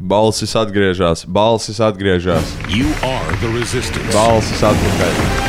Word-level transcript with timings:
Balsis 0.00 0.54
atgriežas, 0.54 1.24
balsis 1.24 1.80
atgriežas, 1.80 2.44
You 2.68 2.86
are 3.02 3.32
the 3.40 3.48
resistance. 3.48 4.12
balsis 4.14 4.60
atpakaļ. 4.62 5.46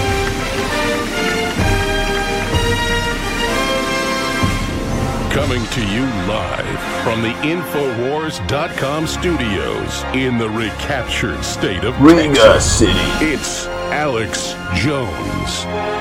Coming 5.31 5.63
to 5.67 5.81
you 5.93 6.01
live 6.27 6.79
from 7.03 7.21
the 7.21 7.33
Infowars.com 7.45 9.05
studios 9.05 10.03
in 10.15 10.37
the 10.37 10.49
recaptured 10.49 11.43
state 11.43 11.83
of 11.83 11.99
Riga 12.01 12.33
Texas. 12.33 12.79
City. 12.79 12.91
It's 13.33 13.67
Alex 13.91 14.53
Jones. 14.75 15.96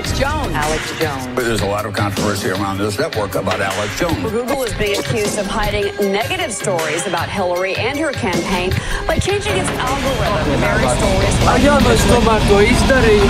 Alex 0.00 0.18
Jones. 0.18 0.54
Alex 0.54 0.98
Jones. 0.98 1.36
There's 1.36 1.60
a 1.60 1.66
lot 1.66 1.84
of 1.84 1.92
controversy 1.92 2.48
around 2.48 2.78
this 2.78 2.98
network 2.98 3.34
about 3.34 3.60
Alex 3.60 4.00
Jones. 4.00 4.16
Google 4.32 4.62
is 4.62 4.72
being 4.78 4.98
accused 4.98 5.38
of 5.38 5.44
hiding 5.44 5.92
negative 6.10 6.54
stories 6.54 7.06
about 7.06 7.28
Hillary 7.28 7.74
and 7.74 7.98
her 7.98 8.10
campaign 8.10 8.72
by 9.06 9.18
changing 9.18 9.52
its 9.58 9.68
algorithm. 9.76 10.52
The 10.52 10.56
very 10.56 10.88
stories. 10.96 11.34
Jā, 11.60 11.76
nu 11.84 11.92
es 11.92 12.06
tomēr 12.08 12.46
to 12.48 12.62
izdarīju. 12.64 13.28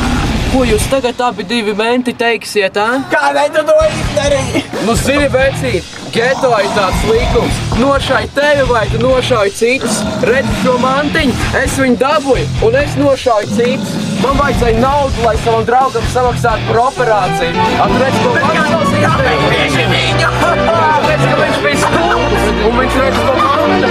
Ko 0.52 0.62
jūs 0.66 0.86
tagad 0.92 1.18
abi 1.26 1.42
divi 1.50 1.74
menti 1.74 2.14
teiksiet, 2.14 2.78
ā? 2.78 3.02
Kādēļ 3.10 3.50
tu 3.56 3.64
to 3.66 3.76
izdarīji? 3.88 4.62
Nu, 4.86 4.94
zini, 4.94 5.26
vecīt, 5.34 5.90
geto 6.14 6.52
ir 6.54 6.70
tāds 6.78 7.02
līkums. 7.10 7.58
Nošai 7.82 8.28
tevi 8.38 8.68
vai 8.70 8.84
tu 8.94 9.02
nošauj 9.02 9.50
citus. 9.58 9.98
Redzi 10.22 10.54
šo 10.62 10.78
mantiņu, 10.86 11.34
es 11.64 11.74
viņu 11.82 11.98
dabūju 12.06 12.46
un 12.68 12.78
es 12.84 12.94
nošauju 13.02 13.58
citus. 13.58 13.99
Man 14.20 14.36
vajadzēja 14.36 14.80
naudu, 14.82 15.22
lai 15.24 15.36
savam 15.40 15.64
draugam 15.68 16.04
samaksātu 16.12 16.66
par 16.68 16.78
operāciju. 16.84 17.66
Atredz, 17.84 18.18
ko 18.20 18.30
izdarīt. 18.36 19.44
Tieši 19.52 19.84
viņa! 19.92 20.28
Tāpēc, 20.40 21.22
ka 21.24 21.34
viņš 21.40 21.60
bija 21.64 21.78
stulbs 21.84 22.42
un 22.68 22.72
viņš 22.80 22.94
redz, 23.00 23.18
ko 23.26 23.32
manta. 23.40 23.90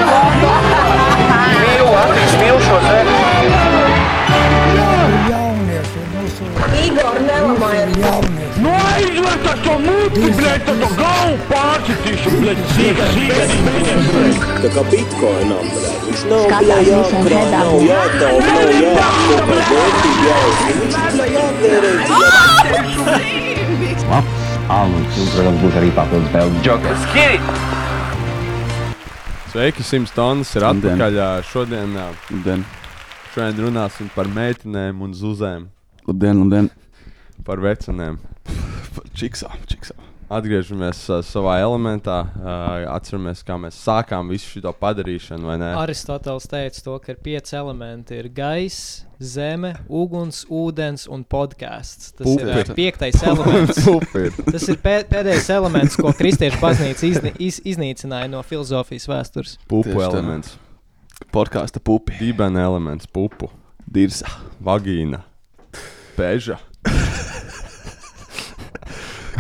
Mīlu, 1.60 1.88
Latvijas 1.96 2.34
mīlu 2.44 2.60
šo 2.68 2.78
zemi. 2.90 3.14
Igor 6.86 7.16
Nelamājas. 7.26 8.39
Nu 9.44 9.54
to 9.64 9.74
muti, 9.84 10.30
blēd, 10.40 10.62
tad 10.68 10.78
to 10.84 10.90
galvu 11.00 11.36
pārcitīšu, 11.50 12.30
blēd, 12.42 12.60
sīga, 12.76 13.06
sīga, 13.14 13.44
sīga. 13.52 13.86
Tā 14.64 14.70
kā 14.76 14.82
bitkoinam, 14.92 15.66
blēd. 15.74 15.98
Viņš 16.10 16.22
nav, 16.32 16.44
blēd, 16.60 16.86
jākrāt, 16.90 17.50
nav 17.54 17.76
jātaup, 17.88 18.40
nav 18.50 18.70
jāapkopā, 18.76 19.56
vērtīgi 19.70 20.24
jāuzsver. 20.30 20.74
Viņš 20.80 20.96
ir 21.00 21.30
jātērē, 21.38 21.92
Alans, 24.70 25.16
jums, 25.18 25.32
protams, 25.34 25.62
būs 25.64 25.76
arī 25.80 25.88
papildus 25.98 26.30
spēles 26.30 26.60
jokers. 26.66 27.02
Sveiki, 29.50 29.82
Sims 29.82 30.12
Tons 30.14 30.52
ir 30.60 30.66
atpakaļ. 30.68 31.18
Šodien, 31.50 31.96
Labdien, 32.30 32.62
šodien 33.34 33.64
runāsim 33.66 34.12
par 34.14 34.30
meitenēm 34.30 35.02
un 35.02 35.16
zuzēm, 35.18 35.66
labdien, 36.06 36.44
labdien. 36.44 36.70
par 37.48 37.58
vecenēm. 37.66 38.20
Čiksā, 39.18 39.52
čiksā. 39.70 39.96
Atgriežamies 40.30 41.00
uh, 41.10 41.24
savā 41.26 41.56
elementā, 41.64 42.20
uh, 42.22 42.84
atceramies, 42.94 43.40
kā 43.42 43.56
mēs 43.58 43.80
sākām 43.82 44.28
visu 44.30 44.60
šo 44.60 44.74
padarīšanu? 44.78 45.50
Aristotelis 45.82 46.46
teica, 46.52 46.84
to, 46.86 46.98
ka 47.02 47.16
ir 47.16 47.18
pieci 47.26 47.56
elementi. 47.58 48.20
Ir 48.22 48.30
gaisa, 48.38 49.08
zeme, 49.18 49.72
uguns, 49.90 50.44
ūdens 50.54 51.08
un 51.10 51.24
podkāsts. 51.26 52.14
Tas 52.20 52.30
ir 52.30 52.46
Pupi. 52.46 52.62
ā, 52.62 52.78
piektais 52.78 53.18
elements. 53.26 53.82
Super. 53.88 54.30
Tas 54.52 54.70
ir 54.70 54.78
pē 54.86 54.96
pēdējais 55.10 55.50
elements, 55.58 55.98
ko 55.98 56.14
kristiešu 56.14 56.62
baznīca 56.62 57.10
izni 57.10 57.34
iz 57.50 57.58
iznīcināja 57.74 58.30
no 58.30 58.44
filozofijas 58.46 59.10
vēstures. 59.10 59.58
Pupu 59.66 59.90
Tieši 59.90 60.04
tā. 60.06 60.12
elements, 60.14 60.54
Podkāsta 61.34 61.82
pupi. 61.84 62.14
dibena 62.22 62.70
elements, 62.70 63.10
pupu, 63.10 63.50
Dirsa. 63.90 64.30
vagīna, 64.62 65.24
peža. 66.16 66.62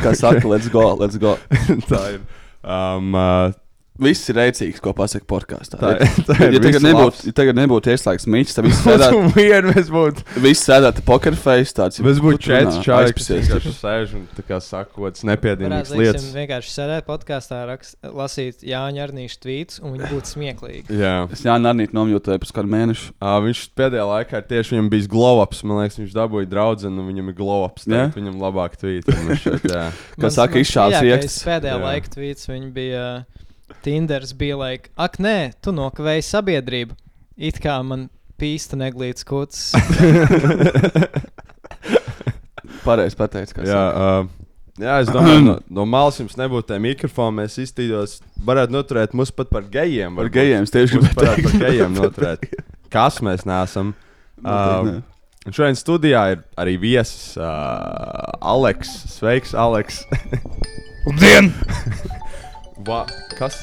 Let's 0.03 0.67
go, 0.69 0.93
let's 0.95 1.17
go. 1.17 1.37
Ir. 1.87 2.21
Um, 2.63 3.15
uh, 3.15 3.51
Viss 3.99 4.29
ir 4.31 4.37
rēcīgs, 4.39 4.79
ko 4.83 4.93
pasaka 4.95 5.27
podkāstā. 5.29 5.79
Tā 5.79 5.89
tā 6.27 6.37
ir 6.47 6.57
ja 6.57 6.61
tagad 6.63 6.85
nebūtu, 6.85 7.25
ja 7.29 7.35
tagad 7.35 7.57
nebūtu 7.59 7.91
ieslēgts 7.93 8.27
mīķis, 8.31 8.55
tad 8.57 8.67
viss 8.69 8.83
sēdētu, 8.87 9.21
būtu 9.25 9.35
viena, 9.35 9.73
mēs 9.73 9.91
būtu. 9.93 10.25
viss 10.45 10.65
sēdētu 10.69 11.03
poker 11.07 11.35
face 11.39 11.75
tāds. 11.75 11.99
Mēs 12.05 12.21
būtu 12.23 12.41
četri 12.47 12.83
čāri, 12.85 13.15
kas 13.17 13.29
vienkārši 13.33 13.73
sēž 13.75 14.15
un 14.19 14.25
tā 14.37 14.45
kā 14.47 14.59
kādas 14.59 15.25
nepiedienīgas 15.27 15.91
lietas. 15.95 16.29
vienkārši 16.35 16.73
sēdēt 16.73 17.07
podkāstā, 17.09 17.61
rakst, 17.69 17.97
lasīt 18.03 18.63
Jāņa 18.69 19.03
Arnīša 19.07 19.41
tvītus, 19.43 19.81
un 19.83 19.95
viņi 19.95 20.11
būtu 20.13 20.33
smieklīgi. 20.33 20.99
Jā. 20.99 21.15
Es 21.33 21.43
jā, 21.45 21.57
Narnīt 21.59 21.93
nomjūtēju 21.95 22.43
pēc 22.43 22.53
kādu 22.55 22.71
mēnešu. 22.71 23.11
Uh, 23.19 23.35
viņš 23.45 23.63
pēdējā 23.79 24.05
laikā 24.09 24.41
ir 24.41 24.47
tieši 24.49 24.75
viņam 24.75 24.89
bijis 24.93 25.09
glow-ups. 25.11 25.63
Man 25.67 25.83
liekas, 25.83 25.99
viņš 26.01 26.15
dabūja 26.15 26.49
draugu, 26.49 26.87
un 26.89 27.03
viņam 27.09 27.31
ir 27.31 27.37
glow-ups. 27.37 27.87
Yeah? 27.89 28.13
Viņam 28.15 28.39
labāk 28.41 28.79
tvīt. 28.79 29.09
Kā 29.09 30.31
saka, 30.33 30.61
izšāvis 30.63 31.03
riekstus. 31.05 31.43
Pēdējā 31.47 31.75
Jā. 31.75 31.83
laika 31.83 32.15
tvīts 32.15 32.49
viņa 32.49 32.73
bija. 32.75 33.05
Tinders 33.85 34.33
bija 34.37 34.57
like, 34.59 34.91
ak, 34.99 35.19
nē, 35.23 35.37
tu 35.63 35.73
nokavēji 35.75 36.23
sabiedrību. 36.27 36.97
It 37.39 37.61
kā 37.63 37.77
man 37.85 38.09
pīsta 38.39 38.75
neglīts 38.79 39.23
kuts. 39.27 39.69
Pareizi 42.85 43.17
pateicis, 43.19 43.53
kā 43.55 43.61
Jā, 43.67 43.83
uh, 43.91 44.27
jā, 44.79 44.93
es 45.03 45.09
domāju, 45.11 45.41
no, 45.45 45.55
no 45.79 45.83
malas 45.89 46.19
jums 46.21 46.35
nebūtu 46.39 46.67
tā 46.71 46.77
mikrofona. 46.81 47.35
Mēs 47.43 47.53
iztīdos, 47.63 48.11
varētu 48.47 48.71
noturēt 48.75 49.15
mūs 49.17 49.31
pat 49.35 49.47
par 49.53 49.63
gejiem. 49.71 50.11
Par 50.19 50.29
gejiem 50.33 50.63
tieši 50.67 50.91
gribēju 50.97 51.15
varētu 51.19 51.43
par 51.47 51.55
gejiem 51.67 51.91
noturēt. 51.99 52.39
Kas 52.91 53.15
mēs 53.25 53.41
neesam? 53.47 53.87
Um. 54.43 54.85
Un 55.47 55.51
šodien 55.55 55.77
studijā 55.79 56.21
ir 56.33 56.39
arī 56.59 56.73
viesis 56.81 57.37
uh, 57.39 57.45
Aleks. 58.43 58.89
Sveiks, 59.15 59.51
Aleks! 59.55 59.95
Labdien! 61.07 61.45
Va, 62.87 63.01
kas? 63.35 63.57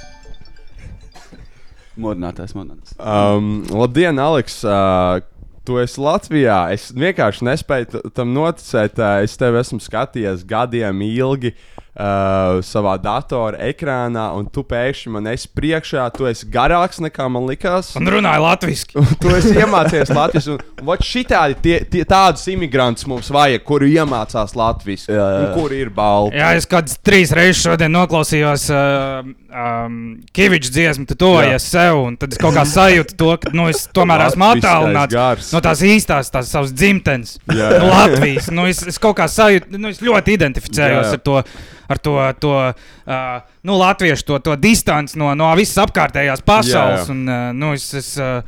Modinātājs, 1.97 2.53
modinātājs. 2.53 2.99
Um, 3.00 3.62
labdien, 3.72 4.19
Aleks! 4.21 4.59
Uh, 4.66 5.22
tu 5.66 5.78
esi 5.81 6.03
Latvijā. 6.03 6.59
Es 6.75 6.91
vienkārši 6.93 7.47
nespēju 7.49 8.03
tam 8.16 8.34
noticēt. 8.37 9.00
Uh, 9.00 9.22
es 9.25 9.38
tevi 9.41 9.62
esmu 9.62 9.81
skatījies 9.81 10.44
gadiem 10.49 11.00
ilgi 11.06 11.54
uh, 11.54 11.85
savā 11.97 12.97
datora 13.01 13.57
ekrānā, 13.71 14.27
un 14.37 14.49
tu 14.53 14.61
pēkšņi 14.69 15.12
man 15.15 15.31
esi 15.33 15.49
priekšā. 15.57 16.05
Tu 16.17 16.29
esi 16.29 16.49
garāks 16.53 17.01
nekā 17.01 17.29
man 17.33 17.47
likās. 17.49 17.95
Un 17.97 18.11
runāja 18.12 18.43
latviski. 18.43 18.99
Un 19.01 19.09
tu 19.23 19.33
esi 19.37 19.55
iemācījies 19.57 20.12
monētu. 20.12 20.59
Šitādi 21.07 21.57
tie, 21.62 21.79
tie, 21.89 22.03
tādus 22.09 22.45
imigrantus 22.53 23.07
mums 23.09 23.31
vajag, 23.33 23.65
kuri 23.65 23.95
iemācās 23.97 24.53
jā. 24.57 25.27
un 25.41 25.49
kuri 25.57 25.81
ir 25.87 25.93
balti. 25.95 26.37
Jā, 26.37 26.53
es 26.59 26.69
kādas 26.69 26.99
trīs 27.01 27.33
reizes 27.37 27.62
šodien 27.65 27.93
noklausījos 27.95 28.69
uh, 28.75 29.31
um, 29.57 30.01
Kaviča 30.37 30.73
dziesmu, 30.73 31.07
tu 31.09 31.17
tojies 31.19 31.69
sev, 31.71 32.01
un 32.05 32.17
tad 32.21 32.34
es 32.34 32.41
kaut 32.41 32.57
kā 32.57 32.67
sajūtu 32.69 33.17
to, 33.19 33.31
ka 33.41 33.53
nu, 33.57 33.69
es 33.73 33.87
tomēr 33.97 34.27
esmu 34.28 34.51
attālināts 34.51 35.53
no 35.55 35.63
tās 35.65 35.84
īstās, 35.87 36.33
tās 36.34 36.51
savas 36.53 36.75
dzimtenes, 36.77 37.39
no. 37.49 37.89
Latvijas. 37.89 38.51
Nu, 38.53 38.67
es, 38.69 38.83
es 38.87 39.01
kaut 39.03 39.17
kā 39.21 39.28
sajūtu, 39.31 39.78
nu, 39.81 39.93
es 39.95 40.03
ļoti 40.05 40.37
identificējos 40.37 41.07
Jā, 41.07 41.09
jā. 41.15 41.17
ar 41.17 41.25
to. 41.25 41.41
Ar 41.86 42.02
to, 42.02 42.19
to 42.42 42.52
uh, 42.66 43.24
nu, 43.62 43.78
latviešu 43.78 44.26
to, 44.26 44.38
to 44.42 44.58
distanci 44.60 45.19
no, 45.20 45.32
no 45.38 45.52
visas 45.58 45.78
apkārtējās 45.86 46.44
pasaules. 46.47 47.06
Jā, 47.06 47.06
jā. 47.06 47.10
Un, 47.14 47.24
uh, 47.28 47.48
nu, 47.56 47.72
es, 47.78 47.88
es, 47.94 48.14
uh, 48.20 48.41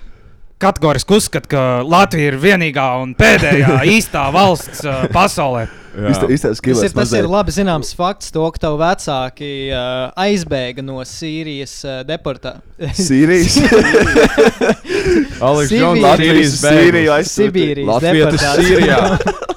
Kategoriski 0.58 1.14
uzskatu, 1.14 1.46
ka 1.52 1.60
Latvija 1.86 2.32
ir 2.32 2.36
vienīgā 2.42 2.86
un 2.98 3.12
pēdējā 3.18 3.76
īstā 3.96 4.24
valsts 4.34 4.82
uh, 4.82 5.04
pasaulē. 5.14 5.68
Izteicis 5.98 6.60
Tas 6.62 6.82
ir, 6.82 6.92
tas 6.94 7.12
ir 7.16 7.28
labi 7.30 7.54
zināms 7.54 7.92
fakts, 7.96 8.32
to, 8.34 8.42
ka 8.54 8.62
tavi 8.66 8.78
vecāki 8.82 9.50
uh, 9.70 10.10
aizbēga 10.18 10.82
no 10.82 10.98
Sīrijas 11.06 11.74
uh, 11.86 12.00
deportācijas. 12.06 13.02
Sīrijas. 13.08 13.58
Aleks, 15.46 15.70
Sibīrijas. 15.70 15.78
Jonas, 15.78 16.02
Latvijas 16.08 16.58
aizsūtīja. 16.72 17.20
Sibīrijas 17.34 17.92
Latvijas 17.94 18.40
deportācija. 18.40 19.56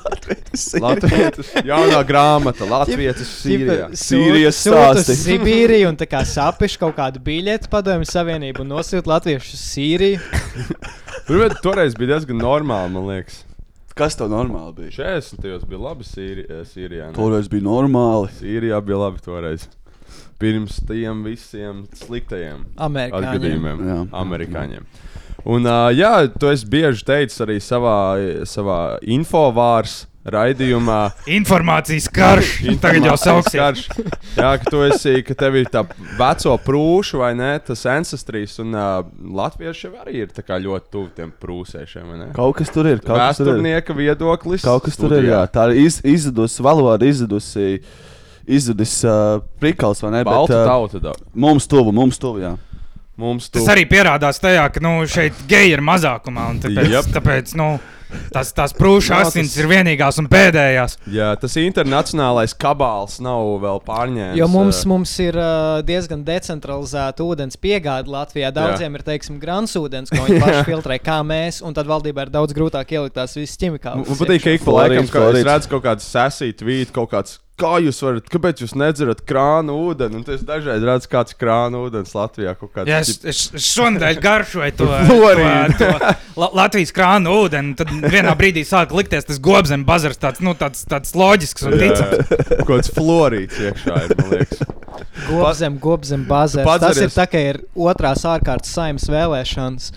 Latvijas 0.81 1.51
jaunā 1.65 2.01
grāmata, 2.07 2.67
Latvijas 2.69 3.21
Sīrijā. 3.27 3.89
Sīrijas 3.97 4.59
stāsti. 4.65 5.15
Sibīriju 5.19 5.91
un 5.91 5.99
tā 5.99 6.07
kā 6.09 6.23
sapiš 6.27 6.77
kaut 6.81 6.95
kādu 6.99 7.21
biļeti 7.23 7.69
padomju 7.71 8.09
savienību 8.09 8.63
un 8.65 8.73
nosūta 8.75 9.13
latviešu 9.15 9.59
Sīriju. 9.59 10.19
Tur 11.27 11.53
toreiz 11.63 11.95
bija 11.97 12.15
diezgan 12.15 12.41
normāli, 12.41 12.93
man 12.95 13.07
liekas. 13.11 13.43
Kas 13.95 14.15
tev 14.15 14.31
normāli 14.31 14.71
bija? 14.77 14.91
40. 15.19 15.41
gados 15.43 15.67
bija 15.67 15.81
labi 15.83 16.07
Sīri, 16.07 16.45
eh, 16.47 16.63
Sīrijā. 16.67 17.09
ne? 17.11 17.15
Toreiz 17.17 17.49
bija 17.51 17.65
normāli. 17.67 18.31
Sīrijā 18.39 18.79
bija 18.87 19.01
labi 19.05 19.23
toreiz. 19.25 19.67
Pirms 20.41 20.79
tiem 20.89 21.19
visiem 21.27 21.83
sliktajiem 21.93 22.63
Amerikāņiem. 22.81 23.35
gadījumiem, 23.35 23.81
Jā. 23.85 23.97
amerikāņiem. 24.23 24.87
Un, 25.45 25.65
uh, 25.65 25.89
jā, 25.93 26.13
tu 26.33 26.49
esi 26.49 26.65
bieži 26.69 27.05
teicis 27.05 27.41
arī 27.45 27.59
savā, 27.61 27.97
savā 28.49 28.79
infovārs 29.05 30.07
raidījumā. 30.25 30.99
Informācijas 31.33 32.07
karš. 32.13 32.51
Tagad 32.81 33.07
jau 33.07 33.15
Informācijas 33.15 33.23
sauksies. 33.25 33.57
karš. 33.61 34.11
Jā, 34.37 34.51
ka 34.61 34.73
tu 34.73 34.83
esi, 34.85 35.15
ka 35.25 35.35
tev 35.37 35.57
ir 35.61 35.69
tā 35.73 35.83
veco 36.19 36.55
prūšu 36.65 37.21
vai 37.23 37.31
ne, 37.37 37.51
tas 37.65 37.83
ancestrīs, 37.89 38.57
un 38.61 38.75
uh, 38.77 39.01
latvieši 39.41 39.91
arī 40.03 40.23
ir 40.25 40.31
tā 40.35 40.45
kā 40.45 40.59
ļoti 40.61 40.93
tuvu 40.93 41.09
tiem 41.17 41.33
prūsēšiem? 41.41 42.13
Kaut 42.37 42.59
kas 42.61 42.73
tur 42.73 42.89
ir. 42.91 43.01
Vēsturnieka 43.01 43.97
viedoklis. 43.97 44.65
Kaut 44.67 44.85
kas 44.85 44.99
tur 44.99 45.17
ir. 45.17 45.31
Jā. 45.31 45.43
Tā 45.51 45.71
ir 45.71 45.85
iz, 45.87 46.01
izzudusi 46.05 46.65
valoda, 46.65 47.05
izzudusi. 47.07 47.81
Izzudis 48.51 48.95
uh, 49.05 49.37
prikals, 49.61 49.99
vai 50.01 50.15
ne? 50.15 50.23
Balta 50.25 50.63
uh, 50.63 50.65
tauta, 50.65 50.99
da. 50.99 51.11
Mums 51.37 51.67
tuvu, 51.69 51.93
mums 51.93 52.17
tuvu, 52.19 52.41
jā. 52.41 52.55
Mums 53.21 53.51
Tas 53.53 53.67
arī 53.69 53.83
pierādās 53.85 54.41
tajā, 54.41 54.63
ka 54.73 54.81
nu, 54.83 54.95
šeit 55.09 55.43
geji 55.47 55.75
ir 55.75 55.83
mazākumā. 55.85 56.47
un 56.49 56.61
Tāpēc, 56.63 56.89
yep. 56.89 57.09
tāpēc 57.13 57.53
nu, 57.59 57.67
tas, 58.33 58.51
tās 58.55 58.73
prūšu 58.77 59.13
Jā, 59.13 59.19
asins 59.25 59.53
tas- 59.53 59.59
ir 59.61 59.69
vienīgās 59.71 60.19
un 60.21 60.27
pēdējās. 60.31 60.97
Jā, 61.11 61.31
tas 61.41 61.57
internacionālais 61.61 62.55
kabāls 62.57 63.19
nav 63.23 63.43
vēl 63.63 63.81
pārņēmis. 63.87 64.39
Jo 64.39 64.47
mums, 64.51 64.81
mums 64.89 65.13
ir 65.23 65.37
uh, 65.39 65.81
diezgan 65.85 66.23
decentralizēta 66.27 67.25
ūdens 67.25 67.59
piegāde 67.61 68.11
Latvijā. 68.11 68.51
Daudziem 68.55 68.95
ir, 68.97 69.05
teiksim, 69.07 69.39
grānsūdens, 69.41 70.11
ko 70.13 70.25
viņi 70.27 70.41
paši 70.45 70.65
filtrē, 70.69 70.99
kā 71.03 71.19
mēs, 71.27 71.61
un 71.65 71.77
tad 71.77 71.89
valdībā 71.91 72.27
ir 72.27 72.33
daudz 72.33 72.55
grūtāk 72.57 72.95
ielikt 72.97 73.17
tās 73.19 73.37
visas 73.39 73.59
ķimikālas. 73.61 74.07
Man 74.07 74.19
patīk, 74.23 74.43
ka 74.45 74.57
ik 74.57 74.65
pa 74.67 74.77
laikam, 74.81 75.09
redzu 75.41 75.71
kaut 75.71 75.85
kādu 75.87 76.05
sasītu 76.05 76.67
vītu, 76.67 76.95
kaut 76.95 77.11
kāds. 77.13 77.39
Kā 77.61 77.75
jūs 77.83 77.99
varat, 78.01 78.29
kāpēc 78.33 78.63
jūs 78.63 78.73
nedzerat 78.79 79.21
krānu 79.29 79.75
ūdeni? 79.89 80.17
Un 80.17 80.25
es 80.33 80.41
dažreiz 80.47 80.81
redzu, 80.87 81.09
kāds 81.11 81.35
ir 81.35 81.39
krānu 81.43 81.83
ūdens 81.85 82.15
Latvijā. 82.17 82.55
kaut 82.57 82.71
kāds 82.73 82.89
Ja 82.89 83.01
es, 83.03 83.19
es, 83.27 83.41
šonadēļ 83.71 84.21
garšoju 84.23 84.75
to, 84.79 84.87
Florīdu. 85.11 85.77
to, 85.77 85.91
to 86.01 86.41
La 86.41 86.49
Latvijas 86.63 86.93
krānu 86.95 87.35
ūdeni. 87.43 87.75
Tad 87.77 87.91
vienā 88.07 88.33
brīdī 88.39 88.63
sāk 88.67 88.95
likties 88.97 89.27
tas 89.29 89.41
gobzem 89.43 89.85
bazars, 89.85 90.17
tāds, 90.21 90.41
nu, 90.41 90.55
tāds, 90.57 90.85
tāds 90.89 91.13
loģisks 91.17 91.67
un 91.69 91.77
ticams. 91.77 92.31
Kaut 92.61 92.69
kāds 92.71 92.93
florīts 92.95 93.59
iekšā 93.67 93.99
ir, 94.07 94.15
man 94.17 94.33
liekas. 94.37 94.63
Gobzem, 95.27 95.77
gobzem, 95.81 96.25
bazēs. 96.29 96.65
pats 96.67 96.87
Tas 96.87 96.99
ir 97.03 97.13
tā, 97.13 97.27
ka 97.29 97.41
ir 97.51 97.61
otrās 97.77 98.25
ārkārtas 98.27 98.73
saimnes 98.75 99.05
vēlēšanas. 99.11 99.91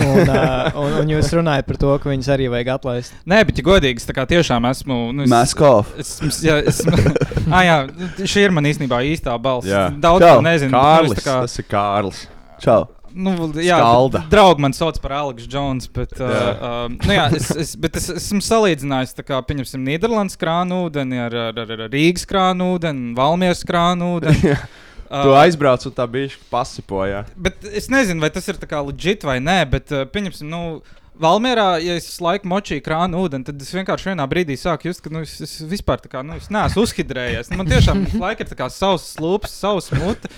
Un, 0.00 0.30
uh, 0.30 0.78
un, 0.80 0.94
un 1.02 1.10
jūs 1.12 1.30
runājat 1.36 1.66
par 1.68 1.78
to, 1.80 1.90
ka 2.02 2.10
viņus 2.12 2.30
arī 2.34 2.48
vajag 2.52 2.70
atlaist. 2.76 3.16
Nē, 3.28 3.42
bet, 3.48 3.58
ja 3.60 3.66
godīgi, 3.66 4.00
es 4.02 4.08
tā 4.08 4.14
kā 4.16 4.24
tiešām 4.30 4.68
esmu. 4.70 5.00
Nu, 5.16 5.26
es, 5.26 5.32
Mask 5.32 5.60
off. 5.66 5.92
Es, 6.00 6.14
es, 6.26 6.40
jā, 6.46 6.56
es, 6.64 6.80
ah, 7.54 7.60
jā, 7.66 7.76
šī 8.24 8.46
ir 8.48 8.54
man 8.56 8.68
īstenībā 8.70 9.02
īstā 9.10 9.36
balss. 9.42 9.68
Jā. 9.70 9.88
Daudz 10.00 10.24
Čau. 10.26 10.40
nezinu. 10.46 10.72
Kārlis, 10.76 11.12
Nu, 11.14 11.20
tā 11.20 11.26
kā- 11.26 11.36
tas 11.44 11.60
ir 11.60 11.68
Kārlis. 11.70 12.24
Čau. 12.60 12.80
Nu, 13.10 13.32
jā, 13.58 13.74
Skalda. 13.80 14.20
draugi 14.30 14.62
man 14.62 14.74
sauc 14.76 15.00
par 15.02 15.16
Aleksu 15.18 15.48
Jones, 15.50 15.88
bet, 15.90 16.12
uh, 16.22 16.28
uh, 16.30 16.84
nu, 16.92 17.10
jā, 17.10 17.24
es, 17.34 17.48
es, 17.58 17.72
bet 17.74 17.96
es 17.98 18.06
esmu 18.12 18.38
salīdzinājis, 18.46 19.16
tā 19.18 19.24
kā, 19.26 19.40
pieņemsim, 19.48 19.82
Nīderlandes 19.82 20.38
krānu 20.38 20.84
ūdeni 20.86 21.18
ar, 21.18 21.34
ar, 21.48 21.58
ar, 21.58 21.72
ar 21.74 21.90
Rīgas 21.90 22.22
krānu 22.30 22.76
ūdeni, 22.76 23.10
Valmieras 23.18 23.64
krānu 23.66 24.12
ūdeni. 24.20 24.54
Tu 25.10 25.34
aizbrauc 25.34 25.84
un 25.88 25.94
tā 25.96 26.06
bija 26.06 26.30
pasipoja. 26.52 27.24
Bet 27.34 27.64
es 27.66 27.90
nezinu, 27.90 28.22
vai 28.22 28.30
tas 28.30 28.46
ir 28.46 28.60
legit 28.86 29.26
vai 29.26 29.40
nē, 29.42 29.64
bet, 29.72 29.90
uh, 29.90 30.06
pieņemsim, 30.06 30.46
nu, 30.50 30.62
Valmjerā, 31.20 31.74
ja 31.84 31.98
es 32.00 32.14
laiku 32.22 32.48
močīju 32.48 32.80
krānu 32.84 33.18
ūdeni, 33.26 33.44
tad 33.44 33.60
es 33.60 33.74
vienkārši 33.76 34.08
vienā 34.08 34.24
brīdī 34.30 34.54
sāku 34.56 34.88
just, 34.88 35.02
ka 35.04 35.10
nu, 35.12 35.20
es, 35.26 35.34
es 35.44 35.58
vispār 35.68 36.00
kā, 36.06 36.22
nu, 36.24 36.38
es 36.40 36.48
neesmu 36.52 36.86
uzhidrējies. 36.86 37.50
Nu, 37.52 37.58
Man 37.60 37.68
tiešām 37.68 38.06
laiku 38.22 38.46
ir 38.46 38.70
savs 38.72 39.10
slūps, 39.16 39.58
savs 39.60 39.90
mute. 39.98 40.30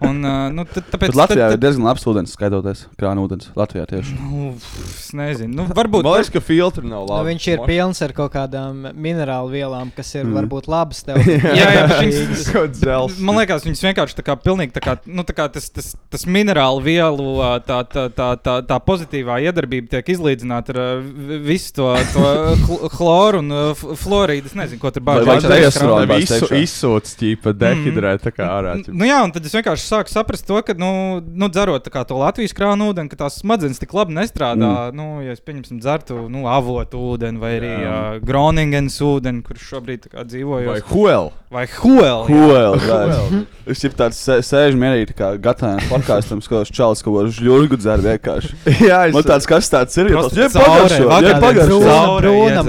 Un, 0.00 0.20
uh, 0.22 0.46
nu, 0.54 0.62
tad, 0.62 0.84
tāpēc, 0.92 1.10
Bet 1.10 1.16
Latvijā 1.18 1.48
tad, 1.50 1.56
ir 1.56 1.60
diezgan 1.64 1.82
labs 1.88 2.04
ūdens, 2.06 2.30
skaidoties 2.36 2.84
krāna 3.00 3.18
ūdens. 3.24 3.48
Latvijā 3.58 3.82
tieši. 3.90 4.14
Nu, 4.22 4.52
es 4.86 5.08
nezinu, 5.18 5.50
nu, 5.58 5.64
varbūt. 5.74 6.04
Man 6.06 6.14
liekas, 6.20 6.30
ka 6.30 6.42
filtri 6.44 6.86
nav 6.86 7.02
Nu, 7.02 7.16
labi. 7.16 7.32
viņš 7.32 7.46
ir 7.50 7.62
pilns 7.66 8.00
ar 8.06 8.12
kaut 8.14 8.30
kādām 8.36 8.84
minerālu 8.94 9.50
vielām, 9.50 9.90
kas 9.96 10.12
ir 10.14 10.22
Mm. 10.22 10.30
mm. 10.30 10.36
varbūt 10.38 10.68
labas 10.70 11.02
tev. 11.02 11.18
Jā, 11.58 11.66
jā, 11.74 11.82
Kaut 12.54 12.76
dzels. 12.78 13.18
Man 13.18 13.40
liekas, 13.40 13.66
viņas 13.66 13.82
vienkārši 13.88 14.18
tā 14.20 14.24
kā 14.28 14.36
pilnīgi 14.38 14.72
tā 14.78 14.84
kā, 14.86 14.94
nu, 15.10 15.24
tā 15.26 15.34
kā 15.34 15.48
tas, 15.50 15.66
tas, 15.74 15.90
tas 16.14 16.26
minerālu 16.30 16.78
vielu, 16.86 17.26
tā, 17.66 17.80
tā, 17.90 18.06
tā, 18.14 18.28
tā, 18.38 18.54
tā 18.70 18.78
pozitīvā 18.86 19.40
iedarbība 19.50 19.90
tiek 19.96 20.14
izlīdzināta 20.14 20.76
ar 20.78 21.02
visu 21.42 21.74
to, 21.80 21.88
to 22.14 22.24
chl- 22.62 22.88
chloru 22.94 23.42
un 23.42 23.50
ā, 23.50 23.64
f- 23.74 23.98
fluorīdu. 24.04 24.46
Es 24.46 24.54
nezinu, 24.54 24.78
ko 24.82 24.94
tur 24.94 25.02
Vai- 25.02 25.18
bāž. 25.24 25.26
vai 25.26 25.38
tas 25.42 25.74
restorānā 25.74 26.06
Tev 26.06 26.14
bāz 26.14 26.24
visu 26.28 26.38
iekšā? 26.46 26.62
izsūc, 26.68 27.12
ķīpa, 27.24 27.56
dehidrē, 27.66 28.14
tā 28.22 28.30
kā 28.30 28.46
ārā. 28.46 28.78
ķipa. 28.82 28.94
Nu 28.94 29.10
jā, 29.10 29.18
un 29.26 29.34
tad 29.34 29.44
es 29.48 29.54
vienkārši 29.58 29.87
sāku 29.88 30.12
saprast 30.12 30.46
to, 30.48 30.60
ka, 30.62 30.74
nu, 30.78 31.20
nu 31.24 31.48
dzerot 31.52 31.84
tā 31.86 31.92
kā 31.94 32.04
to 32.08 32.18
Latvijas 32.20 32.54
krānu 32.56 32.90
ūdeni, 32.92 33.08
ka 33.12 33.18
tās 33.24 33.40
smadzenes 33.42 33.80
tik 33.82 33.94
labi 33.96 34.14
nestrādā. 34.18 34.70
Mm. 34.92 34.96
Nu, 34.98 35.06
ja 35.24 35.32
es 35.36 35.40
pieņemsim 35.44 35.80
dzertu, 35.82 36.26
nu, 36.32 36.44
avotu 36.52 37.00
ūdeni 37.14 37.40
vai 37.42 37.54
arī 37.58 37.72
Jā. 37.74 37.96
uh, 38.18 38.22
Groningens 38.28 39.00
ūdeni, 39.04 39.42
kurš 39.46 39.66
šobrīd 39.72 40.04
tā 40.06 40.12
kā 40.14 40.24
dzīvoju. 40.28 40.68
Vai 40.70 40.80
huel? 40.92 41.30
Vai 41.48 41.64
huel. 41.78 42.26
jā. 42.28 42.44
Huel, 42.44 43.46
Es 43.68 43.82
jau 43.84 43.90
tāds 43.96 44.16
sē- 44.20 44.40
sēžu 44.44 44.76
mierīgi, 44.80 45.10
tā 45.10 45.14
kā 45.18 45.26
gatavs 45.44 45.84
podkāstam, 45.90 46.40
skatos 46.44 46.70
čalis, 46.72 47.02
ko 47.04 47.12
var 47.18 47.28
žļurgu 47.32 47.76
dzer 47.80 48.00
vienkārši. 48.04 48.54
Jā, 48.88 49.00
es 49.08 49.14
Man 49.16 49.24
tāds, 49.28 49.48
kas 49.48 49.68
tāds 49.72 49.96
ir, 50.00 50.08
ja 50.12 50.22
tas 50.24 50.32
ir 50.36 50.42
iedzers. 50.46 50.64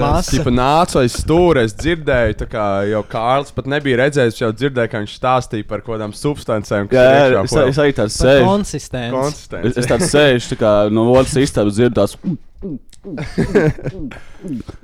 masa. 0.00 0.30
Tipa 0.34 0.52
nācu 0.52 1.00
aiz 1.00 1.16
stūra, 1.22 1.64
es 1.68 1.74
dzirdēju, 1.76 2.36
tā 2.42 2.48
kā 2.52 2.66
jau 2.90 3.02
Kārlis 3.12 3.52
pat 3.56 3.68
nebija 3.72 4.00
redzējis, 4.02 4.40
jau 4.42 4.50
dzirdēju, 4.52 4.90
ka 4.92 5.02
viņš 5.04 5.14
stāstīja 5.20 5.68
par 5.70 5.80
kaut 5.84 5.96
kādām 5.96 6.12
substancēm, 6.16 6.88
Jā, 6.92 7.04
jā, 7.04 7.09
iekšā 7.14 7.42
es, 7.44 7.56
es 7.74 7.80
arī 7.84 7.96
tāds 7.98 8.16
sēžu. 8.20 8.44
konsistenci. 8.46 9.16
Es, 9.16 9.16
konsistenci. 9.18 9.78
es 9.84 9.90
tāds 9.90 10.10
sēžu, 10.14 10.52
tā 10.54 10.60
kā 10.62 10.72
no 10.94 11.08
otras 11.14 11.36
istabas 11.42 11.74
dzirdu 11.78 12.00
tās 12.00 12.16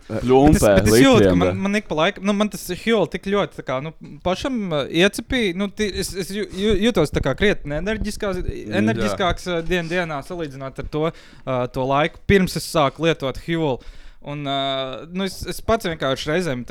Bet 0.06 0.22
ļumpē, 0.24 0.54
es, 0.56 0.62
bet 0.62 0.86
es 0.88 1.00
jūtu, 1.02 1.24
ka 1.26 1.34
man, 1.36 1.58
man 1.66 1.78
ik 1.80 1.88
pa 1.90 1.96
laikam, 1.98 2.24
nu, 2.28 2.32
man 2.36 2.48
tas 2.52 2.62
hjūl 2.80 3.04
tik 3.12 3.26
ļoti, 3.32 3.58
tā 3.58 3.64
kā, 3.66 3.78
nu, 3.84 3.92
pašam 4.24 4.56
uh, 4.72 4.84
iecipīja, 4.88 5.56
nu, 5.58 5.68
tī, 5.68 5.88
es, 6.02 6.12
es 6.22 6.30
jū- 6.32 6.46
jū- 6.56 6.76
jūtos 6.86 7.12
tā 7.12 7.20
kā 7.24 7.34
krietni 7.38 7.76
enerģiskāks 7.80 9.46
uh, 9.50 9.60
dien, 9.66 9.88
dienā 9.90 10.20
salīdzinot 10.26 10.80
ar 10.84 10.88
to, 10.92 11.04
uh, 11.10 11.66
to 11.74 11.86
laiku, 11.90 12.22
pirms 12.30 12.56
es 12.60 12.68
sāku 12.72 13.04
lietot 13.08 13.40
hjūlu. 13.46 13.80
Un, 14.26 14.40
uh, 14.42 15.04
nu, 15.14 15.22
es, 15.28 15.36
es 15.46 15.60
pats 15.62 15.86
vienkārši 15.86 16.32
reizēm 16.32 16.64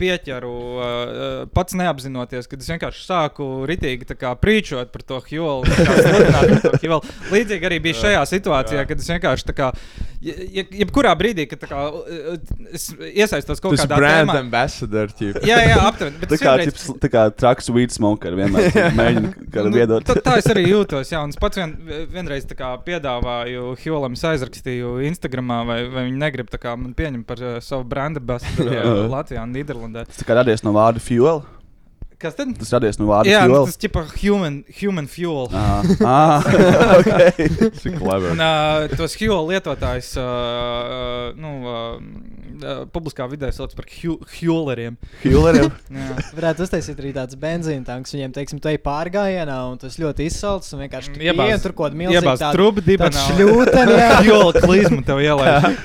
pieķeru, 0.00 0.52
uh, 0.80 1.42
pats 1.52 1.76
neapzinoties, 1.76 2.48
kad 2.48 2.62
es 2.64 2.70
vienkārši 2.72 3.04
sāku 3.04 3.48
ritīgi 3.68 4.08
prīčot 4.40 4.88
par 4.94 5.04
to 5.04 5.18
hjūlu. 5.26 5.68
Līdzīgi 7.34 7.68
arī 7.68 7.82
bija 7.84 8.00
šajā 8.06 8.24
situācijā, 8.32 8.86
kad 8.88 9.04
es 9.04 9.10
vienkārši 9.12 9.48
tā 9.50 9.56
kā, 9.58 9.68
je- 10.24 10.64
jebkurā 10.80 11.12
brīdī, 11.18 11.44
kad 11.50 11.60
kā, 11.68 11.80
uh, 11.92 12.36
es 12.72 12.88
iesaistos 13.12 13.60
kaut 13.62 13.76
Tas 13.76 13.84
kādā 13.86 13.98
brand 14.00 14.30
tēmā. 14.30 14.38
ambassador, 14.44 15.08
ķīpa. 15.18 15.42
Jā, 15.46 15.58
jā, 15.68 15.76
aptuveni. 15.88 16.18
Tā 16.30 16.38
kā, 16.40 16.54
vienreiz- 16.56 16.72
tips, 16.72 16.86
tā 17.04 17.10
kā 17.12 17.24
traks 17.34 17.68
weed 17.74 17.92
smoker 17.94 18.32
vienmēr 18.38 18.70
mēģina 19.00 19.32
kādu 19.52 19.70
Nu, 19.70 19.76
viedot. 19.76 20.04
tā, 20.08 20.16
tā 20.24 20.36
es 20.40 20.48
arī 20.52 20.66
jūtos. 20.74 21.12
Jā, 21.12 21.22
un 21.24 21.34
es 21.34 21.36
pats 21.40 21.60
vien, 21.60 21.74
vienreiz 22.12 22.46
tā 22.50 22.56
kā 22.58 22.72
piedāvāju 22.86 23.76
Hjulam, 23.84 24.12
es 24.16 24.22
aizrakstīju 24.32 24.94
Instagramā, 25.10 25.60
vai, 25.68 25.80
vai 25.92 26.06
viņi 26.08 26.18
negrib 26.24 26.48
tā 26.52 26.58
kā 26.62 26.76
man 26.78 26.94
pieņemt 26.94 27.26
par 27.28 27.42
uh, 27.44 27.58
savu 27.60 27.84
branda 27.84 28.20
bestu 28.20 28.64
Jā. 28.70 28.84
Latvijā 29.10 29.42
un 29.44 29.52
Nīderlandē. 29.54 30.06
Tas 30.08 30.22
tā 30.22 30.28
kā 30.28 30.40
radies 30.40 30.64
no 30.64 30.72
vārda 30.76 31.00
fuel. 31.04 31.44
Kas 32.22 32.36
tad? 32.38 32.52
Tas 32.58 32.70
radies 32.72 32.98
no 33.00 33.08
vārda 33.08 33.28
Jā, 33.28 33.42
nu, 33.48 33.56
fuel. 33.56 33.66
tas 33.68 33.76
ir 33.76 33.82
tipa 33.84 34.04
human, 34.20 34.60
human 34.78 35.08
fuel. 35.10 35.48
Ah, 35.52 35.82
ah, 36.14 36.46
okay. 37.00 37.32
Cik 37.80 37.98
clever. 37.98 38.30
Un 38.34 38.42
uh, 38.44 38.86
tos 38.94 39.16
fuel 39.18 39.50
lietotājus 39.50 40.12
uh, 40.20 40.24
uh, 40.24 41.26
nu, 41.40 41.54
uh, 41.66 42.43
uh, 42.64 42.82
publiskā 42.90 43.26
vidē 43.30 43.50
sauc 43.54 43.74
par. 43.76 43.86
Fueleriem? 44.34 44.96
Jā. 45.94 46.16
Varētu 46.34 46.64
uztaisīt 46.66 47.00
arī 47.02 47.12
tāds 47.16 47.36
benzīna 47.40 47.84
tanks. 47.86 48.14
Viņiem, 48.16 48.32
teiksim, 48.34 48.60
te 48.64 48.72
ir 48.74 48.82
pārgājienā, 48.84 49.58
un 49.70 49.78
tas 49.82 49.98
ļoti 50.00 50.26
izsalcis. 50.30 50.72
Un 50.74 50.82
vienkārši 50.84 51.14
tur 51.14 51.24
Iebāz- 51.28 51.62
tur 51.64 51.74
kaut 51.76 51.92
kāda 51.92 52.00
milzīga 52.00 52.34
šļūtene, 53.28 53.96
jā. 54.00 54.10
Fuel 54.24 54.52
klizmu 54.64 55.00
tev 55.06 55.22
ielaiž. 55.24 55.78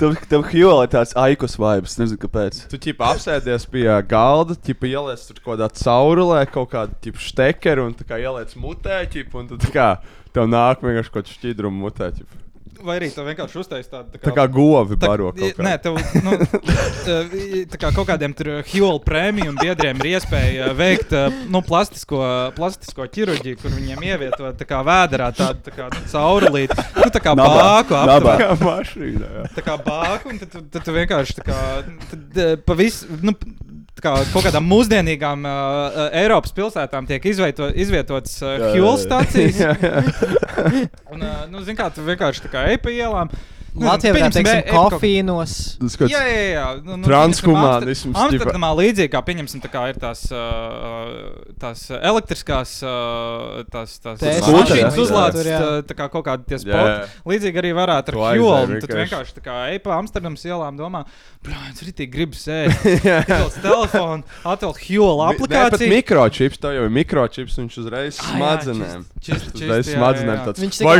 Tev, 0.00 0.16
tev 0.30 0.44
fuel 0.50 0.82
ir 0.84 0.92
tāds 0.92 1.14
aikus 1.24 1.56
vibes, 1.60 1.96
nezinu 2.00 2.20
kāpēc. 2.24 2.60
Tu 2.72 2.80
ķipa 2.88 3.12
apsēdies 3.14 3.66
pie 3.70 3.86
galda, 4.10 4.56
ķipa 4.66 4.90
ieliec 4.90 5.24
tur 5.28 5.40
kaut 5.40 5.54
kādā 5.54 5.68
caurulē, 5.80 6.42
kaut 6.50 6.70
kādu 6.74 6.96
tipu 7.04 7.22
štekeru 7.22 7.88
un 7.88 7.96
tā 7.98 8.06
kā 8.08 8.18
ieliec 8.22 8.54
mutē, 8.60 9.02
ķipa, 9.12 9.42
un 9.42 9.52
tad 9.52 9.64
tā 9.66 9.72
kā 9.74 9.88
tev 10.34 10.48
nāk 10.50 10.82
vienkārši 10.84 11.12
kaut 11.14 11.22
kāds 11.24 11.36
šķidrums 11.38 11.80
mutē, 11.84 12.10
ķipa. 12.16 12.40
Vai 12.84 12.96
arī 12.98 13.08
tev 13.14 13.26
vienkārši 13.28 13.58
uztaisīs 13.60 13.90
tādu 13.92 14.18
Tā 14.20 14.32
kā 14.34 14.44
govi 14.50 14.96
baro 15.00 15.30
kaut 15.36 15.54
kā. 15.56 15.62
Nē, 15.66 15.74
tev 15.84 15.98
nu, 16.24 16.32
eh, 17.14 17.64
tā 17.70 17.78
kā 17.80 17.90
kaut 17.94 18.08
kādiem 18.10 18.34
tur 18.36 18.50
Hjull 18.70 18.98
prēmiju 19.04 19.54
biedriem 19.60 20.00
ir 20.02 20.10
iespēja 20.16 20.70
eh, 20.70 20.74
veikt 20.78 21.12
eh, 21.16 21.38
nu, 21.52 21.62
plastisko, 21.64 22.20
plastisko 22.56 23.06
ķirurģiju, 23.14 23.60
kur 23.62 23.74
viņiem 23.76 24.04
ievieto 24.10 24.50
tā 24.58 24.68
kā 24.68 24.82
vēderā 24.86 25.30
tādu 25.36 25.64
tā 25.68 25.74
kā 25.76 25.88
caurulīti. 26.12 26.76
Nu, 26.98 27.08
tā 27.14 27.22
kā 27.24 27.36
Nabā, 27.38 27.60
bāku 27.60 27.98
nabā. 27.98 28.16
aptver. 28.16 28.44
Kā 28.44 28.58
mašīnā, 28.68 29.30
jā. 29.38 29.44
Tā 29.58 29.66
kā 29.70 29.78
bāku, 29.86 30.32
un 30.34 30.42
tad, 30.42 30.52
tu- 30.56 30.64
tad 30.74 30.88
tu 30.88 30.96
vienkārši 30.98 31.38
tā 31.40 31.46
kā, 31.50 31.60
tad, 32.10 32.42
pa 32.66 32.76
visu, 32.78 33.08
nu, 33.24 33.34
tā 33.38 33.73
kā 34.04 34.12
kaut 34.32 34.46
kādām 34.46 34.66
mūsdienīgām 34.68 35.46
uh, 35.48 35.98
Eiropas 36.20 36.52
pilsētām 36.56 37.08
tiek 37.08 37.24
izvieto, 37.30 37.70
izvietotas 37.72 38.36
uh, 38.44 38.68
jā. 38.76 38.92
stācijas. 39.00 39.60
Un, 41.12 41.24
uh, 41.24 41.44
nu, 41.50 41.64
zin 41.64 41.78
kā, 41.78 41.88
tu 41.94 42.04
vienkārši 42.06 42.44
tā 42.44 42.52
kā 42.52 42.66
ej 42.72 42.80
pa 42.84 42.92
ielām. 42.92 43.32
Latvijā 43.74 44.12
Pieņemsim, 44.14 44.44
teiksim 44.46 44.68
kofīnos. 44.70 45.52
Tas 45.82 45.96
kaut 45.98 46.12
Jā, 46.12 46.20
jā, 46.30 46.42
jā. 46.54 46.66
Nu, 46.86 46.94
nu, 47.00 47.08
ģipa. 48.14 48.22
Amsterdamā 48.38 48.68
līdzīgi 48.78 49.10
kā 49.10 49.20
pieņemsim, 49.26 49.62
tā 49.64 49.70
kā 49.72 49.82
ir 49.90 49.96
tās, 49.98 50.20
uh, 50.30 51.42
tās 51.58 51.82
elektriskās, 51.96 52.74
uh, 52.86 53.64
tās, 53.74 53.96
tās 54.04 54.22
mašīnas 54.46 54.98
uzlādes, 55.02 55.48
tā, 55.48 55.70
tā 55.90 55.96
kā 55.98 56.06
kaut 56.12 56.22
kādi 56.28 56.46
tie 56.52 56.60
spoti. 56.62 56.76
jā. 56.76 57.08
Līdzīgi 57.26 57.60
arī 57.64 57.72
varētu 57.74 58.14
ar 58.14 58.38
Hjolu. 58.38 58.78
Tad 58.84 58.94
vienkārši. 59.00 59.34
tā 59.40 59.42
kā 59.48 59.56
ej 59.74 59.80
pa 59.82 59.98
Amsterdamas 59.98 60.46
ielām 60.46 60.78
domā, 60.78 61.02
brāļ, 61.42 61.66
es 61.74 61.82
ritīgi 61.88 62.12
gribu 62.14 62.38
sēst. 62.38 62.86
Atvēl 63.24 63.50
telefonu, 63.58 64.22
atvēl 64.54 64.74
Hjolu 64.86 65.24
Mi- 65.24 65.34
Ne, 65.34 65.38
pat 65.40 65.74
aplikāciju. 65.74 65.90
mikročips, 65.90 66.58
tā 66.62 66.70
jau 66.78 66.86
ir 66.86 66.92
mikročips, 66.94 67.58
viņš 67.58 67.74
uzreiz 67.82 68.18
Ah, 68.22 68.30
smadzenēm. 68.30 69.02
Uzreiz 69.54 69.90
smadzenēm 69.90 70.40
tāds. 70.46 70.62
Viņš 70.62 70.78
tā 70.78 70.94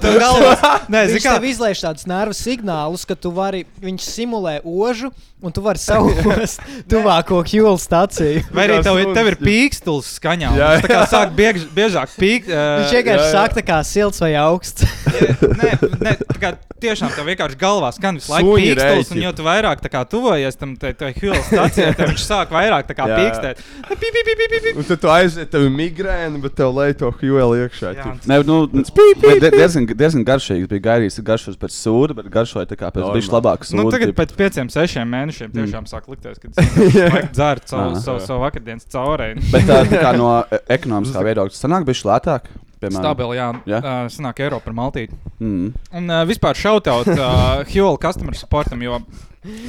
tev 0.00 0.18
galvā- 0.20 0.74
Nē, 0.92 1.04
zini 1.06 1.18
Viņš 1.20 1.26
kā? 1.28 1.36
tev 1.36 1.46
izlaiž 1.50 1.80
tādus 1.90 2.06
nervu 2.08 2.36
signālus, 2.36 3.04
ka 3.08 3.18
tu 3.18 3.32
vari, 3.34 3.64
viņš 3.82 4.06
simulē 4.06 4.60
ožu, 4.64 5.10
un 5.42 5.54
tu 5.54 5.64
vari 5.64 5.80
savos 5.80 6.56
tuvāko 6.90 7.42
Hjūlu 7.50 7.80
staciju. 7.80 8.44
Vai 8.54 8.68
arī 8.68 8.80
tev, 8.86 9.00
tev 9.16 9.30
ir 9.32 9.38
pīkstils 9.40 10.14
skaņā? 10.18 10.54
Jā, 10.56 10.72
Jā, 10.76 10.82
tā 10.84 10.92
kā 10.92 11.04
sāk 11.10 11.34
biež, 11.36 11.66
biežāk 11.74 12.14
pīkt. 12.20 12.50
Uh, 12.50 12.82
Viņš 12.84 12.96
vienkārši 12.98 13.28
saka, 13.34 13.58
tā 13.58 13.66
kā 13.66 13.78
silts 13.86 14.22
vai 14.22 14.34
augsts. 14.40 14.86
Nē, 15.60 15.70
nē, 16.00 16.12
tā 16.30 16.36
kā 16.40 16.50
tiešām 16.80 17.10
tev 17.12 17.26
vienkārši 17.28 17.58
galvā 17.60 17.90
skan 17.92 18.16
visu 18.16 18.32
laiku 18.32 18.54
pīkstils, 18.56 19.10
un 19.12 19.20
jo 19.20 19.32
tu 19.36 19.44
vairāk 19.44 19.82
tā 19.84 19.90
kā 19.92 20.00
tuvojies 20.08 20.56
tam 20.60 20.76
tai 20.80 20.94
Hjūlu 20.94 21.40
stacijai, 21.44 21.90
tad 21.98 22.12
viņš 22.12 22.24
sāk 22.24 22.54
vairāk 22.54 22.88
tā 22.88 22.96
kā 22.96 23.08
pīkstēt. 23.10 23.60
Pī, 23.90 23.96
pī, 24.00 24.22
pī, 24.28 24.36
pī, 24.40 24.60
pī. 24.64 24.74
Un 24.80 24.88
tad 24.88 25.02
tu 25.02 25.10
aiziet, 25.12 25.50
tev 25.52 25.66
ir 25.66 25.74
migrēna, 25.74 26.40
bet 26.40 26.56
tev 26.56 26.72
lej 26.76 26.96
to 27.02 27.10
hjūli 27.20 27.64
iekšā. 27.66 27.92
Jā. 27.98 28.14
Ne, 28.30 28.40
nu, 28.46 28.62
diezgan, 28.70 29.88
diezgan 29.90 30.24
garšīgi. 30.26 30.68
Bija 30.70 30.86
gaidījis, 30.88 31.18
ka 31.20 31.26
garšos 31.32 31.58
pēc 31.60 31.76
sūda, 31.80 32.16
bet 32.20 32.28
garšoja 32.32 32.68
tā 32.70 32.76
kā 32.80 32.88
pēc 32.92 33.02
Normāli. 33.04 33.20
bišķi 33.20 33.34
labākas 33.36 33.72
Nu, 33.74 33.84
sūda. 33.86 33.92
tagad 33.96 34.12
tip. 34.12 34.18
pēc 34.20 34.34
pieciem, 34.38 34.70
sešiem 34.72 35.10
mēnešiem 35.16 35.52
tiešām 35.56 35.86
sāk 35.90 36.08
likties, 36.12 36.38
ka 36.42 36.50
tas 36.54 36.74
dzērt 37.36 37.70
savu, 37.72 37.94
Jā. 37.96 38.02
savu, 38.04 38.24
savu 38.28 38.42
vakardienas 38.44 38.88
caurēju. 38.92 39.44
Bet 39.52 39.68
tā, 39.68 39.80
tā 39.90 40.02
kā 40.04 40.12
no 40.18 40.30
ekonomiskā 40.76 41.24
viedokļa 41.30 41.56
sanāk 41.58 41.88
bišķi 41.88 42.08
lētāk. 42.10 42.50
piemēram. 42.80 43.02
Stabili, 43.04 43.36
jā. 43.40 43.48
Jā? 43.68 43.78
Uh, 43.84 44.04
sanāk 44.12 44.40
eiro 44.46 44.60
par 44.64 44.72
maltīti. 44.76 45.16
Mm. 45.40 45.72
Un 46.00 46.10
uh, 46.14 46.22
vispār 46.28 46.56
šautaut 46.56 47.10
uh, 47.12 47.64
Hjūla 47.72 47.98
customer 48.00 48.36
supportam, 48.38 48.80
jo 48.86 49.00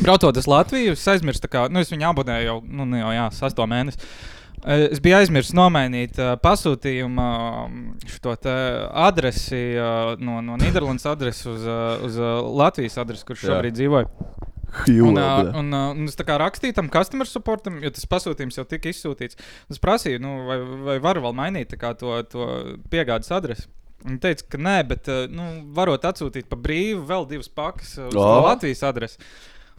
braucot 0.04 0.36
uz 0.40 0.48
Latviju, 0.52 0.94
es 0.98 1.08
aizmirsu, 1.12 1.42
tā 1.46 1.50
kā, 1.52 1.66
nu, 1.72 1.80
es 1.84 1.92
viņu 1.92 2.08
abonēju 2.12 2.48
jau, 2.48 2.58
nu, 2.68 2.86
ne 2.92 3.02
jau, 3.04 3.12
jā, 3.16 3.26
sasto 3.36 3.68
mēnesi. 3.72 4.00
Eh, 4.66 4.88
Es 4.92 5.02
biju 5.02 5.18
aizmirsis 5.18 5.56
nomainīt 5.58 6.20
uh, 6.22 6.36
pasūtījumu 6.42 7.26
šo 8.12 8.36
adresi 9.08 9.62
uh, 9.74 10.14
no, 10.22 10.38
no 10.46 10.58
Nīderlandes 10.62 11.08
adresi 11.14 11.50
uz, 11.50 11.66
uh, 11.66 12.04
uz 12.06 12.20
uh, 12.22 12.38
Latvijas 12.62 13.00
adresi, 13.02 13.26
kur 13.26 13.40
Jā. 13.40 13.48
šobrīd 13.50 13.78
dzīvoju. 13.80 14.30
Hjūla, 14.86 15.10
Un, 15.12 15.18
uh, 15.20 15.58
un, 15.60 15.74
uh, 15.76 15.90
un 15.98 16.08
es 16.08 16.16
tā 16.16 16.24
kā 16.28 16.38
rakstīju 16.40 16.78
tam 16.78 16.88
customer 16.94 17.28
supportam, 17.28 17.82
jo 17.84 17.92
tas 17.92 18.08
pasūtījums 18.08 18.62
jau 18.62 18.64
tika 18.70 18.92
izsūtīts. 18.94 19.40
Es 19.72 19.82
prasīju, 19.84 20.22
nu, 20.24 20.38
vai, 20.48 20.62
vai 20.88 20.98
varu 21.04 21.26
vēl 21.26 21.36
mainīt 21.42 21.76
kā 21.82 21.92
to, 22.00 22.14
to 22.32 22.48
piegādes 22.94 23.34
adresi. 23.36 23.68
Viņa 24.06 24.22
teica, 24.22 24.46
ka 24.54 24.62
nē, 24.62 24.78
bet 24.90 25.10
uh, 25.12 25.26
nu, 25.30 25.50
varot 25.76 26.06
atsūtīt 26.08 26.48
pa 26.50 26.58
brīvu 26.58 27.04
vēl 27.10 27.28
divas 27.34 27.50
pakas 27.52 27.98
uh, 28.00 28.08
uz 28.14 28.22
oh. 28.22 28.46
Latvijas 28.46 28.86
adresi. 28.88 29.20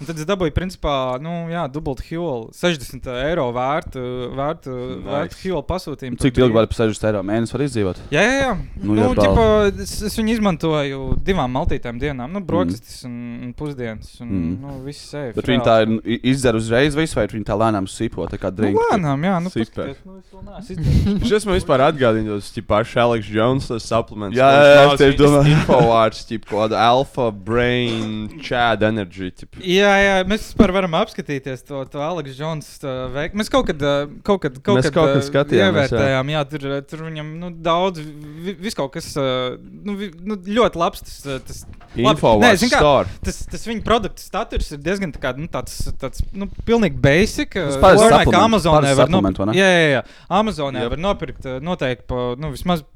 Un 0.01 0.07
tad 0.09 0.19
es 0.19 0.27
dabūju, 0.27 0.51
principā, 0.57 0.93
nu, 1.23 1.31
jā, 1.53 1.63
dubultu 1.71 2.03
Hjūlu, 2.09 2.49
60 2.59 3.05
eiro 3.23 3.45
vērtu, 3.55 4.01
vērtu, 4.35 4.73
nice. 4.73 5.05
vērtu 5.07 5.37
Hjūlu 5.43 5.63
pasūtījumu. 5.69 6.19
Cik 6.19 6.41
ilgi 6.43 6.57
var 6.57 6.67
par 6.67 6.79
60 6.81 7.07
eiro 7.11 7.21
mēnesi 7.29 7.55
var 7.55 7.63
izdzīvot? 7.69 8.01
Jā, 8.11 8.23
jā, 8.27 8.33
jā. 8.41 8.53
Nu, 8.83 8.93
Nu, 8.93 8.97
jā, 8.99 9.11
nu, 9.13 9.23
ģipa, 9.23 9.45
es, 9.85 9.93
es 10.09 10.17
viņu 10.19 10.35
izmantoju 10.37 10.99
divām 11.23 11.53
maltītām 11.55 12.01
dienām. 12.03 12.33
Nu, 12.35 12.43
brokastis 12.45 13.05
mm. 13.05 13.13
un, 13.13 13.47
un 13.47 13.53
pusdienas. 13.59 14.11
Un, 14.25 14.29
Mm. 14.33 14.53
nu, 14.63 14.73
viss 14.87 15.07
sevi. 15.13 15.35
Bet 15.37 15.47
viņi 15.53 15.63
tā 15.67 15.75
ir 15.85 15.91
i- 16.17 16.19
izdzer 16.33 16.57
uzreiz 16.57 16.97
visu, 16.97 17.15
vai 17.21 17.27
viņi 17.31 17.45
tā 17.47 17.55
lēnām 17.61 17.87
sipo, 17.91 18.25
tā 18.33 18.39
kā 18.41 18.51
Nu, 18.51 18.57
drink. 18.59 18.79
lēnām, 18.91 19.23
jā, 19.29 19.37
nu, 19.45 19.51
paskaties, 19.53 19.99
nu, 20.09 20.19
es 20.19 20.33
vēl 20.33 20.43
neesmu. 20.49 21.27
Šis 21.31 21.47
man 21.47 21.59
vispār 21.61 21.85
atgādina 21.87 22.35
tos 22.35 22.51
pašus 22.67 22.97
Alex 23.05 23.29
Jones 23.31 23.71
supplements. 23.85 24.37
Jā, 24.39 24.49
jā, 24.51 24.67
jā, 24.73 24.85
es 24.95 25.01
tieši 25.05 25.19
domāju. 25.21 25.55
Infovārds, 25.57 26.25
tip, 26.27 26.47
kaut 26.49 26.65
kāda 26.71 26.81
alfa, 26.89 27.31
brain, 27.31 28.29
chad 28.43 28.83
energy. 28.83 29.31
Tip. 29.31 29.57
Jā, 29.61 29.82
jā, 29.82 29.82
mēs 30.29 30.45
vispār 30.49 30.73
varam 30.75 30.95
apskatīties 30.99 31.65
to, 31.69 31.81
to 31.91 32.01
Aleksa 32.03 32.35
Džonsa 32.37 32.95
veiksmu. 33.15 33.41
Mēs 33.41 33.51
kaut 33.53 33.67
kad, 33.69 33.85
uh, 33.85 34.11
kaut 34.27 34.43
kad, 34.45 34.59
kaut 34.65 34.79
Mēs 34.79 34.89
kad, 34.89 34.97
kaut 34.97 35.11
kad 35.11 35.21
uh, 35.21 35.27
skatījāmies, 35.27 35.93
ievērtējām, 35.93 36.33
jā, 36.35 36.43
tur, 36.51 36.67
uh, 36.69 36.81
tur 36.89 37.05
viņam 37.07 37.33
nu, 37.41 37.51
daudz, 37.65 38.03
vi, 38.03 38.55
vis 38.63 38.79
kaut 38.79 38.93
kas 38.95 39.11
nu, 39.17 39.97
vi, 39.99 40.11
nu, 40.27 40.39
ļoti 40.59 40.81
labs. 40.83 41.05
Tas, 41.07 41.47
tas, 41.49 41.63
labi, 41.95 42.07
Infovārds 42.15 42.67
nē, 42.67 42.71
kā. 42.73 42.93
Tas, 43.27 43.41
tas 43.53 43.67
viņa 43.69 43.87
produkta 43.87 44.25
status 44.25 44.73
ir 44.77 44.83
diezgan 44.85 45.15
tā 45.15 45.23
kā, 45.23 45.35
nu, 45.39 45.49
tāds, 45.53 45.79
tāds 46.01 46.25
nu, 46.37 46.51
pilnīgi 46.69 47.01
basic. 47.03 47.57
Tas 47.59 47.79
es 47.79 48.05
domāju, 48.05 48.33
ka 48.33 48.45
Amazonē 48.47 48.95
var 48.99 49.13
nopirkt. 49.13 49.57
Jā, 49.59 49.73
jā, 49.73 49.91
jā. 49.99 50.07
Amazonē 50.43 50.87
var 50.95 51.05
nopirkt 51.11 51.51
noteikti 51.65 52.09
pa, 52.13 52.33
nu, 52.41 52.55
vismaz 52.55 52.87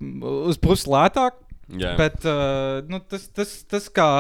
uz 0.47 0.61
pusi 0.63 0.91
lētāk. 0.93 1.43
Jā. 1.75 1.97
Bet 1.99 2.23
uh, 2.23 2.85
nu, 2.87 3.01
tas, 3.03 3.27
tas, 3.35 3.59
tas 3.67 3.89
kā. 3.91 4.11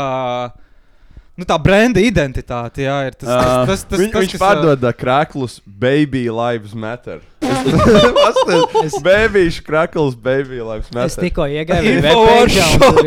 Nu, 1.36 1.44
tā 1.44 1.58
brenda 1.60 2.00
identitāte, 2.00 2.86
jā, 2.86 2.96
ir 3.10 3.16
tas, 3.20 3.28
tas, 3.28 3.68
tas, 3.68 3.82
tas, 3.90 4.00
Viņ, 4.00 4.12
tas 4.14 4.22
viņš 4.24 4.34
kas, 4.38 4.40
pārdod 4.40 4.86
uh, 4.88 4.92
krāklus, 4.96 5.58
baby 5.66 6.30
lives 6.32 6.72
matter. 6.72 7.20
Pastāstiet, 7.46 8.96
Bēbīšu 9.06 9.64
krāklus, 9.66 10.16
baby 10.18 10.60
lives 10.62 10.90
matter. 10.94 11.06
Es 11.12 11.16
tikko 11.20 11.46
iegāju 11.50 11.96
ir- 11.96 12.06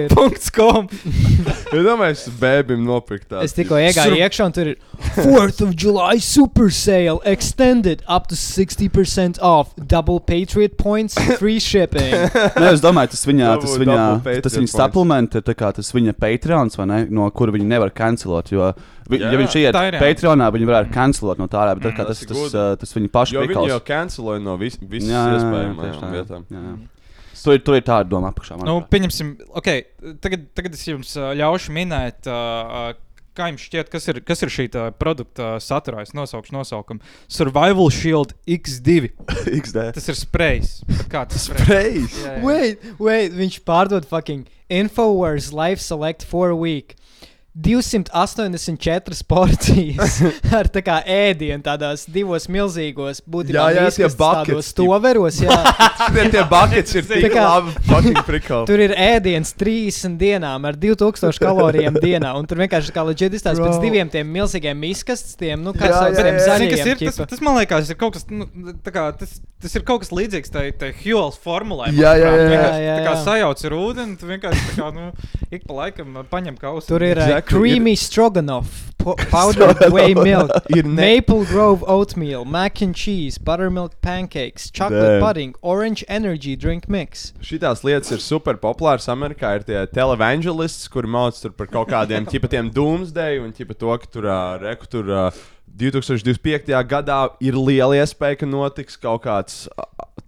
Info.com. 0.05 0.88
Ja 1.69 1.81
domāju, 1.86 2.15
es 2.15 2.24
bēbim 2.41 2.81
nopirkt 2.88 3.27
tādu. 3.29 3.43
Es 3.46 3.53
tikko 3.58 3.77
iegāju 3.79 4.17
iekšā, 4.19 4.48
un 4.50 4.55
tur 4.55 4.72
ir 4.72 4.77
4th 5.19 5.62
of 5.67 5.74
July 5.79 6.17
super 6.24 6.69
sale 6.74 7.19
extended 7.29 8.01
up 8.08 8.27
to 8.31 8.36
60% 8.39 9.39
off, 9.46 9.74
double 9.77 10.19
Patriot 10.19 10.77
points, 10.81 11.17
free 11.39 11.60
shipping. 11.62 12.13
Nē, 12.34 12.72
es 12.74 12.81
domāju, 12.84 13.13
tas 13.15 13.25
viņa, 13.29 13.51
tas 13.63 13.75
viņa, 13.81 14.00
tas 14.46 14.58
viņa 14.60 14.72
supplement, 14.74 15.39
ir 15.39 15.46
tā 15.46 15.55
kā 15.60 15.72
tas 15.77 15.93
viņa 15.96 16.15
Patreons, 16.19 16.79
vai 16.79 16.88
ne, 16.89 17.01
no 17.13 17.29
kura 17.36 17.53
viņi 17.55 17.69
nevar 17.69 17.93
cancelot, 17.96 18.51
jo, 18.55 18.72
vi, 19.10 19.20
Jā, 19.22 19.32
ja 19.34 19.39
viņš 19.42 19.58
iet 19.60 19.74
jā. 19.75 20.00
Patreonā, 20.01 20.48
viņi 20.54 20.70
varētu 20.70 20.94
cancelot 20.94 21.42
no 21.42 21.48
tā, 21.51 21.66
bet 21.80 21.98
kā 21.98 22.06
tas 22.08 22.22
tas, 22.22 22.54
tas, 22.54 22.80
tas 22.84 22.96
viņa 22.96 23.12
paša 23.16 23.36
Jo 23.36 23.44
viņi 23.48 23.58
jau 23.58 23.66
pikals. 23.66 23.88
canceloja 23.89 24.44
no 24.46 24.56
vis, 24.62 24.78
jā, 24.80 25.25
iespējamajām 25.36 26.16
vietām. 26.16 26.48
jā, 26.54 26.63
jā. 26.70 26.78
Tur 27.39 27.56
ir, 27.56 27.62
tur 27.63 27.78
ir 27.80 27.84
tāda 27.88 28.10
doma 28.12 28.34
apakšā. 28.34 28.58
Nu, 28.68 28.82
pieņemsim, 28.92 29.30
ok, 29.56 29.70
tagad, 30.20 30.50
tagad 30.58 30.74
es 30.75 30.82
jums 30.89 31.13
ļaušu 31.16 31.72
minēt, 31.72 32.28
uh, 32.28 32.89
kā 33.39 33.48
jums 33.48 33.63
šķiet, 33.63 33.88
kas 33.94 34.10
ir, 34.12 34.20
kas 34.28 34.44
ir 34.44 34.51
šī 34.51 34.66
tā 34.74 34.84
produkta 35.00 35.54
saturā. 35.63 36.04
Es 36.04 36.12
nosaukšu 36.18 36.51
nosaukumu. 36.58 37.00
Survival 37.32 37.88
Shield 37.96 38.34
X2. 38.44 39.13
XD. 39.62 39.86
Tas 39.96 40.10
ir 40.12 40.20
sprejs. 40.20 40.74
Bet 40.89 41.08
Kā 41.13 41.24
tas? 41.32 41.48
Sprejs? 41.48 42.20
Wait, 42.44 42.84
wait, 43.00 43.32
viņš 43.39 43.62
pārdod 43.63 44.10
fucking 44.10 44.44
Infowars 44.68 45.54
Life 45.56 45.80
Select 45.82 46.28
for 46.28 46.51
a 46.51 46.58
week. 46.60 46.98
284 47.58 49.24
porcijas 49.27 50.20
ar 50.58 50.70
tā 50.72 50.82
kā 50.86 51.00
ēdienu 51.10 51.63
tādās 51.65 52.06
divos 52.10 52.46
milzīgos, 52.51 53.22
būtībā 53.25 53.65
Jā, 53.74 53.88
jā, 53.89 54.10
tādos 54.20 54.70
tip. 54.72 54.84
toveros, 54.84 55.39
jā. 55.44 55.58
Tie, 56.13 56.25
tie 56.34 56.44
buckets 56.50 56.96
ir 56.98 57.06
Tā 57.10 57.20
tik 57.25 57.36
labi. 57.36 57.74
Tur 58.70 58.82
ir 58.86 58.94
ēdiens 58.96 59.51
30 59.60 60.15
dienām 60.22 60.65
ar 60.70 60.77
2000 60.79 61.41
kalorijām 61.44 61.98
dienā, 62.01 62.32
un 62.39 62.48
tur 62.50 62.62
vienkārši 62.63 62.94
kā 62.96 63.03
leģit 63.10 63.36
izstāsta 63.39 63.65
pēc 63.65 63.82
diviem 63.84 64.10
tiem 64.13 64.29
milzīgiem 64.34 64.79
miskastiem, 64.79 65.62
nu 65.65 65.74
kā 65.75 65.89
Jā, 65.89 66.00
sauc 66.00 66.15
jā, 66.18 66.25
tiem 66.29 66.39
jā. 66.39 66.46
Zini, 66.46 66.70
kas 66.72 66.79
zaļiem. 66.79 66.94
ir, 66.94 67.01
tas, 67.10 67.20
ķipa. 67.20 67.27
tas 67.34 67.44
man 67.46 67.60
liekas, 67.60 67.91
ir 67.94 68.00
kaut 68.00 68.15
kas, 68.18 68.25
nu, 68.32 68.48
tā 68.86 68.94
kā, 68.96 69.06
tas, 69.20 69.36
tas 69.62 69.75
ir 69.77 69.86
kaut 69.88 70.03
kas 70.06 70.13
līdzīgs 70.15 70.53
tai, 70.56 70.65
tai 70.79 70.91
Hjuls 71.01 71.38
formulai. 71.44 71.91
Jā, 71.98 72.15
jā, 72.20 72.32
jā, 72.32 72.48
jā. 72.50 72.72
Jā, 72.86 72.96
Tā 73.00 73.06
kā 73.06 73.13
jā. 73.13 73.22
sajauc 73.27 73.65
ar 73.70 73.77
ūdeni, 73.79 74.18
tu 74.22 74.29
vienkārši 74.32 74.65
tā 74.72 74.77
kā, 74.79 74.89
nu, 74.96 75.10
ik 75.53 75.68
pa 75.70 75.77
laikam 75.84 76.20
paņem 76.32 76.58
kausu. 76.62 76.88
Tur 76.94 77.06
ir 77.06 77.20
uh, 77.22 77.27
Exactly. 77.39 77.60
creamy 77.60 77.96
stroganoff, 77.96 78.93
po- 78.98 79.15
powdered 79.31 79.79
whey 79.91 80.13
milk, 80.13 80.51
Ir 80.75 80.84
ne- 80.84 80.96
maple 80.96 81.46
grove 81.46 81.84
oatmeal, 81.88 82.46
mac 82.46 82.81
and 82.81 82.96
cheese, 82.96 83.38
buttermilk 83.38 84.00
pancakes, 84.01 84.69
chocolate 84.72 85.19
Damn. 85.19 85.22
pudding, 85.22 85.55
orange 85.62 86.03
energy 86.08 86.55
drink 86.55 86.88
mix. 86.89 87.31
Šitās 87.41 87.84
lietas 87.88 88.12
ir 88.12 88.19
super 88.24 88.55
populāras 88.60 89.08
Amerikā. 89.12 89.55
Ir 89.60 89.63
tie 89.67 89.86
televangelists, 89.96 90.89
kuri 90.91 91.08
mācās 91.08 91.41
tur 91.41 91.51
par 91.55 91.67
kaut 91.72 91.89
kādiem 91.93 92.27
tipiem 92.34 92.69
doomsday 92.75 93.39
un 93.39 93.51
tipa 93.55 93.74
to, 93.77 93.96
ka 93.98 94.12
tur, 94.12 94.27
uh, 94.27 94.58
reku, 94.62 94.88
tur 94.91 95.10
uh, 95.10 95.31
2025. 95.79 96.74
gadā 96.89 97.19
ir 97.39 97.55
liela 97.55 97.96
iespēja, 98.01 98.41
ka 98.41 98.48
notiks 98.50 98.98
kaut 99.00 99.24
kāds 99.24 99.67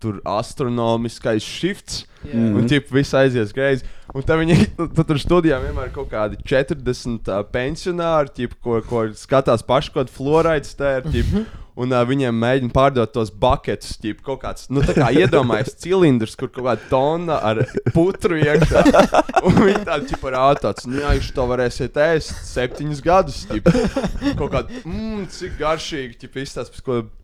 tur 0.02 0.20
astronomiskais 0.28 1.46
shifts. 1.46 2.04
Jā. 2.22 2.38
Un 2.38 2.68
ķip, 2.70 2.92
viss 2.94 3.16
aizies 3.18 3.54
greizi. 3.56 3.88
Un 4.12 4.26
tad 4.28 4.42
viņi 4.42 4.58
tad 4.98 5.08
tur 5.08 5.20
studijā 5.22 5.62
vienmēr 5.64 5.90
ir 5.90 5.96
kaut 5.96 6.12
kādi 6.12 6.38
40 6.46 7.32
uh, 7.32 7.42
pensionāri, 7.54 8.34
ķip, 8.42 8.60
ko, 8.62 8.82
ko 8.86 9.08
skatās 9.18 9.66
paši 9.66 9.94
kaut 9.94 10.04
kādu 10.04 10.18
fluoraidu 10.18 10.70
stēru. 10.70 11.14
ķip. 11.14 11.36
Un 11.82 11.94
uh, 11.96 12.02
viņiem 12.04 12.36
mēģina 12.36 12.74
pārdot 12.76 13.14
tos 13.16 13.30
buketus, 13.32 13.94
ģip, 14.04 14.20
kaut 14.26 14.42
kāds, 14.44 14.68
nu, 14.74 14.84
tā 14.84 14.92
kā 14.98 15.08
iedomājas 15.16 15.72
cilindrs, 15.80 16.36
kur 16.38 16.52
kaut 16.52 16.66
kāda 16.68 16.90
tona 16.92 17.38
ar 17.48 17.62
putru 17.96 18.36
iekšā. 18.42 18.84
Un 19.48 19.56
viņi 19.56 19.86
tādi, 19.88 20.12
ģip, 20.12 20.28
ar 20.28 20.60
tāds, 20.60 20.86
nu, 20.90 21.00
jā, 21.00 21.16
jūs 21.16 21.32
to 21.38 21.48
varēsiet 21.48 21.98
ēst 22.04 22.44
septiņus 22.52 23.02
gadus, 23.08 23.40
ģip. 23.50 23.72
Kaut 24.36 24.52
kādi, 24.52 24.84
mmm, 24.84 25.26
cik 25.32 25.56
garšīgi, 25.64 26.20
ģip, 26.26 26.40
izstāst 26.44 26.76
pēc 26.76 26.86
kaut 26.86 27.02
Ne, 27.02 27.21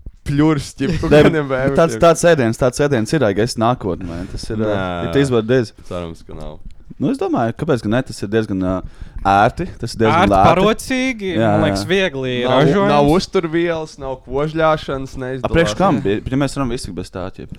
vēmiem. 1.13 1.51
tāds, 1.77 1.97
tāds 2.01 2.23
ēdiens, 2.27 2.59
tāds 2.59 2.81
ēdiens 2.83 3.13
ir 3.13 3.25
aizies 3.27 3.57
nākotnē. 3.61 4.07
vai 4.09 4.23
ne? 4.23 4.31
Tas 4.31 4.49
ir. 4.49 4.63
Uh, 4.63 5.07
Ir 5.07 5.21
izvērties. 5.21 5.73
Cerams, 5.87 6.23
ka 6.27 6.37
nav. 6.37 6.57
Nu, 6.97 7.11
es 7.13 7.19
domāju, 7.21 7.53
kāpēc 7.59 7.83
gan 7.85 7.93
ne? 7.93 7.99
Tas 8.07 8.23
ir 8.25 8.29
diezgan 8.33 8.63
uh, 8.65 9.03
ērti. 9.21 9.67
Tas 9.77 9.93
ir 9.93 9.99
diezgan 10.01 10.23
Ērti, 10.23 10.37
parocīgi, 10.49 11.33
man 11.37 11.65
liekas, 11.67 11.83
viegli 11.85 12.39
Nav, 12.41 12.63
ražojams. 12.63 12.89
nav 12.89 13.11
uzturvielas, 13.13 13.93
nav 14.01 14.15
kožļāšanas. 14.25 15.13
Priekš 15.45 15.75
kam? 15.77 16.01
Ja 16.07 16.39
mēs 16.41 16.57
varam 16.57 16.73
visi 16.73 16.93
bez 16.97 17.13
tā, 17.13 17.27
ķip. 17.35 17.53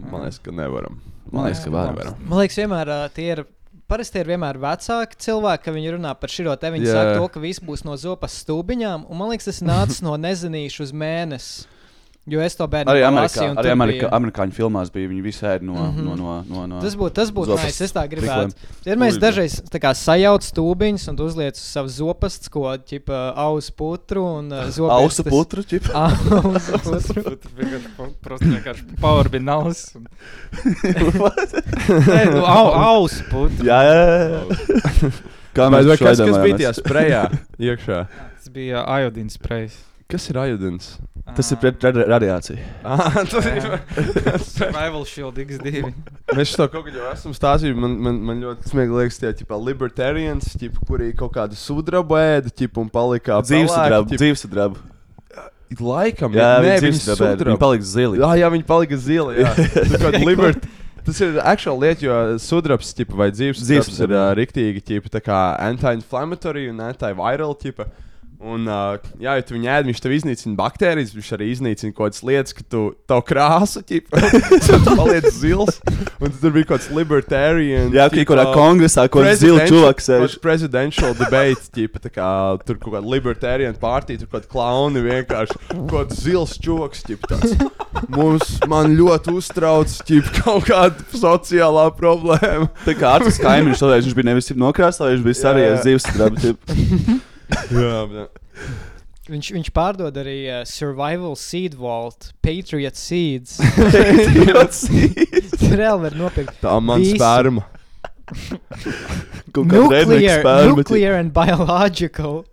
Man 0.00 0.24
liekas, 0.24 0.40
ka 0.42 0.54
nevaram. 0.54 0.98
Man 1.30 1.46
liekas, 1.46 1.62
ka 1.62 1.74
varam. 1.74 2.18
Man 2.24 2.42
liekas, 2.42 2.58
vienmēr 2.62 2.90
uh, 2.96 3.06
tie 3.14 3.30
ir. 3.36 3.44
Parasti 3.90 4.20
ir 4.22 4.28
vienmēr 4.30 4.54
vecāki 4.62 5.16
cilvēki, 5.18 5.64
kad 5.64 5.74
viņi 5.74 5.92
runā 5.96 6.12
par 6.14 6.30
šo 6.30 6.52
te. 6.62 6.68
Viņi 6.70 6.86
Jā. 6.86 6.90
yeah. 6.92 7.08
saka, 7.10 7.14
to, 7.18 7.30
ka 7.34 7.40
viss 7.42 7.62
būs 7.62 7.82
no 7.82 7.96
zopas 7.98 8.36
stūbiņām. 8.44 9.08
Un 9.10 9.18
man 9.18 9.32
liekas, 9.32 9.48
tas 9.50 9.58
nācis 9.66 9.98
no 10.06 10.14
nezinīšu 10.26 10.84
uz 10.86 10.92
mēnesi. 10.94 11.66
Jo 12.28 12.42
es 12.44 12.52
to 12.52 12.66
bērnu 12.68 12.92
arī 12.92 13.00
Amerikā, 13.06 13.40
lasīju, 13.40 13.52
arī 13.62 13.70
Amerikā, 13.72 14.00
bija... 14.04 14.08
amerikāņu 14.18 14.52
filmās 14.52 14.90
bija. 14.92 15.08
Viņi 15.08 15.22
visi 15.24 15.40
ēda 15.48 15.64
no, 15.64 15.72
mm 15.72 15.94
-hmm. 15.96 16.04
no, 16.04 16.16
no, 16.18 16.34
no, 16.44 16.66
no. 16.68 16.80
Tas 16.84 16.94
būtu 17.00 17.14
tas, 17.16 17.30
būtu 17.32 17.56
nice, 17.56 17.84
es 17.86 17.94
tā 17.96 18.04
gribētu. 18.12 18.68
Ja 18.84 18.96
mēs 19.00 19.16
Uļu. 19.16 19.22
dažreiz 19.24 19.56
sajaucam 20.02 20.48
stūbiņus 20.50 21.08
un 21.08 21.22
uzliekam 21.24 21.56
uz 21.56 21.64
savas 21.64 21.96
zopastas, 21.96 22.52
ko 22.52 22.68
ķipa 22.76 23.32
ausu 23.40 23.72
putru 23.72 24.26
un 24.36 24.52
uh, 24.52 24.68
zopastas. 24.76 25.00
Ausu 25.00 25.24
putru, 25.24 25.64
ķipa. 25.64 25.90
ausu 26.44 26.78
putru. 26.84 27.40
Prosti 28.20 28.52
vienkārši 28.52 29.00
powerbinaus. 29.00 29.84
Nē, 32.04 32.24
nu, 32.36 32.44
au, 32.44 32.66
ausu 33.00 33.24
putru. 33.32 33.64
Jā, 33.64 33.80
jā, 33.80 33.96
jā. 34.36 35.12
Kā 35.56 35.72
mēs 35.72 35.88
redzam, 35.88 36.04
kas, 36.04 36.20
kas 36.20 36.42
bija 36.44 36.56
tajā 36.60 36.74
sprejā 36.78 37.22
iekšā? 37.58 38.04
Tas 38.36 38.52
bija 38.52 38.84
ajodīns 38.86 39.40
sprejs. 39.40 39.80
Kas 40.10 40.28
ir 40.30 40.38
ajodīns? 40.42 40.98
Tas 41.36 41.50
ir 41.54 41.58
pret 41.62 41.84
radi- 41.86 42.04
radiāciju. 42.10 42.58
Ah, 42.84 43.14
tas 43.30 43.46
ir. 43.46 43.66
Survival 44.50 45.04
Shield 45.08 45.38
X2. 45.40 45.92
Mēs 46.36 46.52
to 46.58 46.66
kaut 46.72 46.88
kādā 46.88 47.12
esam 47.14 47.32
stāstījuši. 47.36 47.78
Man, 47.80 47.94
man, 48.02 48.18
man 48.30 48.42
ļoti 48.44 48.72
smieklīgi 48.72 48.98
liekas, 49.04 49.20
tie 49.22 49.30
ķipa, 49.40 49.58
libertarians, 49.68 50.50
ķipa, 50.60 50.82
kuri 50.88 51.12
kaut 51.16 51.32
kādu 51.38 51.58
sudrabu 51.58 52.18
ēda 52.20 52.52
ķipa, 52.52 52.82
un 52.84 52.90
palika 52.92 53.38
Dzīvesudrabu, 53.46 54.18
dzīvesudrabu. 54.18 54.82
Laikam, 55.80 56.34
Jā, 56.34 56.50
nē, 56.64 56.76
viņi 56.82 56.98
sudrabu. 56.98 57.44
viņi 57.52 57.60
palika 57.62 57.86
zili. 57.86 58.18
Jā, 58.18 58.30
jā, 58.42 58.48
viņi 58.50 58.64
palika 58.66 58.96
zili. 58.98 59.36
Jā. 59.44 59.52
Libert- 60.28 60.66
Tas 61.00 61.16
ir 61.24 61.38
actual 61.48 61.78
lieta, 61.80 62.04
jo 62.04 62.14
sudrabs 62.42 62.90
ķipa, 62.98 63.14
vai 63.16 63.30
dzīves 63.32 63.62
Dzīvessudrabs, 63.62 64.02
ir 64.04 64.12
uh, 64.12 64.24
riktīgi 64.36 64.82
ķipa, 64.84 65.08
tā 65.14 65.22
kā 65.24 65.38
anti-inflammatory 65.70 66.66
un 66.74 66.82
anti-viral. 66.90 67.54
Ķipa. 67.62 67.86
Un, 68.40 68.64
uh, 68.64 68.96
jā, 69.20 69.34
ja 69.36 69.44
tu 69.44 69.52
viņu 69.52 69.68
ēd, 69.68 69.86
viņš 69.90 69.98
tev 70.00 70.12
iznīcina 70.16 70.56
baktērijas, 70.56 71.10
viņš 71.12 71.26
arī 71.36 71.50
iznīcina 71.52 71.92
kaut 71.92 72.06
kādas 72.06 72.22
lietas, 72.24 72.54
ka 72.56 72.64
tu 72.72 72.80
to 73.10 73.18
krāsu, 73.28 73.82
ķipa, 73.84 74.16
tu 74.64 74.78
paliec 74.96 75.28
zils. 75.36 75.76
Un 76.24 76.32
tur 76.32 76.54
bija 76.54 76.70
kaut 76.70 76.80
kāds 76.80 76.88
libertarian. 76.96 77.92
Jā, 77.92 78.08
ka 78.08 78.16
kaut 78.16 78.32
kādā 78.32 78.46
kongresā 78.56 79.04
kaut 79.12 79.28
kāds 79.28 79.44
zils 79.44 79.60
kaut 79.68 80.00
kāds 80.00 80.38
Presidential 80.40 81.12
debate, 81.20 81.68
ķipa, 81.76 82.00
tā 82.06 82.14
kā 82.14 82.30
tur 82.64 82.80
kaut 82.80 82.96
kāda 82.96 83.12
libertarian 83.12 83.76
partija, 83.80 84.22
tur 84.22 84.32
kaut 84.32 84.46
kāda 84.46 84.52
klauni 84.56 85.04
vienkārši, 85.04 85.60
kaut 85.74 85.92
kāds 85.92 86.24
zils 86.24 86.56
tāds. 87.28 87.56
Mums, 88.08 88.56
man 88.72 88.96
ļoti 88.96 89.36
uztrauc, 89.36 89.98
ķipa, 90.08 90.36
kaut 90.40 90.70
kāda 90.70 91.08
sociālā 91.12 91.90
problēma. 91.92 92.70
Tā 92.86 92.96
kā 92.96 93.18
Arts 93.18 93.40
kaimiņš 93.44 93.84
toreiz 93.84 94.08
viņš 94.08 94.16
bija 94.16 94.32
nevis 94.32 94.48
nokrāsojis, 94.56 95.20
viņš 95.20 95.28
bija 95.28 95.40
Jā, 95.44 95.50
arī 95.52 95.68
jā. 97.82 97.98
bet. 98.10 98.40
Viņš, 99.30 99.50
viņš 99.54 99.68
pārdod 99.76 100.16
arī 100.18 100.38
uh, 100.50 100.62
Survival 100.66 101.36
Seed 101.38 101.76
Vault, 101.78 102.32
Patriot 102.42 102.98
Seeds. 102.98 103.58
Patriot 103.76 104.74
Seeds. 104.80 105.54
Reāli 105.70 106.08
var 106.08 106.18
nopirkt. 106.18 106.56
Tā 106.62 106.74
man 106.82 107.04
visu. 107.04 107.18
spērma. 107.20 107.66
Kaut 109.50 109.66
kāda 109.66 109.86
redneck 109.90 110.06
Nuclear, 110.06 110.42
spērma, 110.42 110.74
nuclear 110.76 111.16
and 111.18 111.32
biological. 111.34 112.44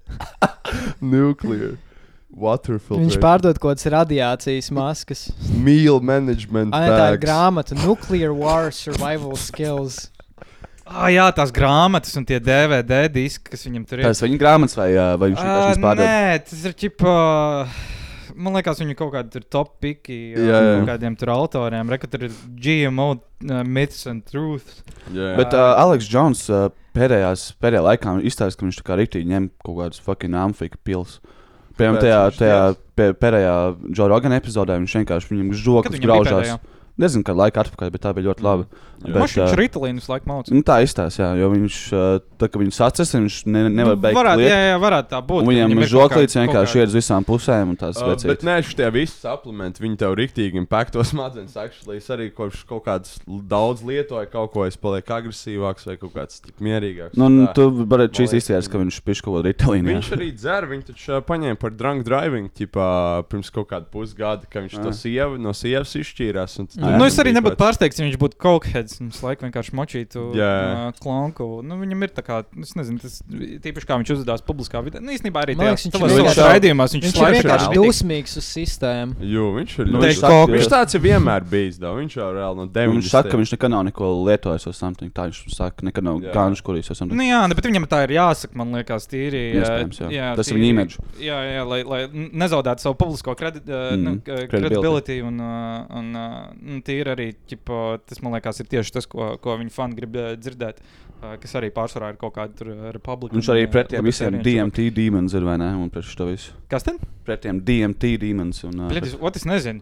Nuclear. 1.02 1.78
Water 2.38 2.78
Viņš 2.78 3.18
pārdod 3.18 3.58
kaut 3.58 3.80
kādas 3.80 3.88
radiācijas 3.90 4.70
maskas. 4.74 5.24
Meal 5.58 5.98
management. 6.06 6.76
Tā 6.76 7.14
ir 7.16 7.22
grāmata 7.24 7.78
Nuclear 7.80 8.36
War 8.38 8.70
Survival 8.70 9.34
Skills. 9.42 10.12
Ah, 10.88 11.10
jā, 11.12 11.28
tās 11.36 11.52
grāmatas 11.56 12.16
un 12.20 12.26
tie 12.28 12.40
DVD 12.44 13.06
diski, 13.12 13.52
kas 13.52 13.66
viņam 13.68 13.86
tur 13.88 14.02
ir. 14.02 14.08
Tas 14.08 14.24
viņa 14.24 14.40
grāmatas 14.42 14.78
vai, 14.80 14.90
vai 14.96 15.32
viņš 15.32 15.42
Ā, 15.42 15.46
vienkārši 15.46 15.70
viņas 15.72 15.84
pārdod? 15.84 16.08
Nē, 16.08 16.42
tas 16.48 16.66
ir 16.70 16.76
čipa. 16.80 17.14
Man 18.38 18.54
liekas, 18.54 18.82
viņi 18.84 18.96
kaut 19.00 19.12
kādi 19.16 19.34
tur 19.34 19.46
top 19.50 19.72
piki 19.82 20.18
jā. 20.38 20.60
kādiem 20.86 21.16
tur 21.18 21.32
autoriem. 21.34 21.90
Reku 21.90 22.10
tur 22.12 22.28
ir 22.28 22.36
GMO 22.62 23.08
uh, 23.16 23.64
Myths 23.66 24.06
and 24.10 24.28
Truths. 24.30 24.84
Jā, 25.10 25.32
jā. 25.32 25.38
Bet 25.40 25.56
uh, 25.58 25.74
Aleks 25.82 26.06
Džons 26.06 26.44
uh, 26.54 26.68
pēdējās, 26.98 27.50
pēdējā 27.64 27.84
laikā 27.88 28.14
izstāsta, 28.30 28.60
ka 28.60 28.68
viņš 28.68 28.80
tā 28.82 28.86
kā 28.86 29.00
rīktīgi 29.02 29.32
ņem 29.34 29.50
kaut 29.66 29.80
kādus 29.82 30.04
fucking 30.06 30.38
amfika 30.38 30.80
pils. 30.86 31.18
Piemēram, 31.78 32.00
tajā, 32.02 32.22
tajā 32.38 32.62
pēdējā 32.98 33.56
Joe 33.94 34.10
Rogan 34.10 34.38
epizodē 34.38 34.78
viņš 34.82 34.98
vienkārši 35.02 35.34
viņam 35.34 35.52
žokas 35.58 36.00
graužās. 36.02 36.54
pēdējā? 36.54 36.77
Nezinu, 36.98 37.22
kādu 37.28 37.38
laiku 37.44 37.60
atpakaļ, 37.62 37.92
bet 37.94 38.02
tā 38.02 38.12
bija 38.18 38.26
ļoti 38.32 38.42
laba. 38.42 38.64
Viņš 38.98 39.34
ir 39.38 39.52
ritalīnus 39.60 40.08
laikam 40.10 40.32
mācīt. 40.34 40.54
Nu, 40.58 40.64
tā 40.66 40.80
izstāsta, 40.82 41.20
jā, 41.22 41.28
jo 41.38 41.48
viņš, 41.52 41.76
tā 42.42 42.48
kā 42.50 42.58
viņš 42.58 42.78
sacīs, 42.80 43.12
viņš 43.14 43.36
ne, 43.54 43.62
nevar 43.70 43.94
Nu, 43.94 44.00
beigt 44.02 44.18
varētu, 44.18 44.42
liekt. 44.42 44.50
jā, 44.50 44.62
jā, 44.72 44.78
varētu 44.82 45.12
tā 45.12 45.20
būt, 45.30 45.46
viņam 45.46 45.76
ir 45.78 45.92
žoklīts 45.92 46.34
kā- 46.34 46.42
vienkārši 46.48 46.80
iet 46.82 46.88
uz 46.90 46.96
visām 46.98 47.28
pusēm 47.28 47.70
un 47.70 47.78
tās 47.78 48.00
Uh, 48.02 48.16
bet 48.26 48.42
nē, 48.42 48.56
šitie 48.66 48.90
visi 48.96 49.14
supplementi, 49.22 49.84
viņi 49.86 49.98
tev 50.02 50.16
rīktīgi 50.18 50.58
impakto 50.58 51.04
smadzenes. 51.12 51.54
Actually, 51.62 51.98
es 52.02 52.10
arī 52.10 52.32
kopš 52.34 52.64
kaut 52.66 52.84
kādas 52.90 53.20
daudz 53.28 53.86
lietoju, 53.86 54.32
kaut 54.34 54.52
ko 54.58 54.66
es 54.66 54.76
palieku 54.82 55.14
agresīvāks 55.20 55.86
vai 55.86 55.98
kaut 56.02 56.16
kāds 56.18 56.42
tik 56.42 56.58
mierīgāks. 56.66 57.14
Nu, 57.14 57.30
un 57.30 57.46
tā. 57.46 57.54
tu 57.54 57.70
varētu 57.86 58.24
šīs 58.24 58.34
izties, 58.42 58.66
ka 58.74 58.82
viņš 58.82 59.00
pišķi 59.06 59.28
kaut 59.28 59.38
ko 59.38 59.46
ritalīnu. 59.46 59.94
Viņš 59.94 60.12
arī 60.18 60.32
dzer, 60.34 60.66
viņš 60.74 60.90
taču 60.90 61.22
paņēma 61.30 61.62
par 61.62 61.78
drunk 61.78 62.02
driving, 62.10 62.50
ķipā, 62.58 62.90
pirms 63.30 63.54
kaut 63.54 63.70
kāda 63.70 63.86
pusgada, 63.94 64.50
ka 64.50 64.66
viņš 64.66 64.82
to 64.82 64.96
sievu, 64.98 65.38
no 65.38 65.54
sievas 65.54 65.94
izšķīrās. 66.02 66.58
un 66.66 66.66
tas 66.74 66.87
Nu, 66.96 67.06
es 67.08 67.18
arī 67.22 67.34
nebūtu 67.36 67.58
pārsteigts, 67.60 68.00
ja 68.00 68.06
viņš 68.08 68.18
būtu 68.22 68.40
cokeheads 68.42 69.00
un 69.02 69.10
visu 69.12 69.26
laiku 69.26 69.46
vienkārši 69.48 69.76
močītu 69.78 70.24
uh, 70.32 70.92
klonku. 71.04 71.48
Nu, 71.66 71.78
viņam 71.82 72.06
ir 72.08 72.14
tā 72.16 72.24
kā, 72.26 72.40
es 72.64 72.74
nezinu, 72.78 73.02
tas 73.04 73.20
tīpaši 73.28 73.90
kā 73.90 73.98
viņš 74.02 74.14
uzvedās 74.16 74.44
publiskā 74.48 74.82
vidē. 74.86 75.02
Nu, 75.04 75.12
īstenībā 75.16 75.44
arī 75.46 75.58
tajā 75.60 75.76
viņš 75.76 75.98
vienkārši- 75.98 76.48
raidījumos 76.48 76.96
viņš 76.98 77.08
viņš 77.08 77.20
ir 77.22 77.36
vienkārši 77.38 77.70
dusmīgs 77.76 78.38
uz 78.42 78.48
sistēmu. 78.56 79.18
Jo, 79.22 79.50
viņš 79.58 79.76
ir 79.80 79.86
Nu, 79.88 79.98
ļoti 79.98 80.08
viņš 80.12 80.22
saka, 80.22 80.52
viņš 80.54 80.70
tāds 80.74 80.98
ir 80.98 81.04
vienmēr 81.08 81.48
bijis. 81.48 81.80
Dā. 81.82 81.92
Viņš 81.98 82.18
jau 82.18 82.30
reāli 82.34 82.58
no 82.62 82.66
90. 82.68 82.94
Viņš 82.98 83.10
saka, 83.12 83.30
ka 83.32 83.38
viņš 83.42 83.52
nekad 83.58 83.72
nav 83.74 83.84
neko 83.90 84.12
lietojis 84.28 84.68
vai 84.70 84.74
something. 84.78 85.12
Tā 85.14 85.28
viņš 85.30 85.42
saka, 85.56 85.86
nekad 85.88 86.04
nav 86.08 86.22
gājuši 86.24 86.66
kurīs 86.68 86.92
vai 86.92 86.98
something. 87.00 87.18
Nu, 87.18 87.26
jā, 87.28 87.42
ne, 87.48 87.58
bet 87.58 87.66
viņam 87.70 87.88
tā 87.90 88.04
ir 88.08 88.16
jāsaka, 88.18 88.56
man 88.60 88.74
liekas, 88.78 89.08
tīri. 89.12 89.44
Iespējams, 89.58 90.02
jā. 90.14 90.32
Tas 90.38 90.52
ir 90.52 90.60
viņa 90.60 90.70
imidžs. 90.74 91.00
Jā, 91.24 91.38
jā 91.58 91.64
lai, 91.68 91.82
nezaudētu 92.14 92.86
savu 92.86 92.98
publisko 93.00 93.36
uh, 93.38 93.96
Mm, 93.98 94.04
nu, 94.04 94.12
credibility. 94.22 94.48
kredibilitāti. 94.52 95.18
Un, 95.28 95.40
uh, 95.40 96.77
un 96.78 96.84
nu, 96.84 96.88
tīri 96.88 97.14
arī, 97.14 97.28
ķipa, 97.50 97.82
tas 98.08 98.24
man 98.24 98.38
liekas, 98.38 98.62
ir 98.62 98.72
tieši 98.72 98.96
tas, 99.00 99.10
ko, 99.10 99.34
ko 99.42 99.58
viņi 99.60 99.74
fani 99.74 99.98
grib 99.98 100.18
ā, 100.22 100.32
dzirdēt. 100.40 100.82
Uh, 101.18 101.34
kas 101.42 101.56
arī 101.58 101.72
pārsvarā 101.74 102.12
ir 102.14 102.18
kaut 102.22 102.36
kāda 102.36 102.54
tur 102.54 102.68
republika. 102.94 103.34
Viņš 103.34 103.48
arī 103.50 103.66
pret 103.74 103.88
tiem 103.90 104.06
visiem 104.06 104.36
DMT 104.46 104.92
demons 104.94 105.34
ir 105.34 105.46
vai 105.48 105.56
ne? 105.58 105.72
Un 105.74 105.90
pret 105.90 106.06
šo 106.06 106.28
visu. 106.30 106.54
Kas 106.70 106.86
tad? 106.86 107.00
Pret 107.26 107.42
tiem 107.44 107.58
DMT 107.64 108.12
demons. 108.22 108.60
Un, 108.68 108.84
uh, 108.84 108.92
Bļedis, 108.92 109.16
ot, 109.18 109.40
es 109.40 109.46
nezinu. 109.48 109.82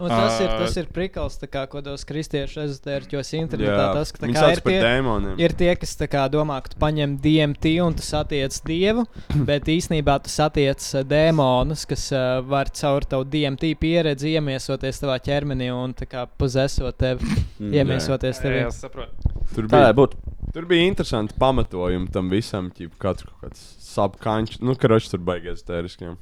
Un 0.00 0.10
tas, 0.10 0.40
uh, 0.40 0.42
ir, 0.42 0.54
tas 0.58 0.74
ir 0.80 0.88
prikals, 0.92 1.38
kā 1.52 1.62
kādos 1.70 2.02
kristiešu 2.08 2.64
ezotērķos 2.64 3.30
internetā. 3.38 3.76
Jā. 3.78 3.92
Tas, 3.94 4.12
ka 4.16 4.26
kā 4.26 4.48
ir 4.56 4.62
par 4.64 4.74
tie, 4.74 4.80
dēmoniem. 4.82 5.36
ir 5.44 5.54
tie, 5.60 5.70
kas 5.78 5.94
tā 6.00 6.08
kā 6.10 6.24
domā, 6.32 6.58
ka 6.64 6.74
tu 6.74 6.80
paņem 6.82 7.14
DMT 7.22 7.76
un 7.84 7.94
tu 7.96 8.04
satiec 8.06 8.58
dievu, 8.66 9.06
bet 9.48 9.70
īsnībā 9.70 10.18
tu 10.24 10.32
satiec 10.32 10.82
dēmonus, 11.12 11.86
kas 11.88 12.08
uh, 12.16 12.40
var 12.48 12.72
caur 12.74 13.06
tavu 13.06 13.28
DMT 13.30 13.74
pieredzi 13.78 14.34
iemiesoties 14.34 14.98
tavā 15.04 15.20
ķermenī 15.22 15.70
un 15.76 15.94
tā 15.94 16.10
kā 16.10 16.26
pozesot 16.40 16.96
tevi, 17.00 17.26
Mm. 17.62 17.72
iemiesoties 17.78 18.38
Jā, 18.38 18.42
tevi. 18.42 18.60
jā, 18.64 18.70
saprotu. 18.74 19.30
Tur 19.54 19.66
Tā 19.66 19.68
bija, 19.68 19.78
varētu 19.92 19.98
būt. 20.00 20.14
tur 20.54 20.64
bija 20.66 20.86
interesanti 20.88 21.34
pamatojumi 21.38 22.08
tam 22.14 22.30
visam. 22.32 22.70
Ķip, 22.74 22.96
katrs 22.98 23.28
kaut 23.28 23.42
kāds 23.44 23.62
subkančs, 23.92 24.60
nu, 24.64 24.74
karoči 24.74 25.10
tur 25.12 25.20
baigies 25.22 25.62
tēriskiem. 25.68 26.16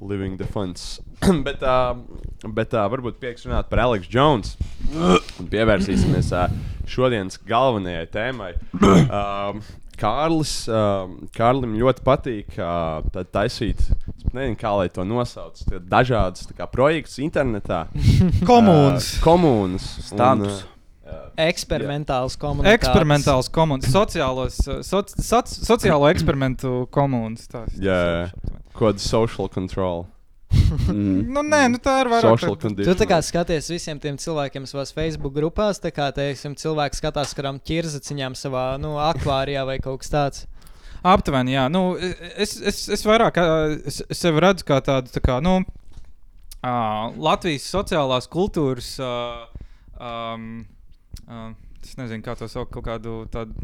Living 0.00 0.36
defense. 0.38 1.02
bet 1.46 1.60
uh, 1.66 1.96
bet 2.54 2.72
uh, 2.78 2.84
varbūt 2.92 3.18
pieks 3.18 3.44
runāt 3.48 3.66
par 3.68 3.80
Aleksu 3.82 4.12
Jones. 4.14 4.52
Un 4.94 5.48
pievērsīsimies 5.50 6.30
uh, 6.38 6.46
šodienas 6.86 7.40
galvenajai 7.48 8.06
tēmai. 8.14 8.52
Um, 9.18 9.60
Kārlis, 9.98 10.52
uh, 10.70 11.10
Kārlim 11.34 11.74
ļoti 11.78 12.04
patīk 12.06 12.58
uh, 12.60 13.02
taisīt 13.34 13.82
nezinu, 14.32 14.56
kā 14.58 14.72
lai 14.78 14.88
to 14.92 15.04
nosauc. 15.08 15.60
Tie 15.68 15.80
Dažādas 15.80 16.48
projekts 16.72 17.18
internetā. 17.22 17.86
Komunas. 18.48 19.14
Ā, 19.16 19.22
komunas. 19.24 19.88
Standus. 20.08 20.60
Un, 20.62 20.74
ā, 21.08 21.22
Eksperimentāls 21.48 22.38
komunikācijas. 22.40 22.78
Eksperimentāls 22.80 23.50
komunas, 23.54 23.90
sociālos, 23.94 24.60
uh, 24.68 24.82
soci, 24.86 25.22
soc, 25.24 25.50
sociālo 25.70 26.10
eksperimentu 26.12 26.84
komunas. 26.94 27.48
tāda 27.50 29.02
social 29.02 29.48
control? 29.50 30.06
Mm. 30.88 31.28
Nu, 31.32 31.42
nē, 31.44 31.60
nu 31.72 31.78
tā 31.82 31.98
ir 32.02 32.08
vairāk. 32.10 32.38
Social 32.40 32.54
Tu 32.56 32.68
tā 32.68 32.68
condition. 32.68 33.08
kā 33.10 33.18
skaties 33.24 33.68
visiem 33.70 33.98
tiem 34.00 34.16
cilvēkiem 34.20 34.64
savās 34.68 34.92
Facebook 34.96 35.34
grupās, 35.36 35.80
tā 35.82 35.92
kā 35.94 36.08
teiksim, 36.14 36.54
cilvēks 36.58 37.02
skatās, 37.02 37.34
kuram 37.36 37.60
ķirzaciņām 37.60 38.36
savā 38.38 38.64
nu, 38.80 38.94
akvārijā 39.02 39.64
vai 39.68 39.78
kaut 39.84 40.02
kas 40.02 40.12
tāds. 40.14 40.46
Aptuveni, 41.06 41.54
jā. 41.54 41.68
Nu, 41.70 41.92
es, 41.98 42.56
es, 42.58 42.80
es 42.96 43.04
vairāk 43.06 43.38
es, 43.86 44.00
es 44.08 44.18
sevi 44.18 44.42
redzu 44.42 44.66
kā 44.66 44.80
tādu, 44.84 45.12
tā 45.14 45.22
kā, 45.22 45.38
nu, 45.44 45.60
ā, 46.64 46.74
Latvijas 47.14 47.68
sociālās 47.70 48.26
kultūras, 48.32 48.94
ā, 48.98 49.12
um, 50.00 50.48
ā, 51.28 51.44
es 51.84 51.94
nezinu, 52.00 52.24
kā 52.26 52.34
to 52.40 52.48
sauc, 52.50 52.72
kaut 52.74 52.88
kādu 52.88 53.20
tādu. 53.32 53.54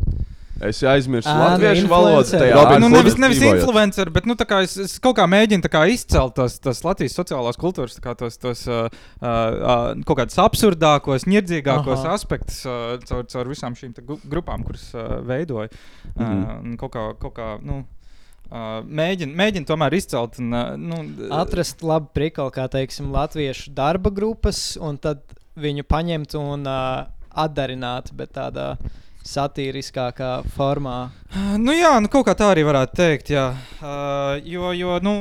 Es 0.62 0.79
aizmirsu 0.87 1.27
Ā, 1.29 1.35
nu, 1.35 1.45
latviešu 1.49 1.88
valodu. 1.90 2.38
Robin, 2.55 2.79
nu, 2.85 2.88
nevis, 2.93 3.17
nevis 3.19 3.40
influencer, 3.43 4.11
bet 4.14 4.29
nu, 4.31 4.37
tā 4.38 4.47
kā 4.47 4.61
es, 4.62 4.77
es 4.79 4.93
kaut 5.03 5.17
kā 5.19 5.25
mēģinu 5.27 5.64
tā 5.67 5.71
kā 5.73 5.83
izcelt 5.90 6.37
tos, 6.38 6.61
tos 6.62 6.85
Latvijas 6.87 7.17
sociālās 7.19 7.59
kultūras, 7.59 7.97
tā 7.99 8.14
tos, 8.19 8.38
tos 8.38 8.62
uh, 8.71 8.87
uh, 9.19 9.99
kaut 10.07 10.21
kādus 10.21 10.38
absurdākos, 10.38 11.27
nirdzīgākos 11.27 12.05
Aha. 12.05 12.14
aspektus 12.14 12.61
uh, 12.69 12.95
caur, 13.09 13.27
caur 13.27 13.51
visām 13.51 13.75
šīm 13.75 13.97
grupām, 14.31 14.62
kuras 14.67 14.87
uh, 14.95 15.19
veidoju. 15.27 15.73
Uh, 16.14 16.23
Mhm. 16.25 16.71
un 16.71 16.77
kaut 16.79 16.93
kā, 16.95 17.03
kaut 17.19 17.35
kā 17.35 17.49
nu, 17.64 17.81
uh, 18.51 18.81
mēģinu, 18.87 19.35
mēģinu 19.35 19.67
tomēr 19.67 19.97
izcelt. 19.99 20.38
Un, 20.38 20.53
uh, 20.55 20.77
nu, 20.79 21.03
Atrast 21.35 21.83
labu 21.83 22.12
prikolu, 22.14 22.53
kā 22.55 22.69
teiksim, 22.71 23.11
latviešu 23.14 23.75
darba 23.75 24.11
grupas, 24.14 24.77
un 24.81 24.99
tad 24.99 25.23
viņu 25.59 25.83
paņemt 25.90 26.35
un 26.38 26.67
uh, 26.67 27.07
atdarināt, 27.35 28.12
bet 28.14 28.33
tādā 28.38 28.77
satīriskākā 29.24 30.30
formā. 30.54 30.98
Nu, 31.60 31.72
jā, 31.72 31.94
nu, 32.02 32.10
kaut 32.12 32.26
kā 32.28 32.34
tā 32.38 32.50
arī 32.52 32.64
varētu 32.66 32.98
teikt. 32.98 33.32
Jā. 33.34 33.46
Uh, 33.80 34.37
jo, 34.44 34.72
jo 34.76 34.98
nu, 35.04 35.14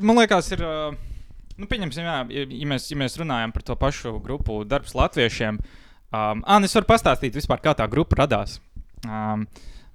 man 0.00 0.22
liekas, 0.22 0.48
ir. 0.56 0.64
Uh, 0.64 0.96
nu, 1.60 1.68
pieņemsim, 1.68 2.08
jā, 2.08 2.18
ja, 2.32 2.68
mēs, 2.72 2.88
ja 2.92 2.98
mēs 3.00 3.18
runājam 3.20 3.52
par 3.54 3.66
to 3.66 3.76
pašu 3.78 4.16
grupu, 4.24 4.62
darbs 4.68 4.96
latviešiem. 4.96 5.60
Um, 6.16 6.42
Anna, 6.46 6.68
es 6.68 6.76
varu 6.76 6.88
pastāstīt, 6.88 7.36
vispār, 7.36 7.60
kā 7.62 7.76
tā 7.76 7.88
grupa 7.92 8.22
radās. 8.22 8.58
Um, 9.04 9.44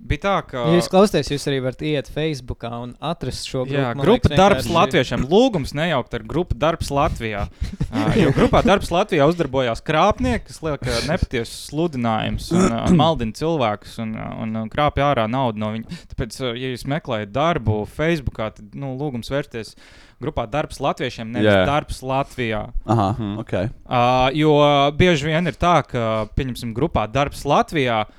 bija 0.02 0.22
tā, 0.26 0.34
ka. 0.50 0.64
Ja 0.68 0.78
jūs 0.80 0.90
klausāties, 0.92 1.30
jūs 1.32 1.46
arī 1.50 1.60
varat 1.64 1.82
iet 1.86 2.10
Facebook 2.12 2.64
un 2.68 2.94
atrast 3.00 3.48
šo 3.48 3.64
grupu. 3.66 3.78
Jā, 3.78 3.92
grupa 3.96 4.30
liekas, 4.30 4.38
darbs 4.40 4.66
vienkārši- 4.66 4.76
latviešiem. 4.78 5.26
Lūgums 5.32 5.74
nejaukt 5.78 6.14
ar 6.18 6.26
grupu 6.28 6.58
darbs 6.58 6.90
Latvijā. 6.92 7.46
Uh, 7.92 8.16
jo 8.24 8.32
grupā 8.36 8.64
darbs 8.66 8.92
Latvijā 8.92 9.28
uzdarbojās 9.32 9.84
krāpnieki, 9.88 10.46
kas 10.50 10.62
liek 10.66 10.82
uh, 10.88 11.00
nepatiesus 11.10 11.70
sludinājumus 11.72 12.52
un 12.56 12.68
uh, 12.68 12.92
maldina 13.02 13.36
cilvēkus 13.38 13.98
un, 14.04 14.16
uh, 14.18 14.32
un 14.44 14.56
uh, 14.64 14.70
krāpja 14.74 15.12
ārā 15.14 15.28
naudu 15.32 15.62
no 15.64 15.72
viņiem. 15.76 16.00
Tāpēc, 16.16 16.40
uh, 16.46 16.54
ja 16.58 16.74
jūs 16.74 16.88
meklējat 16.92 17.32
darbu 17.36 17.82
Facebookā, 17.96 18.52
tad 18.58 18.74
nu, 18.78 18.94
lūgums 19.00 19.32
vērsties 19.32 19.76
grupā 20.22 20.44
darbs 20.46 20.78
Latviešiem, 20.84 21.32
nevis 21.34 21.50
yeah. 21.50 21.66
darbs 21.66 22.02
Latvijā. 22.06 22.68
Aha, 22.86 23.08
Mhm. 23.18 23.38
ok. 23.42 23.54
Uh, 23.90 24.30
jo 24.38 24.52
bieži 24.98 25.32
vien 25.32 25.48
ir 25.50 25.58
tā, 25.58 25.80
ka, 25.88 26.28
pieņemsim, 26.38 26.76
grupā 26.78 27.08
darbs 27.12 27.42
Latvijā. 27.50 28.04
Uh, 28.06 28.18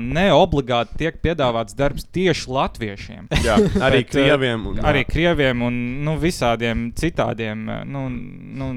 ne 0.00 0.24
obligāti 0.32 0.96
tiek 1.02 1.18
piedāvāts 1.22 1.76
darbs 1.76 2.06
tieši 2.14 2.48
latviešiem. 2.50 3.26
Jā, 3.46 3.58
arī 3.84 4.00
Bet, 4.00 4.08
uh, 4.08 4.12
krieviem. 4.14 4.66
Un, 4.70 4.80
Arī 4.86 5.04
krieviem 5.04 5.62
un 5.66 5.76
nu, 6.06 6.16
visādiem 6.20 6.88
citādiem 6.96 7.66
uh, 7.68 7.82
nu, 7.84 8.06
nu, 8.10 8.70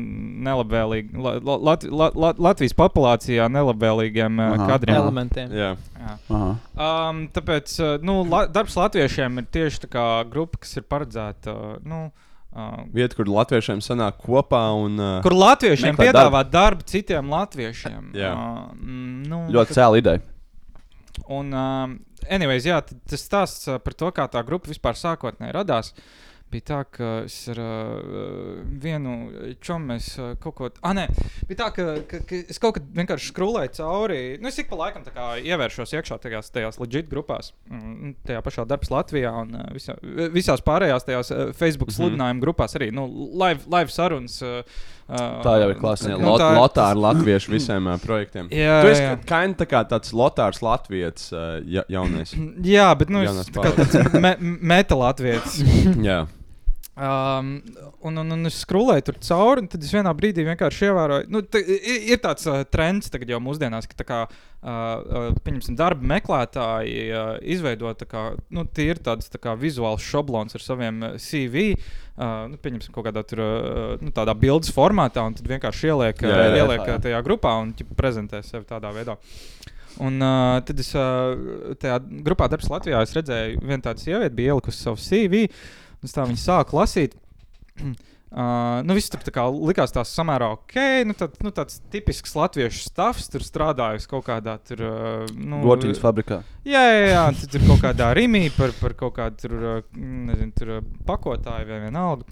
nelabvēlīgiem, 0.48 1.22
la, 1.24 1.38
la, 1.40 1.58
Lat, 1.64 1.86
la, 1.88 2.10
la, 2.16 2.34
Latvijas 2.50 2.76
populācijā 2.78 3.48
nelabvēlīgiem 3.54 4.42
uh, 4.44 4.58
Aha. 4.58 4.68
kadriem. 4.74 5.00
elementiem. 5.00 5.56
Jā. 5.56 5.72
Jā. 6.04 6.18
Aha. 6.36 6.52
Um, 6.76 7.24
tāpēc 7.32 7.78
uh, 7.80 7.96
nu, 8.04 8.20
la, 8.28 8.44
darbs 8.52 8.76
latviešiem 8.78 9.40
ir 9.40 9.50
tieši 9.56 9.86
tā 9.86 9.92
kā 9.96 10.06
grupa, 10.30 10.60
kas 10.66 10.76
ir 10.78 10.86
paredzēta. 10.92 11.54
Uh, 11.56 11.80
nu, 11.88 12.02
uh, 12.52 12.84
Vieta, 12.94 13.16
kur 13.16 13.32
latviešiem 13.32 13.80
sanāk 13.82 14.20
kopā 14.26 14.66
un. 14.76 15.00
Uh, 15.00 15.16
Kur 15.24 15.38
latviešiem 15.40 15.96
piedāvā 15.96 16.44
darbu. 16.44 16.54
darbu 16.60 16.92
citiem 16.92 17.32
latviešiem. 17.32 18.12
Jā. 18.20 18.36
Uh, 18.36 18.86
nu, 19.32 19.46
Ļoti 19.56 19.80
cēla 19.80 20.04
ideja. 20.04 20.28
Un, 21.30 21.54
um, 21.54 21.96
anyways, 22.28 22.66
jā, 22.68 22.82
tas 22.82 23.24
stāsts 23.24 23.70
uh, 23.70 23.80
par 23.84 23.94
to, 23.98 24.12
kā 24.16 24.28
tā 24.32 24.44
grupa 24.46 24.72
vispār 24.72 24.98
sākotnēji 25.00 25.56
radās. 25.56 25.94
Bija 26.54 26.66
tā, 26.68 26.80
ka 26.86 27.08
es 27.26 27.36
ar 27.50 27.58
uh, 27.64 28.60
vienu 28.84 29.14
čomu 29.64 29.96
uh, 30.22 30.34
kaut 30.42 30.54
ko 30.60 30.68
tādu. 30.70 30.84
Ah, 30.86 30.94
nē, 30.94 31.08
bija 31.50 31.64
tā, 31.64 31.70
ka, 31.74 31.86
ka, 32.10 32.20
ka 32.30 32.42
es 32.54 32.62
kaut 32.62 32.76
kad 32.78 32.92
vienkārši 32.94 33.32
skrūlēju 33.32 33.74
cauri. 33.80 34.20
Nu, 34.42 34.52
es 34.52 34.60
ik 34.62 34.70
pa 34.70 34.78
laikam 34.84 35.06
ievēršos 35.42 35.96
iekšā 35.98 36.20
tajās, 36.22 36.52
tajās 36.54 36.78
legit 36.82 37.10
grupās. 37.10 37.54
Mm, 37.72 38.14
tajā 38.28 38.44
pašā 38.46 38.68
darbs 38.70 38.94
Latvijā 38.94 39.34
un 39.42 39.56
uh, 39.58 39.66
visā, 39.74 39.98
visās 40.36 40.62
pārējās 40.62 41.10
tajās 41.10 41.34
uh, 41.34 41.46
Facebook 41.58 41.90
Mhm. 41.90 41.98
sludinājuma 41.98 42.46
grupās 42.46 42.78
arī. 42.78 42.92
Nu, 42.94 43.08
live, 43.34 43.66
live 43.74 43.90
sarunas. 43.90 44.38
Uh, 44.46 44.62
Tā 45.08 45.56
jau 45.60 45.72
ir 45.74 45.80
klase. 45.80 46.08
Jā, 46.14 46.18
nu, 46.20 46.36
tā 46.40 46.50
lotā 46.56 46.86
ar 46.94 47.00
latviešu 47.00 47.52
visiem 47.52 47.90
uh, 47.92 47.98
projektiem. 48.02 48.48
Jā, 48.56 48.78
tu 48.84 48.92
esi 48.94 49.04
jā. 49.04 49.18
kā, 49.28 49.42
tā 49.60 49.68
kā 49.70 49.82
tāds 49.90 50.14
lotārs 50.16 50.62
latvietis 50.64 51.28
uh, 51.36 51.58
ja, 51.68 51.84
jaunais. 51.92 52.32
Jā, 52.76 52.88
bet 53.00 53.12
nu, 53.12 53.26
es 53.28 53.52
tā 53.52 53.66
kā 53.66 53.74
tāds 53.82 54.16
me 54.16 54.36
metālātvietis. 54.74 55.60
Jā. 56.10 56.24
Um, 56.94 57.64
un, 58.06 58.18
un, 58.22 58.28
un 58.36 58.46
es 58.46 58.60
skrūlēju 58.62 59.06
tur 59.08 59.16
cauri, 59.26 59.64
un 59.64 59.70
tad 59.72 59.82
es 59.82 59.90
vienā 59.90 60.12
brīdī 60.14 60.44
vienkārši 60.46 60.92
ievēroju, 60.92 61.26
nu, 61.34 61.42
tā, 61.42 61.64
ir, 61.66 62.20
tāds 62.22 62.46
uh, 62.46 62.60
trends 62.70 63.10
tagad 63.10 63.32
jau 63.34 63.40
mūsdienās, 63.42 63.88
ka 63.90 63.98
tā 63.98 64.06
kā, 64.06 64.20
uh, 64.30 64.68
uh, 64.70 65.26
pieņemsim, 65.42 65.74
darba 65.80 66.06
meklētāji 66.14 67.08
uh, 67.10 67.34
izveido 67.50 67.96
tā 67.98 68.06
kā, 68.12 68.28
nu, 68.54 68.68
tie 68.70 68.92
ir 68.94 69.02
tāds 69.02 69.34
tā 69.34 69.42
kā 69.42 69.58
vizuāls 69.58 70.06
šablons 70.06 70.54
ar 70.54 70.68
saviem 70.68 71.02
uh, 71.02 71.18
CV. 71.18 71.72
Uh, 72.14 72.46
nu, 72.54 72.62
pieņemsim, 72.62 72.94
kaut 72.94 73.10
kādā 73.10 73.26
tur, 73.26 73.42
uh, 73.42 73.98
nu, 73.98 74.14
tādā 74.14 74.38
bildes 74.38 74.70
formātā, 74.70 75.26
un 75.26 75.34
tad 75.34 75.50
vienkārši 75.50 75.90
ieliek, 75.90 76.22
Jā, 76.22 76.30
jā, 76.30 76.46
jā, 76.46 76.62
ieliek 76.62 76.90
jā. 76.94 77.02
tajā 77.10 77.26
grupā 77.26 77.58
un 77.64 77.74
ķipa, 77.74 77.98
prezentē 77.98 78.46
sevi 78.46 78.70
tādā 78.70 78.94
veidā. 78.94 79.18
Un 80.02 80.22
uh, 80.22 80.60
tad 80.66 80.78
es 80.82 80.94
uh, 80.98 81.74
tajā 81.82 81.98
grupā 82.26 82.48
darbs 82.54 82.70
Latvijā 82.70 83.02
redzēju, 83.02 83.66
viena 83.66 83.82
tāda 83.82 84.02
sieviete 84.02 84.38
bija 84.38 84.54
ielikusi 84.54 84.86
savu 84.86 85.02
CV. 85.02 85.48
Un 85.48 85.83
es 86.04 86.16
tā 86.16 86.26
viņa 86.28 86.42
sāku 86.42 86.80
lasīt. 86.80 87.16
Uh, 87.80 87.94
nu, 88.88 88.96
viss 88.98 89.12
tur 89.14 89.24
tā 89.26 89.34
kā 89.34 89.46
likās 89.52 89.94
tās 89.96 90.12
samērā 90.18 90.50
ok. 90.58 90.76
Nu, 91.10 91.16
tā, 91.18 91.30
nu, 91.46 91.54
tāds 91.56 91.80
tipisks 91.94 92.36
latviešu 92.38 92.88
stāvs 92.90 93.30
tur 93.34 93.46
strādājis 93.46 94.10
kaut 94.12 94.28
kādā 94.28 94.58
tur. 94.68 94.84
Uh, 94.88 95.24
nu, 95.38 95.62
Gotiņas 95.66 96.02
fabrikā. 96.04 96.42
Jā, 96.68 96.84
jā, 96.90 97.08
jā 97.14 97.24
tu 97.40 97.54
tur 97.56 97.66
kaut 97.72 97.86
kādā 97.88 98.12
rīmī 98.18 98.48
par, 98.58 98.76
par 98.82 98.98
kaut 99.00 99.18
kādu 99.20 99.48
tur, 99.48 99.58
uh, 99.78 99.82
nezinu, 99.98 100.54
tur 100.60 100.78
uh, 100.80 100.86
pakotāju 101.10 101.72
vai 101.72 101.82
vienalga. 101.88 102.28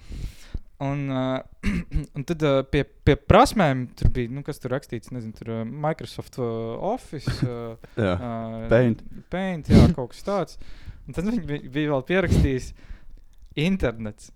Un, 0.81 1.09
uh, 1.09 1.39
un 2.17 2.23
tad 2.25 2.41
uh, 2.41 2.63
pie, 2.65 2.81
pie 3.05 3.13
prasmēm 3.13 3.83
tur 3.97 4.09
bija, 4.13 4.31
nu, 4.33 4.41
kas 4.45 4.57
tur 4.61 4.73
rakstīts, 4.73 5.11
nezinu, 5.13 5.35
tur 5.37 5.51
uh, 5.53 5.65
Microsoft 5.65 6.39
uh, 6.41 6.73
Office, 6.89 7.35
uh, 7.45 7.75
Jā. 8.01 8.15
uh, 8.15 8.63
Paint. 8.71 9.03
Paint, 9.29 9.69
jā, 9.69 9.83
kaut 9.93 10.15
kas 10.15 10.25
tāds. 10.25 10.57
Un 11.05 11.13
tad 11.13 11.27
viņi 11.29 11.43
bija, 11.45 11.91
vēl 11.91 12.01
pierakstījis 12.09 12.71
internets. 13.55 14.31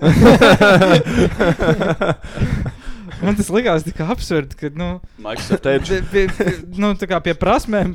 Man 3.20 3.36
tas 3.36 3.50
likās 3.52 3.84
tik 3.84 3.98
absurdi, 4.00 4.56
ka, 4.56 4.70
nu, 4.76 5.00
Microsoft 5.20 5.66
Edge. 5.68 6.00
pie, 6.12 6.26
pie, 6.36 6.52
nu, 6.80 6.94
tā 6.96 7.06
kā 7.10 7.20
pie 7.24 7.34
prasmēm 7.36 7.94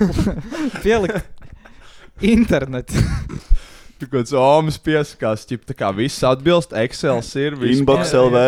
pielikt 0.84 1.22
internetu. 2.22 2.94
Tur 4.02 4.10
kaut 4.10 4.24
kāds 4.24 4.32
omas 4.34 4.78
piesakās, 4.82 5.44
ķip, 5.46 5.62
tā 5.68 5.74
kā 5.78 5.92
viss 5.94 6.24
atbilst, 6.26 6.72
Excel 6.74 7.20
ir, 7.38 7.54
viss 7.58 7.78
Inbox 7.82 8.10
LV. 8.18 8.40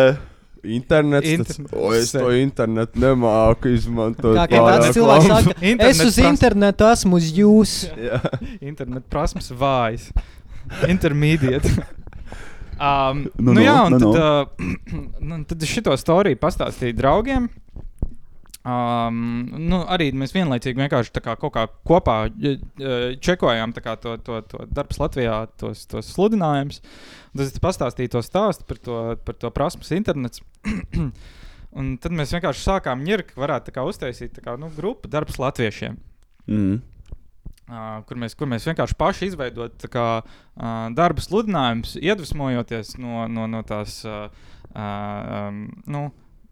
Internets, 0.65 1.29
tas, 1.29 1.59
Internets. 1.59 1.73
o, 1.77 1.91
es 1.93 2.09
to 2.11 2.31
internetu 2.33 2.99
nemāku 2.99 3.69
izmantot. 3.75 4.33
Kā 4.35 4.47
kā 4.49 4.63
kāds 4.65 4.89
cilvēks 4.97 5.27
saka, 5.29 5.53
es 5.61 5.69
Internet 5.69 6.01
uz 6.07 6.17
internetu 6.25 6.87
esmu 6.89 7.19
uz 7.21 7.27
jūs. 7.37 7.75
Jā. 8.01 8.19
Internet 8.59 9.05
prasmes 9.13 9.51
vājas. 9.53 10.09
Intermediate. 10.87 11.71
Um, 12.75 13.21
Nu, 13.39 13.53
nu, 13.53 13.53
nu, 13.55 13.61
jā, 13.63 13.75
un 13.87 13.93
nu, 13.95 13.99
tad, 14.01 14.17
uh, 14.19 14.73
nu, 15.29 15.37
tad 15.47 15.61
es 15.63 15.71
šo 15.71 15.95
storiju 15.95 16.39
pastāstīju 16.41 16.97
draugiem. 16.97 17.47
Um, 18.65 19.45
nu, 19.61 19.83
arī 19.93 20.07
mēs 20.17 20.33
vienlaicīgi 20.33 20.81
vienkārši 20.81 21.13
tā 21.13 21.21
kā 21.21 21.35
kaut 21.37 21.53
kā 21.53 21.67
kopā 21.85 22.15
čekojām 23.21 23.75
kā 23.77 23.93
to, 24.01 24.15
to, 24.25 24.39
to 24.49 24.65
darbs 24.73 24.97
Latvijā, 24.97 25.43
tos, 25.61 25.83
tos 25.91 26.09
sludinājumus. 26.15 26.81
Un 27.29 27.43
Tad 27.43 27.45
es 27.45 27.61
pastāstīju 27.61 28.15
to 28.15 28.23
stāstu 28.25 28.65
par 28.65 28.81
to, 28.81 29.01
par 29.27 29.37
to 29.37 29.51
prasmes 29.53 29.93
internets. 29.93 30.41
Un 31.75 31.95
tad 31.99 32.15
mēs 32.15 32.31
vienkārši 32.31 32.63
sākām 32.63 33.03
ņirkt, 33.05 33.35
varētu 33.37 33.73
kā 33.75 33.83
uztaisīt 33.85 34.39
kā, 34.41 34.55
nu, 34.57 34.71
grupu 34.73 35.11
darbs 35.11 35.37
latviešiem. 35.41 35.97
Mm. 36.47 36.79
Uh, 37.65 38.03
kur, 38.05 38.19
mēs, 38.21 38.35
kur 38.37 38.45
mēs 38.45 38.67
vienkārši 38.67 38.93
paši 38.99 39.31
izveidojam 39.31 39.71
uh, 39.97 40.27
darba 40.93 41.23
sludinājumus, 41.23 41.95
iedvesmojoties 41.97 42.91
no, 43.01 43.23
no, 43.25 43.47
no 43.49 43.63
tās, 43.65 44.03
uh, 44.05 44.27
um, 44.77 45.63
nu, 45.89 46.03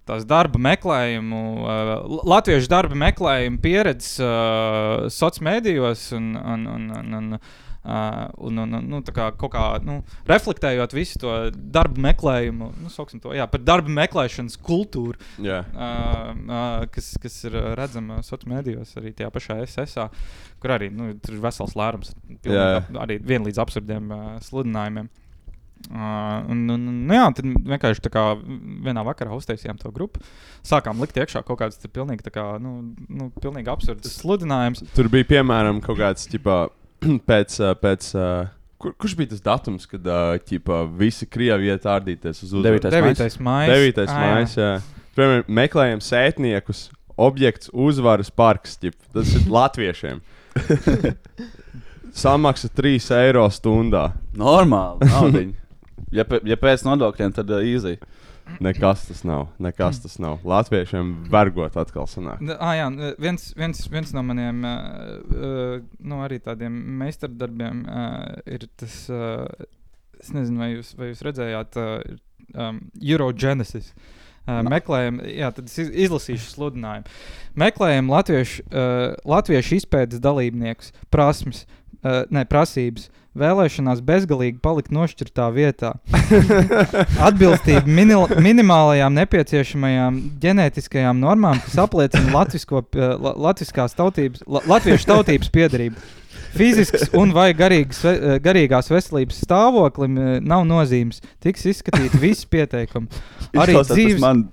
tās 0.10 0.26
darba 0.26 0.58
meklējumu, 0.72 1.42
uh, 1.62 1.92
latviešu 2.34 2.72
darba 2.72 2.98
meklējumu 2.98 3.62
pieredzes 3.62 4.16
uh, 4.26 5.06
sociālos 5.14 5.46
mēdījos 5.46 6.08
un, 6.18 6.34
un, 6.40 6.66
un, 6.74 6.90
un, 6.98 7.14
un, 7.20 7.38
uh, 7.84 8.30
un, 8.38 8.58
un, 8.64 8.78
un 8.80 8.88
nu, 8.90 9.02
kā, 9.16 9.30
kā 9.38 9.66
nu, 9.86 10.00
reflektējot 10.30 10.96
visu 10.96 11.20
to 11.24 11.34
darba 11.54 12.02
meklējumu, 12.10 12.70
nu, 12.84 12.92
to, 13.24 13.34
jā, 13.36 13.48
par 13.52 13.64
darba 13.64 13.94
meklēšanas 14.02 14.58
kultūru, 14.64 15.20
Jā. 15.44 15.62
uh, 15.74 16.30
uh, 16.44 16.86
kas, 16.94 17.14
kas 17.24 17.40
ir 17.50 17.58
redzama 17.80 18.22
sociālos 18.22 18.52
mēdījos, 18.54 18.96
arī 19.02 19.14
tajā 19.18 19.32
pašā 19.34 19.60
SSA, 19.68 20.08
kur 20.64 20.76
arī 20.78 20.90
nu, 20.94 21.12
tur 21.24 21.38
ir 21.38 21.44
vesels 21.44 21.76
lērums 21.80 22.16
pilnīgi 22.44 22.56
Jā. 22.56 22.80
ap- 22.84 23.04
arī 23.06 23.20
vienlīdz 23.24 23.62
absurdiem 23.64 24.10
uh, 24.14 24.24
sludinājumiem. 24.44 25.12
Uh, 25.92 26.46
un, 26.48 26.62
un, 26.72 26.84
un, 26.88 27.00
jā, 27.12 27.26
tad 27.36 27.44
vienkārši 27.44 28.04
tā 28.06 28.12
kā 28.14 28.22
vienā 28.40 29.02
vakarā 29.04 29.36
uztaisījām 29.36 29.82
to 29.82 29.92
grupu. 29.92 30.22
Sākām 30.64 31.02
likt 31.04 31.18
iekšā 31.20 31.42
kaut 31.44 31.60
kādas 31.60 31.82
pilnīgi, 31.92 32.24
kā, 32.32 32.46
nu, 32.64 32.94
nu, 33.12 33.28
pilnīgi 33.44 33.72
absurdas 33.74 34.16
sludinājumus. 34.22 34.86
Tur 34.96 35.10
bija 35.12 35.28
piemēram 35.34 35.82
kaut 35.84 36.00
kāds 36.00 36.30
ģipā, 36.32 36.62
pēc. 37.30 37.60
ā, 37.64 37.74
pēc 37.80 38.12
ā, 38.18 38.28
Kur, 38.84 38.92
kurš 39.00 39.14
bija 39.16 39.32
tas 39.32 39.40
datums, 39.40 39.86
kad 39.88 40.08
uh, 40.12 40.34
ģipā, 40.44 40.82
visi 41.00 41.24
krievi 41.32 41.70
iet 41.72 41.86
ārdīties 41.88 42.42
uz 42.44 42.50
uzvaru? 42.50 42.66
Devītais 42.68 42.92
Devītais 42.92 43.38
mājas. 43.40 43.78
9. 43.80 44.02
Ā, 44.04 44.08
jā. 44.10 44.34
mājas. 44.34 44.56
Jā. 44.60 44.72
Piemēram, 45.16 45.46
meklējam 45.60 46.02
sētniekus, 46.04 46.82
objekts 47.16 47.72
uzvaras 47.72 48.28
parks. 48.34 48.76
Ģip. 48.82 48.98
Tas 49.16 49.32
ir 49.40 49.46
latviešiem. 49.54 50.20
Samaksa 52.24 52.68
3 52.76 53.08
eiro 53.22 53.46
stundā. 53.56 54.10
Normāli. 54.36 55.08
Ja, 56.14 56.28
ja 56.28 56.60
pēc 56.60 56.84
nodokļiem, 56.86 57.32
tad 57.40 57.56
uh, 57.56 57.64
īzī. 57.64 57.96
Nekas 58.64 59.06
tas 59.08 59.24
nav. 59.28 59.48
Nekas 59.64 60.02
tas 60.04 60.18
nav. 60.22 60.40
Latviešiem 60.48 61.14
vergot 61.32 61.78
atkal 61.80 62.08
sanāk. 62.12 62.42
Ah, 62.60 62.74
jā, 62.78 62.90
viens, 63.22 63.50
viens, 63.58 63.86
viens 63.92 64.12
no 64.16 64.24
maniem 64.26 64.64
uh, 64.68 64.74
uh, 65.34 65.86
nu, 66.00 66.20
arī 66.26 66.40
tādiem 66.44 66.76
meistardarbiem 67.02 67.86
uh, 67.88 68.42
ir 68.46 68.68
tas, 68.80 68.98
uh, 69.12 69.48
es 70.20 70.34
nezinu, 70.36 70.60
vai 70.62 70.70
jūs, 70.76 70.94
vai 71.00 71.12
jūs 71.12 71.24
redzējāt, 71.28 71.80
uh, 71.82 72.20
um, 72.54 72.84
Eurogenesis. 73.02 73.94
Uh, 74.44 74.60
meklējam, 74.68 75.22
jā, 75.24 75.50
tad 75.56 75.70
es 75.72 75.78
iz- 75.80 75.94
izlasīšu 76.10 76.50
sludinājumu. 76.52 77.08
Meklējam 77.64 78.10
latviešu, 78.12 78.66
uh, 78.68 79.14
latviešu 79.24 79.78
izpētes 79.80 80.20
dalībniekus, 80.24 80.92
prasmes, 81.14 81.64
uh, 82.04 82.26
ne 82.30 82.44
prasības. 82.46 83.08
Vēlēšanās 83.34 84.04
bezgalīgi 84.06 84.60
palikt 84.62 84.92
nošķirtā 84.94 85.48
vietā. 85.56 85.96
Atbilstība 87.28 87.82
minimālajām 88.46 89.16
nepieciešamajām 89.18 90.20
ģenētiskajām 90.44 91.18
normām, 91.24 91.58
kas 91.66 91.80
apliecina 91.82 92.30
latvisko, 92.36 92.84
eh, 92.94 93.16
la, 93.18 93.34
latviskās 93.48 93.98
tautības, 93.98 94.46
la, 94.46 94.62
latviešu 94.76 95.10
tautības 95.10 95.50
piedarību. 95.54 96.06
Fizisks 96.54 97.10
un 97.18 97.34
vai 97.34 97.50
garīgas, 97.58 98.04
eh, 98.10 98.38
garīgās 98.44 98.90
veselības 98.92 99.42
stāvoklim 99.46 100.18
eh, 100.18 100.36
nav 100.44 100.66
nozīmes. 100.70 101.22
Tiks 101.44 101.66
izskatīti 101.72 102.20
visi 102.22 102.46
pieteikumi. 102.52 103.10
Arī 103.58 103.78
dzīves, 103.82 104.22
man, 104.22 104.46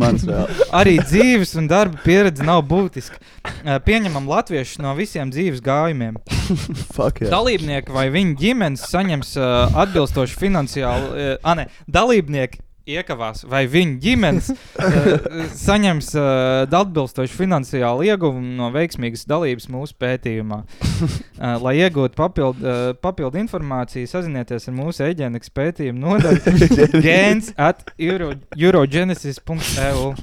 manis 0.00 0.24
reāli. 0.28 0.66
arī 0.80 0.96
dzīves 1.02 1.54
un 1.60 1.68
darba 1.70 2.00
pieredze 2.04 2.46
nav 2.46 2.64
būtiska. 2.70 3.20
Eh, 3.52 3.78
Pieņemam 3.84 4.28
latviešus 4.32 4.80
no 4.84 4.96
visiem 4.98 5.32
dzīves 5.34 5.62
gājumiem. 5.64 6.18
Fuck, 6.96 7.24
jā. 7.24 7.30
Dalībnieki 7.32 7.94
vai 7.94 8.08
viņa 8.14 8.36
ģimenes 8.40 8.88
saņems 8.92 9.36
uh, 9.38 9.80
atbilstošu 9.84 10.40
finansiālu, 10.40 11.14
uh, 11.36 11.54
ne, 11.58 11.68
dalībnieki 11.90 12.60
iekavās, 12.88 13.44
vai 13.48 13.64
viņa 13.70 13.98
ģimenes 14.02 14.50
uh, 14.52 14.96
saņems 15.66 16.12
uh, 16.18 16.26
atbilstošu 16.66 17.36
finansiālu 17.38 18.06
ieguvumu 18.08 18.56
no 18.58 18.70
veiksmīgas 18.74 19.26
dalības 19.30 19.68
mūsu 19.72 19.96
pētījumā. 20.02 20.62
Uh, 20.62 21.56
lai 21.64 21.76
iegūtu 21.80 22.18
papildu, 22.18 22.66
uh, 22.66 22.94
papildu 23.02 23.40
informāciju, 23.42 24.10
sazinieties 24.10 24.68
ar 24.68 24.78
mūsu 24.78 25.06
eģēnikas 25.08 25.52
pētījumu 25.54 26.06
nodaļu 26.06 27.02
gēns 27.06 27.52
at 27.60 27.84
euro, 27.98 28.32
eurogenesis.eu. 28.58 30.14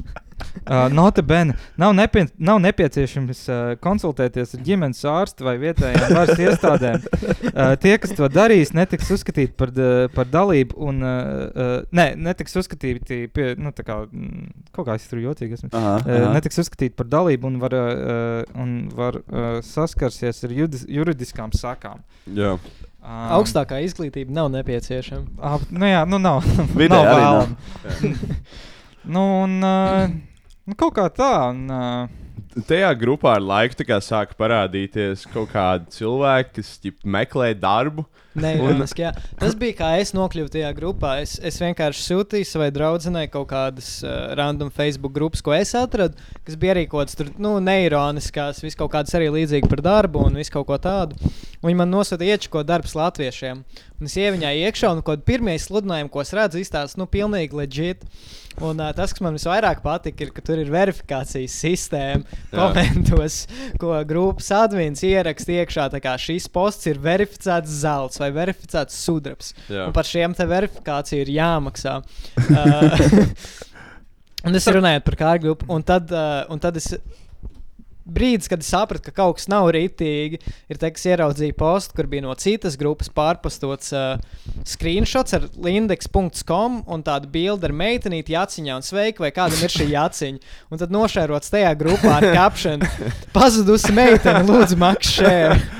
Uh, 0.69 0.85
Notabene 0.93 1.55
nav, 1.81 1.93
nepie, 1.97 2.25
nav 2.37 2.59
nepieciešams 2.61 3.39
uh, 3.49 3.59
konsultēties 3.81 4.51
ar 4.53 4.61
ģimenes 4.67 4.99
ārstu 5.09 5.47
vai 5.47 5.55
vietējām 5.61 6.11
varas 6.13 6.37
iestādēm. 6.45 6.99
Uh, 7.49 7.73
tie, 7.81 7.95
kas 8.03 8.13
to 8.13 8.27
darīs, 8.29 8.69
netiks 8.77 9.09
uzskatīti 9.15 9.55
par, 9.57 9.71
par 10.13 10.29
dalību, 10.29 10.77
un 10.89 11.01
uh, 11.01 11.09
uh, 11.49 11.71
ne, 11.95 12.05
netiks 12.27 12.53
uzskatīti 12.61 13.21
pie, 13.33 13.47
nu, 13.57 13.71
tā 13.73 13.85
kā, 13.87 13.97
mm, 14.05 14.67
kaut 14.75 14.85
kā 14.91 14.97
es 14.99 15.07
tur 15.09 15.23
jocīgi 15.23 15.57
esmu. 15.57 15.71
Aha, 15.73 15.95
Uh, 15.99 16.13
aha. 16.19 16.35
netiks 16.37 16.61
uzskatīti 16.61 16.93
par 16.99 17.09
dalību 17.09 17.49
un 17.49 17.57
var, 17.63 17.73
uh, 17.79 18.61
un 18.61 18.75
var 18.93 19.17
uh, 19.23 19.49
saskarsies 19.65 20.43
ar 20.45 20.53
judis, 20.53 20.85
juridiskām 20.89 21.51
sakām. 21.57 22.03
Jā. 22.29 22.53
Um, 22.99 23.27
Augstākā 23.39 23.79
izglītība 23.87 24.33
nav 24.35 24.51
nepieciešama. 24.53 25.39
Ap, 25.55 25.65
nu 25.71 25.87
jā, 25.89 26.05
nu 26.05 26.19
nav. 26.21 26.43
Vidē 26.79 26.93
nav 26.93 27.09
arī 27.09 27.21
nav. 27.23 27.37
vēlama. 27.39 28.15
nu, 29.15 29.23
un 29.47 29.55
uh, 29.63 30.17
nu, 30.69 30.77
kaut 30.77 30.95
kā 30.97 31.08
tā. 31.13 31.32
Un, 31.49 31.65
uh, 31.73 32.48
Tajā 32.49 32.89
grupā 32.97 33.35
ar 33.38 33.43
laiku 33.45 33.85
sāka 34.01 34.33
parādīties 34.38 35.27
kaut 35.29 35.51
kādi 35.53 35.85
cilvēki, 35.93 36.55
kas 36.57 36.71
ģip, 36.81 36.95
meklē 37.05 37.53
darbu. 37.53 38.07
Nē, 38.39 38.55
Un-. 38.62 38.81
Tas 39.39 39.55
bija 39.57 39.75
kā 39.77 39.89
es 40.01 40.12
nokļuvu 40.13 40.51
tajā 40.53 40.69
grupā. 40.77 41.15
Es, 41.23 41.35
es 41.45 41.59
vienkārši 41.62 42.03
sūtīju 42.05 42.47
savai 42.47 42.69
draudzenei 42.73 43.27
kaut 43.31 43.49
kādas 43.49 43.99
uh, 44.05 44.33
random 44.38 44.69
Facebook 44.73 45.13
grupas, 45.15 45.43
ko 45.45 45.53
es 45.55 45.73
atradu, 45.77 46.17
kas 46.45 46.57
bija 46.59 46.75
arī 46.75 46.85
kaut 46.88 47.03
kādas 47.03 47.19
tur, 47.19 47.31
nu, 47.41 47.55
neironiskās, 47.63 48.63
vis 48.65 48.77
kaut 48.79 48.93
kādas 48.93 49.13
arī 49.17 49.31
līdzīgas 49.33 49.71
par 49.71 49.83
darbu 49.85 50.25
un 50.25 50.41
visu 50.41 50.53
kaut 50.55 50.69
ko 50.69 50.77
tādu. 50.81 51.17
Un 51.59 51.69
Viņi 51.69 51.79
man 51.81 51.91
nosūtīja 51.91 52.38
iečko 52.38 52.63
darbs 52.63 52.93
latviešiem. 52.95 53.63
Un 53.99 54.07
es 54.07 54.15
ieju 54.15 54.38
viņā 54.38 54.53
iekšā, 54.65 54.93
un 54.93 55.01
kaut 55.01 55.17
kādi 55.17 55.27
pirmie 55.27 55.57
sludinājumi, 55.59 56.12
ko 56.13 56.21
es 56.23 56.31
redzu, 56.38 56.62
izstāsta, 56.62 57.01
nu, 57.01 57.09
pilnīgi 57.12 57.57
legit. 57.57 58.05
Un 58.63 58.79
uh, 58.79 58.93
tas, 58.95 59.12
kas 59.12 59.23
man 59.23 59.35
visvairāk 59.35 59.81
patika, 59.83 60.23
ir, 60.23 60.31
ka 60.35 60.43
tur 60.45 60.62
ir 60.62 60.71
verifikācijas 60.71 61.57
sistēma. 61.65 62.38
Komentos, 62.49 63.43
ko 63.82 63.93
grupas 64.10 64.49
admins 64.56 65.04
ieraksta 65.06 65.54
iekšā, 65.60 65.88
šis 66.21 66.47
posts 66.52 66.89
ir 66.89 66.99
verificēts 67.04 67.80
zelts 67.84 68.21
vai 68.21 68.32
verificēts 68.34 68.97
sudrabs. 69.06 69.54
Jā. 69.69 69.88
Un 69.88 69.95
par 69.95 70.08
šiem 70.10 70.34
te 70.38 70.47
verifikāciju 70.49 71.25
ir 71.25 71.34
jāmaksā. 71.39 71.99
Uh, 72.49 72.95
un 74.47 74.58
es 74.58 74.65
runāju 74.71 75.04
par 75.06 75.15
kādu 75.19 75.43
grupu, 75.43 75.67
un 75.71 75.84
tad, 75.86 76.10
uh, 76.15 76.41
un 76.52 76.62
tad 76.62 76.80
es. 76.80 76.88
Brīdis, 78.13 78.49
kad 78.51 78.63
es 78.63 78.69
sapratu, 78.71 79.09
ka 79.09 79.15
kaut 79.21 79.39
kas 79.39 79.49
nav 79.51 79.69
rītīgi, 79.75 80.39
ir 80.69 80.79
ka 80.81 81.05
ieraudzīju 81.07 81.55
postu, 81.59 81.97
kur 81.97 82.09
bija 82.11 82.25
no 82.25 82.35
citas 82.39 82.77
grupas 82.79 83.11
pārpostots 83.13 83.93
uh, 83.95 84.19
screenshots 84.67 85.37
ar 85.37 85.47
lindex.com 85.65 86.81
un 86.89 87.05
tādu 87.05 87.31
bildi 87.31 87.69
ar 87.69 87.75
meitenīti 87.75 88.35
jāciņā 88.35 88.79
un 88.79 88.85
sveiki, 88.85 89.23
vai 89.23 89.33
kādam 89.35 89.61
ir 89.65 89.73
šī 89.73 89.89
jāciņa. 89.97 90.55
Un 90.69 90.81
tad 90.81 90.93
nošērots 90.95 91.53
tajā 91.53 91.73
grupā 91.79 92.17
ar 92.19 92.29
caption: 92.37 92.83
Pazudusi 93.35 93.93
meitene, 93.95 94.43
lūdzu, 94.47 94.79
šēru. 95.15 95.78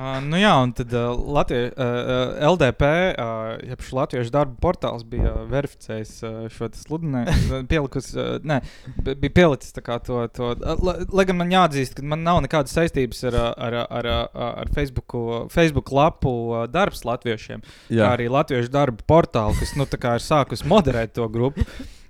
Uh, 0.00 0.14
nu 0.24 0.38
jā, 0.40 0.48
un 0.64 0.70
tad 0.72 0.92
uh, 0.96 1.10
Latvie, 1.36 1.66
uh, 1.76 2.30
LDP, 2.54 2.86
uh, 3.20 3.48
jeb 3.68 3.82
šis 3.84 3.92
Latviešu 3.98 4.30
darba 4.32 4.54
portāls 4.62 5.02
bija 5.04 5.32
uh, 5.34 5.42
verificējis 5.50 6.12
uh, 6.24 6.36
šo 6.54 6.68
sludinājumu. 6.78 7.58
Pielikus, 7.68 8.08
uh, 8.16 8.38
ne, 8.48 8.62
b- 9.04 9.12
bija 9.20 9.34
pielicis 9.42 9.74
to, 9.76 10.22
to 10.32 10.46
uh, 10.54 10.72
la- 10.80 10.94
lai 11.12 11.24
gan 11.28 11.36
man 11.42 11.52
jāatzīst, 11.52 11.98
ka 11.98 12.04
man 12.14 12.22
nav 12.24 12.40
nekādas 12.46 12.72
saistības 12.78 13.20
ar, 13.28 13.36
ar, 13.52 13.76
ar, 13.82 14.08
ar, 14.08 14.30
ar 14.64 14.70
Facebook, 14.72 15.16
Facebook 15.52 15.92
lapu 15.92 16.32
uh, 16.54 16.62
darbs 16.70 17.04
latviešiem, 17.04 17.60
Jā. 17.92 18.06
kā 18.06 18.14
arī 18.14 18.30
Latviešu 18.32 18.72
darba 18.72 19.04
portālu, 19.04 19.58
kas 19.60 19.74
nu, 19.76 19.84
ir 20.16 20.24
sākus 20.24 20.64
moderēt 20.64 21.12
to 21.18 21.28
grupu. 21.28 21.66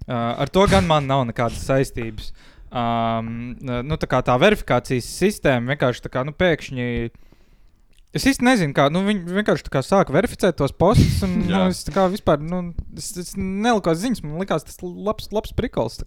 Uh, 0.07 0.15
ar 0.45 0.53
to 0.53 0.63
gan 0.71 0.87
man 0.87 1.11
nav 1.11 1.25
nekādas 1.33 1.59
saistības. 1.67 2.31
Um, 2.71 3.57
nu, 3.59 3.99
tā 3.99 4.07
kā 4.07 4.21
tā 4.23 4.37
verifikācijas 4.39 5.11
sistēma 5.25 5.75
vienkārši 5.75 6.07
tā 6.07 6.13
kā 6.15 6.23
nu, 6.29 6.37
pēkšņi. 6.39 6.87
Es 8.17 8.25
īsti 8.27 8.43
nezinu, 8.43 8.75
kā 8.75 8.89
nu, 8.91 9.05
viņi 9.07 9.37
vienkārši 9.37 9.67
tā 9.69 9.73
kā 9.77 9.83
sāka 9.87 10.15
verificēt 10.15 10.57
tos 10.59 10.75
postus. 10.75 11.21
Un, 11.27 11.37
nu, 11.51 11.61
es 11.71 11.85
tā 11.87 11.95
kā 11.95 12.09
vispār 12.11 12.43
nu, 12.43 12.63
es, 12.99 13.13
es 13.21 13.37
neliku 13.39 13.95
ziņas, 13.95 14.25
man 14.27 14.43
likās 14.43 14.67
tas 14.67 14.81
labs, 14.83 15.31
labs 15.35 15.55
prikals. 15.57 16.01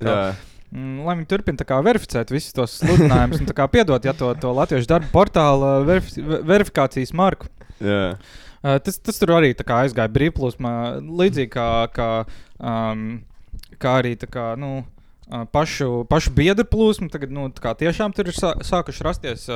Mm, 0.74 1.04
Lai 1.06 1.16
viņi 1.20 1.30
turpina 1.30 1.60
verificēt 1.86 2.34
visus 2.34 2.56
tos 2.58 2.80
sludinājumus 2.82 3.44
un 3.44 3.50
piedot 3.72 4.08
ja, 4.08 4.16
to, 4.18 4.32
to 4.42 4.52
latviešu 4.58 4.90
darba 4.90 5.12
portāla 5.14 5.76
verifi 5.86 6.24
verifikācijas 6.24 7.14
marku. 7.16 7.48
Jā. 7.84 8.16
Uh, 8.64 8.80
tas, 8.84 8.98
tas 9.04 9.20
tur 9.20 9.36
arī 9.38 9.52
aizgāja 9.84 10.12
brīvplūsmā, 10.16 10.74
līdzīgi 11.04 11.52
kā, 11.54 11.68
kā, 11.94 12.10
um, 12.58 13.22
kā 13.78 13.98
arī 14.00 14.16
tā 14.20 14.30
kā, 14.32 14.54
nu, 14.60 14.80
uh, 14.82 15.03
pašu, 15.52 16.04
pašu 16.10 16.34
biedru 16.36 16.66
plūsmu. 16.70 17.10
Tagad 17.14 17.34
nu, 17.34 17.48
tiešām 17.52 18.16
tur 18.16 18.32
ir 18.32 18.38
sā, 18.38 18.54
sākuši 18.64 19.06
rasties 19.08 19.50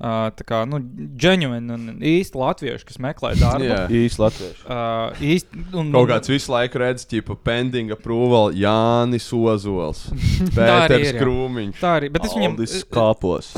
tā 0.00 0.44
kā, 0.48 0.62
nu, 0.68 0.80
genuine 1.20 1.74
un 1.76 1.98
īsti 2.00 2.38
latvieši, 2.40 2.86
kas 2.88 2.98
meklē 3.04 3.34
darbu. 3.36 3.66
Jā. 3.66 3.80
Īsti 4.00 4.22
latvieši. 4.22 4.62
Uh, 4.64 5.24
īsti, 5.32 5.64
un, 5.76 5.90
Kaut 5.92 6.08
kāds 6.08 6.32
visu 6.32 6.54
laiku 6.54 6.80
redz, 6.80 7.04
tipo, 7.08 7.36
pending 7.36 7.92
approval 7.92 8.54
Jānis 8.56 9.28
Ozols, 9.36 10.06
Pēters. 10.56 11.12
Krūmiņš. 11.20 11.76
Tā 11.82 11.92
arī, 11.98 12.08
bet 12.14 12.24
es 12.24 12.36
viņam, 12.36 12.56
kāpos. 12.94 13.50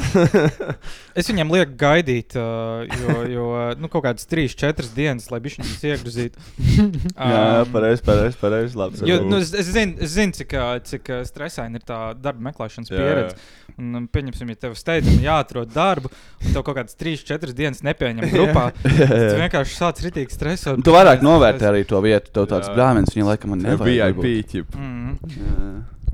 es 1.18 1.31
viņam 1.31 1.55
lieku 1.55 1.79
gaidīt, 1.79 2.35
uh, 2.35 2.83
jo, 2.90 3.22
jo 3.31 3.46
nu, 3.79 3.92
kaut 3.92 4.09
kādas 4.09 4.27
3-4 4.31 4.90
dienas, 4.96 5.31
lai 5.31 5.38
viņš 5.46 5.59
viņus 5.61 5.87
iegrozītu. 5.92 6.42
Jā, 7.22 7.29
jā, 7.31 7.64
pareizi, 7.70 8.03
pareizi, 8.03 8.37
pareizi. 8.40 8.77
Labi. 8.79 8.98
Jo, 9.07 9.20
nu, 9.29 9.38
es, 9.42 9.53
es 9.55 9.68
zinu, 9.70 9.94
es 10.03 10.14
zinu 10.16 10.35
cik, 10.35 10.55
cik 10.88 11.11
ā, 11.12 11.20
stresaini 11.52 11.78
ir 11.78 11.84
tā 11.86 11.98
darba 12.18 12.48
meklēšanas 12.48 12.90
Jā, 12.90 12.98
pieredze. 12.98 13.36
Un, 13.76 13.92
um, 13.98 14.08
pieņemsim, 14.12 14.50
ja 14.52 14.60
tev 14.64 14.76
steidzami 14.78 15.24
jāatrod 15.24 15.72
darbu, 15.72 16.10
un 16.12 16.50
tev 16.50 16.64
kaut 16.66 16.78
kādas 16.80 16.96
3-4 17.00 17.54
dienas 17.56 17.82
nepieņem 17.86 18.28
grupā. 18.32 18.68
Jā, 19.02 19.06
jā. 19.08 19.30
Tu 19.32 19.38
vienkārši 19.40 19.78
sāc 19.78 20.02
ritīgi 20.04 20.34
stresot. 20.34 20.82
Tu 20.84 20.92
vairāk 20.94 21.24
novērtē 21.24 21.70
arī 21.70 21.82
to 21.88 22.00
vietu. 22.04 22.32
Tev 22.34 22.48
tāds 22.50 22.68
Jā. 22.68 22.76
brāļs, 22.76 23.14
viņa 23.16 23.28
laikam 23.28 23.54
man 23.54 23.64
tip. 24.52 24.76
Mm. 24.76 25.16
Jā. 25.32 25.70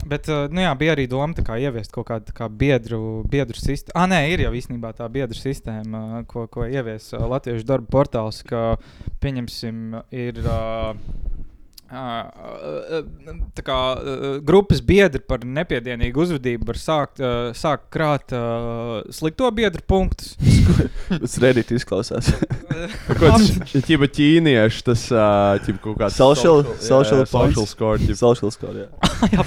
Bet, 0.09 0.29
uh, 0.31 0.47
nu 0.55 0.63
jā, 0.63 0.71
bija 0.79 0.95
arī 0.95 1.09
doma 1.11 1.37
tā 1.37 1.43
kā 1.45 1.59
ieviest 1.61 1.93
kaut 1.93 2.07
kādu 2.09 2.31
tā 2.31 2.37
kā 2.37 2.47
biedru, 2.49 3.25
biedru 3.29 3.59
sistēmu. 3.59 3.97
Ah, 3.99 4.07
nē, 4.09 4.23
ir 4.33 4.45
jau 4.47 4.53
īstenībā 4.57 4.95
tā 4.97 5.09
biedru 5.13 5.37
sistēma, 5.37 6.05
uh, 6.21 6.23
ko, 6.31 6.47
ko 6.53 6.65
ievies 6.69 7.11
uh, 7.17 7.27
Latviešu 7.29 7.67
darba 7.69 7.91
portāls, 7.99 8.41
ka, 8.47 8.79
pieņemsim, 9.25 9.99
ir. 10.15 10.41
Uh, 10.47 11.37
kā 13.65 13.81
grupas 14.45 14.83
biedri 14.85 15.23
par 15.25 15.45
nepiedienīgu 15.47 16.25
uzvedību 16.27 16.69
var 16.69 16.81
sākt, 16.81 17.23
sākt 17.57 17.89
krāt 17.95 18.35
slikto 19.17 19.49
biedru 19.57 19.85
punktus. 19.89 20.35
Tas 21.09 21.39
redīt 21.41 21.73
izklausās. 21.73 22.29
Kāds 23.09 23.49
ir 23.89 24.05
ķīnieši, 24.19 24.83
tas 24.87 25.07
ķipa, 25.09 25.81
kaut 25.83 25.97
kāds 26.03 26.19
Social, 26.19 26.63
social, 26.83 27.23
jā, 27.23 27.31
social 27.31 27.67
score. 27.69 27.99
ķipa. 28.03 28.17
Social 28.19 28.53
score, 28.53 28.85
jā. 28.85 28.89
jā, 29.35 29.45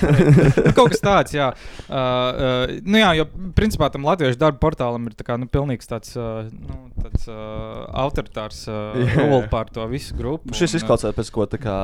nu, 0.65 0.73
kaut 0.75 0.91
kas 0.93 1.03
tāds, 1.03 1.35
jā. 1.35 1.51
Uh, 1.85 1.95
uh, 1.95 2.73
nu, 2.85 2.99
jā, 3.01 3.11
jo 3.19 3.27
principā 3.57 3.91
tam 3.93 4.05
latviešu 4.07 4.39
darba 4.41 4.61
portālam 4.61 5.07
ir 5.09 5.15
tā 5.17 5.25
kā, 5.27 5.37
nu, 5.39 5.47
pilnīgs 5.51 5.89
tāds, 5.89 6.13
uh, 6.19 6.47
nu, 6.51 6.79
tāds 7.03 7.27
uh, 7.31 7.85
autoritārs 8.03 8.63
uh, 8.69 8.97
Jā. 8.97 9.25
rule 9.25 9.41
pār 9.51 9.71
to 9.73 9.85
visu 9.91 10.17
grupu. 10.17 10.55
Šis 10.57 10.79
izklausās 10.81 11.15
pēc 11.17 11.31
ko 11.33 11.47
tā 11.51 11.59
kā 11.61 11.77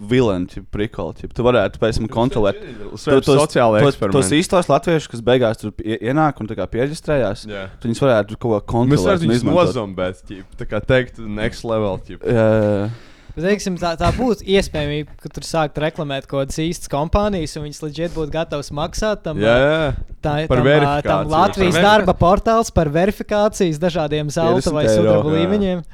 vilni, 0.00 0.46
prikoli. 0.70 1.28
Tu 1.32 1.42
varētu 1.46 1.80
pēc 1.80 1.98
tam 2.00 2.08
kontrolēt. 2.12 2.58
Sociāli 3.00 3.80
tos, 3.80 3.94
eksperimenti. 3.94 4.12
tos 4.12 4.30
īstos 4.36 4.68
latviešus, 4.68 5.08
kas 5.14 5.20
beigās 5.24 5.56
tur 5.62 5.72
ie- 5.82 5.98
ienāk 6.10 6.40
un 6.40 6.46
pieģistrējās, 6.68 7.46
Jā. 7.48 7.66
tad 7.80 7.88
viņus 7.90 8.02
varētu 8.04 8.38
kaut 8.38 8.62
Mēs 8.62 8.70
kontrolēt. 8.70 9.04
varam 9.06 9.20
viņus 9.26 9.42
izmantot. 9.42 9.66
nozombēt, 9.66 10.22
tā 10.58 10.66
kā 10.68 10.80
teikt, 10.84 11.18
next 11.18 11.64
level. 11.64 11.98
jā. 12.08 12.90
Bet, 13.36 13.44
teiksim, 13.44 13.74
tā, 13.76 13.90
tā 14.00 14.08
būtu 14.16 14.46
iespējamība, 14.48 15.08
ka 15.20 15.28
tur 15.28 15.44
sāktu 15.44 15.82
reklamēt 15.84 16.24
kaut 16.26 16.46
kādas 16.48 16.56
īstas 16.56 16.88
kompānijas, 16.88 17.52
un 17.58 17.66
viņas 17.68 17.82
leģitāri 17.84 18.14
būtu 18.16 18.32
gatavas 18.32 18.70
maksāt 18.72 19.20
tam. 19.26 19.36
Jā, 19.36 19.56
jā. 19.60 19.94
Tā, 20.24 20.48
Par 20.48 20.56
tam, 20.56 20.64
verifikāciju. 20.64 21.02
tam 21.04 21.28
Latvijas 21.28 21.74
darba 21.74 22.14
portāls 22.16 22.72
par 22.72 22.88
verifikācijas 22.88 23.76
dažādiem 23.78 24.30
zelta 24.32 24.70
50 24.70 24.72
vai 24.72 24.86
sudraba 24.88 25.28
Jā. 25.36 25.84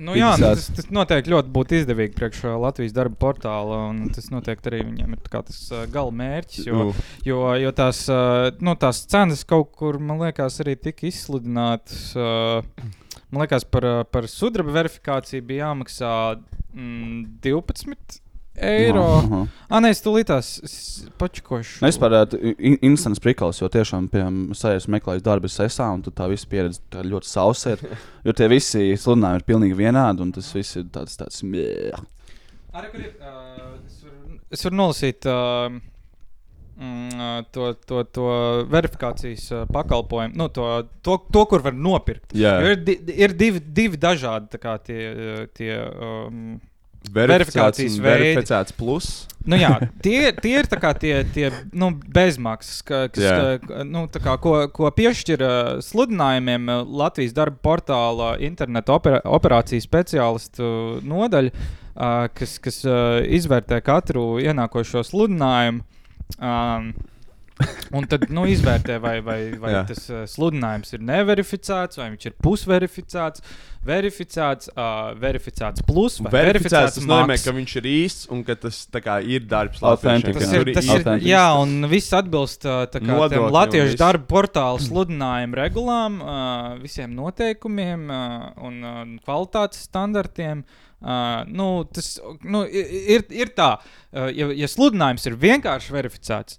Nu, 0.00 0.14
jā, 0.16 0.30
nu, 0.40 0.46
tas, 0.46 0.68
tas 0.76 0.88
noteikti 0.94 1.32
ļoti 1.32 1.52
būtu 1.52 1.76
izdevīgi 1.80 2.16
priekš 2.16 2.44
ā, 2.48 2.54
Latvijas 2.62 2.94
darba 2.96 3.18
portāla. 3.20 3.82
un 3.90 4.06
Tas 4.14 4.30
noteikti 4.32 4.70
arī 4.72 4.80
viņiem 4.86 5.16
ir 5.16 5.20
tas 5.34 5.60
ā, 5.76 5.82
gala 5.92 6.14
mērķis. 6.22 6.64
Jo, 6.70 6.78
Nu, 6.80 6.94
jo, 7.26 7.42
jo 7.60 7.74
tās, 7.76 8.00
ā, 8.08 8.22
nu, 8.64 8.74
tās 8.80 9.02
cenas 9.10 9.44
kaut 9.44 9.74
kur, 9.76 10.00
man 10.00 10.22
liekas, 10.24 10.60
arī 10.64 10.78
tika 10.80 11.06
izsludinātas. 11.10 12.14
Man 13.30 13.44
liekas, 13.44 13.62
par, 13.68 13.86
par 14.10 14.26
sudraba 14.26 14.72
verifikāciju 14.80 15.44
bija 15.46 15.68
jāmaksā 15.68 16.14
mm, 16.74 17.20
12 17.44 18.18
eiro. 18.60 19.04
Aha. 19.18 19.40
Ah, 19.70 19.80
nē, 19.82 19.92
es 19.94 20.02
tūlītās 20.04 20.52
pačkošu. 21.20 21.80
Es 21.86 21.98
parādīju 22.00 22.54
in 22.58 22.78
instants 22.90 23.22
prikals, 23.22 23.60
jo 23.62 23.68
tiešām, 23.72 24.08
piemēram, 24.12 24.56
sajūta 24.56 24.94
meklējis 24.96 25.26
darbu 25.26 25.50
sesā, 25.52 25.90
un 25.94 26.04
tā 26.06 26.28
visa 26.30 26.48
pieredze 26.50 26.82
tā 26.92 27.04
ļoti 27.06 27.30
sausa 27.30 27.72
ir. 27.74 27.84
Jo 28.26 28.34
tie 28.36 28.50
visi 28.52 28.88
sludinājumi 29.00 29.42
ir 29.42 29.46
pilnīgi 29.48 29.78
vienādi, 29.78 30.24
un 30.26 30.34
tas 30.36 30.50
viss 30.56 30.80
ir 30.80 30.88
tāds, 30.94 31.18
tāds 31.20 31.44
mē. 31.46 31.68
Arī, 32.70 32.90
kur 32.92 33.02
ir, 33.02 33.14
uh, 33.18 33.78
es 33.86 34.02
varu, 34.04 34.36
es 34.54 34.66
varu 34.66 34.78
nolasīt 34.78 35.26
uh, 35.26 35.78
mm, 36.78 37.22
ā, 37.26 37.30
to, 37.54 37.72
to, 37.86 38.02
to 38.14 38.30
verifikācijas 38.70 39.46
uh, 39.54 39.68
pakalpojumu, 39.74 40.38
nu, 40.38 40.48
to, 40.54 40.66
to, 41.06 41.18
to, 41.32 41.44
kur 41.50 41.64
var 41.66 41.74
nopirkt. 41.74 42.34
Jā. 42.38 42.58
Jo 42.62 42.74
Ir, 42.74 42.82
di, 42.86 42.96
ir 43.18 43.34
divi, 43.38 43.62
divi 43.80 44.00
dažādi 44.00 44.60
tie, 44.86 45.00
tie 45.56 45.72
um, 45.78 46.58
Verifikācijas 47.08 47.96
verificēts 48.02 48.74
plus. 48.76 49.10
Nu, 49.48 49.56
jā, 49.56 49.70
tie, 50.04 50.30
tie 50.36 50.52
ir 50.60 50.68
tie, 51.00 51.12
tie 51.32 51.48
nu, 51.72 51.88
bezmaksas, 52.12 52.82
ka, 52.84 53.00
kas, 53.08 53.24
Jā. 53.24 53.36
ka, 53.64 53.84
nu, 53.88 54.04
kā, 54.12 54.34
ko, 54.42 54.52
ko 54.74 54.90
piešķir 54.92 55.44
sludinājumiem 55.86 56.68
Latvijas 56.84 57.32
darba 57.36 57.56
portāla 57.64 58.34
interneta 58.44 58.98
opera, 58.98 59.22
operāciju 59.24 59.80
speciālistu 59.80 61.00
nodaļa, 61.08 61.54
kas, 62.36 62.58
kas 62.60 62.82
izvērtē 63.40 63.80
katru 63.86 64.34
ienākošo 64.44 65.06
sludinājumu. 65.08 65.86
Um, 66.36 66.92
Un 67.98 68.04
tad 68.06 68.28
nu, 68.30 68.44
izvērtē, 68.46 69.00
vai, 69.02 69.16
vai, 69.24 69.38
vai 69.58 69.72
Jā. 69.74 69.80
tas 69.88 70.04
uh, 70.12 70.20
sludinājums 70.30 70.92
ir 70.94 71.00
neverificēts, 71.02 71.98
vai 71.98 72.06
viņš 72.12 72.26
ir 72.30 72.34
pusverificēts, 72.44 73.42
verificēts, 73.88 74.70
uh, 74.76 75.10
verificēts 75.20 75.82
plus 75.88 76.18
vai 76.22 76.30
Verificēts 76.34 76.98
tas 76.98 77.06
nozīmē, 77.08 77.36
ka 77.42 77.54
viņš 77.56 77.74
ir 77.80 77.88
īsts 77.90 78.28
un 78.34 78.42
ka 78.46 78.54
tas 78.62 78.78
kā, 78.94 79.16
ir 79.24 79.46
darbs 79.50 79.80
Authentic, 79.82 80.36
latviešiem, 80.36 80.40
Tas 80.40 80.52
ir, 80.60 80.72
tas 80.76 80.86
ir, 80.90 81.00
Authentic. 81.00 81.26
jā, 81.30 81.44
un 81.64 81.88
viss 81.90 82.14
atbilst 82.16 82.66
uh, 82.68 82.84
kā 82.94 83.50
latviešu 83.56 83.98
darba 84.00 84.28
portāla 84.30 84.80
sludinājumu 84.84 85.58
regulām, 85.62 86.20
uh, 86.22 86.78
visiem 86.84 87.14
noteikumiem 87.18 88.06
uh, 88.06 88.46
un 88.68 88.80
uh, 88.84 89.02
kvalitātes 89.26 89.82
standartiem. 89.90 90.62
Uh, 91.00 91.46
nu, 91.48 91.66
tas 91.88 92.18
nu, 92.44 92.66
i- 92.68 92.86
ir, 93.16 93.22
ir 93.32 93.54
tā, 93.56 93.70
uh, 93.80 94.26
ja, 94.36 94.50
ja 94.52 94.68
sludinājums 94.68 95.24
ir 95.30 95.38
vienkārši 95.40 95.94
verificēts, 95.96 96.58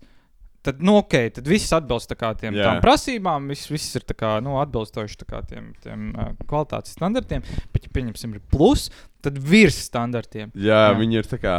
tad, 0.65 0.81
nu, 0.83 0.97
ok, 1.01 1.15
tad 1.37 1.47
viss 1.49 1.73
atbilst 1.75 2.13
kā 2.19 2.31
tiem 2.39 2.57
Jā. 2.57 2.67
tām 2.67 2.81
prasībām, 2.83 3.49
viss, 3.51 3.69
viss 3.71 3.97
ir 3.99 4.05
kā, 4.13 4.35
nu, 4.43 4.57
atbilstoši 4.61 5.27
kā 5.27 5.43
tiem, 5.49 5.71
tiem 5.83 6.11
uh, 6.13 6.33
kvalitātes 6.49 6.95
standartiem. 6.97 7.45
Bet, 7.73 7.87
ja 7.87 7.93
pieņemsim, 7.93 8.37
ir 8.37 8.43
plus, 8.53 8.89
tad 9.25 9.39
virs 9.41 9.79
standartiem. 9.87 10.53
Jā, 10.55 10.87
Jā. 10.91 10.99
viņi 10.99 11.21
ir 11.21 11.31
tā 11.31 11.41
kā. 11.41 11.55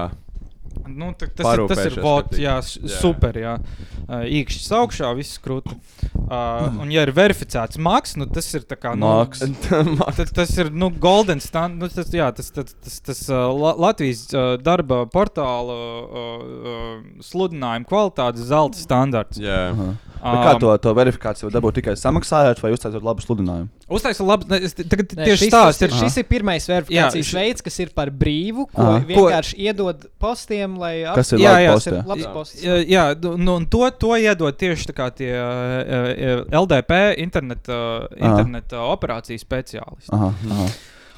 Nu, 0.92 1.12
ta, 1.16 1.26
tas, 1.26 1.46
ir, 1.56 1.62
tas 1.70 1.80
ir 1.86 1.96
kārtīgi. 2.02 2.42
jā, 2.42 2.56
Jā. 2.60 2.96
super. 3.00 3.36
Jā. 3.38 3.54
Uh, 4.02 4.24
īkšķis 4.26 4.72
augšā, 4.76 5.10
viss 5.16 5.38
krūti. 5.42 5.76
Uh, 6.22 6.80
un, 6.82 6.90
ja 6.92 7.04
ir 7.06 7.12
verificēts 7.16 7.78
maks, 7.82 8.16
nu, 8.20 8.26
tas 8.26 8.48
ir 8.56 8.64
tā 8.68 8.76
kā. 8.80 8.94
Nu, 8.98 9.06
Maks. 9.22 9.44
tas, 10.38 10.54
ir 10.58 10.72
nu, 10.74 10.90
golden 10.90 11.40
standard. 11.40 11.80
Nu, 11.82 11.90
tas, 11.92 12.10
jā, 12.12 12.28
tas, 12.34 12.50
tas, 12.54 12.74
tas, 12.82 12.98
tas 13.08 13.22
uh, 13.30 13.48
La- 13.54 13.76
Latvijas 13.88 14.26
uh, 14.34 14.54
darba 14.60 15.04
portāla 15.12 15.76
uh, 15.78 16.16
uh, 16.42 16.96
sludinājuma 17.24 17.88
kvalitātes 17.88 18.48
zelta 18.50 18.80
standarts. 18.82 19.40
Jā. 19.42 19.68
Aha. 19.72 19.92
Bet 20.22 20.42
Kā 20.46 20.50
to, 20.62 20.70
to 20.78 20.90
verifikāciju 20.94 21.48
dabūt 21.50 21.80
tikai 21.80 21.92
samaksājot, 21.98 22.60
vai 22.62 22.70
uztaisot 22.76 23.02
labu 23.02 23.24
sludinājumu? 23.24 23.66
Uztaisīt 23.90 24.22
labi. 24.22 24.46
ne, 24.52 24.60
es 24.68 24.76
Tagad 24.78 25.14
Nē, 25.18 25.24
tieši 25.26 25.48
tas 25.50 25.80
ir, 25.82 25.94
šis 25.98 26.18
ir 26.22 26.26
pirmais 26.30 26.68
verifikācijas 26.70 27.26
š- 27.26 27.38
veids, 27.40 27.64
kas 27.66 27.78
ir 27.82 27.90
par 27.96 28.12
brīvu, 28.14 28.68
ko 28.70 28.84
Aha. 28.86 29.00
vienkārši 29.08 29.58
iedod 29.66 30.06
postiem, 30.22 30.78
lai 30.78 30.92
Kas 31.16 31.34
ir 31.34 31.42
Jā, 31.42 31.56
labi 31.56 31.66
jā, 31.66 31.74
Tas 31.74 31.86
ir 31.88 31.96
postē? 31.98 32.06
labs 32.12 32.30
posts. 32.36 32.62
Jā, 32.62 32.78
jā 32.86 33.04
nu, 33.24 33.34
nu, 33.36 33.56
un 33.58 33.66
to, 33.66 33.82
to 33.98 34.14
iedod 34.14 34.54
tieši 34.62 34.94
tie 35.18 35.32
uh, 35.34 36.46
LDP 36.62 37.02
interneta, 37.18 37.82
interneta 38.14 38.86
operācijas 38.94 39.42
speciālisti. 39.42 40.12
Aha, 40.14 40.30
aha. 40.54 40.70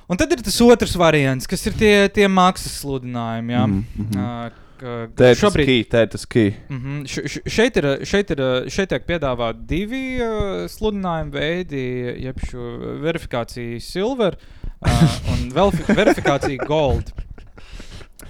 Un 0.09 0.17
tad 0.21 0.33
ir 0.33 0.41
tas 0.45 0.57
otrs 0.65 0.97
variants, 1.01 1.47
kas 1.49 1.63
ir 1.69 1.77
tie, 1.77 1.95
tie 2.13 2.27
maksas 2.29 2.81
sludinājumi. 2.83 3.53
Jā. 3.53 3.67
Mhm, 3.69 3.85
mhm. 4.01 4.21
Uh, 4.21 4.64
ka- 4.85 4.95
Te 5.17 5.31
ir 5.33 5.35
tas 5.35 5.41
šobrīd- 5.43 5.69
key, 5.71 5.85
te 5.95 6.03
ir 6.05 6.13
tas 6.13 6.27
key. 6.29 6.53
Mhm. 6.69 7.01
Š- 7.09 7.25
š- 7.31 7.43
Šeit, 7.57 7.81
ir, 7.81 7.89
šeit, 8.07 8.31
ir, 8.37 8.43
šeit 8.77 8.93
tiek 8.93 9.07
piedāvāti 9.09 9.65
divi 9.73 10.05
uh, 10.21 10.65
sludinājuma 10.71 11.33
veidi, 11.35 11.85
jeb 12.29 12.39
šo 12.51 12.69
verifikāciju 13.03 13.81
silver 13.83 14.37
uh, 14.37 15.21
un 15.35 15.49
vēl 15.57 15.73
verifikāciju 16.01 16.69
gold. 16.69 17.11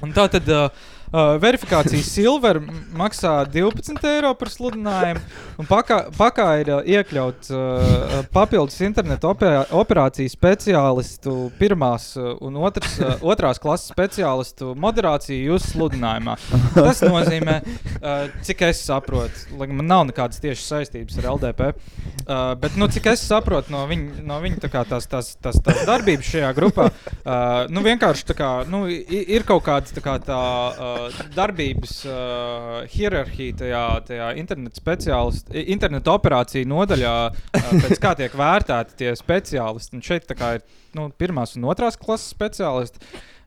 Un 0.03 0.13
tā 0.17 0.27
tad 0.33 0.49
uh, 0.53 0.69
Uh, 1.13 1.37
verifikācija 1.39 2.03
Silver 2.03 2.59
maksā 2.97 3.45
12 3.47 4.03
eiro 4.09 4.33
par 4.35 4.51
sludinājumu, 4.51 5.21
un 5.63 5.69
pakā, 5.69 5.99
pakā 6.17 6.47
ir 6.63 6.71
iekļauts 6.97 7.53
uh, 7.55 8.15
papildus 8.35 8.81
interneta 8.83 9.29
operā, 9.31 9.61
operāciju 9.79 10.33
speciālistu 10.33 11.35
pirmās 11.61 12.09
un 12.19 12.59
otras, 12.59 12.97
uh, 12.99 13.23
otrās 13.31 13.61
klases 13.63 13.93
speciālistu 13.93 14.73
moderāciju 14.81 15.53
jūsu 15.53 15.75
sludinājumā. 15.77 16.35
Tas 16.75 17.05
nozīmē, 17.05 17.61
uh, 18.01 18.27
cik 18.43 18.67
es 18.71 18.83
saprotu, 18.89 19.47
lai 19.61 19.71
man 19.71 19.87
nav 19.91 20.07
nekādas 20.11 20.43
tiešas 20.43 20.67
saistības 20.73 21.21
ar 21.21 21.31
LDP, 21.37 21.71
uh, 21.71 22.57
bet 22.59 22.81
nu, 22.81 22.91
cik 22.91 23.13
es 23.13 23.23
saprotu 23.29 23.71
no 23.77 23.85
viņa, 23.91 24.25
no 24.27 24.41
viņa 24.43 24.65
tā 24.65 24.73
tās, 24.81 25.07
tās, 25.07 25.31
tās, 25.39 25.63
tās 25.63 25.85
darbības 25.87 26.33
šajā 26.35 26.51
grupā, 26.59 26.91
uh, 26.91 27.71
nu, 27.71 27.87
vienkārši 27.87 28.29
tā 28.33 28.39
kā, 28.41 28.53
nu, 28.67 28.87
ir 28.91 29.47
kaut 29.47 29.63
kāda 29.69 29.95
tā, 29.95 30.03
kā 30.03 30.19
tā 30.25 30.43
uh, 30.43 31.04
darbības 31.35 31.95
uh, 32.07 32.85
hierarhija 32.93 33.57
tajā, 33.61 33.83
tajā 34.09 34.29
internetu 34.41 34.81
speciālistu, 34.81 35.55
i- 35.57 35.67
internetu 35.75 36.13
operāciju 36.15 36.69
nodaļā, 36.71 37.15
uh, 37.33 37.69
pēc 37.85 38.01
kā 38.03 38.15
tiek 38.19 38.33
vērtēti 38.39 38.99
tie 39.03 39.13
speciālisti. 39.19 39.95
Un 39.99 40.03
šeit 40.07 40.27
ir 40.59 40.65
nu, 40.95 41.09
pirmās 41.19 41.57
un 41.59 41.67
otrās 41.71 41.97
klases 42.01 42.33
speciālisti, 42.35 43.03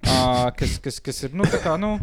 uh, 0.08 0.48
kas, 0.58 0.78
kas, 0.84 1.00
kas 1.10 1.24
ir, 1.28 1.36
nu, 1.38 1.44
tā 1.50 1.60
kā, 1.64 1.78
nu, 1.82 1.96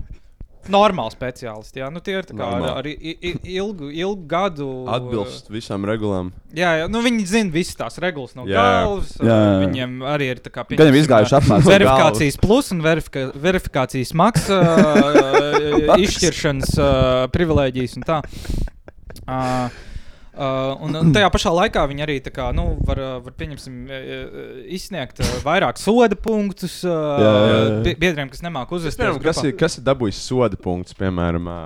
Normāli 0.73 1.13
speciālisti. 1.13 1.81
Jā, 1.83 1.91
nu, 1.93 2.01
tie 2.05 2.17
ir 2.19 2.29
tā 2.29 2.37
kā 2.39 2.49
ar, 2.57 2.65
ar 2.81 2.89
ilgu, 2.89 3.91
ilgu 3.93 4.27
gadu. 4.31 4.69
Atbilst 4.91 5.51
visām 5.53 5.85
regulām. 5.89 6.33
Jā, 6.57 6.75
jā 6.81 6.91
nu, 6.91 7.03
viņi 7.05 7.27
zina 7.29 7.55
visas 7.55 7.77
tās 7.79 7.99
regulas 8.03 8.37
no 8.39 8.47
Jā, 8.49 8.63
galvas. 8.63 9.15
Jā, 9.21 9.39
jā. 9.39 9.55
Viņiem 9.65 9.97
arī 10.09 10.31
ir 10.35 10.43
tā 10.45 10.53
kā 10.55 10.67
Gan 10.73 10.93
izgājuši 10.97 11.39
apmācību 11.41 11.75
verifikācijas 11.75 12.41
plus 12.41 12.71
un 12.75 12.85
verifika, 12.85 13.27
verifikācijas 13.47 14.15
maksa 14.17 14.61
uh, 14.65 15.97
izšķiršanas 15.99 16.77
uh, 16.79 16.93
privilēģijas 17.35 17.99
un 18.01 18.09
tā. 18.09 18.23
Uh, 19.25 19.83
Uh, 20.35 20.75
un, 20.83 20.97
un 20.99 21.13
tajā 21.15 21.29
pašā 21.31 21.51
laikā 21.55 21.85
viņi 21.87 22.03
arī 22.03 22.17
tā 22.25 22.33
kā, 22.35 22.49
nu, 22.57 22.75
var, 22.83 22.99
var 23.23 23.35
pieņemsim, 23.39 23.75
izsniegt 24.75 25.21
vairāk 25.45 25.79
soda 25.79 26.17
punktus 26.19 26.81
uh, 26.87 26.91
Jā, 26.91 27.31
jā, 27.31 27.53
jā. 27.55 27.77
bie- 27.85 27.95
biedriem, 28.03 28.31
kas 28.33 28.43
nemāk 28.43 28.73
uzvesties. 28.75 28.99
Piemēram, 28.99 29.21
kas, 29.23 29.41
ir, 29.47 29.55
kas 29.61 29.79
ir 29.79 29.85
dabūjis 29.87 30.19
soda 30.27 30.59
punktus, 30.61 30.97
piemēram, 30.99 31.47
ā, 31.47 31.59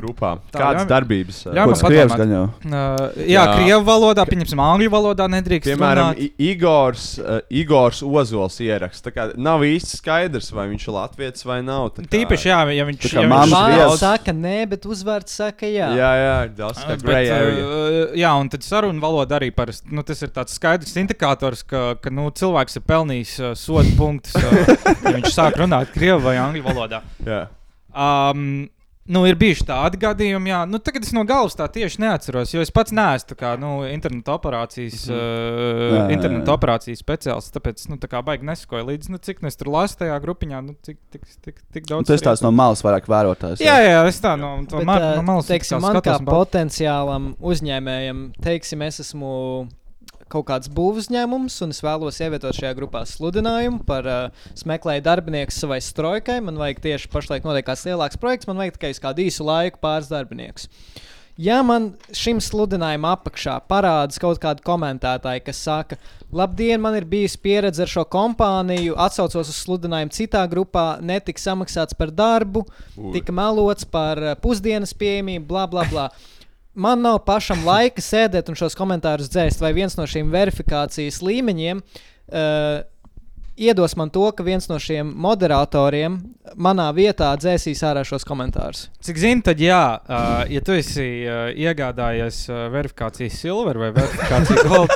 grupā? 0.00 0.34
Tā, 0.52 0.58
Kādas 0.60 0.82
ļauj- 0.84 0.90
darbības? 0.92 1.38
ā, 1.46 1.54
ļauj 1.56 1.72
man. 2.12 2.44
Uh, 2.60 3.22
jā, 3.24 3.40
jā. 3.40 3.44
krievu 3.56 3.86
valodā, 3.88 4.26
pieņemsim, 4.28 4.60
angļu 4.66 4.90
valodā 4.92 5.28
nedrīkst. 5.38 5.70
Piemēram, 5.72 6.12
runāt. 6.12 6.36
Igors, 6.50 7.06
uh, 7.22 7.40
Igors 7.48 8.02
Ozols 8.04 8.60
ieraksts. 8.64 9.04
Tā 9.06 9.14
kā 9.16 9.28
Nav 9.40 9.64
īsti 9.64 9.96
skaidrs, 10.02 10.50
vai 10.52 10.66
viņš 10.74 10.86
ir 10.88 10.94
latviečs 10.96 11.46
vai 11.48 11.60
nav. 11.64 11.90
tā 11.96 12.04
kā- 12.04 12.12
Tīpaši, 12.18 12.50
jā, 12.52 12.60
ja 12.76 12.84
viņš 12.84 13.00
kā 13.06 13.14
ja 13.16 13.26
viņš, 13.28 13.56
vielas. 13.76 14.00
saka 14.04 14.32
nē, 14.36 14.56
bet 14.68 14.84
uzvārds 14.84 15.28
saka 15.40 15.66
jā. 15.70 15.88
Jā, 15.96 16.10
jā, 16.20 16.36
tā 16.58 16.88
Bet, 16.90 17.02
grey 17.02 17.30
area. 17.30 18.09
Jā, 18.18 18.32
un 18.40 18.50
tad 18.52 18.64
saruna 18.66 19.02
valoda 19.02 19.38
arī 19.38 19.50
parasti. 19.54 19.90
Nu, 19.94 20.04
tas 20.06 20.20
ir 20.24 20.32
tāds 20.34 20.56
skaidrs 20.56 20.96
indikators, 21.00 21.62
ka, 21.66 21.94
ka 22.02 22.12
nu, 22.14 22.28
cilvēks 22.34 22.80
ir 22.80 22.84
pelnījis 22.88 23.36
uh, 23.42 23.54
sodu 23.58 23.94
punktus, 23.98 24.36
uh, 24.40 24.74
ja 25.04 25.14
viņš 25.16 25.32
sāk 25.34 25.60
runāt 25.60 25.94
krievu 25.94 26.24
vai 26.28 26.36
angļu 26.42 26.66
valodā. 26.66 27.02
Jā. 27.26 27.44
Um, 27.90 28.70
Nu, 29.08 29.22
ir 29.24 29.34
bijuši 29.40 29.64
tādi 29.64 29.98
gadījumi, 30.02 30.50
jā. 30.52 30.58
Nu, 30.68 30.78
tagad 30.84 31.06
es 31.06 31.14
no 31.16 31.22
galvas 31.26 31.56
tā 31.56 31.64
tieši 31.72 32.02
neatceros, 32.02 32.52
jo 32.52 32.60
es 32.60 32.70
pats 32.74 32.92
neesmu 32.94 33.36
kā, 33.38 33.54
nu, 33.58 33.70
interneta 33.88 34.34
operācijas, 34.36 35.06
mm 35.08 35.14
-hmm. 35.14 35.54
uh, 35.56 35.80
Jā, 35.80 35.96
jā, 35.96 36.04
interneta 36.14 36.52
jā. 36.52 36.56
operācijas 36.58 37.00
speciālists. 37.00 37.54
Tāpēc, 37.56 37.88
nu, 37.88 37.96
tā 37.96 38.10
kā 38.12 38.20
baigi 38.22 38.46
nesakoju 38.46 38.86
līdzi, 38.86 39.10
nu, 39.10 39.18
cik 39.18 39.42
nu 39.42 39.48
es 39.48 39.56
tur 39.56 39.72
lasu 39.72 39.96
tajā 40.04 40.20
grupiņā, 40.20 40.60
nu, 40.66 40.76
cik, 40.82 40.98
cik, 41.12 41.26
cik, 41.44 41.56
cik 41.72 41.88
daudz. 41.88 42.06
Tas 42.12 42.22
tāds 42.22 42.44
no 42.44 42.52
malas 42.52 42.84
vairāk 42.84 43.08
vērotājs. 43.08 43.64
Jā, 43.64 43.80
jā, 43.80 44.04
es 44.06 44.20
tā 44.20 44.36
no, 44.36 44.60
Bet, 44.70 44.84
mar, 44.84 45.02
ā, 45.02 45.16
no 45.16 45.22
malas 45.22 45.46
teiksim, 45.46 45.80
man 45.80 45.96
kā 46.04 46.18
potenciālam 46.20 47.34
uzņēmējam, 47.40 48.32
teiksim, 48.42 48.82
es 48.82 49.00
esmu 49.00 49.66
kaut 50.30 50.46
kāds 50.48 50.70
būvuzņēmums, 50.74 51.58
un 51.64 51.74
es 51.74 51.82
vēlos 51.84 52.20
ievietot 52.22 52.56
šajā 52.56 52.72
grupā 52.78 53.04
sludinājumu 53.08 53.84
par 53.88 54.08
uh, 54.08 54.48
smēklēju 54.58 55.04
darbinieku 55.06 55.54
savai 55.54 55.80
strojkai. 55.84 56.40
Man 56.46 56.60
vajag 56.60 56.82
tieši 56.86 57.12
pašlaik 57.12 57.46
notiek 57.46 57.66
kāds 57.66 57.86
lielāks 57.88 58.20
projekts, 58.20 58.50
man 58.50 58.60
vajag 58.62 58.78
tikai 58.78 58.94
uz 58.94 59.02
kādu 59.02 59.26
īsu 59.26 59.46
laiku 59.46 59.82
pāris 59.82 60.10
darbiniekus. 60.12 60.70
Ja 61.40 61.62
man 61.64 61.94
šim 62.12 62.36
sludinājumam 62.42 63.14
apakšā 63.14 63.54
parādās 63.70 64.20
kaut 64.20 64.40
kāda 64.42 64.60
komentētāja, 64.66 65.40
kas 65.46 65.62
saka, 65.64 65.96
labdien, 66.36 66.82
man 66.82 66.98
ir 66.98 67.06
bijusi 67.08 67.38
pieredze 67.40 67.86
ar 67.86 67.88
šo 67.88 68.04
kompāniju, 68.12 68.96
atsaucos 69.00 69.48
uz 69.48 69.60
sludinājumu 69.62 70.12
citā 70.12 70.42
grupā, 70.52 70.84
netika 71.00 71.40
samaksāts 71.40 71.96
par 71.96 72.12
darbu, 72.12 72.66
Ui. 72.98 73.14
tika 73.14 73.32
melots 73.32 73.88
par 73.88 74.20
eh, 74.20 74.36
pusdienas 74.42 74.92
pieejamību, 75.00 75.46
bla, 75.48 75.64
bla, 75.70 75.86
bla. 75.88 76.10
Man 76.74 77.02
nav 77.02 77.18
pašam 77.26 77.64
laika 77.66 78.02
sēdēt 78.04 78.48
un 78.50 78.58
šos 78.58 78.76
komentārus 78.78 79.30
dzēst, 79.32 79.62
vai 79.62 79.72
viens 79.74 79.96
no 79.98 80.06
šiem 80.06 80.30
verifikācijas 80.30 81.18
līmeņiem 81.26 81.80
uh, 81.82 82.82
iedos 83.60 83.96
man 83.98 84.12
to, 84.14 84.22
ka 84.32 84.46
viens 84.46 84.68
no 84.70 84.78
šiem 84.80 85.10
moderatoriem 85.20 86.20
manā 86.54 86.86
vietā 86.96 87.32
dzēsīs 87.36 87.82
ārā 87.86 88.04
šos 88.06 88.24
komentārus. 88.28 88.86
Cik 89.04 89.18
zinu, 89.20 89.44
tad 89.46 89.60
jā, 89.60 89.82
uh, 89.98 90.44
ja 90.48 90.62
tu 90.64 90.76
esi 90.78 91.08
uh, 91.26 91.50
iegādājies 91.50 92.44
uh, 92.52 92.68
verifikācijas 92.72 93.40
silver 93.42 93.80
vai 93.82 93.90
verifikāciju 93.96 94.64
gold, 94.70 94.94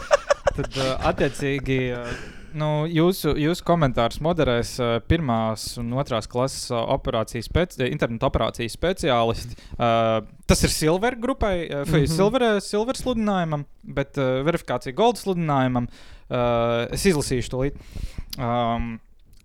tad 0.55 0.79
uh, 0.79 0.95
attiecīgi. 1.11 1.83
Uh, 1.99 2.34
Nu, 2.55 2.85
jūsu, 2.87 3.33
jūsu 3.41 3.65
komentārus 3.67 4.21
moderēs 4.23 4.77
uh, 4.79 4.97
pirmās 5.11 5.73
un 5.81 5.89
otrās 5.99 6.29
klases 6.31 6.69
uh, 6.71 6.85
operācijas 6.95 7.49
speci 7.51 7.89
internetu 7.89 8.29
operācijas 8.29 8.77
speciālisti. 8.77 9.57
Uh, 9.75 10.21
tas 10.47 10.63
ir 10.63 10.71
Silver 10.71 11.17
grupai, 11.19 11.55
uh, 11.67 11.83
mm. 11.83 11.95
-hmm. 11.95 12.13
Silver, 12.15 12.45
silver 12.63 12.97
sludinājumam, 13.01 13.65
bet 13.83 14.19
uh, 14.19 14.45
verifikācija 14.47 14.95
Gold 14.95 15.19
sludinājumam 15.19 15.89
uh, 15.89 16.93
es 16.95 17.07
izlasīšu 17.07 17.51
to 17.51 17.65
līdzi. 17.65 18.07
Um, 18.39 18.95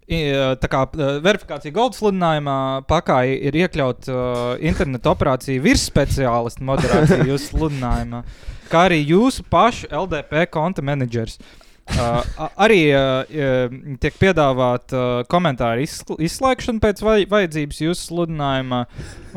Tā 0.09 0.65
kā 0.65 0.87
verifikācija 1.21 1.71
Gold 1.71 1.93
sludinājumā 1.93 2.81
pakā 2.89 3.19
ir 3.29 3.53
iekļauts 3.53 4.09
uh, 4.09 4.55
internetu 4.57 5.11
operāciju 5.11 5.61
virsspeciālistu 5.61 6.65
moderācija 6.65 7.27
jūsu 7.29 7.45
sludinājumā, 7.53 8.23
kā 8.71 8.87
arī 8.89 9.03
jūsu 9.05 9.45
pašu 9.49 9.85
LDP 9.93 10.47
konta 10.49 10.81
menedžers. 10.81 11.37
Uh, 11.37 11.58
a- 11.97 12.49
arī 12.65 12.79
uh, 12.93 13.23
uh, 13.25 13.73
tiek 14.03 14.15
piedāvāta 14.21 14.99
uh, 14.99 15.23
komentāru 15.31 15.81
izsl- 15.85 16.19
izslēgšana 16.21 16.83
pēc 16.83 17.01
vai 17.05 17.17
vajadzības 17.29 17.81
jūsu 17.87 18.09
sludinājumā. 18.11 18.83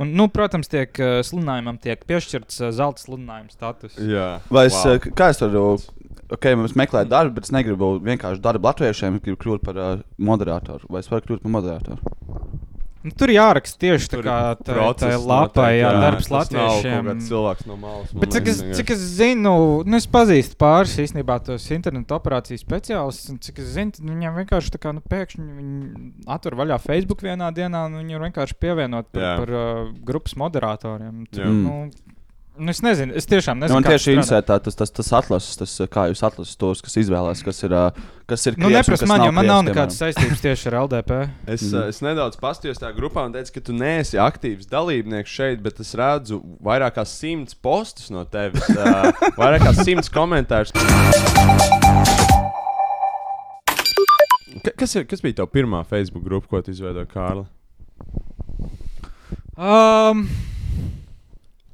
Un, 0.03 0.12
nu, 0.18 0.28
protams, 0.32 0.68
tiek, 0.72 0.92
uh, 1.00 1.20
sludinājumam 1.26 1.78
tiek 1.82 2.05
piešķirts 2.09 2.61
uh, 2.66 2.70
zelta 2.74 3.03
sludinājuma 3.07 3.50
status. 3.55 3.96
Jā. 3.98 4.40
Vai 4.53 4.66
es, 4.70 4.76
Wow. 4.84 4.98
kā 5.16 5.30
es 5.32 5.40
varu, 5.42 5.64
ok, 6.32 6.50
mums 6.61 6.76
meklēt 6.78 7.09
darbu, 7.12 7.36
bet 7.38 7.48
es 7.48 7.55
negribu 7.55 7.94
vienkārši 8.05 8.42
darbu 8.44 8.68
latviešiem, 8.70 9.20
gribu 9.24 9.40
kļūt 9.46 9.64
par 9.64 9.78
uh, 9.80 9.94
moderatoru. 10.18 10.86
Vai 10.92 11.00
es 11.05 11.11
varu 11.12 11.24
kļūt 11.30 11.42
par 11.46 11.57
moderatoru? 11.61 12.16
Nu, 13.03 13.11
tur 13.18 13.32
jāraksta 13.34 13.80
tieši 13.82 14.07
tā 14.07 14.18
Tur 14.18 14.26
kā 14.26 14.36
tā, 14.38 14.66
tā 14.66 14.74
process 14.76 15.24
lapai, 15.26 15.64
notiek, 15.72 15.80
jā, 15.80 15.90
darbs 16.05 16.28
latviešiem. 16.30 17.09
cilvēks 17.26 17.66
no 17.66 17.76
malas, 17.80 18.12
Bet 18.14 18.36
cik 18.36 18.50
es, 18.53 18.61
cik 18.78 18.92
es 18.94 19.03
zinu, 19.18 19.55
nu, 19.82 19.98
es 19.98 20.07
pazīstu 20.07 20.59
pāris 20.61 20.94
īstenībā 21.03 21.40
tos 21.42 21.66
internetu 21.74 22.14
operāciju 22.14 22.62
speciālistus. 22.62 23.32
un 23.32 23.40
Cik 23.42 23.59
es 23.59 23.72
zinu, 23.74 24.07
viņiem 24.07 24.38
vienkārši 24.42 24.74
tā 24.76 24.82
kā 24.82 24.94
nu, 24.94 25.03
pēkšņi 25.03 25.48
viņi 25.59 26.12
atver 26.30 26.59
vaļā 26.62 26.78
Facebook 26.84 27.26
vienā 27.26 27.50
dienā, 27.50 27.86
un 27.90 27.98
viņi 28.05 28.18
ir 28.18 28.24
vienkārši 28.28 28.59
pievienot 28.62 29.11
par, 29.11 29.22
Jā. 29.22 29.34
par 29.42 29.50
uh, 29.50 29.92
grupas 30.07 30.38
moderatoriem. 30.38 31.26
Tur, 31.32 31.50
nu, 31.50 31.76
nu, 32.59 32.70
es 32.70 32.80
nezinu, 32.84 33.14
es 33.16 33.24
tiešām 33.26 33.57
Nu, 33.59 33.64
nezinu. 33.64 33.76
man 33.78 33.84
kā 33.86 33.94
tieši 33.94 34.12
interesē 34.16 34.40
tā, 34.44 34.59
tas, 34.62 34.74
tas, 34.76 34.90
tas 34.92 35.09
atlases, 35.16 35.57
tas, 35.57 35.72
kā 35.92 36.05
jūs 36.11 36.20
atlasat 36.26 36.59
tos, 36.61 36.82
kas 36.84 36.96
izvēlās, 37.00 37.40
kas 37.46 37.62
ir, 37.64 37.72
kas 38.28 38.46
ir 38.50 38.57
Nu, 38.59 38.66
krievs 38.66 38.68
un 38.68 38.76
neprasa 38.76 39.05
kas 39.07 39.09
man, 39.09 39.18
nav 39.22 39.26
jo 39.28 39.32
man 39.38 39.48
nav 39.50 39.62
nekādas 39.66 39.96
saistības 40.03 40.42
tieši 40.44 40.68
ar 40.72 40.76
LDP. 40.82 41.11
Es, 41.46 41.64
mm. 41.70 41.88
es 41.94 42.03
nedaudz 42.05 42.36
paskatījos 42.42 42.82
tajā 42.82 42.92
grupā 42.98 43.24
un 43.28 43.32
teicu, 43.36 43.55
ka 43.57 43.64
tu 43.68 43.76
neesi 43.76 44.20
aktīvs 44.20 44.68
dalībnieks 44.72 45.32
šeit, 45.38 45.62
bet 45.64 45.80
es 45.80 45.94
redzu 45.98 46.42
vairāk 46.64 46.98
kā 47.00 47.07
simts 47.09 47.57
postus 47.57 48.12
no 48.12 48.24
tevis, 48.28 48.68
vairāk 49.40 49.64
kā 49.68 49.72
simts 49.80 50.12
komentārus. 50.12 50.74
Ka- 54.62 54.76
Kas, 54.78 54.92
ir, 54.94 55.07
kas 55.11 55.22
bija 55.24 55.40
tava 55.40 55.50
pirmā 55.50 55.80
Facebook 55.88 56.22
grupa, 56.26 56.46
ko 56.53 56.61
tu 56.62 56.70
izveidoji, 56.70 57.09
Kārli? 57.11 57.46
Um, 59.57 60.26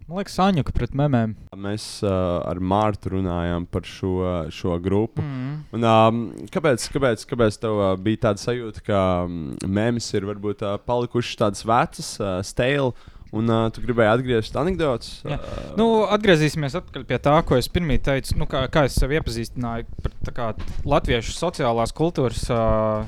man 0.08 0.22
liekas, 0.22 0.38
Aņuka 0.40 0.72
pret 0.76 0.94
memēm. 0.96 1.34
Mēs 1.58 1.84
uh, 2.06 2.40
ar 2.48 2.60
Mārtu 2.64 3.12
runājām 3.12 3.66
par 3.70 3.84
šo, 3.88 4.14
šo 4.54 4.78
grupu. 4.82 5.22
Mm. 5.24 5.52
Un, 5.76 5.84
um, 5.84 6.22
kāpēc, 6.54 6.86
kāpēc, 6.94 7.26
kāpēc 7.28 7.60
tev 7.60 7.76
uh, 7.82 7.92
bija 8.00 8.28
tāda 8.28 8.42
sajūta, 8.42 8.82
ka 8.86 9.02
mēmijas 9.28 10.08
ir 10.16 10.28
varbūt 10.30 10.64
uh, 10.64 10.78
palikušas 10.88 11.40
tādas 11.42 11.66
vecas, 11.68 12.10
uh, 12.22 12.38
stēli, 12.46 12.92
un 13.36 13.52
uh, 13.52 13.66
tu 13.74 13.84
gribēji 13.84 14.14
atgriezt 14.14 14.56
anekdotus? 14.56 15.18
Jā. 15.28 15.36
Uh, 15.36 15.68
Nu, 15.78 15.88
atgriezīsimies 16.08 16.78
pie 16.96 17.20
tā, 17.22 17.36
ko 17.44 17.58
es 17.60 17.68
pirmie 17.72 18.00
teicu. 18.00 18.38
Nu, 18.40 18.48
kā, 18.50 18.64
kā 18.72 18.86
es 18.88 18.96
sev 18.96 19.12
iepazīstināju 19.18 20.08
par 20.24 20.34
kā, 20.40 20.48
latviešu 20.88 21.36
sociālās 21.36 21.92
kultūras 21.96 22.48
uh, 22.54 23.04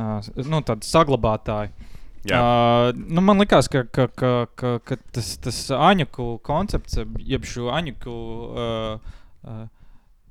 uh, 0.00 0.32
nu, 0.48 0.64
saglabātāju. 0.88 1.89
Uh, 2.28 2.90
nu, 3.08 3.22
man 3.24 3.40
liekas, 3.40 3.70
ka, 3.72 3.86
ka, 3.88 4.06
ka, 4.12 4.32
ka, 4.54 4.74
ka 4.84 4.96
tas, 5.14 5.30
tas 5.40 5.60
aņuku 5.72 6.26
koncepts, 6.44 6.98
jeb 7.24 7.46
šo 7.48 7.70
aņuku. 7.72 8.16
Uh, 8.52 9.14
uh, 9.48 9.64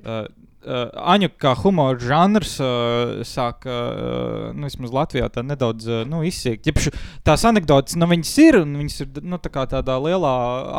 uh, 0.05 0.27
Uh, 0.59 0.89
Aņu 1.13 1.29
kā 1.39 1.53
humora 1.61 1.95
žanrs 2.03 2.57
uh, 2.59 3.21
sāk, 3.23 3.63
uh, 3.63 4.49
nu, 4.51 4.67
vismaz 4.67 4.91
Latvijā, 4.91 5.29
tā 5.31 5.39
nedaudz 5.39 5.87
uh, 5.87 6.01
nu, 6.03 6.19
izsīkt. 6.27 6.67
Jebšu, 6.67 6.91
tās 7.23 7.45
anekdotas, 7.47 7.95
nu, 7.95 8.09
viņas 8.11 8.33
ir, 8.43 8.57
un 8.65 8.73
viņas 8.81 8.97
ir 9.05 9.21
nu, 9.23 9.39
tā 9.39 9.53
kā 9.53 9.63
tādā 9.71 9.95
lielā 10.03 10.33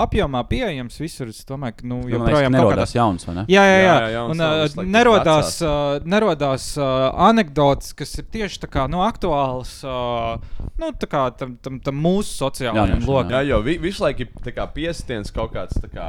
apjomā 0.04 0.42
pieejamas 0.50 1.00
visur. 1.00 1.30
Es 1.32 1.48
domāju, 1.48 1.78
ka, 1.78 1.88
nu, 1.88 2.02
liekas, 2.04 2.18
joprojām 2.18 2.52
ka 2.52 2.60
kaut 2.60 2.68
nerodās 2.68 2.92
jauns, 2.98 3.24
vai 3.24 3.36
ne? 3.38 3.46
Jā, 3.48 3.64
jā, 3.64 3.78
jā. 3.78 3.86
Jā, 3.86 3.94
jā, 3.94 4.10
jauns 4.18 4.34
un, 4.34 4.44
uh, 4.44 4.92
nerodās, 4.98 5.54
uh, 5.64 6.10
nerodās 6.16 6.68
uh, 6.76 6.90
anekdotas, 7.30 7.94
kas 7.96 8.12
ir 8.20 8.28
tieši 8.36 8.60
tā 8.66 8.70
kā 8.76 8.84
nu, 8.92 9.00
aktuālas 9.06 9.78
uh, 9.88 10.36
nu, 10.76 10.92
tā 11.00 11.08
kā 11.08 11.24
tam, 11.40 11.56
tam, 11.64 11.80
tam 11.84 12.00
mūsu 12.04 12.36
sociālajiem 12.36 13.08
lokam. 13.08 13.32
Jā, 13.38 13.42
jo 13.54 13.62
vi, 13.64 13.78
visu 13.80 14.04
laiku 14.04 14.26
ir 14.26 14.44
tā 14.44 14.52
kā 14.56 14.68
piestiens 14.76 15.32
kaut 15.34 15.54
kāds, 15.56 15.80
tā 15.80 15.88
kā, 15.92 16.08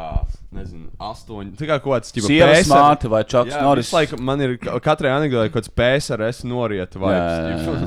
nezinu, 0.56 0.90
astoņi. 1.00 1.56
Tā 1.60 1.72
kā 1.72 1.80
kaut 1.80 2.02
kāds 2.02 2.12
Sievas 2.16 2.66
PSR 2.66 2.72
māte 2.76 3.12
vai 3.12 3.24
Čaks 3.24 3.61
Visu 3.82 3.96
laiku 3.96 4.18
man 4.22 4.42
ir 4.46 4.56
ka- 4.62 4.80
katrai 4.84 5.12
anekdotē 5.16 5.52
kaut 5.52 5.62
kāds 5.66 5.72
PSRS 5.78 6.44
norieta 6.50 7.00
vai 7.02 7.14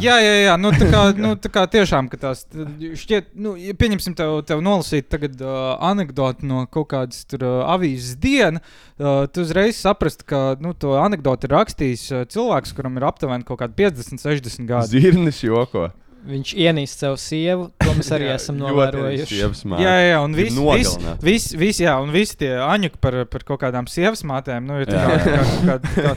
Jā, 0.05 0.17
jā, 0.23 0.35
jā. 0.35 0.45
Jā. 0.45 0.55
Nu, 0.61 0.71
tā, 0.75 0.89
kā, 0.93 1.03
nu, 1.19 1.33
tā 1.41 1.51
kā 1.53 1.65
tiešām 1.75 2.09
ka 2.13 2.21
tās 2.27 2.45
šķiet, 2.51 3.33
nu, 3.35 3.55
ja 3.61 3.75
pieņemsim, 3.79 4.15
tev, 4.19 4.37
tev 4.49 4.63
nolasīt 4.65 5.09
tagad 5.13 5.41
uh, 5.43 5.75
anekdoti 5.91 6.47
no 6.51 6.65
kaut 6.71 6.89
kādas 6.93 7.25
tur 7.31 7.45
uh, 7.47 7.57
avīzes 7.75 8.19
dienas. 8.23 8.63
Uh, 8.95 9.25
tu 9.27 9.43
uzreiz 9.43 9.75
saprast, 9.81 10.23
ka 10.29 10.55
nu, 10.63 10.71
to 10.79 10.95
anekdoti 11.01 11.49
ir 11.49 11.57
rakstījis 11.57 12.05
uh, 12.15 12.25
cilvēks, 12.31 12.75
kuram 12.77 13.01
ir 13.01 13.07
aptuveni 13.09 13.47
kaut 13.49 13.59
kādi 13.65 13.75
50, 13.83 14.23
60 14.23 14.69
gadi. 14.71 15.01
Zirnis 15.01 15.43
joko. 15.43 15.89
Viņš 16.25 16.53
ienīst 16.57 17.03
savu 17.05 17.19
sievu, 17.21 17.67
to 17.85 17.93
mēs 17.99 18.09
arī 18.17 18.29
Jā, 18.31 18.37
esam 18.39 18.57
novērojuši. 18.61 19.41
Jā, 19.83 19.95
jā, 20.09 20.21
un 20.25 20.33
visi, 20.39 20.55
nogalināt. 20.57 21.21
visi, 21.25 21.59
visi, 21.61 21.85
jā, 21.85 21.99
un 22.01 22.15
visi 22.15 22.39
tie 22.41 22.55
aņuki 22.65 23.01
par, 23.05 23.19
par 23.29 23.45
kaut 23.45 23.61
kādām 23.61 23.89
sievas 23.91 24.25
mātēm. 24.25 24.65
Nu, 24.65 24.79
ir 24.81 24.89
tā 24.89 25.03
kā, 25.05 25.19
kā, 25.21 25.43
kā, 25.69 25.77
kā, 25.99 26.15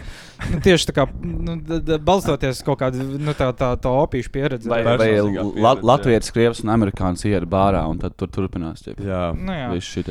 nu, 0.53 0.61
tieši 0.63 0.89
tā 0.91 0.95
kā 0.95 1.07
nu, 1.23 1.57
d, 1.59 1.81
d, 1.83 1.99
balstoties 2.07 2.61
uz 2.61 2.63
kaut 2.67 2.79
kādu 2.85 3.03
nu, 3.19 3.35
tā, 3.35 3.49
tā, 3.57 3.73
tā 3.83 3.91
opīšu 4.05 4.31
pieredzi. 4.31 4.71
Vai, 4.71 4.79
vai 4.87 5.09
la, 5.19 5.75
Latvijas, 5.81 6.31
Krievijas 6.31 6.63
un 6.63 6.71
Amerikāņu 6.77 7.27
iera 7.33 7.49
bārā, 7.49 7.83
un 7.91 7.99
tad 7.99 8.15
tur 8.15 8.31
turpinās. 8.31 8.85
Jā. 8.95 9.27
Nu, 9.35 9.51
jā. 9.55 9.69
Visi. 9.75 10.05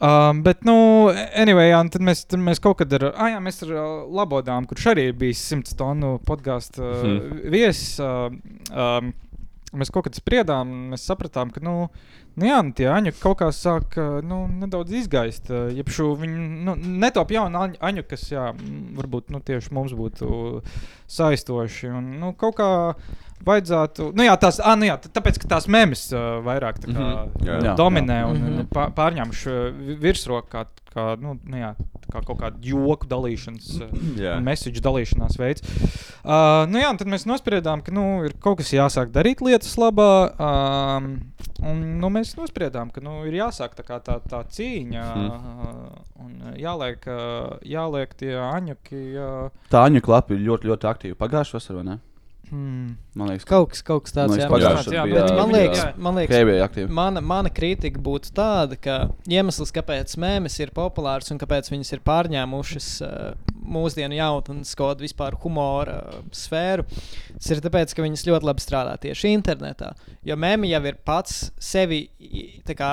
Um, 0.00 0.38
bet, 0.46 0.62
nu, 0.64 1.10
anyway, 1.36 1.72
jā, 1.72 1.80
un 1.82 1.90
tad 1.92 2.04
mēs, 2.06 2.22
tad 2.30 2.40
mēs 2.40 2.62
kaut 2.62 2.78
kad 2.80 2.92
ar, 2.96 3.08
ah, 3.10 3.32
jā, 3.34 3.40
mēs 3.42 3.58
ar 3.66 3.72
uh, 3.74 3.88
Labodām, 4.16 4.64
kurš 4.70 4.86
arī 4.94 5.08
bijis 5.12 5.42
100 5.50 5.74
tonu 5.76 6.14
podkāstu 6.24 6.80
uh, 6.86 7.02
Mhm. 7.02 7.42
viesis, 7.52 7.98
uh, 8.00 8.30
um, 8.70 9.10
mēs 9.76 9.92
kaut 9.94 10.08
kad 10.08 10.16
spriedām, 10.18 10.70
mēs 10.92 11.04
sapratām, 11.06 11.52
ka, 11.54 11.62
nu, 11.64 11.74
nu 12.38 12.48
jā, 12.48 12.58
nu, 12.66 12.74
tie 12.76 12.88
aņu 12.90 13.14
kaut 13.20 13.38
kā 13.42 13.50
sāk 13.54 13.98
nu, 14.26 14.42
nedaudz 14.50 14.94
izgaist. 15.02 15.50
Jebšu 15.50 16.10
viņi 16.20 16.48
nu, 16.66 16.76
netop 17.04 17.32
jauni 17.34 17.60
aņu, 17.60 17.80
aņu, 17.90 18.06
kas, 18.10 18.26
jā, 18.32 18.50
varbūt 18.98 19.30
nu, 19.34 19.42
tieši 19.44 19.74
mums 19.76 19.94
būtu 19.96 20.62
saistoši. 21.10 21.92
Un, 22.00 22.14
nu, 22.22 22.32
kaut 22.38 22.58
kā 22.60 22.70
vajadzētu, 23.46 24.10
nu 24.16 24.22
jā, 24.26 24.34
tās, 24.40 24.60
ah, 24.62 24.76
nu 24.76 24.84
jā, 24.88 24.96
tāpēc, 25.00 25.38
ka 25.42 25.48
tās 25.56 25.68
memes 25.68 26.06
uh, 26.12 26.40
vairāk 26.46 26.80
tā 26.82 26.90
kā, 26.92 26.98
Mhm. 27.00 27.46
Jā. 27.46 27.60
Jā, 27.64 27.74
dominē 27.76 28.20
jā. 28.22 28.26
un 28.30 28.36
mm 28.36 28.58
-hmm. 28.68 28.92
pārņemšu 28.94 29.50
vi- 29.78 29.96
virsroku 29.96 30.48
kā, 30.50 30.64
kā, 30.94 31.16
nu, 31.20 31.38
nu 31.44 31.56
jā, 31.56 31.74
kā 32.12 32.24
kaut 32.26 32.38
kāda 32.40 32.56
joku 32.62 33.06
dalīšanas, 33.06 33.80
Jā. 34.18 34.36
uh, 34.36 34.40
message 34.42 34.80
dalīšanās 34.80 35.38
veids. 35.38 35.62
Uh, 36.24 36.66
nu 36.68 36.78
jā, 36.78 36.90
tad 36.98 37.06
mēs 37.06 37.26
nospriedām, 37.26 37.82
ka 37.82 37.92
nu, 37.92 38.24
ir 38.24 38.32
kaut 38.40 38.58
kas 38.58 38.72
jāsāk 38.72 39.10
darīt 39.10 39.40
lietas 39.40 39.76
labā. 39.76 40.30
Um, 40.38 41.20
un 41.62 42.00
nu, 42.00 42.08
mēs 42.08 42.36
nospriedām, 42.36 42.90
ka 42.92 43.00
nu, 43.00 43.24
ir 43.24 43.32
jāsāk 43.32 43.74
tā, 43.74 43.82
kā 43.84 44.00
tā, 44.00 44.20
tā 44.28 44.44
cīņa 44.44 45.04
uh, 45.14 45.88
un 46.24 46.42
uh, 46.42 46.54
jāliek, 46.56 47.06
uh, 47.06 47.58
jāliek 47.64 48.14
tie 48.14 48.34
aņuki. 48.36 49.16
Uh, 49.16 49.50
Tā 49.70 49.84
Aņu 49.86 50.00
klapa 50.02 50.34
ir 50.34 50.40
ļoti, 50.40 50.66
ļoti 50.66 50.86
aktīva. 50.90 51.14
Pagājušā 51.16 51.52
vasarā, 51.58 51.76
vai 51.76 51.84
ne? 51.84 51.98
Hmm. 52.50 52.96
Man 53.18 53.30
liekas, 53.30 53.46
ka 53.46 53.54
Kaut 53.54 53.72
kas, 53.72 53.82
kaut 53.86 54.04
kas 54.06 54.14
tāds, 54.16 54.34
Man 54.34 54.40
jā. 54.40 54.46
liekas, 54.46 54.50
Man, 54.50 54.60
pagājušā 54.60 54.94
jā, 54.94 55.04
bija, 55.06 55.22
bet 55.22 55.38
man 55.38 55.54
liekas, 55.54 55.80
jā. 55.80 55.92
man 56.06 56.18
liekas. 56.20 56.34
Mana, 57.00 57.22
mana 57.32 57.52
kritika 57.54 58.02
būtu 58.02 58.32
tāda, 58.36 58.78
ka 58.80 58.98
iemesls, 59.30 59.72
kāpēc 59.74 60.14
mēmijas 60.20 60.58
ir 60.60 60.74
populāras 60.76 61.30
un 61.34 61.40
kāpēc 61.40 61.70
viņas 61.72 61.94
ir 61.96 62.04
pārņēmušas 62.06 62.90
uh, 63.06 63.54
mūsdienu 63.70 64.18
jautnes 64.18 64.74
kādu 64.78 65.06
vispār 65.06 65.38
humora 65.44 66.00
uh, 66.02 66.20
sfēru, 66.34 66.86
tas 67.36 67.52
ir 67.54 67.62
tāpēc, 67.64 67.94
ka 67.94 68.04
viņas 68.06 68.26
ļoti 68.28 68.50
labi 68.50 68.66
strādā 68.66 68.98
tieši 69.06 69.34
internetā. 69.36 69.94
Jo 70.26 70.38
mēmija 70.40 70.78
jau 70.78 70.92
ir 70.92 71.00
pats 71.06 71.48
sevi 71.62 72.04
tā 72.66 72.78
kā. 72.78 72.92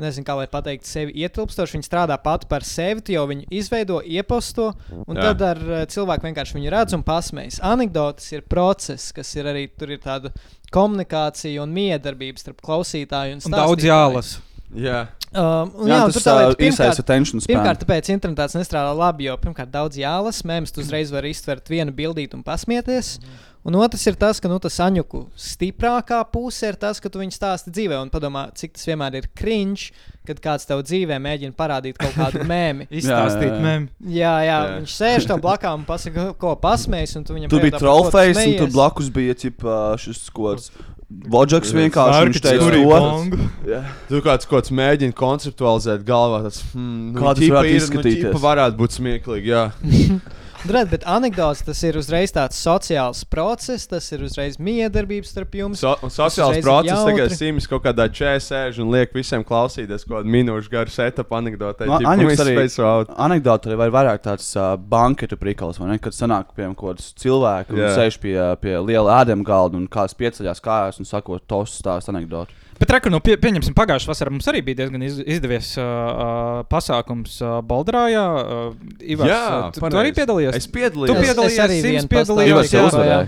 Nezinu, 0.00 0.24
kā 0.24 0.32
lai 0.38 0.46
pateikt, 0.48 0.86
sevi 0.88 1.12
ietilpstoši. 1.20 1.76
Viņa 1.76 1.84
strādā 1.84 2.16
pati 2.22 2.46
par 2.48 2.64
sevi, 2.64 3.02
jau 3.12 3.26
viņu 3.28 3.44
izveido, 3.52 3.98
ieposto, 4.00 4.70
un 5.04 5.18
Jā. 5.20 5.26
Tad 5.28 5.42
ar 5.50 5.60
uh, 5.66 5.82
cilvēku 5.84 6.24
vienkārši 6.30 6.56
viņu 6.56 6.70
redz 6.72 6.96
un 6.96 7.02
pasmējas. 7.04 7.58
Anekdotas 7.60 8.30
ir 8.32 8.46
process, 8.48 9.10
kas 9.12 9.34
ir 9.36 9.50
arī 9.52 9.66
tur 9.68 9.92
ir 9.92 10.00
tāda 10.00 10.32
komunikācija 10.72 11.60
un 11.62 11.74
miedarbība 11.76 12.40
starp 12.40 12.62
klausītāju 12.64 13.36
un 13.36 13.44
Un 13.44 13.52
daudz 13.58 13.82
stāstītāju. 13.82 13.90
jālasa. 13.92 14.40
Jā. 14.72 15.00
Um, 15.32 15.68
un 15.84 15.88
Jā, 15.88 15.98
jā, 15.98 16.04
tas 16.08 16.16
tur 16.16 16.24
tā 16.24 16.32
lieta, 16.38 16.56
uh, 16.56 16.66
īsais 16.68 17.00
attention 17.00 17.40
span. 17.44 17.52
Pirmkārt, 17.52 17.80
tāpēc 17.84 18.08
internetā 18.14 18.46
tas 18.48 18.56
nestrādā 18.56 18.92
labi, 18.96 19.26
jo 19.28 19.36
pirmkārt 19.40 19.68
daudz 19.72 20.00
jālasa, 20.00 20.44
mēms 20.48 20.72
tu 20.72 20.80
uzreiz 20.80 21.12
vari 21.12 21.32
iztvert 21.36 21.68
vienu 21.72 21.92
bildīti 21.92 22.36
un 22.36 22.44
pasmieties. 22.44 23.18
Un 23.62 23.76
otrs 23.78 24.02
ir 24.10 24.16
tas, 24.18 24.40
ka 24.42 24.50
nu, 24.50 24.56
tas 24.58 24.74
aņuku 24.82 25.20
stiprākā 25.38 26.18
puse 26.32 26.66
ir 26.72 26.78
tas, 26.82 26.98
ka 26.98 27.10
tu 27.12 27.20
viņu 27.20 27.34
stāsti 27.36 27.70
dzīvē 27.70 28.00
un 28.02 28.08
padomā, 28.10 28.48
cik 28.58 28.74
tas 28.74 28.88
vienmēr 28.88 29.20
ir 29.20 29.28
cringe, 29.38 29.92
kad 30.26 30.40
kāds 30.42 30.66
tev 30.66 30.82
dzīvē 30.82 31.20
mēģina 31.22 31.54
parādīt 31.54 32.00
kaut 32.00 32.16
kādu 32.18 32.42
mēmī. 32.52 32.88
Izstāstīt 32.90 33.46
Jā, 33.46 33.52
jā, 33.52 33.60
jā. 33.60 33.62
mem. 33.62 33.86
Jā, 34.16 34.32
viņš 34.80 34.96
sēž 34.98 35.28
tev 35.30 35.44
blakā 35.46 35.76
un 35.78 35.86
pasaka, 35.86 36.32
ko 36.42 36.56
pasmējas, 36.58 37.14
un 37.20 37.28
tu 37.28 37.38
Tur 37.52 37.68
tu 37.68 37.72
trofejs, 37.78 38.42
un 38.42 38.58
tur 38.64 38.74
blakus 38.74 39.12
bija 39.14 39.38
ķipa, 39.44 39.78
šis 40.02 40.26
kods. 40.34 40.72
Vodžaks 41.12 41.70
vienkārši 41.76 42.40
teica 42.40 42.66
arī 42.66 42.82
to. 42.82 42.90
bongu. 42.90 43.48
Jā. 43.68 43.82
Tu 44.08 44.22
kāds, 44.24 44.48
kāds 44.48 44.72
mēģini 44.74 45.14
konceptualizēt 45.14 46.06
galvā, 46.08 46.42
tas 46.48 46.62
hmm, 46.72 47.10
nu, 47.12 47.18
Kā 47.20 47.34
tas 47.34 47.42
ķipa 47.44 47.58
varētu 47.60 47.78
izskatīties? 47.78 48.30
Nu, 48.32 48.42
varētu 48.42 48.80
būt 48.80 48.96
smieklīgi, 48.98 49.52
jā. 49.52 49.66
Redz, 50.62 50.90
bet 50.92 51.02
anekdots 51.10 51.64
tas 51.66 51.80
ir 51.82 51.98
uzreiz 51.98 52.30
tāds 52.34 52.60
sociāls 52.62 53.24
process, 53.26 53.88
tas 53.90 54.06
ir 54.14 54.22
uzreiz 54.22 54.60
miedarbības 54.62 55.32
starp 55.34 55.56
jums. 55.58 55.82
So, 55.82 55.96
sociāls 56.06 56.62
process 56.62 57.02
tagad 57.08 57.34
simts 57.34 57.66
kaut 57.70 57.82
kādā 57.86 58.06
čēsē 58.06 58.52
sēž 58.52 58.80
un 58.82 58.92
liek 58.92 59.12
visiem 59.16 59.44
klausīties 59.46 60.06
kaut 60.06 60.20
kādu 60.20 60.32
minūšu 60.32 60.72
garu 60.72 60.92
setup 60.92 61.32
anekdotē. 61.36 61.88
Nu, 61.88 61.98
face 62.36 62.82
out. 62.82 63.12
Anekdote 63.26 63.70
arī 63.70 63.78
var 63.80 63.94
vairāk 63.96 64.24
tāds 64.26 64.52
uh, 64.58 64.74
banketu 64.76 65.38
prikals, 65.40 65.80
vai 65.80 65.92
ne? 65.92 65.98
Kad 66.02 66.16
sanāk 66.16 66.52
pie 66.56 66.68
kaut 66.70 66.94
kādas 66.94 67.12
cilvēku 67.22 67.76
un 67.76 67.84
Jā. 67.84 67.92
sēž 67.98 68.18
pie, 68.22 68.36
pie 68.62 68.76
liela 68.82 69.20
ēdama 69.22 69.46
galda 69.46 69.80
un 69.80 69.88
kāds 69.90 70.16
pieceļās 70.18 70.62
kājās 70.64 71.00
un 71.02 71.08
sakot 71.08 71.46
tos 71.50 71.78
stāstu 71.80 72.12
anekdoti. 72.14 72.58
Bet, 72.82 72.90
reku, 72.90 73.10
nu, 73.14 73.20
pie, 73.22 73.36
pieņemsim, 73.38 73.76
pagājušā 73.78 74.08
vasarā 74.10 74.30
mums 74.34 74.48
arī 74.50 74.58
bija 74.66 74.80
diezgan 74.80 75.04
iz, 75.06 75.20
izdevies 75.22 75.68
uh, 75.78 75.84
uh, 75.86 76.62
pasākums 76.66 77.36
uh, 77.38 77.60
Baldarājā. 77.62 78.24
Uh, 78.42 78.96
Ivars, 79.14 79.30
Jā, 79.30 79.42
uh, 79.54 79.68
tu, 79.76 79.84
tu 79.86 80.00
arī 80.00 80.10
piedalījies? 80.16 80.56
Es 80.58 80.66
Tu 80.66 80.74
piedalījos. 80.74 81.14
Es- 81.14 81.28
piedalījies, 81.28 81.54
es 81.54 81.62
arī 81.62 81.76
Sims. 81.84 82.32
Ivars 82.48 82.74
jā, 82.74 82.80
jā. 82.80 82.88
uzvarēja. 82.90 83.20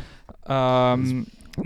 Um, 0.56 1.06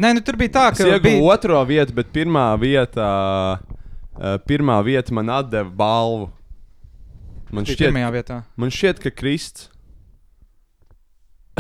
nē, 0.05 0.11
nu, 0.19 0.25
tur 0.27 0.37
bija 0.37 0.53
tā, 0.59 0.67
ka 0.77 0.85
Es 0.85 1.01
bija, 1.07 1.23
otro 1.33 1.63
vietu, 1.71 1.97
bet 1.97 2.13
pirmā 2.13 2.45
vieta, 2.61 3.09
uh, 3.57 4.37
pirmā 4.45 4.77
vieta 4.85 5.17
man 5.17 5.33
atdeva 5.39 5.73
balvu. 5.81 6.29
Man 7.49 7.65
šķiet, 7.65 7.87
pirmajā 7.89 8.13
vietā. 8.19 8.43
man 8.61 8.75
šķiet 8.75 9.01
ka 9.07 9.17
Krists. 9.17 9.71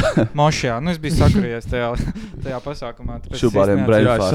Mošajā. 0.40 0.76
Nu, 0.84 0.92
es 0.94 0.98
biju 1.02 1.16
sakarījies 1.18 1.68
tajā, 1.70 1.88
tajā 2.44 2.58
pasākumā. 2.64 3.18
brain- 3.88 4.06
Jā, 4.08 4.16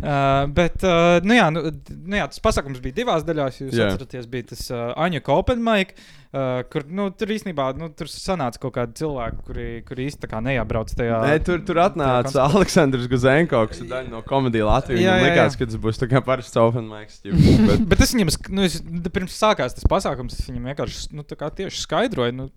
Uh, 0.00 0.46
bet, 0.56 0.78
uh, 0.86 1.18
nu 1.26 1.36
jā, 1.36 1.48
nu, 1.54 1.64
nu 1.70 2.20
jā, 2.20 2.26
tas 2.32 2.40
pasākums 2.44 2.80
bija 2.84 3.00
divās 3.02 3.26
daļās. 3.28 3.60
Jūs 3.64 3.76
Jā. 3.78 3.90
atceraties, 3.92 4.26
bija 4.32 4.50
tas 4.54 4.66
uh, 4.72 4.90
Aņa 4.96 5.22
Open 5.36 5.62
Mic, 5.64 5.94
uh, 6.34 6.60
kur 6.70 6.84
nu, 6.88 7.08
tur 7.14 7.30
īstenībā 7.34 7.66
nu, 7.78 7.88
tur 7.96 8.08
sanāca 8.10 8.60
kaut 8.62 8.74
kādi 8.76 8.96
cilvēki, 9.00 9.40
kuri, 9.46 9.66
kuri 9.88 10.06
kā 10.30 10.40
neiebrauc 10.44 10.92
tajā. 10.96 11.20
Nē, 11.26 11.36
tur, 11.46 11.60
tur 11.66 11.80
atnāca 11.82 12.32
tajā 12.32 12.46
Aleksandrs 12.46 13.08
Guzenko, 13.10 13.62
kas 13.70 13.82
ir 13.84 13.90
daļa 13.90 14.12
no 14.12 14.22
komēdijas 14.26 14.68
Latvijas. 14.70 15.02
Jā, 15.04 15.14
Man 15.16 15.22
jā, 15.24 15.28
liekas, 15.28 15.56
jā. 15.56 15.60
ka 15.62 15.70
tas 15.72 15.80
būs 15.86 16.00
tā 16.02 16.10
kā 16.14 16.22
parasts 16.26 16.60
open 16.62 16.88
ķipa, 17.24 17.54
Bet, 17.70 17.86
Bet 17.94 18.04
es 18.06 18.14
viņam, 18.16 18.32
nu, 18.56 18.66
es, 18.68 18.78
d- 18.80 19.12
pirms 19.14 19.36
sākās 19.40 19.76
tas 19.78 19.88
pasākums, 19.90 20.38
es 20.38 20.48
viņam 20.50 20.70
vienkārši 20.72 21.06
nu, 21.18 21.26
tieši 21.60 21.84
skaidroju, 21.86 22.36
nu, 22.40 22.48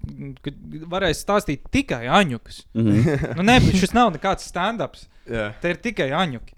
ka 0.45 0.53
varēs 0.93 1.21
stāstīt 1.25 1.65
tikai 1.73 2.03
aņukas. 2.21 2.63
Mhm. 2.77 3.37
nu, 3.39 3.47
nē, 3.51 3.59
bet 3.67 3.79
šis 3.83 3.95
nav 3.97 4.11
nekāds 4.15 4.49
stand-ups. 4.51 5.07
jā, 5.29 5.51
Te 5.63 5.71
ir 5.73 5.79
tikai 5.83 6.09
aņuki. 6.13 6.53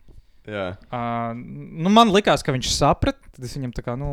jā. 0.45 0.65
Uh, 0.93 1.31
nu, 1.35 1.89
man 1.89 2.11
liekas, 2.13 2.43
ka 2.45 2.53
viņš 2.53 2.67
saprata 2.75 3.34
tad 3.35 3.45
es 3.47 3.53
viņam 3.57 3.71
tā 3.75 3.83
kā, 3.85 3.93
nu, 3.99 4.09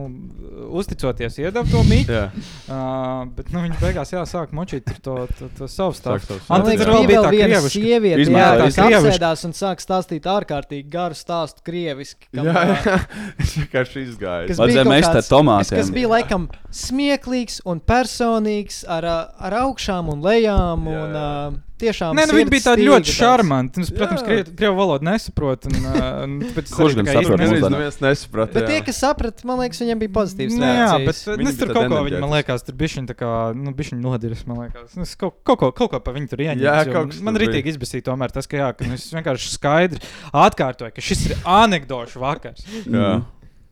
uzticoties, 0.75 1.37
iedevu 1.41 1.69
to. 1.71 1.83
Jā. 2.11 2.25
uh, 2.67 3.23
bet, 3.37 3.53
nu, 3.55 3.63
viņš 3.65 3.79
beigās, 3.83 4.13
jā, 4.15 4.23
sāk 4.29 4.53
močīt 4.57 4.91
to, 5.05 5.15
to, 5.39 5.49
to 5.59 5.69
savu 5.71 5.95
stāstu. 5.97 6.39
Man 6.51 6.67
liekas, 6.67 6.89
vēl 6.91 7.07
bija 7.11 7.23
tā 7.25 7.33
viena 7.35 7.61
sieviete, 7.63 8.27
jā, 8.27 8.49
kas 8.61 8.79
Krievišķi. 8.81 8.99
apsēdās 8.99 9.47
un 9.49 9.57
sāk 9.59 9.83
stāstīt 9.85 10.29
ārkārtīgi 10.33 10.89
garu 10.93 11.19
stāstu 11.19 11.65
krieviski. 11.67 12.29
kam, 12.35 12.51
Jā, 12.51 12.67
jā. 12.73 12.99
Es 13.43 13.57
vienkārši 13.61 14.05
izgāju. 14.09 14.51
Kas 14.53 14.63
Vajadzēja 14.63 14.87
bija 14.91 15.09
ar 15.09 15.19
kāds- 15.19 15.31
tomātiem. 15.33 15.79
Kas, 15.83 15.91
bija 15.95 16.13
laikam 16.17 16.49
smieklīgs 16.73 17.61
un 17.69 17.81
personīgs, 17.81 18.83
ar, 18.91 19.07
ar 19.39 19.61
augšām 19.65 20.11
un 20.13 20.25
lejām. 20.25 20.89
Jā, 20.89 21.03
Un, 21.03 21.15
jā. 21.17 21.23
ā, 21.23 21.73
tiešām 21.83 22.15
Nē, 22.17 22.27
nu, 22.31 22.37
viņi 22.39 22.51
bija 22.53 22.65
tādi 22.71 22.85
ļoti 22.87 23.13
šarmanti. 23.17 23.83
Nu, 23.83 23.89
protams, 23.97 24.23
krievu, 24.27 24.75
valodu 24.79 25.07
nesaprotu. 25.09 25.71
Un, 25.73 25.87
uh, 25.91 26.09
un, 26.27 26.37
Kurš 26.55 26.95
gan 26.99 27.09
tā 27.09 27.17
kā 27.17 27.25
saprot. 27.27 27.43
Neviens 27.75 27.99
nesaprata. 28.05 28.55
Bet 28.59 28.69
tie, 28.71 28.79
jā. 28.79 28.85
kas 28.87 29.01
saprata, 29.13 29.47
man 29.49 29.61
liekas, 29.63 29.83
viņiem 29.85 30.01
bija 30.03 30.13
pozitīvs. 30.17 30.57
Nu, 30.59 30.67
jā, 30.67 30.89
bet 31.05 31.15
es 31.15 31.61
tur 31.61 31.73
kaut 31.77 31.89
ko, 31.93 32.01
viņi, 32.09 32.21
man 32.23 32.33
liekas, 32.35 32.65
tur 32.67 32.77
bija 32.79 32.97
viņa 32.97 33.13
tā 33.13 33.17
kā, 33.19 33.33
nu, 33.57 33.75
bija 33.77 33.93
viņa 33.93 34.03
nodiris, 34.03 34.47
man 34.49 34.65
liekas. 34.65 34.97
Nu, 34.99 35.07
es 35.07 35.15
kaut, 35.21 35.39
kaut, 35.47 35.61
ko, 35.61 35.71
kaut 35.77 35.93
ko 35.95 36.03
pa 36.03 36.17
viņu 36.17 36.33
tur 36.33 36.43
ieņēmu. 36.47 36.65
Jā, 36.65 36.79
kaut 36.89 37.13
kas 37.13 37.21
Man 37.25 37.39
rītīgi 37.41 37.75
izbēsīja 37.75 38.09
tomēr 38.11 38.35
tas, 38.35 38.49
ka, 38.51 38.59
jā, 38.59 38.73
ka 38.77 38.89
nu, 38.89 38.99
es 38.99 39.07
vienkārši 39.15 39.53
skaidri 39.55 40.03
atkārtoju, 40.43 40.97
ka 40.97 41.05
šis 41.05 41.29
ir 41.29 41.39
anekdošu 41.47 42.23
vakars. 42.23 42.67
Jā. 42.87 43.15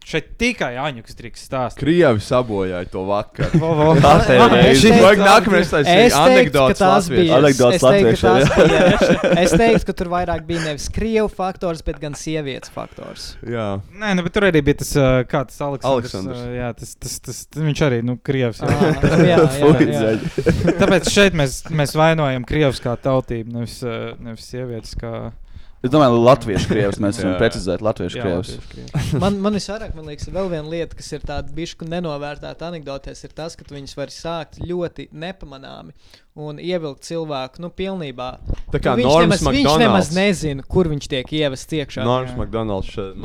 Šeit 0.01 0.31
tikai 0.41 0.73
Aņuks 0.81 1.13
drīkst 1.19 1.45
stāstīt. 1.45 1.83
Krievi 1.83 2.23
sabojāja 2.25 2.89
to 2.91 3.03
taisīt 5.85 6.15
teiktu, 6.17 6.17
ka 6.17 6.23
anekdotas 6.25 6.81
tās 6.81 6.95
latviešu. 6.95 7.13
bija. 7.15 7.37
Anekdotes 7.37 7.85
latviešu. 7.85 8.31
Es 9.45 9.53
teiktu, 9.61 9.85
ka 9.91 9.95
tur 10.01 10.11
vairāk 10.15 10.47
bija 10.49 10.63
nevis 10.65 10.89
krievu 10.95 11.29
faktors, 11.31 11.83
bet 11.87 12.01
gan 12.03 12.17
sievietes 12.19 12.73
faktors. 12.75 13.27
Jā. 13.45 13.69
Nē, 14.01 14.15
nu, 14.17 14.25
bet 14.27 14.35
tur 14.39 14.49
arī 14.49 14.65
bija 14.67 14.81
tas, 14.81 14.95
uh, 14.97 15.21
kā 15.31 15.45
tas 15.51 15.61
Aleksandrs. 15.69 15.93
Aleksandrs. 15.93 16.41
Uh, 16.49 16.57
jā, 16.57 16.73
tas, 16.81 16.95
tas, 16.97 17.19
tas, 17.29 17.43
tas, 17.53 17.63
viņš 17.69 17.85
arī, 17.91 18.01
nu, 18.07 18.17
Krievs. 18.25 18.65
Ā, 18.65 18.73
Jā. 18.73 19.37
jā, 19.37 19.39
jā, 19.85 20.01
jā. 20.17 20.75
Tāpēc 20.81 21.13
šeit 21.13 21.37
mēs, 21.39 21.61
mēs 21.77 21.95
vainojam 21.99 22.49
Krievus 22.49 22.81
kā 22.83 22.97
tautību, 23.05 23.53
nevis, 23.61 23.77
uh, 23.85 24.17
nevis 24.25 24.49
sievietes 24.49 24.97
kā 24.99 25.29
Es 25.81 25.89
domāju, 25.89 26.19
Latviešu 26.21 26.69
krievs. 26.69 26.99
Mēs 27.01 27.17
Jā. 27.17 27.25
varam 27.25 27.39
precizēt 27.41 27.83
Latviešu 27.85 28.19
Jā, 28.19 28.25
krievs. 28.27 28.51
Man, 29.23 29.39
man 29.41 29.57
visvairāk, 29.57 29.95
man 29.97 30.11
liekas, 30.11 30.29
vēl 30.31 30.51
viena 30.53 30.69
lieta, 30.69 30.97
kas 30.99 31.09
ir 31.17 31.23
tāda 31.25 31.49
bišku 31.57 31.87
nenovērtēta 31.89 32.69
anekdotēs, 32.69 33.23
ir 33.25 33.33
tas, 33.35 33.57
ka 33.57 33.65
tu 33.65 33.75
viņus 33.75 33.97
vari 33.97 34.15
sākt 34.15 34.61
ļoti 34.61 35.09
nepamanāmi 35.17 35.97
un 36.41 36.61
ievilkt 36.63 37.09
cilvēku, 37.09 37.63
nu, 37.65 37.71
pilnībā. 37.75 38.29
Tā 38.71 38.81
kā 38.83 38.93
nu, 38.95 39.03
viņš, 39.03 39.09
Norms 39.09 39.25
nemaz, 39.25 39.41
viņš 39.57 39.71
nemaz 39.81 39.81
McDonalds. 39.81 40.13
nezina, 40.17 40.67
kur 40.77 40.91
viņš 40.93 41.09
tiek 41.11 41.33
ievests 41.41 41.77
iekšā. 41.81 42.05
Norms 42.07 42.37
McDonalds. 42.37 42.93
šeit, 42.93 43.17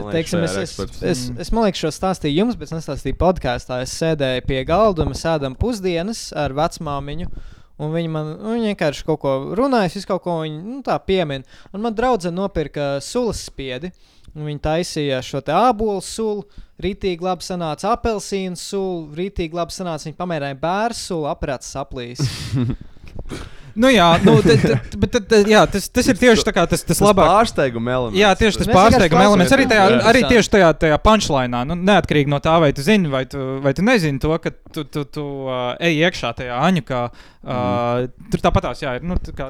es, 0.64 0.78
ir 0.80 1.12
es, 1.12 1.26
es, 1.45 1.51
man 1.51 1.68
liekas, 1.68 1.84
šo 1.84 1.91
stāstīju 1.93 2.39
jums, 2.39 2.58
bet 2.60 2.72
es 2.72 2.78
nestāstīju 2.80 3.20
podkāstā. 3.20 3.84
Es 3.86 3.93
sēdēju 3.99 4.47
pie 4.47 4.64
galda 4.68 5.06
un 5.06 5.14
mēs 5.14 5.28
ēdam 5.36 5.60
pusdienas 5.60 6.30
ar 6.36 6.56
vecmāmiņu. 6.58 7.30
Un 7.76 7.92
viņa 7.92 8.12
man 8.12 8.30
viņa 8.40 8.72
vienkārši 8.72 9.04
kaut 9.08 9.20
ko 9.24 9.32
runāja, 9.58 9.92
es 10.00 10.08
kaut 10.08 10.24
ko 10.24 10.38
viņa 10.44 10.60
nu, 10.64 10.82
tā 10.86 10.96
piemin. 11.04 11.44
Un 11.74 11.84
man 11.84 11.96
draudzene 11.96 12.38
nopirka 12.38 12.96
sulas 13.04 13.44
spiedi. 13.50 13.92
Viņa 14.36 14.62
taisīja 14.64 15.22
šo 15.24 15.40
te 15.44 15.54
ābolu 15.56 16.02
sulu, 16.04 16.44
rītīgi 16.84 17.24
labi 17.24 17.46
sanāca 17.46 17.94
apelsīnu 17.96 18.60
sulu, 18.60 19.06
rītīgi 19.16 19.56
labi 19.56 19.76
sanāca. 19.76 20.10
Viņa 20.10 20.20
pamērēja 20.20 20.60
bērnu 20.64 21.00
sulu, 21.00 21.30
aprāts 21.32 21.72
saplīs. 21.76 22.24
Nu, 23.76 23.90
jā, 23.92 24.06
nu, 24.24 24.38
t, 24.40 24.56
t, 24.56 24.76
t, 24.92 25.00
bet, 25.02 25.12
t, 25.12 25.20
t, 25.28 25.40
jā 25.52 25.66
tas, 25.68 25.90
tas 25.92 26.08
ir 26.08 26.16
tieši 26.20 26.46
tā 26.48 26.54
kā 26.56 26.64
tas, 26.72 26.80
tas, 26.80 26.96
Tas 26.96 27.02
labāk. 27.04 27.28
pārsteiguma 27.28 27.92
elements. 27.92 28.20
Jā, 28.22 28.30
tieši 28.40 28.62
tas 28.62 28.70
pārsteiguma 28.72 29.26
elements. 29.28 29.56
Arī, 29.56 29.66
tajā, 29.68 29.88
arī 30.12 30.22
tieši 30.30 30.52
tajā, 30.54 30.70
tajā 30.86 31.00
punchline, 31.04 31.64
nu, 31.68 31.78
neatkarīgi 31.90 32.32
no 32.32 32.40
tā, 32.44 32.54
vai 32.64 32.70
tu 32.76 32.86
zini, 32.86 33.12
vai 33.12 33.26
tu, 33.28 33.42
vai 33.64 33.74
tu 33.76 33.84
nezini 33.84 34.22
to, 34.24 34.32
ka 34.40 34.54
tu, 34.72 34.86
tu, 34.88 35.04
tu 35.18 35.26
uh, 35.50 35.74
ej 35.84 36.00
iekšā 36.08 36.32
tajā 36.40 36.60
aņukā. 36.70 37.02
Uh, 37.46 37.52
mm. 37.52 38.30
Tur 38.34 38.44
tāpatās, 38.48 38.80
jā, 38.86 38.96
ir. 38.98 39.04
Nu, 39.06 39.18
tā 39.22 39.36
kā, 39.36 39.50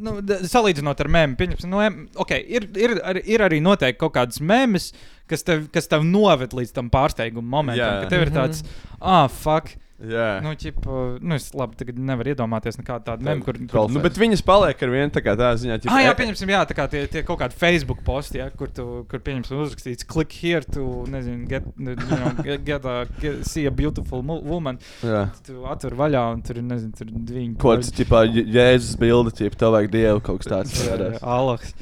nu, 0.00 0.16
salīdzinot 0.48 1.04
ar 1.04 1.10
mēmu, 1.18 1.36
pieņemsim, 1.38 1.70
nu, 1.70 1.82
okay, 2.24 2.40
ir, 2.48 2.70
ir, 2.80 2.96
ar- 3.04 3.20
ir 3.20 3.44
arī 3.46 3.60
noteikti 3.64 4.00
kaut 4.00 4.16
kādas 4.16 4.40
mēmas, 4.40 4.90
kas 5.28 5.44
tev, 5.46 5.66
kas 5.74 5.90
tev 5.92 6.08
noved 6.08 6.56
līdz 6.56 6.72
tam 6.80 6.88
pārsteiguma 6.94 7.44
momentam, 7.58 7.84
Jā. 7.84 8.00
ka 8.06 8.10
tev 8.16 8.24
ir 8.26 8.32
tāds, 8.34 8.64
ah, 8.98 9.28
fuck. 9.28 9.76
Jā. 9.98 10.38
Nu, 10.44 10.52
ķip, 10.54 10.84
nu, 11.18 11.34
es 11.34 11.48
labi, 11.58 11.74
tagad 11.80 11.96
nevaru 11.98 12.30
iedomāties 12.30 12.76
nekādu 12.78 13.02
tādu 13.08 13.26
memu, 13.26 13.42
kur, 13.42 13.56
kur 13.58 13.90
Nu, 13.90 14.02
bet 14.04 14.14
viņas 14.20 14.44
paliek 14.46 14.84
ar 14.86 14.92
vienu 14.92 15.10
tā 15.10 15.22
kā 15.26 15.34
tā 15.38 15.48
ziņā. 15.58 15.80
Ah, 15.90 16.04
jā, 16.04 16.12
pieņemsim, 16.20 16.52
jā, 16.54 16.60
tā 16.70 16.76
kā 16.78 16.86
tie, 16.92 17.02
tie 17.10 17.24
kaut 17.26 17.40
kādi 17.42 17.58
Facebook 17.58 18.04
posti, 18.06 18.38
ja, 18.38 18.46
kur, 18.54 18.70
tu, 18.70 18.86
kur 19.10 19.18
pieņemsim, 19.26 19.58
uzrakstīts, 19.66 20.06
click 20.06 20.38
here 20.38 20.62
to, 20.62 20.86
nezinu, 21.10 21.48
get, 21.50 21.66
you 21.74 21.96
know, 21.98 22.30
get, 22.46 22.62
get, 22.68 22.86
a, 22.86 23.08
get 23.18 23.42
see 23.48 23.66
a 23.66 23.74
beautiful 23.74 24.22
woman. 24.22 24.78
Jā. 25.02 25.26
Tu 25.42 25.58
atver 25.66 25.98
vaļā 25.98 26.24
un 26.36 26.46
tur 26.46 26.62
nezinu, 26.62 26.94
tur 26.94 27.10
divi. 27.10 27.48
Kaut 27.58 27.80
kāds, 27.82 27.90
tipā, 27.98 28.22
Jē- 28.30 28.46
Jēzus 28.54 28.94
bilde, 29.02 29.34
tipā, 29.34 29.58
tev 29.58 29.74
vajag 29.74 29.90
dievu 29.98 30.22
kaut 30.30 30.44
kas 30.44 30.52
tāds. 30.54 30.78
Alaks, 31.38 31.74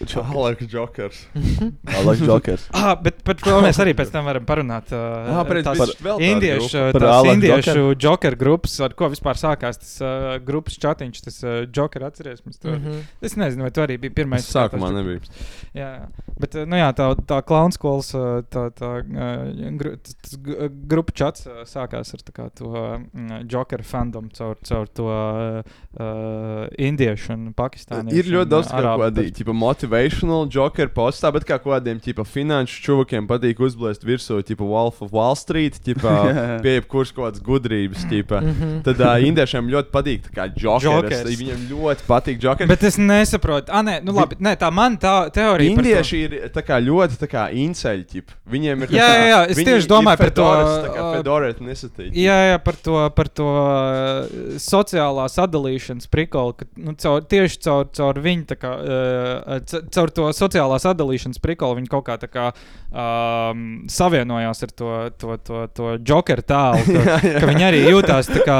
Jā. 0.00 0.06
Jokers. 0.08 0.26
Aleks 0.32 0.66
Jokers. 0.72 1.18
Aleks 2.00 2.20
Jokers. 2.30 2.62
Ah, 2.72 2.94
bet 2.96 3.18
par 3.24 3.34
to 3.36 3.58
mēs 3.60 3.76
arī 3.82 3.92
pēc 3.98 4.10
tam 4.14 4.24
varam 4.24 4.44
parunāt. 4.48 4.92
Uh, 4.92 5.28
Ah, 5.30 5.44
par- 5.44 5.60
tās 5.66 5.78
par- 5.78 5.92
tādu 6.00 6.24
indiešu. 6.24 6.84
Par 6.94 7.02
tās 7.04 7.16
Alek 7.18 7.32
indiešu 7.36 7.82
joker 8.00 8.36
grupas, 8.40 8.78
ar 8.80 8.94
ko 8.96 9.08
vispār 9.12 9.36
sākās 9.36 9.78
tas 9.82 9.92
uh, 10.00 10.38
grupas 10.44 10.78
chatiņš, 10.80 11.20
tas 11.26 11.36
uh, 11.44 11.66
joker 11.68 12.04
atceries. 12.08 12.40
Mm 12.46 12.52
-hmm. 12.80 13.02
Es 13.20 13.36
nezinu, 13.36 13.62
vai 13.62 13.70
tu 13.70 13.80
arī 13.80 13.98
biji 14.00 14.14
pirmais. 14.14 14.40
Es 14.48 14.54
sākumā 14.54 14.88
tas- 14.88 14.96
nebija. 14.96 15.20
Jā, 15.74 15.90
jā. 16.00 16.06
bet 16.40 16.54
uh, 16.54 16.64
nu, 16.66 16.76
jā, 16.76 16.88
tā, 16.96 17.14
tā 17.26 17.42
klauna 17.42 17.72
skolas 17.72 18.14
uh, 18.14 18.40
tā, 18.50 18.70
tā, 18.72 18.90
uh, 19.04 19.76
gru, 19.78 19.96
tas, 19.96 20.36
grupu 20.88 21.12
chats 21.14 21.46
sākās 21.64 22.14
ar 22.14 22.20
kā, 22.32 22.48
to 22.54 22.64
uh, 22.72 22.98
joker 23.48 23.82
fandom 23.82 24.30
caur, 24.32 24.56
caur 24.64 24.86
to 24.88 25.04
uh, 25.04 26.66
indiešu 26.78 27.32
un 27.36 27.52
pakistāniešu. 27.56 28.16
Ir 28.16 28.24
ļoti 28.34 28.50
daudz 28.50 28.68
kādi 28.72 29.14
bet- 29.14 29.34
tipa, 29.36 29.52
motivational 29.90 30.46
joker 30.50 30.88
postā, 30.94 31.30
bet 31.34 31.44
kā 31.48 31.58
kādiem 31.60 31.98
tipa, 32.02 32.24
finanšu 32.26 32.80
čuvakiem 32.84 33.26
patīk 33.28 33.58
uzblēst 33.60 34.04
virsū, 34.06 34.40
tipo 34.46 34.64
Wolf 34.70 35.00
of 35.02 35.10
Wall 35.12 35.34
Street, 35.36 35.78
tipa, 35.84 36.12
pie 36.64 36.76
jebkuras 36.78 37.12
kaut 37.12 37.26
kādas 37.34 37.42
gudrības. 37.44 38.04
Tipa. 38.10 38.40
Mhm. 38.40 38.80
Tad 38.86 39.00
uh, 39.02 39.16
indiešiem 39.26 39.68
ļoti 39.70 39.92
patīk 39.94 40.28
tā 40.28 40.34
kā 40.34 40.46
jokers. 40.58 41.24
Viņiem 41.40 41.66
ļoti 41.70 42.06
patīk 42.08 42.40
jokers. 42.42 42.70
Bet 42.70 42.84
es 42.86 42.98
nesaprotu, 43.00 43.70
ah, 43.74 43.82
nē, 43.86 43.98
nu 44.06 44.14
labi, 44.16 44.38
nē, 44.42 44.54
tā 44.60 44.70
man 44.74 44.96
tā 45.00 45.14
teorija. 45.34 45.74
par 45.74 45.84
to- 45.84 45.90
Indieši 45.90 46.22
ir 46.26 46.36
tā 46.54 46.64
kā, 46.66 46.78
ļoti 46.82 47.18
tā 47.20 47.28
kā 47.30 47.46
inceļi. 47.52 48.06
ķip. 48.10 48.32
Viņiem 48.50 48.82
ir 48.82 48.88
tā 48.90 48.96
Jā, 48.96 49.06
jā, 49.14 49.26
jā, 49.30 49.40
es 49.52 49.56
tieši 49.60 49.88
domāju 49.90 50.18
par 50.18 50.30
to, 50.34 50.42
fedoras, 50.46 50.70
tā 50.86 50.88
kā 50.94 51.02
uh. 51.04 51.16
Jā, 52.16 52.38
jā, 52.50 52.56
par 52.64 52.74
to, 52.82 52.96
par 53.14 53.28
to 53.28 53.46
uh, 53.46 54.56
sociālā 54.58 55.26
sadalīšanas 55.30 56.08
prikolu, 56.10 56.54
ka 56.58 56.66
nu, 56.80 56.94
caur, 56.98 57.20
tieši 57.22 57.60
caur, 57.66 57.84
caur 57.94 58.18
viņu, 58.24 58.46
tā 58.50 58.56
kā, 58.58 58.72
uh, 58.80 59.60
ca- 59.70 59.79
caur 59.94 60.12
to 60.14 60.28
sociālā 60.36 60.78
sadalīšanas 60.82 61.40
prikolu, 61.42 61.78
viņi 61.80 61.90
kaut 61.92 62.04
kā 62.06 62.16
tā 62.20 62.28
kā 62.30 62.50
um, 62.90 63.64
savienojās 63.90 64.64
ar 64.66 64.74
to, 64.74 64.92
to, 65.20 65.36
to, 65.46 65.62
to 65.74 65.92
jokeru 66.06 66.44
tēlu, 66.46 66.84
ka, 66.86 67.04
Jā, 67.10 67.18
jā. 67.24 67.42
ka 67.42 67.50
viņi 67.50 67.66
arī 67.66 67.82
jūtās 67.86 68.30
tā 68.30 68.44
kā, 68.46 68.58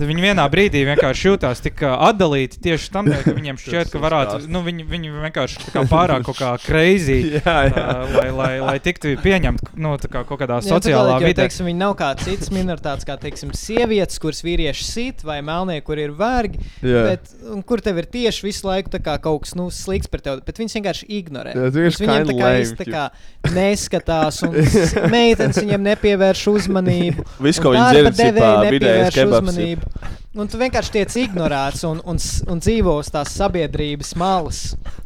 viņi 0.00 0.24
vienā 0.24 0.46
brīdī 0.52 0.84
vienkārši 0.88 1.30
jūtās 1.30 1.62
tik 1.64 1.82
uh, 1.86 1.96
atdalīti 2.10 2.60
tieši 2.64 2.92
tam, 2.94 3.10
ka 3.10 3.34
viņiem 3.36 3.60
šķiet, 3.60 3.92
ka 3.92 4.02
varētu, 4.02 4.42
nu, 4.50 4.62
viņi, 4.66 4.86
viņi 4.90 5.14
vienkārši 5.26 5.72
kā 5.74 5.84
pārāk 5.90 6.26
kaut 6.28 6.40
kā 6.40 6.54
crazy, 6.64 7.20
Jā, 7.40 7.56
jā. 7.68 7.84
uh, 7.84 8.16
lai, 8.18 8.28
lai, 8.34 8.52
lai 8.64 8.76
tiktu 8.82 9.16
pieņemt, 9.24 9.74
nu, 9.80 9.94
tā 10.00 10.10
kā 10.12 10.24
kaut 10.28 10.40
kādā 10.42 10.60
Jā, 10.60 10.76
sociālā 10.76 11.18
jo, 11.18 11.26
vidē. 11.26 11.44
Teiksim, 11.44 11.68
viņi 11.70 11.80
nav 11.80 11.96
kā 11.98 12.12
citas 12.20 12.52
minoritātes, 12.54 13.06
kā 13.08 13.16
teiksim, 13.20 13.52
sievietes, 13.56 14.20
kuras 14.22 14.42
vīrieši 14.46 14.86
sit, 14.86 15.24
vai 15.26 15.40
melnie, 15.44 15.80
kur 15.84 16.00
ir 16.00 16.14
vergi. 16.16 16.60
Jā. 16.84 17.04
Bet, 17.10 17.32
un 17.50 17.64
kur 17.66 17.82
tev 17.84 18.00
ir 18.02 18.08
tieši 18.10 18.46
visu 18.46 18.68
laiku 18.68 19.00
kaut 19.00 19.44
kas 19.44 19.56
nu, 19.58 19.68
slikts 19.74 20.10
par 20.10 20.22
tevi, 20.24 20.44
bet 20.46 20.59
viņas 20.60 20.76
vienkārši 20.78 21.08
ignorē. 21.18 21.54
Vienkārši 21.56 22.04
viņiem 22.04 22.30
tā 22.30 22.36
kā, 22.36 22.52
lame, 22.52 22.78
tā 22.78 22.86
kā 22.88 23.54
neskatās, 23.56 24.40
un 24.46 24.56
meitenes 25.16 25.60
viņiem 25.60 25.86
nepievērš 25.90 26.46
uzmanību. 26.54 27.26
Viss, 27.42 27.62
ko 27.62 27.74
viņi 27.74 27.86
dzird, 27.90 28.18
cipā, 28.20 28.54
vidējais 28.70 29.14
kebabs 29.16 29.60
ir. 29.64 29.84
Un 30.30 30.46
tu 30.46 30.54
vienkārši 30.60 30.92
tiec 30.94 31.14
ignorēts 31.24 31.80
un, 31.88 31.98
un, 32.06 32.18
un 32.52 32.60
dzīvo 32.62 32.92
uz 33.00 33.08
tās 33.10 33.32
sabiedrības 33.34 34.12
malas. 34.14 34.60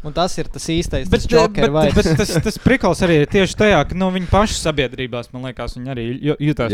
Un 0.04 0.12
tas 0.12 0.34
ir 0.36 0.50
tas 0.52 0.66
īstais. 0.68 1.08
Bet, 1.08 1.22
tas 1.22 1.24
bet, 1.24 1.32
joker 1.32 1.70
bet, 1.72 1.94
vibes. 1.94 1.94
bet 2.10 2.18
tas, 2.20 2.32
tas 2.44 2.58
prikals 2.60 3.00
arī 3.06 3.22
ir 3.22 3.30
tieši 3.32 3.56
tajā, 3.56 3.78
ka 3.88 3.96
nu, 3.96 4.10
viņi 4.12 4.28
paši 4.28 4.58
sabiedrībās, 4.60 5.30
man 5.32 5.46
liekas, 5.48 5.78
viņi 5.78 5.92
arī 5.94 6.04
jā, 6.28 6.36
ļoti 6.36 6.68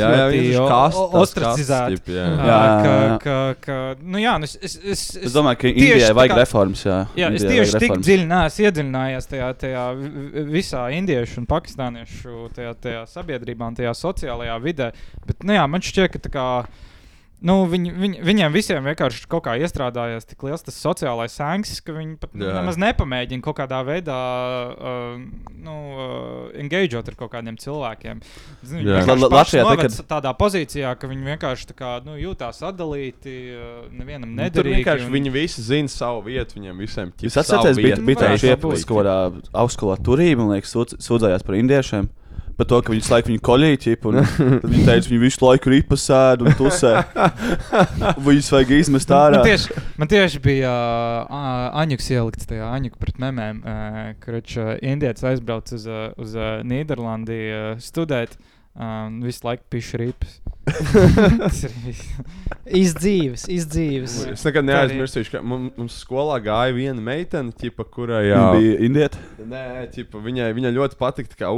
ostracizēti. 1.20 2.16
jā. 2.16 2.26
Jā, 2.26 2.58
ka, 2.58 2.90
jā, 2.90 2.98
jā. 3.06 3.14
ka, 3.22 3.36
ka, 3.68 3.78
nu 4.02 4.24
jā, 4.24 4.34
nu 4.42 4.50
es, 4.50 4.56
es, 4.66 4.76
es, 4.82 5.04
Es 5.30 5.38
domāju, 5.38 5.62
ka 5.62 5.70
Indijai 5.70 6.10
vajag 6.18 6.34
kā- 6.34 6.40
reformas. 6.42 6.84
Jā, 6.90 6.98
Jā, 7.22 7.30
es 7.38 7.46
tieši 7.46 7.84
tik 7.86 7.96
dziļi 8.02 8.26
neesmu 8.34 8.66
iedziļinājies 8.66 9.30
tajā, 9.30 9.54
tajā 9.62 9.86
vi- 10.02 10.12
vi- 10.18 10.46
visā 10.58 10.88
indiešu 10.98 11.38
un 11.44 11.46
pakistāniešu 11.54 12.50
tajā, 12.58 12.74
tajā 12.82 13.06
sabiedrībā 13.14 13.70
un 13.70 13.78
tajā 13.78 13.94
sociālajā 13.94 14.58
vidē. 14.66 14.90
Bet, 15.26 15.44
nu 15.46 15.54
jā, 15.54 15.70
man 15.70 15.80
šķiet, 15.86 16.16
ka 16.18 16.26
tā 16.26 16.34
kā. 16.34 16.46
Nu, 17.40 17.64
viņ, 17.64 17.84
viņ, 17.96 18.14
viņiem 18.20 18.52
visiem 18.52 18.84
vienkārši 18.84 19.22
kaut 19.32 19.46
kā 19.46 19.54
iestrādājās 19.56 20.26
tik 20.28 20.42
liels 20.44 20.60
tas 20.60 20.76
sociālais 20.76 21.32
sēns, 21.32 21.78
ka 21.80 21.94
viņi 21.96 22.18
pat 22.20 22.34
nu, 22.36 22.44
Jā. 22.44 22.52
nemaz 22.58 22.76
nepamēģina 22.76 23.40
kaut 23.46 23.56
kādā 23.56 23.78
veidā 23.88 24.16
uh, 24.76 25.14
nu, 25.56 25.76
uh, 25.94 26.50
engageot 26.60 27.08
ar 27.08 27.16
kaut 27.16 27.32
kādiem 27.32 27.56
cilvēkiem. 27.56 28.20
Zini, 28.60 28.84
Jā. 28.84 29.00
Viņi 29.00 29.16
vienkārši 29.16 29.62
noved 29.64 29.80
tagad- 29.86 30.04
tādā 30.12 30.34
pozīcijā, 30.36 30.92
ka 31.00 31.08
viņi 31.08 31.24
vienkārši 31.32 31.70
tā 31.72 31.78
kā, 31.80 31.94
nu, 32.04 32.18
jūtās 32.20 32.60
atdalīti, 32.60 33.34
uh, 33.56 33.88
nevienam 33.88 34.28
Nu, 34.36 34.36
Tur 34.52 34.68
nederīgi. 34.68 34.84
vienkārši 34.84 35.08
un- 35.08 35.12
viņi 35.16 35.32
visi 35.32 35.62
zina 35.64 35.88
savu 35.88 36.20
vietu, 36.28 36.60
viņiem 36.60 36.76
visiem 36.84 37.08
ķip 37.16 37.30
savu 37.32 37.46
atcerieties, 37.64 37.76
bija, 37.80 37.96
vietu. 37.96 38.04
bija 38.06 38.16
tā 38.20 38.28
varētu 38.34 38.52
iepas 38.52 38.84
būt. 38.84 38.86
kaut 38.86 39.00
kādā 39.00 39.16
augstskolā 39.64 39.96
turība, 40.04 40.44
man 40.44 40.60
liekas, 40.60 40.76
sūdz- 40.76 41.00
sūdzējās 41.08 41.42
par 41.48 41.54
indiešiem. 41.56 42.10
Par 42.60 42.68
to, 42.68 42.78
ka 42.84 42.92
viņi 42.92 43.00
visu 43.00 43.14
laiku 43.14 43.30
viņu 43.30 43.40
koļīja, 43.46 43.94
un 44.10 44.18
viņi 44.68 44.82
teica, 44.84 45.08
viņi 45.08 45.20
visu 45.22 45.40
laiku 45.46 45.70
ripas 45.72 46.02
sēž 46.10 46.42
un 46.44 46.56
tusē. 46.58 46.90
Viņus 48.26 48.50
vajag 48.52 48.74
izmest 48.76 49.14
ārā. 49.16 49.38
Man 49.40 49.48
tieši, 49.48 49.84
man 50.02 50.10
tieši 50.12 50.42
bija 50.44 50.74
uh, 51.22 51.80
Aņuks 51.80 52.10
ielikts 52.12 52.50
tajā 52.50 52.68
Aņuka 52.76 53.00
pret 53.00 53.22
memēm, 53.24 53.62
uh, 53.64 53.98
kurš 54.20 54.58
uh, 54.60 54.70
indietis 54.84 55.24
aizbrauc 55.32 55.72
uz, 55.72 55.88
uh, 55.88 56.10
uz 56.20 56.36
uh, 56.36 56.60
Nīderlandi 56.68 57.40
uh, 57.48 57.70
studēt. 57.80 58.36
Um, 58.76 59.22
visu 59.24 59.48
laiku 59.48 59.64
pišķi 59.72 60.04
ripas. 60.04 60.36
Tas 61.40 61.62
ir 61.66 61.74
viss. 61.84 62.06
Izdzīves, 62.80 63.46
izdzīves. 63.50 64.16
Es 64.34 64.44
nekad 64.46 64.66
neaizmirsīšu, 64.68 65.32
ka 65.34 65.42
mums, 65.42 65.96
skolā 66.04 66.36
gāja 66.44 66.74
viena 66.76 67.02
meitene, 67.02 67.54
ķipa, 67.56 67.86
kurai 67.90 68.22
Viņa 68.26 68.36
jā, 68.36 68.44
bija 68.56 68.78
indieta. 68.86 69.22
Nē, 69.50 69.64
ķipa, 69.94 70.22
viņai, 70.22 70.50
viņai 70.56 70.74
ļoti 70.76 70.98
patika 71.00 71.40
kā 71.42 71.50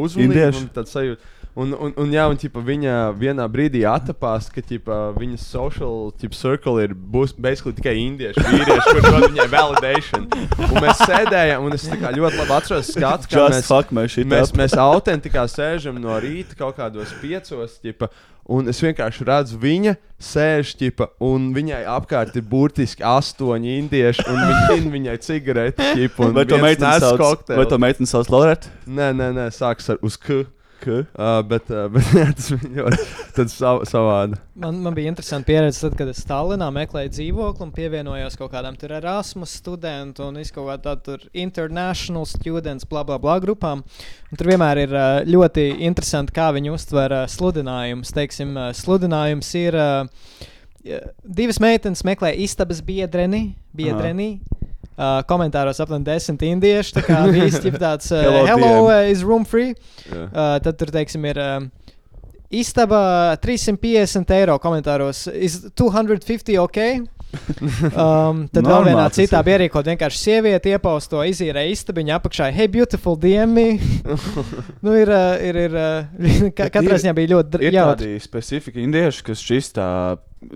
un 0.62 0.70
tāda 0.72 0.92
sajūta. 0.92 1.32
Un, 1.52 1.74
un, 1.76 1.90
un, 2.00 2.12
jā, 2.14 2.22
un 2.32 2.38
ķipa, 2.40 2.62
viņa 2.64 2.92
vienā 3.20 3.44
brīdī 3.52 3.82
atapās, 3.84 4.46
ka 4.48 4.62
ķipa, 4.64 5.00
viņas 5.18 5.42
social 5.52 6.08
ķipa, 6.16 6.38
circle 6.38 6.80
ir 6.80 6.94
būs 6.96 7.34
basically 7.36 7.76
tikai 7.76 7.92
indieši, 8.00 8.40
vīrieši, 8.40 8.86
kurš 8.88 9.08
dod 9.10 9.26
viņai 9.26 9.48
validation. 9.52 10.24
Un 10.32 10.78
mēs 10.80 11.02
sēdējām, 11.04 11.66
un 11.68 11.76
es 11.76 11.84
ļoti 11.92 12.40
labi 12.40 12.56
atceros 12.56 12.92
skatu, 12.94 13.28
kā 13.28 13.50
mēs, 13.52 13.68
fuck, 13.68 13.92
mēs 13.92 14.16
mēs, 14.32 14.54
mēs 14.56 14.76
autentikā 14.80 15.44
sēžam 15.52 16.00
no 16.00 16.16
rīta 16.24 16.56
kaut 16.56 16.80
kādos 16.80 17.12
piecos. 17.20 17.76
Ķipa, 17.84 18.08
Un 18.50 18.66
es 18.66 18.80
vienkārši 18.82 19.22
redzu, 19.22 19.58
viņa 19.62 19.92
sēž 20.22 20.72
ķipa, 20.80 21.12
un 21.22 21.52
viņai 21.54 21.84
apkārt 21.92 22.34
ir 22.40 22.42
burtiski 22.50 23.04
astoņi 23.06 23.76
indieši, 23.84 24.24
un 24.26 24.40
viņi 24.40 24.64
tin 24.72 24.88
viņai 24.90 25.14
cigaretes. 25.22 25.92
Ķipa, 25.94 26.26
un 26.26 26.34
Vai 26.40 26.44
to 26.50 26.58
meiteni 26.58 27.04
sauc? 27.04 27.46
Vai 27.52 27.68
to 27.70 27.78
meiteni 27.78 28.10
sauc 28.10 28.32
Loreta? 28.34 28.72
Nē, 28.86 29.12
nē, 29.14 29.30
nē, 29.36 29.46
sākas 29.54 29.92
ar 29.94 30.02
uz 30.02 30.18
K. 30.18 30.42
K. 30.82 31.02
Uh, 31.14 31.38
bet, 31.46 31.68
uh, 31.70 31.86
bet 31.94 32.08
jā, 32.16 32.26
tas 32.34 32.48
bija 32.58 32.90
ļoti 32.90 33.46
sav, 33.52 33.82
savādi. 33.88 34.38
Man, 34.58 34.80
man 34.84 34.96
bija 34.96 35.12
interesanti 35.12 35.52
pieredze, 35.52 35.80
tad, 35.84 35.96
kad 35.98 36.10
es 36.10 36.22
Tallinā 36.26 36.68
meklēju 36.74 37.12
dzīvokli 37.14 37.66
un 37.66 37.74
pievienojos 37.76 38.38
kaut 38.40 38.52
kādam 38.54 38.76
tur 38.78 38.94
Erasmus 38.98 39.54
studentu 39.62 40.26
un 40.26 40.40
visu 40.40 40.56
kaut 40.56 40.68
kādu 40.72 40.86
tādu 40.88 41.04
tur 41.06 41.26
international 41.44 42.26
students, 42.28 42.88
bla, 42.88 43.04
bla, 43.06 43.20
bla 43.22 43.38
grupām. 43.42 43.84
Un 44.32 44.40
tur 44.40 44.50
vienmēr 44.50 44.82
ir 44.84 44.96
uh, 44.96 45.10
ļoti 45.28 45.68
interesanti, 45.86 46.34
kā 46.34 46.50
viņi 46.56 46.74
uztver 46.74 47.14
uh, 47.22 47.28
sludinājumus. 47.30 48.14
Teiksim, 48.16 48.56
uh, 48.58 48.72
sludinājums 48.76 49.54
ir. 49.62 49.78
Uh, 49.78 50.48
Divas 51.22 51.60
meitenes 51.62 52.00
meklē 52.02 52.32
istabas 52.42 52.80
biedreni, 52.82 53.52
biedreni. 53.70 54.40
Uh, 54.92 55.22
komentāros 55.24 55.78
aptuveni 55.80 56.04
desmit 56.04 56.42
indieši. 56.44 56.92
Tā 56.98 57.02
kā 57.06 57.20
visi 57.32 57.62
ir 57.70 57.78
tāds 57.80 58.10
uh, 58.12 58.20
Hello, 58.20 58.42
hello, 58.50 58.72
uh, 58.90 59.06
is 59.08 59.22
room 59.24 59.46
free. 59.48 59.72
Jā. 60.04 60.26
Uh, 60.28 60.58
tad 60.62 60.76
tur, 60.78 60.92
teiksim, 60.92 61.24
ir 61.30 61.38
um, 61.40 61.70
istaba 62.52 63.32
350 63.40 64.34
eiro 64.36 64.58
komentāros. 64.60 65.24
Is 65.32 65.62
250 65.72 66.58
ok? 66.60 66.78
Um, 67.32 68.42
tad 68.52 68.66
vēl 68.68 68.82
vienā 68.90 69.06
citā 69.16 69.38
bija 69.40 69.56
ierīkot 69.56 69.86
vienkārši 69.88 70.18
sievieti 70.20 70.74
iepausto, 70.74 71.22
izīrē 71.24 71.62
istabiņu 71.72 72.12
apakšā. 72.18 72.50
Hey, 72.52 72.68
beautiful 72.68 73.16
diemi! 73.16 73.78
nu, 74.84 74.92
ir, 74.92 75.08
uh, 75.08 75.40
ir, 75.40 75.58
ir 75.64 75.78
uh, 75.80 76.50
ka, 76.52 76.66
katrā 76.74 76.98
ziņā 77.00 77.14
bija 77.16 77.32
ļoti 77.32 77.54
dr- 77.54 77.64
Ir 77.70 77.78
jautri. 77.78 78.10
tādi 78.12 78.26
specifiki 78.26 78.84
indieši, 78.84 79.24
kas 79.30 79.40
šis 79.48 79.72
tā 79.78 79.88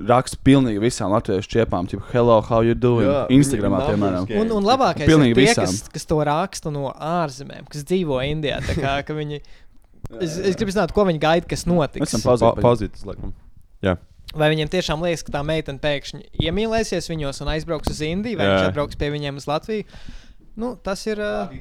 raksta 0.08 0.38
pilnīgi 0.46 0.80
visām 0.82 1.12
latviešu 1.14 1.50
čiepām, 1.52 1.86
tipo, 1.90 2.02
hello, 2.12 2.40
how 2.44 2.62
you 2.66 2.74
doing? 2.74 3.06
Jā, 3.06 3.20
Instagramā, 3.36 3.84
piemēram. 3.90 4.26
Un, 4.40 4.50
un 4.58 4.66
labākais 4.66 5.06
Pilnīgi 5.08 5.34
ir 5.34 5.40
tie, 5.40 5.46
visām. 5.52 5.68
kas, 5.70 5.92
kas 5.94 6.08
to 6.10 6.18
raksta 6.26 6.72
no 6.74 6.90
ārzemēm, 6.92 7.68
kas 7.70 7.86
dzīvo 7.86 8.18
Indijā. 8.26 8.58
tā 8.66 8.76
Kā, 8.78 8.96
ka 9.06 9.16
viņi, 9.16 9.40
es, 10.20 10.36
es 10.52 10.58
gribu 10.58 10.74
zināt, 10.74 10.92
ko 10.96 11.06
viņi 11.08 11.22
gaida, 11.22 11.48
kas 11.50 11.66
notiks. 11.68 12.02
Mēs 12.02 12.14
esam 12.14 12.24
Pa, 12.26 12.34
pauzē. 12.34 12.52
Pauzītas, 12.64 13.06
laikam. 13.08 13.32
Jā. 13.86 13.96
Vai 14.36 14.50
viņiem 14.52 14.68
tiešām 14.68 15.00
liekas, 15.06 15.22
ka 15.24 15.32
tā 15.38 15.40
meitene 15.46 15.78
pēkšņi 15.80 16.26
iemīlēsies 16.44 17.06
viņos 17.12 17.38
un 17.44 17.52
aizbrauks 17.54 17.92
uz 17.94 18.00
Indiju, 18.04 18.40
vai 18.40 18.48
Jā. 18.48 18.56
viņš 18.56 18.70
atbrauks 18.72 18.98
pie 19.00 19.12
viņiem 19.14 19.38
uz 19.38 19.46
Latviju? 19.48 19.86
Nu, 20.56 20.72
tas 20.82 21.02
ir. 21.06 21.20
Uh, 21.20 21.52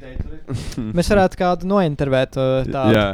mēs 0.95 1.09
varētu 1.11 1.39
kādu 1.39 1.67
nointervēt. 1.69 2.37
Uh, 2.39 2.65
tādu. 2.67 2.95
Jā. 2.97 3.05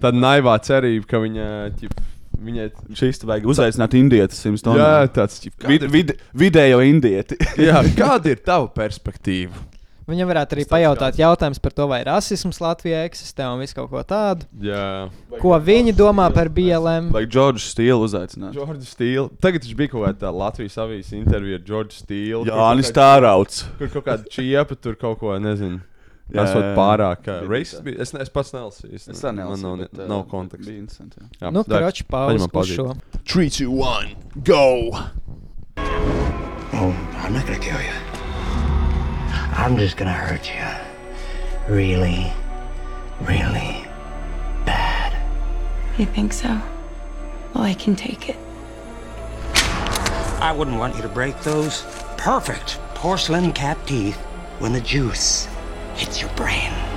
Tāda 0.00 0.16
naivā 0.20 0.54
cerība, 0.64 1.08
ka 1.10 1.20
viņa 1.20 1.46
ķip, 1.80 1.96
viņai. 2.40 2.68
Šīs 3.00 3.22
vajag 3.26 3.48
uzaicināt 3.54 3.96
indietis, 3.98 4.44
Jā, 4.44 4.92
tāds 5.12 5.42
vid, 5.66 5.88
vid, 5.92 6.14
vidējo 6.36 6.80
indieti. 6.86 7.38
jā, 7.68 7.82
kāda 8.00 8.34
ir 8.34 8.42
tava 8.44 8.70
perspektīva? 8.74 9.68
Viņam 10.10 10.26
varētu 10.26 10.56
arī 10.56 10.64
pajautāt 10.66 11.18
jautājumus 11.20 11.60
par 11.62 11.74
to, 11.76 11.84
vai 11.86 12.00
rasisms 12.02 12.58
Latvijā 12.58 13.04
eksistē 13.06 13.46
un 13.46 13.60
visu 13.62 13.76
kaut 13.76 13.92
ko 13.92 14.00
tādu. 14.02 14.48
Jā, 14.58 15.06
Ko 15.38 15.54
viņi 15.62 15.94
domā 15.94 16.26
par 16.34 16.50
BLM? 16.50 17.12
Vai 17.14 17.22
Džordžu 17.30 17.62
stilu 17.62 18.08
uzaicināt? 18.08 18.56
Džordžs 18.56 18.90
Stīls. 18.96 19.30
Tagad 19.38 19.62
viņš 19.68 19.76
bija 19.78 19.92
kaut 19.92 20.08
kādā 20.08 20.32
Latvijas 20.34 20.80
avīzes 20.82 21.14
intervijā 21.14 21.60
ar 21.60 21.62
Džordžu 21.68 22.02
Stīlu. 22.02 22.42
Jā, 22.48 22.58
Anis 22.72 22.90
Tārauts. 22.96 23.62
Kur 23.78 23.92
kaut 23.94 24.08
kāda 24.08 24.34
čiepa 24.34 24.74
tur 24.74 24.98
kaut 24.98 25.20
ko 25.22 25.36
nezinu. 25.38 25.78
Jā, 26.30 26.36
Tas 26.44 26.50
jā, 26.54 26.58
ir 26.60 26.64
jā. 26.64 26.74
pārāk. 26.78 27.22
Bija 27.26 27.48
racist 27.50 27.80
tā. 27.80 27.84
bija. 27.84 28.00
Es, 28.04 28.12
ne, 28.14 28.20
es 28.22 28.28
pats 28.30 28.52
nelasīju. 28.54 28.94
Es, 28.94 29.08
Es 29.08 29.20
tā 29.24 29.32
man 29.34 29.60
nav, 29.60 29.76
bet, 29.78 29.90
bet, 29.92 30.00
uh, 30.04 30.08
nav 30.08 30.24
konteksta. 30.30 30.66
Bija 30.70 30.78
interesanti. 30.78 31.20
jā. 31.20 31.28
Jā, 31.42 31.50
Nu, 31.52 31.64
dara. 31.66 31.80
kroči, 31.88 32.04
pauzes 32.04 32.46
Paņemam 32.46 32.60
uz 32.62 32.74
šo. 32.76 32.88
3, 33.24 33.50
2, 33.50 33.70
1, 33.70 34.14
go! 34.44 34.64
Oh, 36.72 36.94
I'm 37.24 37.32
not 37.34 37.46
gonna 37.46 37.58
kill 37.58 37.80
you. 37.80 37.96
I'm 39.56 39.76
just 39.76 39.96
gonna 39.96 40.12
hurt 40.12 40.48
you. 40.48 41.74
Really, 41.74 42.32
really 43.22 43.84
bad. 44.64 45.12
You 45.98 46.06
think 46.06 46.32
so? 46.32 46.48
Well, 47.54 47.64
I 47.64 47.74
can 47.74 47.94
take 47.96 48.28
it. 48.28 48.36
I 50.40 50.52
wouldn't 50.56 50.78
want 50.78 50.96
you 50.96 51.02
to 51.02 51.08
break 51.08 51.38
those 51.42 51.82
perfect 52.16 52.78
porcelain 52.94 53.52
cap 53.52 53.76
teeth 53.86 54.16
when 54.58 54.72
the 54.72 54.80
juice 54.80 55.46
hits 56.00 56.22
your 56.22 56.30
brain. 56.30 56.89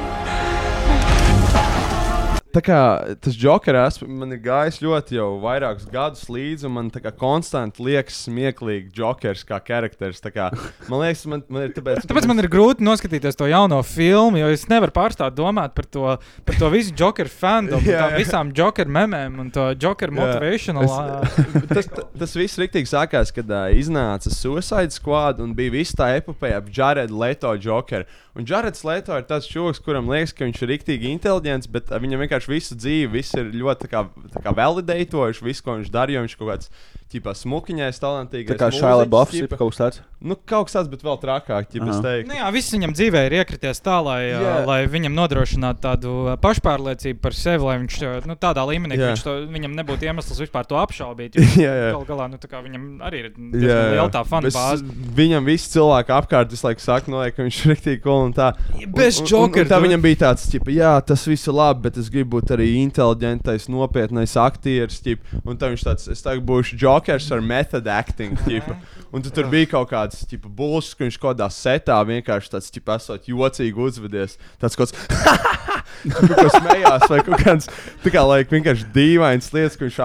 Tā 2.54 2.62
kā 2.62 2.80
tas 3.24 3.34
jokeris 3.40 3.96
man 4.06 4.36
ir 4.36 4.42
gājis 4.44 4.78
ļoti 4.84 5.18
jau 5.18 5.30
vairākus 5.42 5.88
gadus 5.90 6.28
līdzi, 6.30 6.68
un 6.70 6.76
man 6.76 6.92
tā 6.94 7.02
kā 7.02 7.10
konstanti 7.18 7.82
liekas 7.82 8.20
smieklīgi 8.28 8.92
jokers 8.98 9.42
kā 9.48 9.58
charakteris. 9.64 10.22
Tā 10.22 10.34
Kā, 10.34 10.48
man 10.90 11.04
liekas, 11.04 11.24
man, 11.30 11.44
man 11.54 11.68
ir 11.68 11.74
tāpēc, 11.76 12.08
Tāpēc 12.10 12.26
man 12.26 12.42
ir 12.42 12.48
grūti 12.50 12.82
noskatīties 12.86 13.38
to 13.38 13.46
jauno 13.46 13.78
filmu, 13.86 14.40
jo 14.42 14.48
es 14.54 14.64
nevaru 14.72 14.94
pārstāt 14.96 15.36
domāt 15.38 15.76
par 15.78 15.86
to, 15.86 16.16
par 16.48 16.58
to 16.58 16.70
visu 16.74 16.94
jokeru 16.98 17.30
fandom, 17.30 17.84
Jā, 17.90 18.00
jā, 18.10 18.18
visām 18.18 18.50
jokeru 18.58 18.90
memēm 18.94 19.38
un 19.44 19.52
to 19.54 19.68
jokeru 19.78 20.16
motivational. 20.18 20.86
Es, 20.90 21.70
tas, 21.74 21.90
ta- 21.94 22.08
tas 22.24 22.34
viss 22.40 22.58
rīktīgi 22.62 22.90
sākās, 22.90 23.30
kad 23.36 23.50
uh, 23.54 23.68
iznāca 23.78 24.34
Suicide 24.34 24.94
Squad 24.96 25.42
un 25.44 25.54
bija 25.58 25.74
visa 25.76 26.00
tā 26.02 26.10
epopeja 26.18 26.62
ap 26.64 26.70
Jaredu 26.74 27.18
Leto 27.22 27.54
jokeru. 27.62 28.10
Un 28.34 28.48
Jareds 28.50 28.82
Leto 28.82 29.14
ir 29.14 29.28
tāds 29.30 29.46
čūlis, 29.46 29.78
kuram 29.86 30.08
liekas, 30.10 30.34
ka 30.34 30.48
viņš 30.48 30.64
ir 30.66 30.72
rīktīgi 30.74 31.12
inteliģents, 31.14 31.70
bet 31.70 31.92
uh, 31.94 32.00
viņam 32.02 32.24
vienkārši 32.26 32.43
visu 32.52 32.78
dzīvi 32.80 33.12
viss 33.14 33.36
ir 33.40 33.52
ļoti 33.54 33.86
tā 33.86 33.92
kā, 33.92 34.04
tā 34.34 34.44
kā 34.44 34.56
validētojuši, 34.58 35.46
visu, 35.46 35.64
ko 35.66 35.78
viņš 35.80 35.94
darīja. 35.94 36.24
Viņš 36.26 36.38
kaut 36.40 36.52
kāds 36.54 36.72
ķipā 37.14 37.34
smukiņais, 37.38 38.00
talantīgs. 38.02 38.50
Tā 38.50 38.58
kā 38.58 38.70
Shia 38.74 38.96
LaBeouf 39.04 39.34
ir 39.38 39.48
kaut 39.52 39.74
kas 39.74 39.80
tāds. 39.82 40.02
Nu, 40.24 40.38
kaut 40.40 40.70
kas 40.70 40.78
tāds, 40.78 40.90
bet 40.90 41.04
vēl 41.04 41.18
trakāk, 41.22 41.74
ja 41.76 41.88
es 41.92 42.00
teiktu. 42.02 42.30
Nu 42.32 42.38
jā, 42.38 42.48
viss 42.56 42.74
viņam 42.74 42.94
dzīvē 42.96 43.26
ir 43.28 43.36
iekrities 43.42 43.82
tā, 43.84 43.98
lai, 44.06 44.20
yeah. 44.32 44.62
lai 44.66 44.78
viņam 44.90 45.14
nodrošinātu 45.18 45.84
tādu 45.84 46.14
pašpārliecību 46.42 47.20
par 47.22 47.36
sevi, 47.38 47.68
lai 47.68 47.76
viņš 47.82 47.98
nu, 48.30 48.38
tādā 48.40 48.64
līmenī, 48.70 48.96
ka 48.98 49.04
Jā. 49.04 49.12
viņš 49.12 49.26
to, 49.28 49.36
viņam 49.52 49.76
nebūtu 49.82 50.08
iemesls 50.08 50.40
vispār 50.46 50.66
to 50.70 50.80
apšaubīt. 50.80 51.36
jo 51.38 51.44
Jā, 51.60 51.74
jā. 51.76 51.92
Galu 51.94 52.08
galā 52.08 52.30
nu, 52.32 52.40
tā 52.42 52.50
kā 52.50 52.64
viņam 52.64 52.88
arī 53.04 53.26
ir 53.26 53.30
jā. 53.68 53.78
liela 53.94 54.08
tā 54.16 54.24
fanu 54.28 54.50
bāze. 54.56 54.88
Viņam 55.20 55.46
viss 55.52 55.70
cilvēks 55.76 56.16
apkārt 56.18 56.56
visu 56.56 56.68
laiku 56.70 56.86
saka, 56.88 57.14
no, 57.14 57.22
ka 57.36 57.46
viņš 57.46 57.60
ir 57.60 57.70
rīktīgi 57.76 58.04
cool 58.08 58.30
un 58.30 58.34
tā. 58.38 58.54
Best 58.96 59.22
Un- 59.24 59.28
un- 59.28 59.28
un- 59.28 59.32
Joker, 59.34 59.68
un 59.68 59.74
Tā 59.74 59.82
viņam 59.84 60.04
bija 60.08 60.22
tāds, 60.24 60.48
ka, 60.56 60.72
jā, 60.72 60.94
tas 61.06 61.28
viss 61.30 61.52
ir 61.52 61.56
labi, 61.60 61.84
bet 61.90 62.00
es 62.00 62.10
gribu 62.14 62.33
būt 62.34 62.52
arī 62.56 62.68
inteliģentais, 62.82 63.70
nopietnais 63.72 64.34
aktieris. 64.42 65.00
Ķip, 65.06 65.24
un 65.44 65.58
tad 65.60 65.74
viņš 65.74 65.86
tāds, 65.88 66.10
es 66.14 66.24
tagad 66.26 66.44
būšu 66.50 66.78
jokers 66.82 67.30
ar 67.36 67.44
method 67.46 67.88
acting. 67.92 68.36
Ķip, 68.48 68.68
un 69.14 69.24
tu 69.26 69.32
tur 69.34 69.48
bija 69.52 69.70
kaut 69.76 69.92
kāds 69.94 70.26
bulls, 70.44 70.92
ka 70.98 71.06
viņš 71.08 71.20
kaut 71.22 71.38
kādā 71.38 71.50
setā 71.54 71.98
vienkārši 72.10 72.54
tāds, 72.56 72.70
ķip, 72.74 72.94
esot 72.98 73.32
jocīgi 73.32 73.86
uzvedies. 73.88 74.38
Tāds 74.62 74.78
kaut 74.80 74.94
kāds, 74.94 75.74
kas 76.44 76.60
smējās, 76.60 77.08
vai 77.10 77.20
kaut 77.26 77.42
kāds, 77.46 77.70
tā 78.04 78.14
kā, 78.14 78.24
laik, 78.28 78.52
vienkārši 78.54 78.90
dīvains 78.96 79.50
lietas, 79.56 79.80
ko 79.80 79.88
viņš 79.88 80.00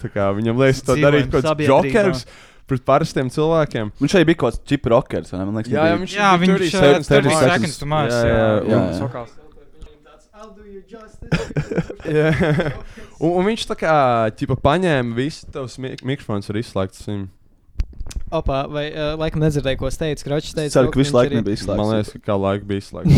tā 0.00 0.10
kā 0.14 0.30
viņam 0.36 0.60
liekas 0.64 0.84
to 0.86 0.98
darīt 1.00 1.30
kaut 1.32 1.48
kāds 1.52 1.70
jokers. 1.70 2.26
Pret 2.64 2.80
parastiem 2.80 3.28
cilvēkiem. 3.28 3.90
Viņš 4.00 4.14
arī 4.16 4.30
bija 4.30 4.38
kaut 4.40 4.54
kāds 4.54 4.62
čips 4.72 4.88
rockers. 4.88 5.34
vai 5.34 5.42
ne? 5.42 5.50
Man 5.50 5.60
liekas, 5.60 5.74
Jā, 5.74 5.84
jā, 5.90 6.00
viņš 6.00 6.16
Jā, 6.16 6.32
bija 6.40 6.56
viņš, 6.56 6.72
30 6.72 6.80
uh, 6.80 7.12
30 7.12 7.36
seconds 7.36 7.44
seconds 7.44 7.80
to 7.82 7.92
Mars, 7.92 8.16
Jā, 8.16 8.26
jā, 8.72 9.43
jā, 10.44 10.80
un 10.80 10.90
jā. 10.90 11.04
sokals. 11.12 11.94
Jā. 12.04 12.28
un, 13.18 13.30
un 13.30 13.48
viņš 13.48 13.64
tā 13.70 13.78
kā 13.80 13.94
ķipa, 14.38 14.58
paņēma 14.64 15.16
visu 15.16 15.48
tavs 15.54 15.78
mik 15.82 16.04
mikrofons, 16.06 16.50
var 16.50 16.60
izslēgt. 16.60 17.00
Sim. 17.00 17.26
Opa, 18.34 18.64
vai 18.68 18.88
uh, 18.90 19.14
laikam 19.18 19.42
nedzirdēju, 19.44 19.78
ko 19.80 19.88
es 19.88 19.96
teicu? 20.00 20.24
Kročs 20.26 20.54
teica, 20.56 20.72
Ceru, 20.74 20.90
ka 20.92 21.00
visu 21.00 21.14
laiku 21.14 21.38
nebija 21.38 21.56
izslēgts. 21.56 21.80
Man 21.80 21.90
liekas, 21.92 22.10
ka 22.12 22.20
kā 22.26 22.36
laika 22.40 22.66
bija 22.68 22.82
izslēgts. 22.82 23.14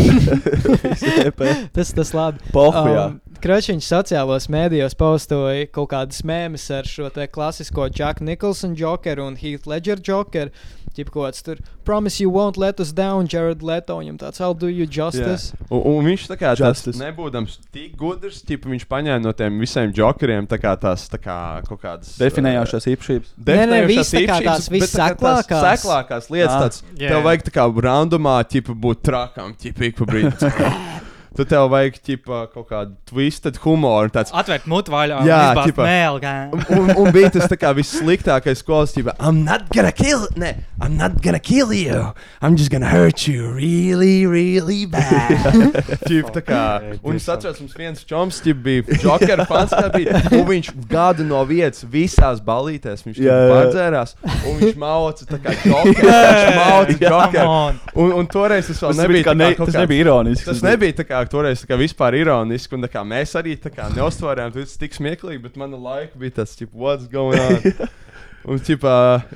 tas 1.77 1.93
tas 1.97 2.12
labi. 2.16 2.43
Um, 2.45 2.53
Pohu, 2.55 2.85
jā. 2.93 3.07
Kročiņš 3.47 3.86
sociālos 3.86 4.49
mēdījos 4.51 4.97
postoja 4.99 5.68
kaut 5.70 5.92
kādas 5.92 6.24
mēmas 6.26 6.64
ar 6.74 6.88
šo 6.90 7.07
te 7.14 7.28
klasisko 7.30 7.84
Jack 7.94 8.18
Nicholson 8.18 8.72
jokeru 8.74 9.22
un 9.30 9.36
Heath 9.38 9.68
Ledger 9.70 10.01
jokeru. 10.03 10.51
Ķip 10.97 11.12
kaut 11.14 11.26
kāds 11.28 11.44
tur, 11.44 11.59
promise 11.86 12.18
you 12.18 12.30
won't 12.32 12.57
let 12.59 12.80
us 12.82 12.90
down, 12.97 13.28
Jared 13.30 13.61
Leto, 13.62 13.99
viņam 14.01 14.16
tāds, 14.18 14.40
I'll 14.40 14.57
do 14.57 14.66
you 14.66 14.86
justice. 14.88 15.53
Jā. 15.53 15.66
Un, 15.68 15.82
un 15.92 16.09
viņš 16.09 16.24
tā 16.30 16.38
kā 16.40 16.55
tas 16.57 16.62
Justice. 16.64 16.99
nebūdams 16.99 17.59
tik 17.70 17.94
gudrs, 18.01 18.40
ķipa, 18.49 18.72
viņš 18.72 18.86
paņēma 18.90 19.20
no 19.28 19.34
tiem 19.36 19.61
visiem 19.62 19.92
jokeriem 19.94 20.49
tā 20.51 20.59
kā 20.59 20.72
tās 20.80 21.05
tā 21.12 21.20
kā 21.22 21.36
kaut 21.68 21.82
kādas 21.84 22.16
Definējošās 22.18 22.88
īpašības. 22.97 23.34
Nē, 23.36 23.44
nē, 23.44 23.53
definējošās 23.53 23.92
viss 23.92 24.14
tā 24.16 24.22
kā 24.24 24.38
īpašības, 24.40 24.49
tās 24.49 24.70
bet 24.72 24.88
tā 24.88 24.88
kā 24.88 25.20
tās 25.20 25.44
visseklākās. 25.47 25.68
Seklākās 25.84 26.30
lietas, 26.32 26.57
Ah. 26.57 26.64
tāds, 26.64 26.82
Jā. 26.97 27.12
tev 27.12 27.28
vajag 27.28 27.47
tā 27.51 27.55
kā 27.61 27.68
randomā, 27.90 28.38
ķipa, 28.57 28.74
būt 28.88 29.05
trakam, 29.07 29.53
ķipa, 29.55 29.90
ik 29.92 30.01
pa 30.01 30.09
brīdim. 30.09 31.12
Tad 31.37 31.51
tev 31.51 31.66
vajag 31.72 31.99
ķipa, 32.07 32.39
kaut 32.55 32.68
kādu 32.70 32.95
twisted 33.11 33.59
humoru. 33.64 34.09
Tāds, 34.14 34.32
Atvērt 34.37 34.66
mutu 34.70 34.95
vaļā. 34.95 35.20
Jā, 35.28 35.41
ķipa. 35.59 35.84
mēli, 35.84 36.22
kā. 36.22 36.34
un, 36.76 36.91
un, 36.95 37.11
bija 37.12 37.30
tas 37.34 37.51
tā 37.51 37.59
kā 37.61 37.72
vissliktākais 37.76 38.62
skolas 38.62 38.95
ķipa. 38.97 39.16
I'm 39.20 39.43
not 39.45 39.68
gonna 39.74 39.93
kill, 39.93 40.26
ne, 40.41 40.55
I'm 40.80 40.97
not 40.97 41.20
gonna 41.24 41.41
kill 41.41 41.72
you. 41.76 42.12
I'm 42.41 42.57
just 42.57 42.70
gonna 42.72 42.89
hurt 42.89 43.26
you 43.28 43.51
really, 43.53 44.26
really 44.26 44.87
bad. 44.87 45.76
ķip, 46.09 46.30
tā 46.34 46.43
kā, 46.47 46.62
un 47.03 47.18
es 47.18 47.28
atceros, 47.28 47.61
mums 47.61 47.76
viens 47.76 48.05
čoms 48.09 48.41
ķip 48.45 48.62
bija 48.64 48.99
Joker 49.03 49.45
fans, 49.49 49.74
kā 49.76 49.91
bija, 49.95 50.22
un 50.37 50.45
viņš 50.49 50.72
gadu 50.91 51.26
no 51.26 51.43
vietas 51.49 51.84
visās 51.91 52.41
balītēs, 52.45 53.05
viņš 53.07 53.20
yeah, 53.20 53.47
pārdzērās, 53.53 54.16
un 54.47 54.59
viņš 54.62 54.80
mauca 54.80 55.28
tā 55.28 55.41
kā 55.43 55.55
Joker, 55.66 56.01
viņš 56.01 56.57
mauca 56.57 56.97
Joker. 56.97 57.30
come 57.37 57.47
on. 57.47 57.80
Un, 57.97 58.12
un 58.22 58.28
toreiz 58.30 58.68
tas 58.70 58.80
vēl 58.82 58.95
Tas 58.95 59.01
nebija 59.03 59.16
bija 59.16 59.26
kā 59.28 59.37
ne- 59.37 59.51
kā 59.57 59.66
tas 59.68 59.78
nebija 59.82 60.05
ironiski. 60.07 60.47
Tas 60.49 60.62
nebija 60.64 60.97
tā 61.01 61.07
kā 61.09 61.22
toreiz 61.33 61.62
tā 61.62 61.70
kā 61.70 61.79
vispār 61.81 62.16
ironiski, 62.20 62.77
un 62.77 62.89
kā 62.91 63.03
mēs 63.07 63.37
arī 63.39 63.57
kā 63.62 63.91
neustvarējām, 63.95 64.55
tas 64.57 64.81
tik 64.81 64.97
smieklīgi, 64.97 65.43
bet 65.45 65.61
mana 65.61 65.79
laika 65.81 66.18
bija 66.20 66.43
tas, 66.43 66.57
tipo, 66.59 66.79
what's 66.81 67.09
going 67.11 67.41
on? 67.41 67.89
Un, 68.47 68.61
ķipā, 68.62 68.93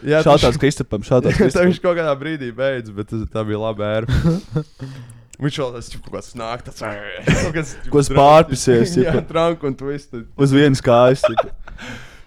jā, 0.07 0.21
Šāds 0.23 0.59
Kristapam, 0.63 1.03
šāds 1.03 1.35
Tā 1.57 1.65
viņš 1.67 1.81
kaut 1.83 1.97
kādā 1.99 2.13
brīdī 2.19 2.53
beidz, 2.55 2.93
bet 2.95 3.09
tas, 3.11 3.25
tā 3.33 3.43
bija 3.47 3.59
laba 3.59 3.89
ēra. 3.97 4.21
Viņš 5.41 5.57
vēl 5.57 5.71
tas 5.73 5.87
kaut 5.97 6.13
kāds 6.13 6.35
nāk, 6.37 6.63
tas 6.67 6.83
kaut 6.85 7.55
kāds 7.57 7.73
Ko 7.91 8.03
spārpisies, 8.05 8.93
Jā, 9.01 9.17
trank 9.27 9.65
un 9.65 9.75
twisted. 9.75 10.27
Uz 10.37 10.53
vienas 10.53 10.85
kājas. 10.85 11.25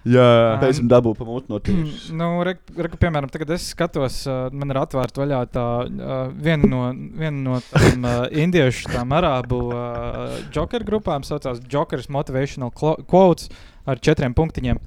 Jā, 0.03 0.59
tam 0.59 0.87
dabū 0.91 1.13
pa 1.15 1.23
mutu 1.23 1.53
no 1.53 1.59
tieši. 1.63 2.11
Nu, 2.19 2.27
re, 2.43 2.57
re, 2.75 2.89
piemēram, 2.99 3.29
tagad 3.31 3.53
es 3.55 3.69
skatos, 3.71 4.17
uh, 4.27 4.49
man 4.51 4.73
ir 4.73 4.79
atvērta 4.81 5.21
vaļā 5.21 5.39
tā 5.53 5.65
uh, 5.87 6.13
viena 6.43 6.67
no, 6.67 6.81
viena 6.91 7.39
no 7.45 7.59
tām 7.69 8.03
uh, 8.03 8.25
indiešu 8.43 8.91
tām 8.91 9.15
arābu 9.15 9.61
uh, 9.71 10.35
joker 10.51 10.83
grupām, 10.87 11.23
saucās 11.23 11.63
Jokers 11.71 12.11
Motivational 12.11 12.73
Quotes 12.75 13.47
ar 13.87 14.03
četriem 14.03 14.35
punktiņiem. 14.35 14.81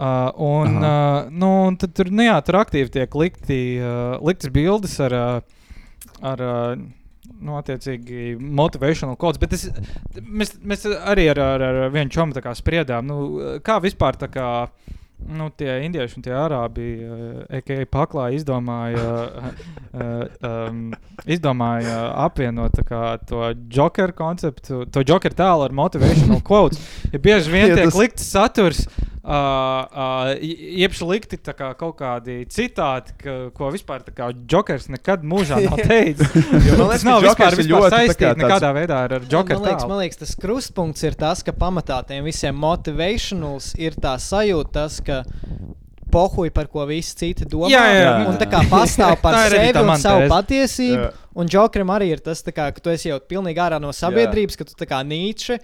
Uh, 0.00 0.32
un, 0.40 0.80
uh, 0.80 1.30
nu, 1.30 1.52
un 1.68 1.78
tad 1.78 1.94
tur, 1.94 2.10
nu, 2.10 2.24
jā, 2.26 2.34
tur 2.42 2.58
aktīvi 2.64 2.90
tiek 2.94 3.16
likti, 3.20 3.60
uh, 3.78 4.16
liktas 4.24 4.50
bildes 4.50 4.96
ar, 5.04 5.14
uh, 5.14 6.06
ar 6.26 6.42
uh, 6.42 6.82
nu, 7.40 7.56
attiecīgi, 7.60 8.36
motivational 8.40 9.18
quotes. 9.20 9.40
Bet 9.42 9.56
es, 9.56 9.68
mēs, 10.20 10.56
mēs 10.62 10.86
arī 11.00 11.30
ar, 11.32 11.42
ar, 11.56 11.66
ar 11.66 11.92
vienu 11.94 12.12
čomu 12.12 12.54
spriedām, 12.56 13.06
nu, 13.10 13.20
kā 13.64 13.80
vispār 13.82 14.20
tā 14.20 14.30
kā. 14.32 14.48
Nu, 15.20 15.50
tie 15.52 15.82
indieši 15.84 16.16
un 16.16 16.22
tie 16.24 16.32
arābi, 16.32 16.84
uh, 17.04 17.42
EKA 17.58 17.82
paklā, 17.92 18.30
izdomāja, 18.32 19.02
uh, 19.28 19.50
um, 20.48 20.78
izdomāja 21.28 21.98
apvienot 22.24 22.80
kā, 22.88 23.02
to 23.28 23.50
jokeru 23.68 24.16
konceptu, 24.16 24.86
to 24.88 25.04
jokeru 25.04 25.36
tēlu 25.36 25.66
ar 25.66 25.76
motivational 25.76 26.40
quotes. 26.40 26.80
Ja 27.12 27.20
bieži 27.20 27.52
vien 27.52 27.74
tiek 27.76 27.92
likts 28.00 28.32
saturs, 28.32 28.86
uh, 28.88 29.09
uh, 29.24 30.30
iepšu 30.40 31.08
likti 31.10 31.38
tā 31.40 31.52
kā, 31.56 31.70
kaut 31.78 31.96
kādi 32.00 32.40
citāti, 32.50 33.14
ka, 33.20 33.34
ko 33.56 33.70
vispār 33.74 34.04
tā 34.06 34.14
kā 34.16 34.30
jokers 34.50 34.88
nekad 34.92 35.24
mūžā 35.26 35.58
nav 35.64 35.80
teicis. 35.90 36.30
Jo 36.66 36.78
man 36.80 36.90
liekas, 36.90 37.02
tas 37.02 37.08
nav 37.08 37.24
vispār, 37.26 37.52
ir 37.56 37.62
vispār 37.64 37.94
saistīts 37.96 38.22
tāds- 38.24 38.42
nekādā 38.44 38.72
veidā 38.76 39.00
ar, 39.06 39.16
ar 39.18 39.26
jokeru 39.28 39.60
Man 39.60 39.68
liekas, 39.68 39.82
tēlu. 39.84 39.92
man 39.92 40.02
liekas, 40.04 40.20
tas 40.24 40.34
krustpunkts 40.40 41.04
ir 41.10 41.18
tas, 41.20 41.42
ka 41.46 41.52
pamatā 41.56 42.00
tiem 42.08 42.24
visiem 42.28 42.56
motivationals 42.60 43.74
ir 43.80 43.98
tā 44.00 44.16
sajūta, 44.20 44.72
tas, 44.80 45.00
ka 45.04 45.22
pohuj 46.10 46.48
par 46.50 46.66
ko 46.66 46.82
visi 46.90 47.14
citi 47.20 47.44
domā. 47.46 47.68
Jā, 47.70 47.84
jā, 47.86 47.98
jā. 48.02 48.14
Un 48.26 48.38
tā 48.40 48.48
kā 48.50 48.64
pastāv 48.70 49.14
par 49.24 49.36
sevi 49.52 49.70
un 49.78 49.92
savu 50.00 50.24
tēze. 50.24 50.30
patiesību. 50.32 51.04
Jā. 51.04 51.10
Un 51.38 51.46
Džokram 51.46 51.92
arī 51.94 52.08
ir 52.16 52.18
tas, 52.24 52.40
tā 52.42 52.50
kā, 52.50 52.64
ka 52.74 52.82
tu 52.82 52.90
esi 52.90 53.12
jau 53.12 53.20
pilnīgi 53.22 53.60
ārā 53.62 53.78
no 53.78 53.92
sabiedrības, 53.94 54.58
ka 54.58 54.66
tu 54.66 54.74
tā 54.74 54.88
kā 54.90 54.98
Nīče. 55.06 55.60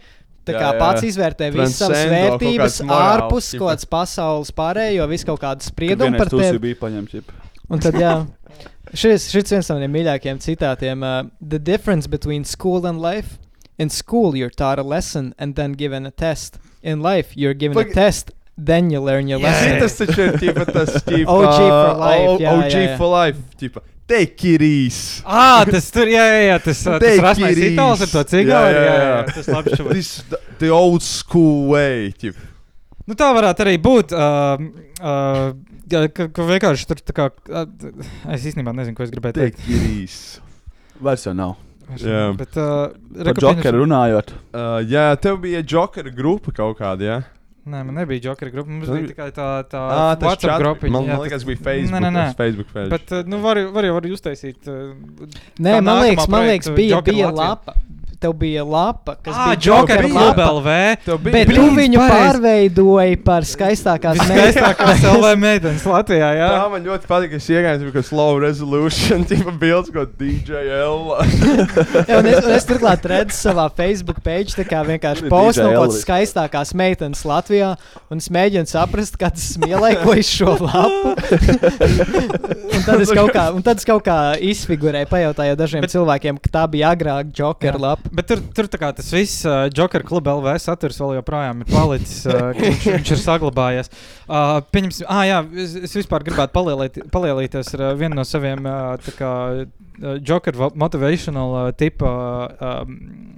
Tā 0.46 0.54
Jā, 0.54 0.60
kā 0.62 0.66
jā. 0.70 0.78
pats 0.78 1.02
izvērtē 1.08 1.48
visas 1.50 1.78
savas 1.80 2.04
vērtības, 2.12 2.76
ārpus 2.86 3.48
kaut 3.56 3.64
kādas 3.72 3.88
pasaules 3.90 4.52
pārējo, 4.54 5.08
visu 5.10 5.26
kaut 5.26 5.40
kādu 5.42 5.66
spriedumu 5.66 6.20
par 6.20 6.30
tevi. 6.30 6.60
bija 6.68 6.78
paņemts. 6.84 7.32
Un 7.66 7.82
tad, 7.82 7.98
jā, 7.98 8.12
šis, 8.94 9.26
šis 9.32 9.50
viens 9.56 9.70
no 9.72 9.78
maniem 9.80 9.96
mīļākajiem 9.98 10.38
citātiem. 10.44 11.02
Uh, 11.02 11.26
the 11.42 11.58
difference 11.58 12.06
between 12.06 12.44
school 12.46 12.86
and 12.86 13.02
life. 13.02 13.40
In 13.78 13.90
school, 13.90 14.34
you're 14.36 14.48
taught 14.48 14.78
a 14.78 14.82
lesson 14.82 15.34
and 15.38 15.54
then 15.54 15.72
given 15.72 16.06
a 16.06 16.10
test. 16.10 16.56
In 16.82 17.02
life, 17.02 17.34
you're 17.36 17.52
given 17.52 17.76
Pag- 17.76 17.90
a 17.90 17.94
test, 17.94 18.30
then 18.56 18.90
you 18.90 19.00
learn 19.04 19.28
your 19.28 19.40
Jā, 19.40 19.50
lesson. 19.52 19.78
tas 19.80 19.98
taču 20.00 20.22
ir 20.26 20.38
ķipa, 20.40 20.64
tas 20.72 20.94
ķipa, 21.04 21.26
OG 21.28 21.58
for 21.58 22.00
life, 22.00 22.28
O- 22.30 22.38
jā, 22.40 22.52
OG 22.56 22.70
jā, 22.72 22.80
jā. 22.86 22.96
for 22.96 23.10
life. 23.12 23.38
Ķipa, 23.60 23.82
take 24.08 24.44
it 24.54 24.62
easy. 24.62 25.22
Ah, 25.26 25.64
tas 25.70 25.90
tur, 25.90 26.06
jā, 26.08 26.24
jā, 26.32 26.40
jā 26.50 26.58
tas, 26.64 26.82
tas 26.86 27.00
Take 27.02 27.50
it 27.52 27.62
itāls 27.72 28.00
ar 28.00 28.12
to 28.14 28.22
easy. 28.24 28.30
cigāru. 28.32 28.72
Jā, 28.72 28.80
Jā, 28.80 28.82
jā, 28.82 28.96
jā, 28.96 28.98
jā. 29.04 29.16
jā, 29.20 29.34
tas 29.36 29.48
labi 29.52 29.76
šobrīd. 29.80 29.92
This 30.00 30.12
the, 30.30 30.40
the 30.64 30.70
old 30.72 31.02
school 31.04 31.68
way. 31.74 32.12
Ķipa. 32.16 32.52
Nu, 33.06 33.14
tā 33.14 33.28
varētu 33.36 33.62
arī 33.66 33.76
būt. 33.78 34.10
Uh, 34.16 34.64
uh, 34.98 35.52
ja, 35.92 36.00
ka, 36.10 36.26
ka 36.34 36.46
vienkārši 36.48 36.88
tur 36.90 36.98
tā 37.06 37.14
kā. 37.14 37.28
Uh, 37.46 37.68
es 38.34 38.48
īstenībā 38.50 38.72
nezinu, 38.74 38.96
ko 38.98 39.04
es 39.06 39.12
gribēju 39.14 39.36
Take 39.38 39.60
teikt. 39.60 39.68
it 39.70 39.86
easy. 39.92 40.40
Vairs 40.98 41.22
jau 41.28 41.34
nav. 41.36 41.52
Jā. 42.02 42.32
Bet, 42.34 42.56
uh, 42.58 42.88
Par 43.14 43.28
reku 43.28 43.44
pieņemsim- 43.44 43.76
runājot. 43.78 44.32
Uh, 44.50 44.80
jā, 44.90 45.04
tev 45.22 45.36
bija 45.44 45.60
jokera 45.62 46.10
grupa 46.10 46.50
kaut 46.56 46.80
kāda, 46.80 47.06
jā? 47.12 47.18
Nē, 47.66 47.80
man 47.82 47.96
nebija 47.98 48.20
jokera 48.28 48.50
grupa. 48.54 48.70
Mums 48.70 48.86
bija 48.86 49.08
tikai 49.10 49.32
tā, 49.34 49.46
tā 49.66 49.80
chat- 50.52 50.60
grupiņa. 50.62 50.92
man- 50.94 51.02
jā, 51.02 51.08
man 51.08 51.16
tas- 51.18 51.24
liekas, 51.26 51.44
bija 51.48 51.58
Facebook, 51.64 51.96
Nē, 51.96 52.00
nē, 52.06 52.10
nē. 52.14 52.26
Facebook 52.38 52.68
page. 52.72 52.90
Bet, 52.90 53.12
uh, 53.12 53.22
nu, 53.26 53.40
var, 53.42 53.58
var 53.74 53.84
jau 53.88 53.96
uztaisīt. 54.14 54.68
Uh, 54.70 54.94
Nē, 55.58 55.72
kā 55.74 55.82
man 55.82 56.02
liekas, 56.04 56.28
man 56.28 56.46
liekas 56.46 56.70
bija, 56.76 56.94
Joker 56.94 57.12
bija 57.14 57.32
lapa. 57.34 57.74
Tev 58.16 58.32
bija 58.40 58.62
lapa, 58.64 59.14
kas 59.20 59.34
Ah, 59.36 59.50
bija 59.50 59.60
Joker 59.66 60.00
Club 60.06 60.38
lapa. 60.38 60.46
LV. 60.56 60.70
Bet 61.26 61.50
tu 61.52 61.64
viņu 61.76 62.00
pārveidoji 62.00 63.18
par 63.26 63.44
skaistākās 63.44 64.20
Skaistākās 64.24 65.02
LV 65.10 65.32
meitenes 65.42 65.84
Latvijā. 65.84 66.30
Jā, 66.38 66.48
Tā 66.56 66.70
man 66.72 66.86
ļoti 66.86 67.10
patīk, 67.10 67.34
ka 67.34 67.40
es 67.42 67.48
iegāju 67.52 67.90
kaut 67.90 67.98
kādā 67.98 68.16
low 68.16 68.38
resolution, 68.40 69.24
tipa 69.28 69.52
bildes, 69.52 69.90
ko 69.92 70.06
DJL. 70.08 71.04
Jā, 72.08 72.20
un 72.22 72.30
es, 72.30 72.40
un 72.46 72.54
es 72.56 72.66
turklāt 72.68 73.04
redzu 73.10 73.36
savā 73.36 73.66
Facebook 73.76 74.22
page, 74.24 74.56
tā 74.56 74.64
kā 74.68 74.80
vienkārši 74.88 75.28
postu 75.32 75.66
no 75.66 75.74
DJ 75.74 75.76
kaut 75.82 75.96
skaistākās 76.00 76.72
meitenes 76.78 77.24
Latvijā, 77.28 77.74
un 78.08 78.22
es 78.22 78.30
mēģinu 78.32 78.70
saprast, 78.70 79.18
kādas 79.20 79.44
smieklēkojas 79.56 80.32
šo 80.38 80.56
lapu. 80.64 81.14
un, 82.72 82.80
tad 82.86 83.04
kā, 83.34 83.46
un 83.56 83.62
tad 83.66 83.80
es 83.80 83.86
kaut 83.88 84.04
kā 84.06 84.18
izfigurēju, 84.40 85.08
pajautāju 85.10 85.56
dažiem 85.58 85.84
Bet... 85.84 85.92
cilvēkiem, 85.94 86.40
ka 86.42 86.52
tā 86.58 86.64
bija 86.72 86.94
agrāk 86.96 87.32
Joker 87.36 87.78
lapa. 87.82 88.05
Bet 88.12 88.28
tur, 88.30 88.40
tur 88.54 88.68
tā 88.70 88.78
kā 88.80 88.90
tas 88.96 89.08
viss 89.14 89.44
uh, 89.46 89.66
Joker 89.74 90.04
kluba 90.06 90.34
LV 90.36 90.54
saturs 90.62 90.98
vēl 91.00 91.16
joprojām 91.18 91.62
ir 91.62 91.70
palicis, 91.70 92.20
uh, 92.28 92.50
viņš, 92.56 92.86
viņš 92.94 93.12
ir 93.14 93.20
saglabājies. 93.22 93.90
Uh, 94.26 94.58
pieņemsim, 94.74 95.08
ah, 95.10 95.22
jā, 95.26 95.40
es, 95.64 95.76
es 95.88 95.96
vispār 95.98 96.26
gribētu 96.26 96.54
palielīt, 96.54 97.00
palielīties 97.14 97.72
ar 97.76 97.84
uh, 97.88 97.92
vienu 97.98 98.18
no 98.18 98.26
saviem 98.26 98.66
uh, 98.66 98.94
tā 99.02 99.14
kā, 99.18 99.32
uh, 99.66 100.10
Joker 100.20 100.58
va- 100.58 100.72
motivational 100.78 101.56
uh, 101.56 101.70
tipa 101.76 102.10
uh, 102.10 102.82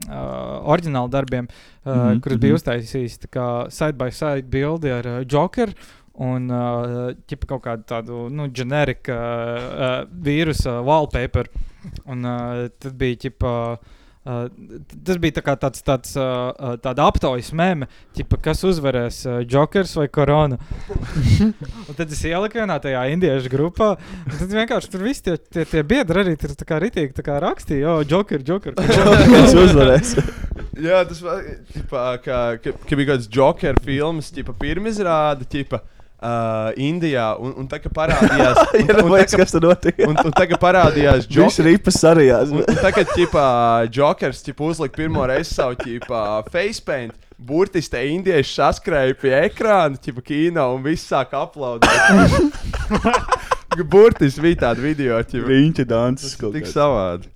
uh, 0.08 0.70
oriģināla 0.74 1.12
darbiem, 1.12 1.48
uh, 1.48 1.92
mm 1.92 2.00
-hmm, 2.00 2.24
kurus 2.24 2.42
bija 2.42 2.54
mhm. 2.54 2.62
uztaisījis 2.62 3.20
tā 3.26 3.32
kā 3.38 3.46
side 3.70 3.96
by 4.00 4.10
side 4.10 4.48
bildi 4.50 4.92
ar 4.92 5.06
uh, 5.06 5.22
Joker. 5.26 5.72
Un 6.18 6.50
uh, 6.50 7.14
kaut 7.46 7.62
kādu 7.62 7.84
tādu 7.86 8.28
nu, 8.28 8.48
ģeneriku 8.50 9.12
uh, 9.14 9.18
uh, 9.18 10.08
vīrusu 10.10 10.82
wallpaper. 10.82 11.46
Un 12.06 12.24
uh, 12.24 12.66
tad 12.78 12.98
bija 12.98 13.16
ķipa. 13.22 13.52
Uh, 13.72 13.97
t- 14.28 14.98
tas 15.08 15.18
bija 15.20 15.38
tā 15.38 15.42
kā 15.46 15.54
tāds, 15.60 15.82
tāds 15.86 16.14
uh, 16.18 16.50
uh, 16.52 16.74
tāda 16.82 17.06
aptaujas 17.08 17.50
mēmē, 17.56 17.88
kas 18.44 18.64
uzvarēs, 18.68 19.20
uh, 19.28 19.38
Jokers 19.48 19.94
vai 19.98 20.08
Korona. 20.12 20.58
un 21.88 21.96
tad 21.96 22.12
es 22.12 22.22
ieliku 22.28 22.60
vienā 22.60 22.78
tajā 22.84 23.06
indiešu 23.14 23.52
grupā. 23.52 23.94
Tad 24.34 24.52
vienkārši 24.52 24.92
tur 24.92 25.06
viss 25.06 25.24
tie, 25.24 25.38
tie, 25.38 25.64
tie 25.68 25.84
biedri 25.86 26.24
arī 26.24 26.36
tur 26.40 26.54
tā 26.58 26.68
kā 26.68 26.80
ritīgi 26.82 27.16
tā 27.16 27.24
kā 27.26 27.38
rakstīja, 27.44 27.98
o, 27.98 28.06
Joker, 28.08 28.44
Joker. 28.44 28.76
Kas 29.34 29.54
uzvarēs? 29.56 30.16
Jā, 30.78 31.02
tas 31.08 31.22
ķipā, 31.74 32.06
kā, 32.24 32.40
ka, 32.62 32.74
ka 32.84 32.98
bija 32.98 33.14
kāds 33.14 33.30
Joker 33.32 33.78
filmas, 33.84 34.32
tipa 34.34 34.54
pirmizrāde, 34.58 35.48
tipa. 35.48 35.82
Uh, 36.18 36.72
Indijā, 36.82 37.28
un, 37.38 37.52
un 37.62 37.66
tā 37.70 37.78
kā 37.78 37.92
parādījās, 37.94 38.58
Jā, 38.74 38.96
nu, 38.98 39.12
liekas, 39.12 39.36
kas 39.38 39.52
tur 39.54 39.62
notika. 39.68 40.02
un, 40.10 40.16
un 40.18 40.32
tā 40.34 40.48
kā 40.50 40.56
parādījās 40.58 41.28
Viņš 41.30 41.58
ripas 41.62 42.00
sarījās. 42.02 42.50
Un, 42.50 42.64
un 42.64 42.80
tagad, 42.82 43.12
ķipā, 43.14 43.44
Jokers 43.94 44.42
ķipa, 44.42 44.66
uzlika 44.66 44.98
pirmo 44.98 45.22
reizi 45.30 45.54
savu 45.54 45.78
ķipā, 45.78 46.22
facepaint. 46.50 47.14
Burtiski 47.38 47.92
te 47.92 48.00
indieši 48.16 48.50
saskrēja 48.56 49.14
pie 49.20 49.30
ekrāna, 49.44 49.94
ķipa, 50.02 50.24
kino, 50.26 50.64
un 50.74 50.82
viss 50.82 51.06
sāk 51.06 51.36
aplaudēt. 51.38 51.86
Burtiski 53.92 54.42
bija 54.42 54.64
tāda 54.66 54.82
video, 54.82 55.20
ķipa. 55.22 55.46
Riņķa 55.52 55.86
dances 55.86 56.34
kaut 56.40 56.56
Tik 56.58 56.66
kāds. 56.66 56.74
savādi. 56.74 57.30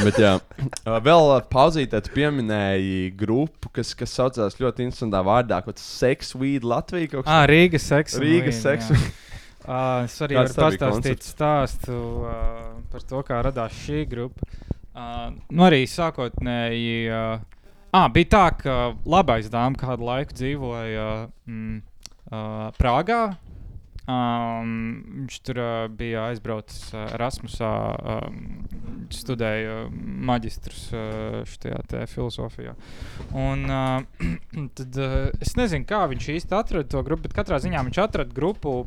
Bet, 0.06 0.18
jā, 0.22 0.38
Uh, 0.58 0.96
vēl 1.04 1.28
uh, 1.30 1.44
pauzītē 1.46 2.00
pieminēji 2.10 3.12
grupu, 3.18 3.70
kas, 3.76 3.92
kas 3.94 4.10
saucās 4.18 4.56
ļoti 4.58 4.88
interesantā 4.88 5.20
vārdā, 5.26 5.60
kaut 5.62 5.76
kas 5.78 5.84
Sex 6.00 6.34
Weed 6.34 6.66
Latvija. 6.66 7.12
Kaut 7.12 7.26
kas 7.26 7.30
Ah, 7.30 7.44
Rīgas 7.46 7.86
seks. 7.86 8.18
Rīgas. 8.22 8.62
Weed. 8.66 9.08
Uh, 9.68 10.06
es 10.06 10.14
arī 10.24 10.32
Kāds 10.38 10.54
varu 10.56 10.78
pastāstīt 10.78 11.26
stāstu 11.28 11.92
uh, 12.24 12.78
par 12.88 13.02
to, 13.04 13.18
kā 13.26 13.42
radās 13.44 13.74
šī 13.82 14.06
grupa. 14.08 14.46
Uh, 14.96 15.34
nu, 15.52 15.66
arī 15.66 15.82
sākotnēji 15.84 16.94
uh, 17.12 17.42
ah, 17.92 18.06
bija 18.14 18.30
tā, 18.32 18.44
ka 18.62 18.76
labais 19.04 19.50
dāmas 19.52 19.76
kādu 19.82 20.08
laiku 20.08 20.38
dzīvoja 20.38 21.10
mm, 21.44 21.82
uh, 22.32 22.64
Prāgā. 22.80 23.20
Um, 24.08 24.68
viņš 25.26 25.34
tur 25.44 25.58
uh, 25.60 25.72
bija 25.92 26.30
aizbraucis 26.30 26.94
uh, 26.94 27.02
Erasmusā, 27.12 27.72
um, 28.14 28.38
studēja 29.12 29.82
maģistrus 30.30 30.86
uh, 30.96 31.42
šajā 31.44 31.82
te 31.90 32.06
filozofijā. 32.08 32.72
Un, 33.36 33.66
uh, 33.68 34.30
tad, 34.80 34.96
uh, 34.96 35.18
es 35.44 35.52
nezinu, 35.60 35.84
kā 35.88 36.06
viņš 36.08 36.30
īsti 36.38 36.56
atrada 36.56 36.88
to 36.88 37.04
grupu, 37.04 37.26
bet 37.28 37.36
katrā 37.36 37.60
ziņā 37.60 37.84
viņš 37.90 38.00
atrada 38.06 38.32
grupu 38.32 38.78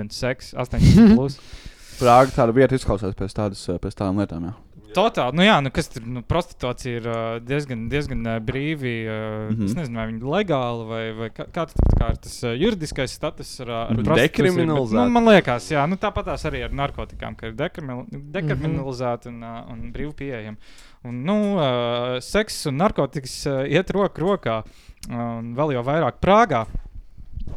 and 0.00 0.16
Sex 0.16 0.54
18. 0.56 1.12
plus. 1.12 1.36
Prāga 2.00 2.32
tāda 2.32 2.56
vieta 2.56 2.76
izklausās 2.76 3.16
pēc, 3.16 3.36
tādas, 3.36 3.68
pēc 3.84 4.00
tādām 4.00 4.24
lietām. 4.24 4.48
Jā. 4.48 4.56
Totāli, 4.94 5.36
nu 5.36 5.44
jā, 5.44 5.56
nu 5.64 5.70
kas 5.74 5.88
tur, 5.92 6.04
nu, 6.06 6.22
prostitūcija 6.26 7.00
ir 7.00 7.08
uh, 7.10 7.18
diezgan, 7.44 7.86
diezgan 7.92 8.22
uh, 8.26 8.36
brīvi. 8.44 8.94
Uh, 9.06 9.16
mm 9.16 9.46
Mhm. 9.46 9.60
-hmm. 9.60 9.64
Es 9.64 9.74
nezinu, 9.74 9.96
vai 9.98 10.06
viņi 10.06 10.20
ir 10.20 10.30
legāli 10.34 10.86
vai, 10.88 11.12
vai 11.12 11.28
kā, 11.30 11.66
tur 11.66 11.98
kā 12.00 12.10
ir 12.10 12.16
tas 12.16 12.42
uh, 12.44 12.54
juridiskais 12.54 13.12
status 13.12 13.60
ar, 13.60 13.68
uh, 13.68 13.90
ar 13.90 13.96
bet, 13.96 14.16
dekriminalizēta. 14.22 15.04
Nu, 15.04 15.10
man 15.10 15.24
liekas, 15.24 15.70
jā, 15.70 15.86
nu, 15.88 15.96
tāpat 15.96 16.24
tās 16.24 16.44
arī 16.44 16.64
ar 16.64 16.72
narkotikām, 16.72 17.36
ka 17.36 17.46
ir 17.46 17.54
dekriminalizēta 17.56 19.28
un, 19.28 19.42
uh, 19.42 19.70
un 19.72 19.92
brīvi 19.92 20.12
pieejama. 20.12 20.56
Un, 21.04 21.22
nu, 21.24 21.56
uh, 21.56 22.18
seks 22.20 22.66
un 22.66 22.76
narkotikas 22.76 23.46
uh, 23.46 23.64
iet 23.70 23.90
roku 23.90 24.20
rokā, 24.20 24.62
un 25.10 25.54
vēl 25.54 25.72
jau 25.76 25.84
vairāk 25.86 26.20
Prāgā. 26.20 26.66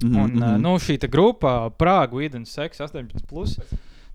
Mhm, 0.04 0.16
Un, 0.16 0.32
uh, 0.38 0.50
mhm. 0.54 0.62
nu, 0.62 0.76
šī 0.78 1.00
grupa, 1.10 1.70
Prāga, 1.78 2.22
Eden, 2.24 2.46
Sex 2.46 2.80
18. 2.80 3.26
Plus, 3.28 3.58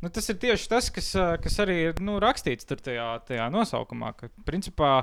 nu, 0.05 0.12
tas 0.12 0.28
ir 0.28 0.40
tieši 0.42 0.68
tas, 0.70 0.90
kas, 0.94 1.12
kas 1.44 1.62
arī 1.64 1.78
ir 1.88 2.02
nu, 2.05 2.18
rakstīts 2.22 2.68
tajā, 2.68 3.09
tajā 3.28 3.48
nosaukumā. 3.52 4.12
Ka, 4.18 4.28
principā, 4.46 4.98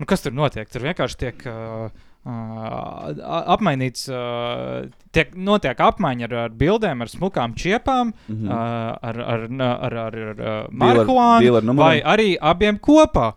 nu, 0.00 0.08
kas 0.08 0.24
tur 0.24 0.34
notiek? 0.36 0.70
Tur 0.72 0.88
vienkārši 0.88 1.20
tiek. 1.26 1.46
Uh, 1.50 2.08
Uh, 2.22 3.16
apmainīts, 3.50 4.04
uh, 4.06 4.84
tiek, 5.10 5.32
notiek 5.34 5.80
apmaiņa 5.82 6.28
ar, 6.28 6.34
ar 6.44 6.52
bildēm, 6.54 7.00
ar 7.02 7.08
smukām 7.10 7.56
čiepām, 7.58 8.12
mm. 8.14 8.36
-hmm. 8.36 8.46
uh, 8.46 8.92
ar, 9.08 9.18
ar, 9.18 9.46
ar, 9.48 9.96
ar, 9.96 9.96
ar 9.96 10.36
Dealer- 10.38 10.70
marihuānu, 10.70 11.74
vai 11.74 11.96
arī 11.98 12.36
abiem 12.38 12.78
kopā. 12.78 13.32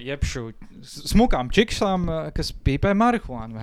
Jeb 0.00 0.24
smukām 0.24 1.50
čiksām, 1.52 2.08
uh, 2.08 2.30
kas 2.34 2.52
pīpē 2.52 2.94
marihuānu. 2.96 3.58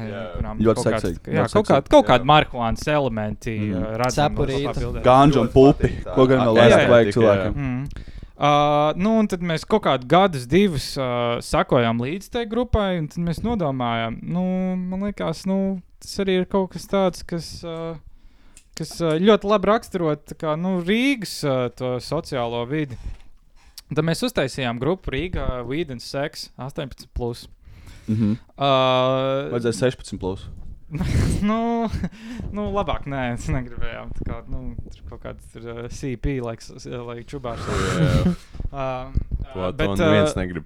Ļoti 0.59 0.75
kaut 0.75 0.85
kāds- 0.85 1.07
seksīgi, 1.07 1.33
Jā, 1.33 1.47
kaut, 1.49 1.65
kād, 1.67 1.83
seksīgi. 1.83 1.89
kaut 1.95 2.07
kādi 2.07 2.29
marihuānas 2.29 2.87
elementi. 2.87 3.57
Mm. 3.71 3.97
Redzam, 4.03 4.35
Cepurīte. 4.35 5.03
Gāņu 5.05 5.41
un 5.41 5.51
pupi. 5.53 5.91
Ko 6.15 6.27
gan 6.29 6.45
vēl 6.47 6.61
jā, 6.61 6.87
vajag 6.89 7.11
jā. 7.11 7.17
cilvēkam? 7.17 7.53
Mm. 7.55 8.15
Uh, 8.39 8.93
nu, 8.95 9.17
un 9.19 9.27
tad 9.27 9.41
mēs 9.43 9.65
kaut 9.67 9.83
kādus 9.83 10.07
gadus, 10.07 10.45
divus 10.47 10.93
uh, 10.95 11.41
sakojām 11.43 11.99
līdzi 11.99 12.29
tai 12.31 12.45
grupai, 12.47 12.93
un 13.01 13.09
tad 13.11 13.19
mēs 13.25 13.41
nodomājām, 13.43 14.21
nu, 14.23 14.43
man 14.79 15.01
liekas, 15.09 15.41
nu, 15.49 15.81
tas 15.99 16.13
arī 16.23 16.37
ir 16.39 16.45
kaut 16.47 16.69
kas 16.71 16.87
tāds, 16.87 17.25
kas, 17.27 17.49
uh, 17.67 17.97
kas 18.79 18.93
uh, 19.03 19.17
ļoti 19.19 19.43
labi 19.43 19.67
raksturo 19.67 20.15
tā 20.15 20.37
kā, 20.39 20.55
nu, 20.55 20.77
Rīgas 20.87 21.33
uh, 21.43 21.67
to 21.75 21.97
sociālo 21.99 22.63
vidi. 22.69 22.95
Tad 23.89 24.05
mēs 24.05 24.21
uztaisījām 24.27 24.77
grupu 24.81 25.11
Rīgā, 25.15 25.47
Weed 25.67 25.89
and 25.93 26.01
Sex 26.03 26.49
18. 26.61 27.07
Plus. 27.17 27.47
Mhm. 28.09 28.35
Uh, 28.57 29.49
Vajadzēja 29.53 29.91
16 29.93 30.19
plus. 30.21 30.47
nu, 31.45 31.85
nu, 32.49 32.63
labāk, 32.73 33.03
nē, 33.09 33.35
es 33.35 33.45
negribēju. 33.53 34.07
Tā 34.17 34.23
kā, 34.25 34.37
nu, 34.49 34.73
tur 34.89 35.03
kaut 35.11 35.21
kāds 35.27 35.51
tur, 35.53 35.67
uh, 35.69 35.83
CP, 35.93 36.39
lai, 36.41 36.55
s- 36.57 36.87
lai 36.89 37.19
čubārs. 37.29 37.61
Jā. 37.69 38.33
uh, 38.73 39.19
To, 39.49 39.71
to 39.73 39.85
neviens 39.97 40.35
negrib. 40.37 40.65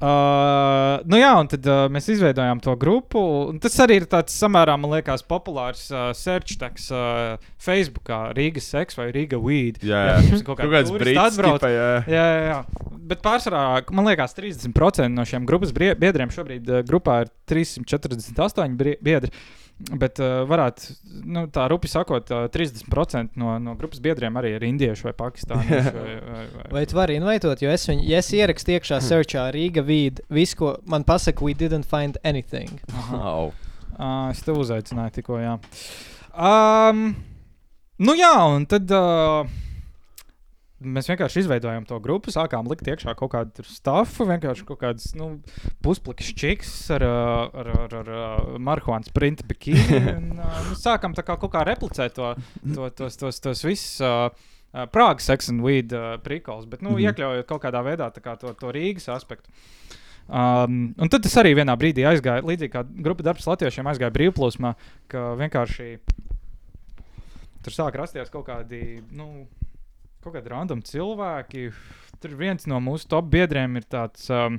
Uh, 0.00 1.02
nu 1.12 1.18
jā, 1.20 1.28
un 1.36 1.48
tad 1.52 1.66
uh, 1.68 1.82
mēs 1.92 2.06
izveidojām 2.14 2.60
to 2.64 2.72
grupu. 2.80 3.20
Tas 3.60 3.74
arī 3.84 3.98
ir 4.00 4.06
tāds 4.08 4.32
samērā, 4.40 4.76
man 4.80 4.94
liekas, 4.96 5.20
populārs 5.28 5.82
uh, 5.92 6.08
search 6.16 6.56
tags 6.60 6.86
uh, 6.94 7.36
Facebook, 7.60 8.08
Rīgas 8.36 8.70
seks 8.72 8.96
vai 8.96 9.10
Rīga 9.12 9.36
weed. 9.40 9.82
Jā, 9.84 10.00
jā. 10.08 10.16
ir 10.38 10.44
Kaut 10.46 10.62
kāds 10.62 10.94
brits 10.94 11.20
atbrauc. 11.26 11.60
tipa, 11.60 11.72
jā. 11.74 11.90
jā, 12.08 12.24
jā, 12.32 12.40
jā. 12.48 12.96
Bet 13.12 13.20
pārsvarā, 13.26 13.62
man 13.92 14.08
liekas, 14.08 14.32
30% 14.38 15.12
no 15.12 15.26
šiem 15.28 15.44
grupas 15.48 15.72
biedriem 15.76 16.32
šobrīd 16.32 16.72
uh, 16.72 16.80
grupā 16.88 17.20
ir 17.26 17.32
348 17.52 18.76
brie- 18.80 18.96
biedri. 19.04 19.34
Bet 19.80 20.20
uh, 20.20 20.42
varētu, 20.44 20.94
nu, 21.24 21.46
tā 21.52 21.64
rupi 21.72 21.88
sakot, 21.88 22.28
uh, 22.34 22.48
30% 22.52 23.38
no, 23.40 23.54
no 23.62 23.72
grupas 23.80 24.02
biedriem 24.04 24.36
arī 24.36 24.52
ir 24.58 24.66
indieši 24.68 25.06
vai 25.08 25.14
pakistānieši. 25.16 25.94
vai, 25.96 26.16
vai, 26.26 26.42
vai. 26.52 26.66
Vai 26.74 26.82
tu 26.90 26.98
vari 26.98 27.16
invitēt, 27.16 27.64
jo 27.64 27.72
es, 27.72 27.86
viņu, 27.88 28.04
ja 28.10 28.20
es 28.20 28.28
ierakstu 28.36 28.76
iekšā 28.76 29.00
searchā 29.06 29.46
Rīga 29.56 29.84
vīd, 29.86 30.20
visu, 30.28 30.58
ko 30.60 30.74
man 30.90 31.06
pasaka, 31.08 31.44
we 31.44 31.56
didn't 31.56 31.88
find 31.88 32.20
anything. 32.28 32.82
Au. 33.16 33.54
Uh, 33.96 34.28
es 34.28 34.44
tev 34.44 34.60
uzaicināju 34.60 35.16
tikko, 35.16 35.40
jā. 35.40 35.56
Um, 36.36 37.10
nu 38.04 38.18
jā, 38.20 38.34
un 38.52 38.68
tad 38.68 38.92
uh, 38.94 39.48
mēs 40.80 41.08
vienkārši 41.10 41.42
izveidojām 41.44 41.86
to 41.88 41.98
grupu, 42.02 42.32
sākām 42.34 42.68
likt 42.70 42.88
iekšā 42.88 43.14
kaut 43.18 43.32
kādu 43.34 43.64
stāstu, 43.68 44.26
vienkārši 44.28 44.66
kaut 44.68 44.80
kādas 44.80 45.10
nu, 45.18 45.32
pusplakas 45.84 46.30
čiks 46.36 46.70
ar, 46.96 47.04
ar, 47.04 47.72
ar, 47.84 47.98
ar 48.00 48.12
uh, 48.14 48.54
marihuānas 48.62 49.12
printu 49.14 49.46
bikini. 49.50 50.00
un, 50.16 50.30
mēs 50.70 50.84
sākām 50.84 51.16
kā 51.16 51.36
kaut 51.36 51.52
kā 51.52 51.64
replicēt 51.68 52.16
to, 52.16 52.32
to, 52.62 52.88
tos, 52.96 53.20
tos, 53.20 53.42
tos 53.44 53.66
visus. 53.66 54.00
Uh, 54.04 54.48
Prāgas 54.70 55.26
sex 55.26 55.48
and 55.50 55.64
weed 55.66 55.90
uh, 55.90 56.12
prikals, 56.22 56.62
bet 56.70 56.78
nu, 56.78 56.92
mm. 56.92 56.96
-hmm. 56.96 57.08
iekļaujot 57.10 57.46
kaut 57.48 57.62
kādā 57.64 57.80
veidā 57.82 58.06
kā 58.22 58.36
to, 58.38 58.52
to 58.54 58.70
Rīgas 58.70 59.08
aspektu. 59.10 59.50
Um, 60.30 60.94
un 60.94 61.08
tad 61.10 61.24
tas 61.26 61.34
arī 61.42 61.56
vienā 61.58 61.74
brīdī 61.74 62.04
aizgāja, 62.06 62.44
līdzīgi 62.46 62.70
kā 62.70 62.84
grupa 62.86 63.24
darbs 63.26 63.48
latviešiem 63.50 63.88
aizgāja 63.90 64.14
brīvplūsmā, 64.14 64.74
ka 65.10 65.34
vienkārši 65.40 65.98
tur 67.64 67.74
sāk 67.74 67.98
rasties 67.98 68.30
kaut 68.30 68.46
kādi, 68.46 69.02
nu, 69.10 69.48
kaut 70.24 70.36
kādi 70.36 70.52
random 70.52 70.82
cilvēki. 70.86 71.70
Tur 72.20 72.36
viens 72.36 72.66
no 72.68 72.80
mūsu 72.84 73.08
top 73.08 73.30
biedriem 73.32 73.78
ir 73.80 73.86
tāds 73.88 74.26
um, 74.34 74.58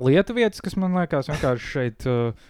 lietuvietis, 0.00 0.62
kas 0.64 0.78
man 0.80 0.96
liekas 0.96 1.28
vienkārši 1.32 1.70
šeit. 1.74 2.08
Uh, 2.08 2.48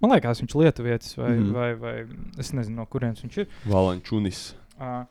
Man 0.00 0.14
liekas, 0.14 0.38
viņš 0.40 0.54
ir 0.54 0.62
lietuvietis, 0.64 1.16
vai, 1.18 1.30
mm 1.36 1.48
vai, 1.52 1.70
vai 1.76 2.40
es 2.40 2.54
nezinu, 2.56 2.78
no 2.78 2.86
kurienes 2.88 3.20
viņš 3.20 3.34
ir. 3.42 3.50
Valančunis. 3.68 4.38
Uh, 4.80 5.02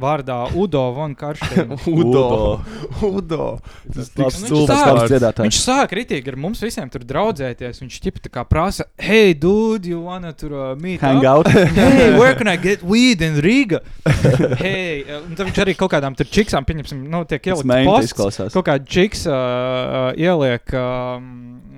vārdā 0.00 0.36
Udo 0.56 0.82
von 0.96 1.14
Karsteina. 1.16 1.76
Udo. 2.00 2.60
Udo. 3.06 3.46
Tas 3.92 4.10
Viņš 4.16 4.38
stulbs 4.42 4.72
sāk-. 4.72 5.42
Viņš 5.42 5.60
sāk 5.62 5.90
kritīgi 5.94 6.32
ar 6.32 6.38
mums 6.40 6.60
visiem 6.64 6.90
tur 6.92 7.04
draudzēties. 7.08 7.80
Viņš 7.82 7.98
ķip 8.04 8.20
tā 8.26 8.32
kā 8.34 8.44
prasa, 8.48 8.86
hey, 9.00 9.32
dude, 9.34 9.88
you 9.88 10.02
wanna 10.04 10.32
tur 10.36 10.52
uh, 10.52 10.66
meet 10.80 11.00
Hang 11.04 11.24
up? 11.24 11.46
out? 11.46 11.50
hey, 11.78 12.12
where 12.18 12.34
can 12.36 12.48
I 12.48 12.56
get 12.60 12.82
weed 12.84 13.22
in 13.24 13.40
Riga? 13.44 13.80
hey, 14.62 15.02
uh, 15.08 15.22
un 15.24 15.34
tad 15.38 15.48
viņš 15.48 15.62
arī 15.64 15.76
kaut 15.78 15.92
kādām 15.96 16.16
tur 16.18 16.28
čiksām, 16.28 16.66
pieņemsim, 16.68 17.02
nu, 17.12 17.24
tiek 17.28 17.50
ielikt 17.52 17.72
posts. 17.88 18.52
Kaut 18.54 18.66
kāda 18.68 18.84
čiks 18.84 19.24
uh, 19.28 19.32
uh, 19.36 20.10
ieliek 20.20 20.72
um, 20.76 21.30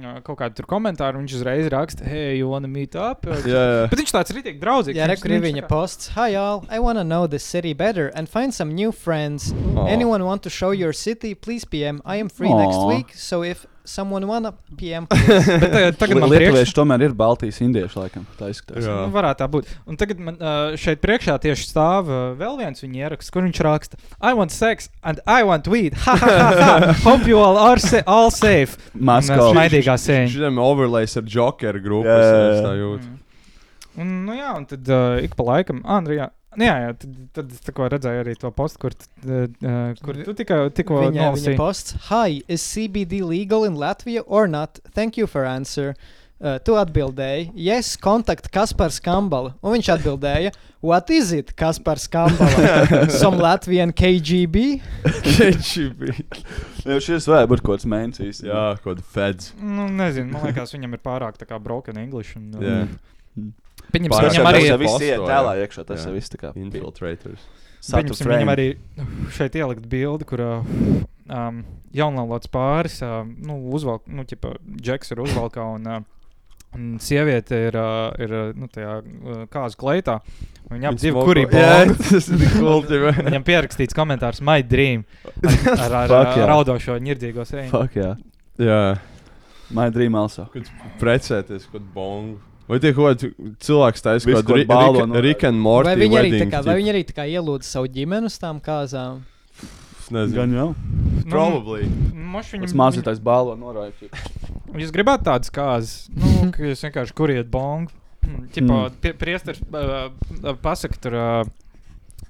uh, 0.03 0.19
kaut 0.27 0.39
kādu 0.43 0.59
tur 0.61 0.69
komentāru, 0.71 1.19
un 1.21 1.27
viņš 1.27 1.37
uzreiz 1.39 1.71
raksta, 1.73 2.07
hey, 2.09 2.37
you 2.41 2.51
wanna 2.51 2.71
meet 2.71 2.97
up? 2.99 3.27
Jā, 3.29 3.41
jā. 3.47 3.65
Bet 3.93 4.03
viņš 4.03 4.15
tāds 4.15 4.35
rītīgi 4.37 4.61
draudzīgs. 4.63 4.99
Jā, 4.99 5.09
rekur 5.11 5.35
ir 5.37 5.43
viņa 5.45 5.65
kā- 5.65 5.71
posts. 5.71 6.13
Hi, 6.19 6.35
all. 6.39 6.65
I 6.71 6.79
want 6.83 6.99
to 6.99 7.05
know 7.07 7.27
this 7.27 7.45
city 7.47 7.73
better 7.73 8.08
and 8.15 8.29
find 8.29 8.55
some 8.55 8.75
new 8.75 8.93
friends. 8.93 9.53
Aw. 9.53 9.87
Anyone 9.87 10.25
want 10.25 10.43
to 10.43 10.51
show 10.51 10.71
your 10.71 10.93
city? 10.93 11.35
Please 11.35 11.65
PM. 11.65 12.03
I 12.05 12.17
am 12.17 12.29
free 12.29 12.53
next 12.53 12.77
Aw. 12.77 12.89
week, 12.89 13.13
so 13.15 13.43
if 13.43 13.67
someone 13.89 14.27
wanna 14.27 14.53
PM, 14.77 15.07
please. 15.11 15.47
Bet 15.47 15.73
uh, 15.73 15.93
tagad 15.97 16.21
man 16.21 16.29
Lietuvieši 16.29 16.53
priekš... 16.53 16.75
tomēr 16.77 17.05
ir 17.09 17.15
Baltijas 17.17 17.61
indieši, 17.65 17.97
laikam. 17.99 18.27
Tā 18.39 18.51
izskatās. 18.53 18.85
Jā. 18.85 18.97
Nu, 19.07 19.13
varētu 19.15 19.43
tā 19.43 19.49
būt. 19.55 19.71
Un 19.89 19.99
tagad 20.01 20.21
man 20.23 20.37
uh, 20.37 20.77
šeit 20.81 21.01
priekšā 21.05 21.39
tieši 21.43 21.69
stāv 21.71 22.11
uh, 22.13 22.25
vēl 22.39 22.59
viens 22.61 22.85
viņa 22.85 23.05
ieraksts, 23.07 23.33
kur 23.35 23.47
viņš 23.49 23.63
raksta: 23.65 24.01
I 24.21 24.35
want 24.39 24.55
sex 24.55 24.93
and 25.03 25.23
I 25.25 25.47
want 25.49 25.71
weed. 25.73 25.97
Ha, 26.05 26.17
ha, 26.21 26.35
ha, 26.37 26.51
ha. 26.61 26.97
Hope 27.09 27.29
you 27.31 27.41
all 27.41 27.57
are 27.57 27.81
sa 27.83 28.05
all 28.07 28.31
safe. 28.35 28.77
Uh, 28.93 29.23
Smaidīgā 29.25 29.97
sēņa. 29.97 30.35
Šiem 30.37 30.61
overlays 30.63 31.17
ar 31.19 31.25
Jokeru 31.29 31.83
grupas. 31.85 32.29
Tā 32.65 32.77
jūtu. 32.79 33.17
Un, 33.99 34.11
nu 34.29 34.37
jā, 34.37 34.53
un 34.55 34.67
tad 34.69 34.87
uh, 34.95 35.17
ik 35.25 35.35
pa 35.35 35.47
laikam, 35.49 35.81
Andrija. 35.83 36.29
Nu, 36.59 36.67
jā, 36.67 36.75
jā, 36.83 36.93
tad, 36.99 37.17
tad 37.39 37.51
es 37.55 37.63
tikko 37.63 37.87
redzēju 37.93 38.23
arī 38.25 38.33
to 38.41 38.51
postu, 38.51 38.81
kur, 38.83 38.95
uh, 39.31 39.93
kur 40.03 40.17
tu 40.27 40.33
tikai 40.41 40.57
tikko 40.75 40.97
viņa, 41.05 41.11
viņa 41.13 41.27
nolasīji. 41.29 41.59
posts. 41.61 41.95
Hi, 42.09 42.41
is 42.51 42.65
CBD 42.67 43.21
legal 43.23 43.67
in 43.69 43.77
Latvia 43.79 44.25
or 44.27 44.49
not? 44.51 44.81
Thank 44.97 45.21
you 45.21 45.29
for 45.31 45.47
answer. 45.47 45.95
Uh, 46.39 46.55
tu 46.63 46.77
atbildēji, 46.79 47.49
yes, 47.59 47.97
contact 47.99 48.47
Kaspars 48.55 49.01
Kambala. 49.03 49.57
Un 49.59 49.75
viņš 49.75 49.89
atbildēja, 49.97 50.53
what 50.87 51.11
is 51.11 51.33
it, 51.35 51.51
Kaspars 51.59 52.07
Kambala? 52.11 53.09
Some 53.21 53.39
Latvian 53.43 53.91
KGB? 53.91 54.67
KGB. 55.27 56.13
Jau 56.87 56.99
šis 57.03 57.27
varētu 57.27 57.51
būt 57.55 57.63
kaut 57.67 57.73
kāds 57.81 57.89
mēnesis. 57.91 58.43
Jā, 58.47 58.65
kaut 58.83 58.93
kāda 59.01 59.07
feds. 59.15 59.51
Nu, 59.59 59.89
nezinu, 59.99 60.31
man 60.37 60.47
liekas, 60.47 60.75
viņam 60.75 60.95
ir 60.95 61.03
pārāk 61.07 61.39
tā 61.43 61.47
kā 61.51 61.59
broken 61.63 61.99
English. 62.03 62.35
Un, 62.39 62.51
uh, 62.55 62.63
Jā. 62.67 62.79
Pieņemsim, 63.95 64.29
viņam 64.29 64.51
arī 64.51 64.67
jau 64.67 64.77
viss 64.83 65.07
iet 65.07 65.23
tēlā 65.25 65.55
iekšā, 65.65 65.85
tas 65.89 66.05
jau 66.05 66.13
viss 66.15 66.33
tā 66.33 66.41
kā 66.41 66.53
Infiltrators. 66.59 67.47
Pieņemsim, 67.89 68.29
viņam 68.33 68.53
arī 68.53 68.69
šeit 69.37 69.57
ielikt 69.59 69.89
bildi, 69.91 70.27
kur 70.29 70.43
uh, 70.45 70.77
um, 71.31 71.65
jaunlaulāts 71.95 72.51
pāris 72.53 73.01
uh, 73.07 73.23
nu, 73.25 73.61
uzvalk, 73.75 74.05
nu, 74.11 74.27
ķipa, 74.29 74.57
džeks 74.83 75.15
ir 75.15 75.23
uzvalkā 75.25 75.65
un, 75.77 75.89
uh, 75.89 76.01
un 76.77 76.89
sieviete 77.03 77.63
ir, 77.69 77.79
uh, 77.79 78.09
ir 78.21 78.35
uh, 78.35 78.49
nu, 78.59 78.69
tajā 78.73 78.99
uh, 79.01 79.43
kāzu 79.53 79.81
kleitā. 79.81 80.19
Viņa 80.69 80.91
ap 80.91 80.99
divu 81.01 81.23
kurī 81.25 81.47
bongu. 81.49 81.97
tas 82.11 82.29
ir 82.29 82.43
cool, 82.59 82.83
ģipa. 82.89 83.15
Viņam 83.31 83.47
pierakstīts 83.47 83.97
komentārs 83.97 84.43
My 84.45 84.61
Dream 84.67 85.07
ar, 85.25 85.55
ar, 85.79 85.79
ar, 85.87 86.11
Fuck, 86.11 86.35
ar 86.35 86.43
jā. 86.43 86.51
raudošo 86.51 86.99
ņirdzīgo 87.07 87.47
sēņu. 87.49 87.71
Fuck, 87.73 87.97
jā. 87.97 88.13
Jā. 88.59 88.83
My 89.71 89.91
dream 89.93 90.17
also. 90.17 90.47
Kad 90.53 90.69
precēties, 91.01 91.67
kad 91.73 91.85
bongu. 91.95 92.39
Vai 92.69 92.79
tie 92.85 92.93
kaut 92.93 93.09
kādi 93.17 93.31
cilvēki 93.65 94.03
taisa 94.05 94.29
kaut 94.29 94.45
kādu 94.45 94.67
kaut 94.67 94.69
balonu. 94.69 95.15
Ri- 95.17 95.23
Rick 95.31 95.45
and 95.49 95.61
Morty 95.65 95.89
Vai 95.89 95.97
viņi, 96.03 96.19
arī, 96.21 96.31
tā 96.31 96.39
wedding, 96.39 96.53
kā, 96.53 96.77
viņi 96.79 96.93
arī 96.93 97.03
tā 97.09 97.15
kā 97.17 97.25
ielūdza 97.33 97.69
savu 97.71 97.89
ģimeni 97.95 98.29
uz 98.29 98.37
tām 98.43 98.59
kāzām? 98.65 99.23
Nezinu. 100.09 100.37
Gan 100.37 100.53
jau. 100.57 100.69
Probably. 101.29 101.89
Moš 102.29 102.53
Tas 102.61 102.73
mācītājs 102.77 103.19
balvo 103.25 103.55
norāja. 103.61 103.93
Jūs 104.79 104.93
gribētu 104.93 105.25
tādas 105.29 105.53
kāzas, 105.53 105.95
nu, 106.13 106.51
ka 106.55 106.63
jūs 106.71 106.85
vienkārši 106.87 107.17
kuriet 107.17 107.49
bongu. 107.53 107.93
Mm, 108.25 108.47
Tipo, 108.53 108.79
Mm. 108.89 109.17
priesteris 109.21 109.61
uh, 109.73 110.11
pasaka, 110.61 110.97
tur 111.01 111.15
uh, 111.17 111.45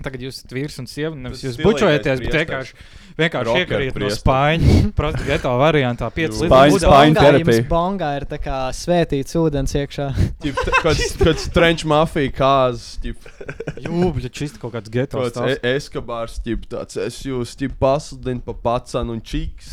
tagad 0.05 0.23
jūs 0.23 0.39
esat 0.41 0.55
vīrs 0.55 0.79
un 0.83 0.87
sieva. 0.91 1.15
Nevis 1.19 1.43
jūs 1.43 1.59
bučojaties, 1.63 2.23
bet 2.23 2.37
vienkārši, 2.43 2.75
vienkārši 3.19 3.55
iekariet 3.63 3.99
no 3.99 4.09
spāņu. 4.15 4.77
Prosti 4.99 5.27
geto 5.29 5.53
variantā 5.61 6.09
5 6.15 6.37
Spāņu- 6.39 6.77
līdz 6.77 6.85
spāņu 6.87 7.15
Bongā 7.15 7.25
terapija. 7.27 7.57
jums 7.59 7.69
bongā 7.73 8.11
ir 8.21 8.27
tā 8.31 8.39
kā 8.43 8.59
svētīts 8.77 9.37
ūdens 9.41 9.75
iekšā. 9.81 10.07
Ķip, 10.45 10.61
Kāds 10.79 11.49
trench 11.55 11.85
mafija 11.91 12.33
kāzas, 12.39 12.87
ķip. 13.03 13.27
Jūbļa, 13.89 14.31
šis 14.39 14.55
kaut 14.63 14.75
kāds 14.77 14.93
geto 14.95 15.23
stāsts. 15.29 15.59
e- 15.63 15.75
eskabārs, 15.79 16.39
ķip 16.45 16.67
tāds. 16.71 16.99
Es 17.03 17.21
jūs, 17.27 17.55
ķip, 17.59 17.75
pasludinu 17.83 18.43
pa 18.47 18.55
pacanu 18.69 19.17
un 19.17 19.23
čiks. 19.25 19.73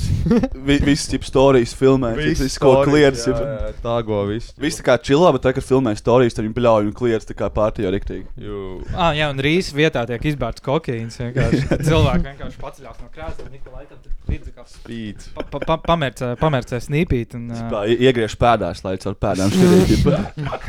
Vi, 0.66 0.80
viss 0.86 1.10
tip 1.12 1.26
stāstījis, 1.28 1.76
filmē. 1.78 2.14
Viss 2.18 2.58
kaut 2.58 2.82
stories, 2.86 3.24
kliedz. 3.26 3.78
Tā 3.86 3.96
go 4.08 4.24
viss. 4.30 4.54
Viss 4.62 4.80
tā 4.82 4.86
kā 4.89 4.96
čilā, 5.06 5.30
bet 5.36 5.46
tā, 5.46 5.54
kad 5.58 5.66
filmē 5.66 5.93
stāstījis, 6.00 6.38
tad 6.38 6.48
viņi 6.48 6.56
pļauj 6.58 6.89
un 6.89 6.96
kliedz 6.98 7.28
tā 7.30 7.36
kā 7.38 7.50
pārtījā 7.54 7.91
riktīgi. 7.93 8.26
Jū. 8.41 8.62
Ah, 8.96 9.12
jā, 9.18 9.30
un 9.34 9.41
rīs 9.43 9.70
vietā 9.76 10.06
tiek 10.10 10.26
izbērts 10.32 10.64
kokaīns. 10.66 11.20
Cilvēki 11.20 12.26
vienkārši 12.32 12.62
paceļās 12.62 13.02
no 13.04 13.10
krēsla, 13.14 13.35
kā 13.36 14.64
Spīd. 14.70 15.26
pa, 15.36 15.44
pa, 15.52 15.60
pa, 15.60 15.76
pamērcē, 15.84 16.32
pamērcē 16.40 16.80
snīpīt 16.84 17.36
un 17.38 17.50
uh, 17.54 17.84
iegriež 17.92 18.36
pēdās, 18.42 18.82
lai 18.86 18.96
caur 19.02 19.18
pēdām 19.20 19.52
šķirītu. 19.54 20.16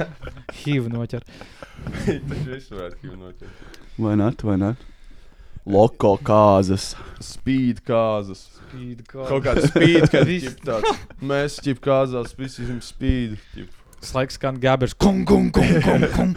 hīvu 0.65 0.93
noķer. 0.93 1.25
Taču 2.05 2.51
viss 2.51 2.73
varētu 2.75 3.01
kļūt. 3.03 3.47
vai 4.03 4.15
ne? 4.21 4.31
Vai 4.43 4.57
ne? 4.63 4.71
Loko 5.67 6.13
kāzas. 6.23 6.93
Spīd 7.23 7.81
kāzas. 7.87 8.45
Spīd 8.59 9.03
Kaut 9.11 9.43
kāda 9.47 9.65
spīd, 9.67 10.07
kad 10.13 10.27
Viss. 10.31 10.55
tāds, 10.63 10.93
mēs 11.23 11.59
ķip 11.63 11.81
kāzās, 11.83 12.35
visi 12.39 12.63
esam 12.67 12.79
spīd. 12.85 13.39
ķip. 13.55 13.83
Slaiks 14.07 14.37
skan 14.39 14.61
gabers. 14.63 14.95
Kum, 14.95 15.25
kum, 15.27 15.49
kum, 15.55 15.71
kum, 15.83 16.05
kum. 16.15 16.35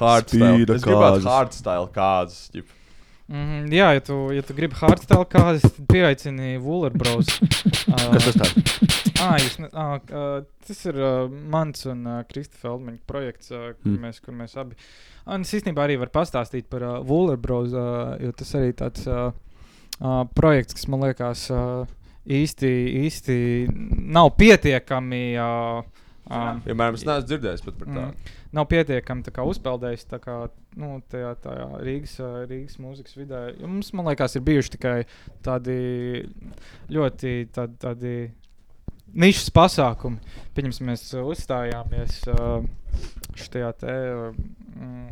Hardstyle. 0.00 0.64
Es 0.66 0.82
gribētu 0.82 1.20
kāzas. 1.20 1.28
hardstyle 1.30 1.90
kāzas. 1.94 2.46
ķip. 2.54 2.72
Mm, 3.32 3.70
jā, 3.72 3.86
ja 3.96 4.02
tu, 4.04 4.16
ja 4.36 4.42
tu 4.44 4.52
gribi 4.52 4.76
hardstyle 4.76 5.24
kāzas, 5.32 5.62
tad 5.72 5.86
pieaicini 5.88 6.58
Wooler 6.60 6.92
Bros. 6.92 7.30
Kas 7.40 8.26
tas 8.26 8.36
tāds? 8.36 8.90
Ah, 9.22 9.38
jūs, 9.40 9.54
ne, 9.62 9.70
ah, 9.78 9.94
uh, 10.02 10.42
tas 10.66 10.82
ir 10.90 10.98
uh, 11.00 11.30
mans 11.30 11.86
un 11.88 12.02
uh, 12.04 12.18
Krista 12.28 12.58
Feldmaņa 12.60 13.00
projekts, 13.08 13.48
uh, 13.54 13.70
kur, 13.72 13.86
Hmm. 13.86 13.94
mm. 13.94 14.04
mēs, 14.04 14.20
kur 14.20 14.36
mēs 14.36 14.56
abi. 14.60 14.76
Un 15.32 15.46
es 15.46 15.54
īstenībā 15.56 15.84
arī 15.86 15.96
varu 16.00 16.12
pastāstīt 16.12 16.68
par 16.68 16.84
uh, 16.84 16.98
Wooler 17.08 17.38
Bros, 17.40 17.72
uh, 17.72 18.16
jo 18.20 18.34
tas 18.36 18.52
arī 18.58 18.74
tāds 18.76 19.06
uh, 19.08 19.30
uh, 20.02 20.22
projekts, 20.36 20.76
kas 20.76 20.88
man 20.92 21.06
liekas 21.06 21.46
uh, 21.54 21.86
īsti, 22.26 22.72
īsti 23.06 23.36
nav 24.12 24.34
pietiekami. 24.42 25.22
Uh, 25.38 26.04
um, 26.28 26.60
Piemēram, 26.66 26.98
es 27.00 27.06
neesmu 27.08 27.30
dzirdējis 27.30 27.64
pat 27.68 27.78
par 27.80 27.88
tādu. 27.94 28.10
Mm. 28.10 28.40
Nav 28.58 28.68
pietiekami 28.74 29.24
tā 29.24 29.32
kā 29.38 29.46
uzpeldējis 29.48 30.04
tā 30.10 30.20
kā, 30.20 30.42
nu, 30.76 31.02
tajā, 31.12 31.32
tajā 31.44 31.66
Rīgas, 31.84 32.14
Rīgas 32.50 32.78
mūzikas 32.80 33.16
vidē. 33.18 33.42
Jo 33.60 33.68
Mums, 33.68 33.92
man 33.96 34.06
liekas, 34.08 34.36
ir 34.38 34.44
bijuši 34.46 34.74
tikai 34.76 34.96
tādi 35.44 35.76
ļoti 36.92 37.34
tādi, 37.52 37.76
tādi 37.82 38.14
nišas 39.12 39.50
pasākumi. 39.52 40.20
Pieņemsim, 40.56 40.88
mēs 40.88 41.06
uzstājāmies 41.20 42.20
šajā 43.42 43.72
te. 43.82 43.96
mm, 44.76 45.08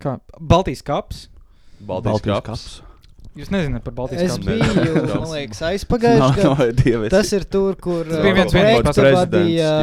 Kā 0.00 0.16
Baltijas 0.40 0.80
kaps. 0.86 1.26
Baltijas 1.80 2.14
Baltijas 2.22 2.38
kaps. 2.46 2.46
kaps. 2.48 2.86
Jūs 3.38 3.50
nezināt 3.54 3.84
par 3.86 3.94
Baltijas 3.94 4.22
Es 4.24 4.32
kapu? 4.38 4.48
biju, 4.48 5.02
man 5.06 5.28
liekas, 5.36 5.60
aizpagājušajā 5.68 6.48
gadā. 6.56 6.66
dievies. 6.80 7.12
Tas 7.12 7.30
ir 7.36 7.44
tur, 7.52 7.76
kur 7.78 8.08
Tas 8.08 8.24
bija 8.24 8.34
viens 8.40 8.54
vienīgais 8.56 8.80
projektu 8.80 9.04
prezidents, 9.04 9.20
vadīja, 9.36 9.74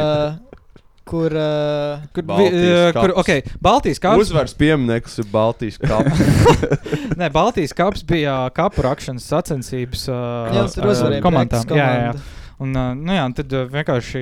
kur 1.08 1.32
uh, 1.34 2.04
Kur, 2.14 2.26
Baltijas 2.28 2.64
ā, 2.68 2.92
kur, 2.96 3.12
kaps. 3.14 3.20
okay, 3.24 3.44
Baltijas 3.64 4.02
kaps. 4.04 4.22
Uzvaras 4.26 4.56
piemineklis 4.58 5.18
ir 5.22 5.28
Baltijas 5.32 5.78
kaps. 5.80 6.24
Nē, 7.20 7.30
Baltijas 7.34 7.72
kaps 7.76 8.04
bija 8.08 8.44
ā, 8.46 8.50
kapu 8.56 8.84
rakšanas 8.86 9.28
sacensības 9.32 10.04
ā, 10.12 10.18
Jā, 10.58 10.66
uzvarēja 10.68 11.24
komandām. 11.24 11.64
Jā, 11.72 11.78
jā, 11.78 11.88
jā. 11.88 12.12
komanda. 12.12 12.34
Un, 12.58 12.72
nu 12.74 13.14
jā, 13.14 13.22
tad 13.38 13.52
vienkārši 13.70 14.20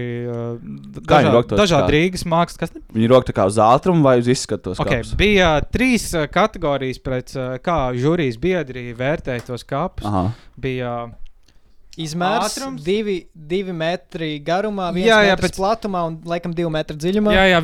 dažā, 1.09 1.31
dažādi 1.57 1.95
Rīgas 1.95 2.27
mākslas. 2.29 2.59
Kas 2.61 2.75
Viņi 2.93 3.09
rok 3.09 3.25
tā 3.25 3.33
kā 3.33 3.47
uz 3.49 3.57
ātrumu 3.65 4.05
vai 4.05 4.19
uz 4.21 4.29
izskatos. 4.29 4.77
okay, 4.83 5.01
kapus? 5.01 5.15
bija 5.17 5.55
trīs 5.73 6.05
kategorijas, 6.35 7.01
pēc 7.01 7.33
kā 7.65 7.79
žūrijas 7.97 8.37
biedri 8.43 8.91
vērtēja 8.99 9.47
tos 9.49 9.65
kapus. 9.65 10.05
Aha. 10.05 10.27
Bija 10.61 10.93
Izmērs 11.97 12.51
Ātrums? 12.59 12.83
divi, 12.85 13.17
divi 13.33 13.73
metri 13.73 14.35
garumā, 14.45 14.91
viens 14.93 15.09
Jā, 15.09 15.23
jā, 15.25 15.37
metrs 15.37 15.49
pēc- 15.55 15.61
platumā 15.63 16.03
un 16.11 16.19
laikam 16.29 16.53
divi 16.55 16.69
metri 16.71 16.97
dziļumā. 16.97 17.33
jā, 17.33 17.47
jā, 17.55 17.61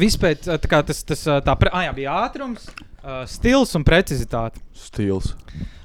kā 0.72 0.80
tas, 0.88 1.02
tas 1.04 1.26
tā, 1.44 1.56
pre, 1.60 1.68
ah, 1.72 1.82
jā, 1.88 1.92
bija 1.94 2.14
ātrums, 2.24 2.64
ā, 3.04 3.22
stils 3.28 3.74
un 3.76 3.84
precizitāte. 3.84 4.62
Stils. 4.72 5.34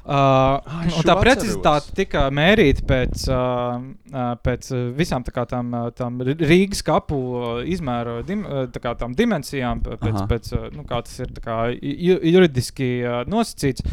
Uh, 0.08 0.62
šo 0.88 1.02
tā 1.04 1.18
precizitāte 1.20 1.92
tika 1.92 2.30
mērīta 2.32 2.86
pēc, 2.88 3.26
uh, 3.28 3.82
uh, 4.16 4.30
pēc 4.40 4.70
uh, 4.72 4.86
visām 4.96 5.26
tā 5.28 5.34
kā 5.36 5.44
tām, 5.52 5.74
uh, 5.76 5.90
tām 5.92 6.22
Rīgas 6.24 6.80
kapu 6.88 7.18
uh, 7.36 7.50
izmēra 7.68 8.22
dim, 8.24 8.46
uh, 8.48 8.70
tā 8.72 8.80
kā 8.80 8.94
tām 8.96 9.12
dimensijām, 9.20 9.82
pēc, 9.84 10.14
Aha. 10.14 10.24
pēc 10.32 10.54
uh, 10.56 10.70
nu, 10.72 10.86
kā 10.88 11.02
tas 11.04 11.20
ir 11.20 11.34
tā 11.36 11.44
kā 11.44 11.58
ju, 11.76 12.16
juridiski 12.24 12.88
uh, 13.04 13.18
nosacīts. 13.28 13.84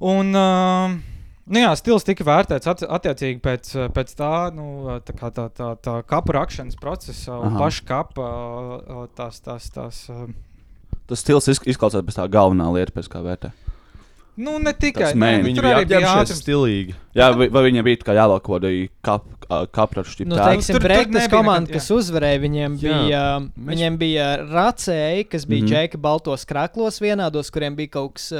Un, 0.00 0.32
uh, 0.32 0.96
Nu 1.50 1.58
jā, 1.64 1.70
stils 1.74 2.04
tika 2.06 2.22
vērtēts 2.26 2.68
at, 2.70 2.82
attiecīgi 2.86 3.40
pēc, 3.42 3.72
pēc 3.96 4.12
tā, 4.18 4.32
nu, 4.54 4.66
tā, 5.02 5.14
kā 5.18 5.32
tā, 5.34 5.48
tā, 5.50 5.72
tā 5.82 5.96
kapu 6.06 6.36
rakšanas 6.36 6.78
procesa 6.78 7.40
un 7.40 7.56
Aha. 7.56 7.64
paša 7.64 7.86
kapa 7.88 8.28
tās, 9.18 9.40
tās, 9.42 9.66
tās, 9.74 10.04
Tas 11.10 11.24
stils 11.24 11.48
izk- 11.50 11.66
izklausās 11.66 12.04
pēc 12.06 12.20
tā 12.20 12.28
galvenā 12.30 12.68
lieta, 12.70 12.94
pēc 12.94 13.08
kā 13.10 13.18
vērtē. 13.24 13.50
Nu, 14.40 14.56
ne 14.62 14.72
tikai 14.72 15.10
Tas 15.10 15.14
Viņi 15.44 15.58
tur 15.58 15.66
bija 15.66 15.76
arī 15.76 15.86
bija 15.90 16.00
apģērbšies 16.00 16.40
stilīgi. 16.44 16.94
Jā, 17.18 17.26
vai, 17.36 17.48
viņiem 17.66 17.84
bija 17.84 17.98
kā 18.06 18.14
kaut 18.40 18.62
kāda 18.62 18.70
kap, 19.02 19.24
kapraču 19.74 20.24
Nu, 20.30 20.36
teiksim, 20.38 20.76
Tur- 20.78 20.84
nebija 20.86 21.28
komanda, 21.32 21.66
nekad, 21.66 21.74
kas 21.80 21.88
uzvarēja, 21.90 22.38
viņiem 22.44 22.76
Jā. 22.78 22.92
bija, 23.02 23.22
Mēs- 23.40 23.70
viņiem 23.72 23.96
bija 23.98 24.26
racēji, 24.46 25.24
kas 25.28 25.44
bija 25.44 25.60
mm 25.62 25.64
Mhm. 25.66 25.72
-hmm. 25.74 25.88
džeka 25.90 25.98
baltos 25.98 26.44
krāklos 26.46 27.00
vienādos, 27.02 27.50
kuriem 27.50 27.74
bija 27.76 27.88
kaut 27.88 28.14
kas, 28.14 28.32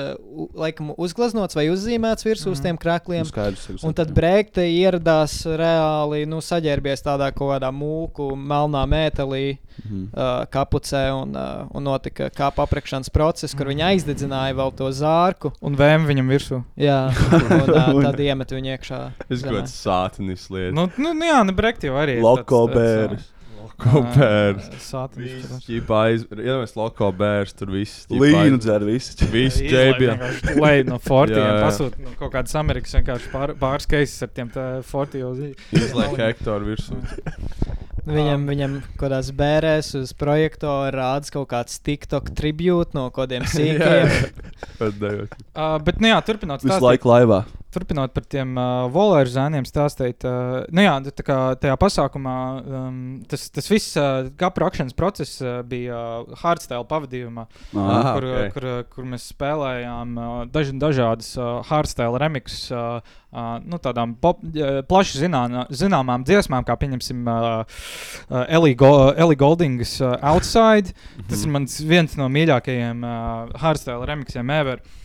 laikam, 0.55 0.95
uzgleznots 0.97 1.55
vai 1.59 1.67
uzzīmēts 1.69 2.25
virsū 2.25 2.47
Mhm. 2.47 2.53
uz 2.53 2.61
tiem 2.61 2.79
krākliem. 2.79 3.25
Nu, 3.27 3.33
skaidrs, 3.33 3.65
skaidrs. 3.67 3.85
Un 3.85 3.93
tad 3.95 4.15
Brekta 4.15 4.63
ieradās 4.63 5.45
reāli, 5.45 6.27
nu, 6.27 6.37
saģērbies 6.41 7.03
tādā 7.03 7.33
kaut 7.35 7.51
kādā 7.61 7.73
mūku, 7.75 8.31
melnā 8.37 8.87
mētelī, 8.87 9.59
Mhm. 9.85 10.05
uh, 10.15 10.45
kapucē, 10.47 11.11
un, 11.23 11.35
uh, 11.37 11.67
un 11.75 11.83
notika 11.85 12.31
kāpa 12.31 12.67
aprakšanas 12.67 13.11
process, 13.11 13.55
kur 13.55 13.67
viņi 13.67 13.83
aizdedzināja 13.97 14.55
vēl 14.55 14.75
to 14.77 14.85
zārku. 14.91 15.53
Un 15.63 15.75
VM 15.91 16.07
viņam 16.09 16.31
virsū. 16.31 16.62
Jā, 16.81 17.01
un 17.59 17.67
uh, 17.75 17.99
tad 18.07 18.23
iemet 18.23 18.55
viņu 18.55 18.73
iekšā. 18.77 19.03
Es 19.29 19.43
kaut 19.43 19.59
kāds 19.59 19.75
sātanis 19.75 20.47
lietas. 20.53 20.77
Nu, 20.79 20.87
nu, 20.97 21.12
nu 21.19 21.29
jā, 21.29 21.43
nu, 21.47 21.57
Brekt 21.57 21.87
jau 21.87 21.99
arī. 22.01 22.21
Loko 22.23 22.65
bērs. 22.71 23.29
Loko 23.81 24.03
bērs. 24.15 24.69
Sātaniski. 24.85 25.79
Viņš 25.79 25.93
aiz... 25.97 26.25
Iedomājies, 26.37 26.75
loko 26.77 27.11
bērs, 27.17 27.55
tur 27.57 27.73
viss. 27.75 28.05
Līnu 28.12 28.61
dzer 28.61 28.85
visi. 28.87 29.17
Viss 29.33 29.61
ģēbjā. 29.73 30.17
vienkārši 30.21 30.57
Lai 30.61 30.75
no 30.87 31.01
fortiem 31.03 31.49
pasūta 31.65 32.01
nu, 32.05 32.15
kaut 32.21 32.35
kādas 32.37 32.57
Amerikas 32.61 32.97
vienkārši 32.99 33.33
pār, 33.33 33.55
pāris 33.61 33.89
cases 33.91 34.27
ar 34.27 34.33
tiem 34.37 34.53
fortiem. 34.87 35.53
Izlaik 35.77 36.19
hektāru 36.21 36.73
virsū. 36.73 37.01
Viņam, 38.09 38.47
viņam 38.49 38.75
kaut 38.85 38.99
kādās 39.05 39.29
bērēs 39.37 39.93
uz 40.01 40.13
projektora 40.17 40.91
rāda 40.95 41.33
kaut 41.35 41.49
kāds 41.53 41.81
TikTok 41.85 42.31
tribūts 42.39 42.97
no 42.97 43.09
kādiem 43.15 43.45
sīkiem. 43.53 44.09
Uh, 44.81 45.79
bet, 45.85 46.01
nu 46.01 46.09
jā, 46.13 46.21
turpinot 46.25 46.63
Visu 46.63 46.73
stāstīt- 46.73 46.87
laiku 46.89 47.11
laivā. 47.13 47.43
Turpinot 47.71 48.11
par 48.11 48.25
tiem 48.27 48.57
uh, 48.59 48.89
volēru 48.91 49.31
zēniem, 49.31 49.63
stāstīt, 49.69 50.25
uh, 50.27 50.65
nu 50.75 50.83
jā, 50.83 50.95
tā 51.15 51.23
kā 51.23 51.37
tajā 51.63 51.77
pasākumā 51.79 52.33
um, 52.67 52.97
tas, 53.31 53.45
tas 53.55 53.69
viss 53.71 53.93
uh, 54.01 54.27
kapu 54.41 54.65
rakšanas 54.65 54.97
process 54.99 55.37
uh, 55.45 55.61
bija 55.63 55.95
uh, 56.25 56.33
hardstyle 56.43 56.83
pavadījumā, 56.91 57.45
Aha, 57.79 58.17
kur, 58.17 58.27
ok. 58.27 58.51
kur, 58.57 58.67
kur 58.97 59.07
mēs 59.13 59.29
spēlējām 59.31 60.19
uh, 60.19 60.33
daž, 60.51 60.73
dažādas 60.83 61.31
uh, 61.39 61.61
hardstyle 61.71 62.19
remixes. 62.19 62.67
Uh, 62.75 62.99
Uh, 63.31 63.61
nu, 63.62 63.78
tādām 63.78 64.16
pop, 64.19 64.40
uh, 64.43 64.81
plaši 64.90 65.20
zinā, 65.23 65.44
zināmām 65.70 66.24
dziesmām, 66.27 66.65
kā 66.66 66.74
piemēram 66.81 67.28
uh, 67.31 67.61
uh, 67.62 68.40
Ellie, 68.48 68.74
Go, 68.74 68.90
Ellie 69.15 69.39
Goldingas 69.39 70.01
uh, 70.02 70.16
Outside. 70.32 70.97
Tas 71.31 71.44
ir 71.47 71.52
viens 71.86 72.16
no 72.19 72.27
mīļākajiem 72.27 73.07
uh, 73.07 73.61
hardstyle 73.62 74.09
remixiem 74.11 74.51
ever. 74.51 74.82
Uh, 74.82 75.00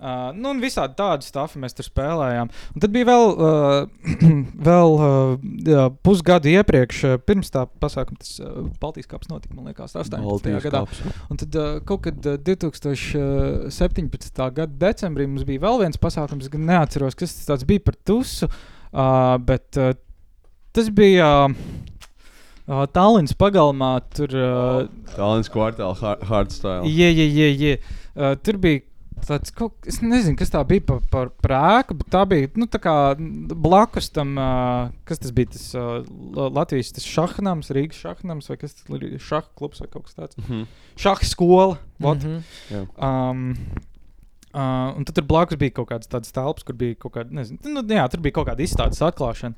nu, 0.00 0.48
un 0.54 0.60
visādi 0.62 0.94
tādu 0.96 1.20
stāstu 1.26 1.58
mēs 1.60 1.74
tur 1.76 1.84
spēlējām. 1.84 2.48
Un 2.74 2.80
tad 2.84 2.90
bija 2.94 3.04
vēl, 3.10 3.24
uh, 3.36 3.84
vēl 4.70 4.90
uh, 4.96 5.34
jā, 5.68 5.82
pusgadu 6.06 6.48
iepriekš, 6.54 6.96
uh, 7.04 7.10
pirms 7.20 7.52
tā 7.52 7.66
pasākuma, 7.82 8.16
tas 8.22 8.32
uh, 8.40 8.46
Baltijas 8.80 9.08
kaps 9.10 9.28
notika, 9.28 9.52
man 9.58 9.66
liekas, 9.68 9.92
18. 9.96 10.24
Baltijas 10.24 10.64
gadā. 10.66 10.80
Un 11.28 11.36
tad 11.42 11.50
uh, 11.60 11.64
kaut 11.84 12.00
kad 12.08 12.16
uh, 12.32 12.36
2017. 12.40 14.40
gada 14.56 14.72
decembrī 14.86 15.24
mums 15.28 15.44
bija 15.48 15.60
vēl 15.66 15.76
viens 15.84 15.98
pasākums, 16.00 16.48
gan 16.52 16.64
neatceros, 16.68 17.14
kas 17.18 17.30
tas 17.48 17.62
bija 17.68 17.84
par 17.90 17.96
tusu, 18.06 18.46
uh, 18.48 19.36
bet 19.44 19.68
uh, 19.80 19.92
tas 20.76 20.88
bija. 20.94 21.28
Uh, 22.70 22.84
Tallinas 22.94 23.32
pagalmā 23.34 23.96
tur 24.14 24.30
uh, 24.38 24.86
Tallinas 25.16 25.48
kvartāla 25.50 25.96
har- 25.98 26.20
hardstyle. 26.28 26.86
Jā, 26.86 27.08
jā, 27.10 27.48
jā. 27.58 27.72
Uh, 28.14 28.36
tur 28.38 28.60
bija 28.62 28.84
tāds, 29.28 29.52
kaut, 29.56 29.74
es 29.90 29.98
nezinu, 30.02 30.36
kas 30.40 30.52
tā 30.52 30.62
bija 30.68 30.84
par, 30.88 31.00
par 31.12 31.28
prēku, 31.44 31.96
bet 32.00 32.08
tā 32.14 32.22
bija 32.30 32.48
nu, 32.60 32.66
tā 32.70 32.80
kā 32.82 32.94
blakus 33.18 34.08
tam, 34.14 34.32
uh, 34.40 34.88
kas 35.08 35.20
tas 35.22 35.34
bija. 35.36 35.50
Tas 35.54 35.68
uh, 35.78 36.00
La- 36.36 36.48
Latvijas 36.60 36.92
tas 36.96 37.06
šahnams, 37.06 37.70
Rīgas 37.76 38.00
šahnams, 38.00 38.48
vai 38.50 38.56
kas 38.60 38.74
tas 38.78 38.90
ir 38.96 39.18
šaha 39.20 39.46
klubs 39.58 39.80
vai 39.84 39.88
kaut 39.92 40.08
kas 40.08 40.18
tāds. 40.18 40.40
Mhm. 40.42 40.64
Šaha 41.00 41.28
skola. 41.30 41.78
vot. 42.00 42.18
Mhm. 42.24 42.42
Jā. 42.72 42.84
Um, 42.98 43.46
Uh, 44.50 44.90
un 44.98 45.04
tad 45.06 45.14
tur 45.14 45.22
blakus 45.30 45.54
bija 45.54 45.70
kaut 45.76 45.86
kāds 45.92 46.08
tāds 46.10 46.32
telps, 46.34 46.64
kur 46.66 46.74
bija 46.74 46.96
kaut 46.98 47.12
kāda, 47.14 47.30
nezinu, 47.38 47.60
nu, 47.70 47.84
jā, 47.86 48.02
tur 48.10 48.18
bija 48.18 48.34
kaut 48.34 48.48
kāda 48.48 48.64
izstādes 48.64 48.98
atklāšana. 49.06 49.54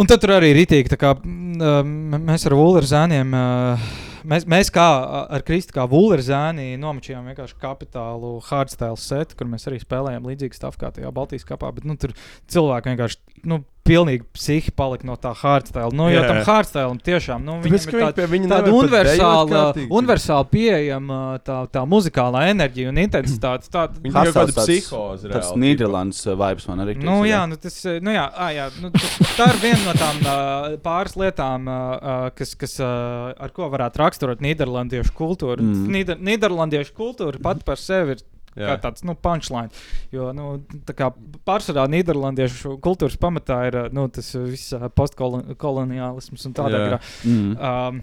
Un 0.00 0.08
tad 0.08 0.22
tur 0.22 0.32
arī 0.38 0.54
rītīgi, 0.56 0.88
tā 0.88 0.96
kā 0.96 1.10
mm, 1.20 1.58
uh, 1.60 2.16
mēs 2.24 2.46
ar 2.48 2.56
Vulleru 2.56 2.88
zēniem, 2.88 3.34
uh, 3.36 3.84
mēs, 4.28 4.46
mēs 4.50 4.70
kā 4.74 4.86
ar 5.32 5.44
Kristu, 5.46 5.74
kā 5.76 5.86
Vulleru 5.90 6.24
zēni, 6.26 6.72
nomačījām 6.80 7.28
vienkārši 7.30 7.58
kapitālu 7.62 8.36
hardstyle 8.48 8.98
setu, 9.00 9.38
kur 9.38 9.50
mēs 9.50 9.68
arī 9.70 9.80
spēlējām 9.82 10.28
līdzīgi 10.30 10.58
stāvu 10.58 10.80
kā 10.80 10.92
tajā 10.96 11.12
Baltijas 11.14 11.46
kapā, 11.48 11.72
bet 11.76 11.88
nu, 11.88 11.96
tur 12.00 12.14
cilvēki 12.52 12.92
vienkārši, 12.92 13.20
nu, 13.50 13.62
pilnīgi 13.86 14.22
psihi 14.36 14.70
palika 14.78 15.06
no 15.08 15.16
tā 15.18 15.32
hardstyle. 15.34 15.90
Nu, 15.96 16.06
jo 16.12 16.20
Jā. 16.22 16.28
tam 16.30 16.40
hardstyle 16.46 16.98
tiešām, 17.02 17.42
nu, 17.46 17.56
Tāpēc, 17.64 17.86
ir 17.90 17.96
tāda, 18.04 18.26
viņa 18.30 18.50
tāda 18.52 18.72
universāla, 18.78 19.46
kārtīgi. 19.50 19.88
universāli 19.98 20.48
pieejama 20.52 21.18
tā, 21.46 21.56
tā 21.74 21.82
muzikālā 21.90 22.44
enerģija 22.52 22.92
un 22.92 23.00
intensitāte. 23.02 23.70
Tā, 23.72 23.88
Viņi 23.90 24.06
tikai 24.12 24.20
Hardstyle 24.20 24.52
kāda 24.52 24.66
psihoze. 24.68 25.32
Tas 25.34 25.50
Nīderlandes 25.58 26.22
uh, 26.28 26.36
vibes 26.38 26.68
man 26.70 26.84
arī. 26.86 26.96
Nu, 27.02 27.18
jā, 27.28 27.42
nu, 27.50 27.58
tas, 27.58 27.78
nu, 28.02 28.14
jā, 28.14 28.26
ā, 28.30 28.50
jā, 28.54 28.68
nu, 28.82 28.92
tas- 28.94 29.36
tā 29.38 29.48
ir 29.50 29.60
viena 29.64 29.82
no 29.88 29.96
tām 29.98 30.22
uh, 30.22 30.78
pāris 30.86 31.18
lietām, 31.18 31.66
uh, 31.66 32.28
kas, 32.38 32.54
kas 32.58 32.78
uh, 32.82 33.32
ar 33.34 33.50
ko 33.56 33.66
varētu 33.72 34.02
raksturot 34.04 34.44
Nīderlandiešu 34.46 35.14
kultūru. 35.18 35.58
Mm. 35.64 35.88
Nīder, 35.96 36.22
Nīderlandiešu 36.22 36.94
kultūra 36.98 37.42
pat 37.42 37.64
par 37.66 37.80
sevi 37.82 38.14
ir. 38.18 38.22
Jā. 38.52 38.72
Kā 38.72 38.76
tāds 38.88 39.04
nu, 39.08 39.14
punchline. 39.16 39.72
Jo 40.12 40.30
nu, 40.36 40.58
tā 40.88 40.96
kā 40.96 41.08
pārsvarā 41.48 41.86
Nīderlandiešu 41.92 42.76
kultūras 42.84 43.16
pamatā 43.20 43.62
ir 43.70 43.78
nu, 43.96 44.08
tas 44.12 44.28
viss 44.36 44.74
postkoloniālisms 44.98 46.48
un 46.48 46.56
tādā 46.58 46.82
garā. 46.84 47.00
Mm. 47.24 47.56
Um, 47.56 48.02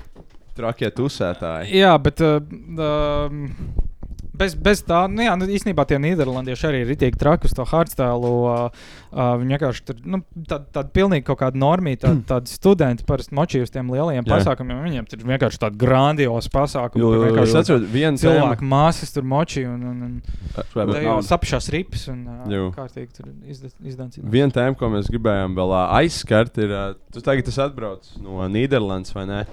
Trakie 0.60 0.90
tusētāji. 0.92 1.78
Jā, 1.80 1.94
bet 2.04 2.20
uh, 2.26 2.42
um, 2.44 3.46
bez, 4.40 4.56
bez 4.56 4.82
tā, 4.88 5.04
nu, 5.12 5.24
jā, 5.26 5.34
nu, 5.40 5.48
īstenībā 5.52 5.86
tie 5.90 6.00
Nīderlandieši 6.02 6.68
arī 6.70 6.82
ir 6.84 6.94
itīgi 6.96 7.20
traki 7.20 7.50
uz 7.50 7.56
to 7.58 7.66
hardstyle. 7.68 8.30
Uh, 8.30 8.86
uh, 9.12 9.34
viņi 9.42 9.56
vienkārši 9.56 9.86
tur 9.88 10.00
nu, 10.08 10.22
tāda 10.50 10.66
tā 10.78 10.84
pilnīgi 10.96 11.28
kaut 11.28 11.42
kāda 11.42 11.60
normīta, 11.60 12.08
tāda, 12.08 12.24
tāda 12.34 12.54
studenti 12.54 13.06
parasti 13.08 13.36
močī 13.38 13.64
uz 13.64 13.74
tiem 13.74 13.92
lielajiem 13.94 14.24
Jā. 14.24 14.32
pasākumiem. 14.32 14.82
Viņiem 14.88 15.10
tur 15.12 15.26
vienkārši 15.30 15.62
tādi 15.66 15.82
grandiozi 15.82 16.54
pasākumi. 16.54 17.04
Jo, 17.04 17.14
jo, 17.16 17.30
jo, 17.30 17.48
Es 17.50 17.56
atceros, 17.58 17.88
viena 17.90 18.20
cilvēku 18.20 18.68
māsas 18.70 19.14
tur 19.16 19.26
močī 19.28 19.66
un, 19.70 19.82
un, 19.92 20.04
un 20.10 20.94
jau 21.00 21.18
sapšās 21.26 21.72
rips 21.76 22.08
un 22.14 22.26
uh, 22.28 22.70
kārtīgi 22.76 23.10
tur 23.20 23.32
izdevts. 23.50 24.22
Viena 24.22 24.54
tēma, 24.54 24.78
ko 24.80 24.92
mēs 24.94 25.10
gribējām 25.12 25.58
vēl 25.58 25.76
ā, 25.76 25.84
aizskart, 26.02 26.60
ir, 26.62 26.76
ā, 26.76 26.86
tu 27.14 27.24
tagad 27.26 27.50
esi 27.50 27.64
atbraucis 27.64 28.20
no 28.24 28.46
Nīderlandes, 28.52 29.16
vai 29.16 29.26
ne? 29.30 29.44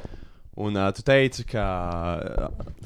Un 0.56 0.76
uh, 0.78 0.88
tu 0.96 1.02
teici, 1.04 1.44
ka 1.44 1.64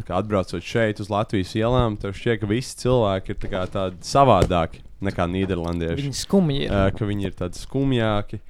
kā 0.03 0.17
atbraucot 0.19 0.65
šeit 0.65 0.99
uz 1.03 1.11
Latvijas 1.13 1.53
ielām, 1.55 1.95
tev 2.01 2.17
šķiet, 2.19 2.41
ka 2.43 2.49
visi 2.51 2.79
cilvēki 2.83 3.31
ir 3.31 3.39
tā 3.39 3.51
kā 3.53 3.61
tādi 3.71 4.01
savādāki 4.07 4.83
nekā 5.07 5.27
Nīderlandieši. 5.31 6.03
Viņi 6.03 6.19
skumji 6.19 6.65
ir. 6.67 6.73
Uh, 6.75 6.89
ka 6.97 7.07
viņi 7.07 7.29
ir 7.31 7.37
tādi 7.39 7.63
skumjāki 7.63 8.41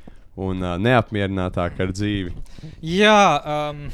un 0.41 0.65
uh, 0.65 0.79
neapmierinātāki 0.81 1.85
ar 1.85 1.93
dzīvi. 1.93 2.33
Jā, 2.87 3.21
um, 3.45 3.85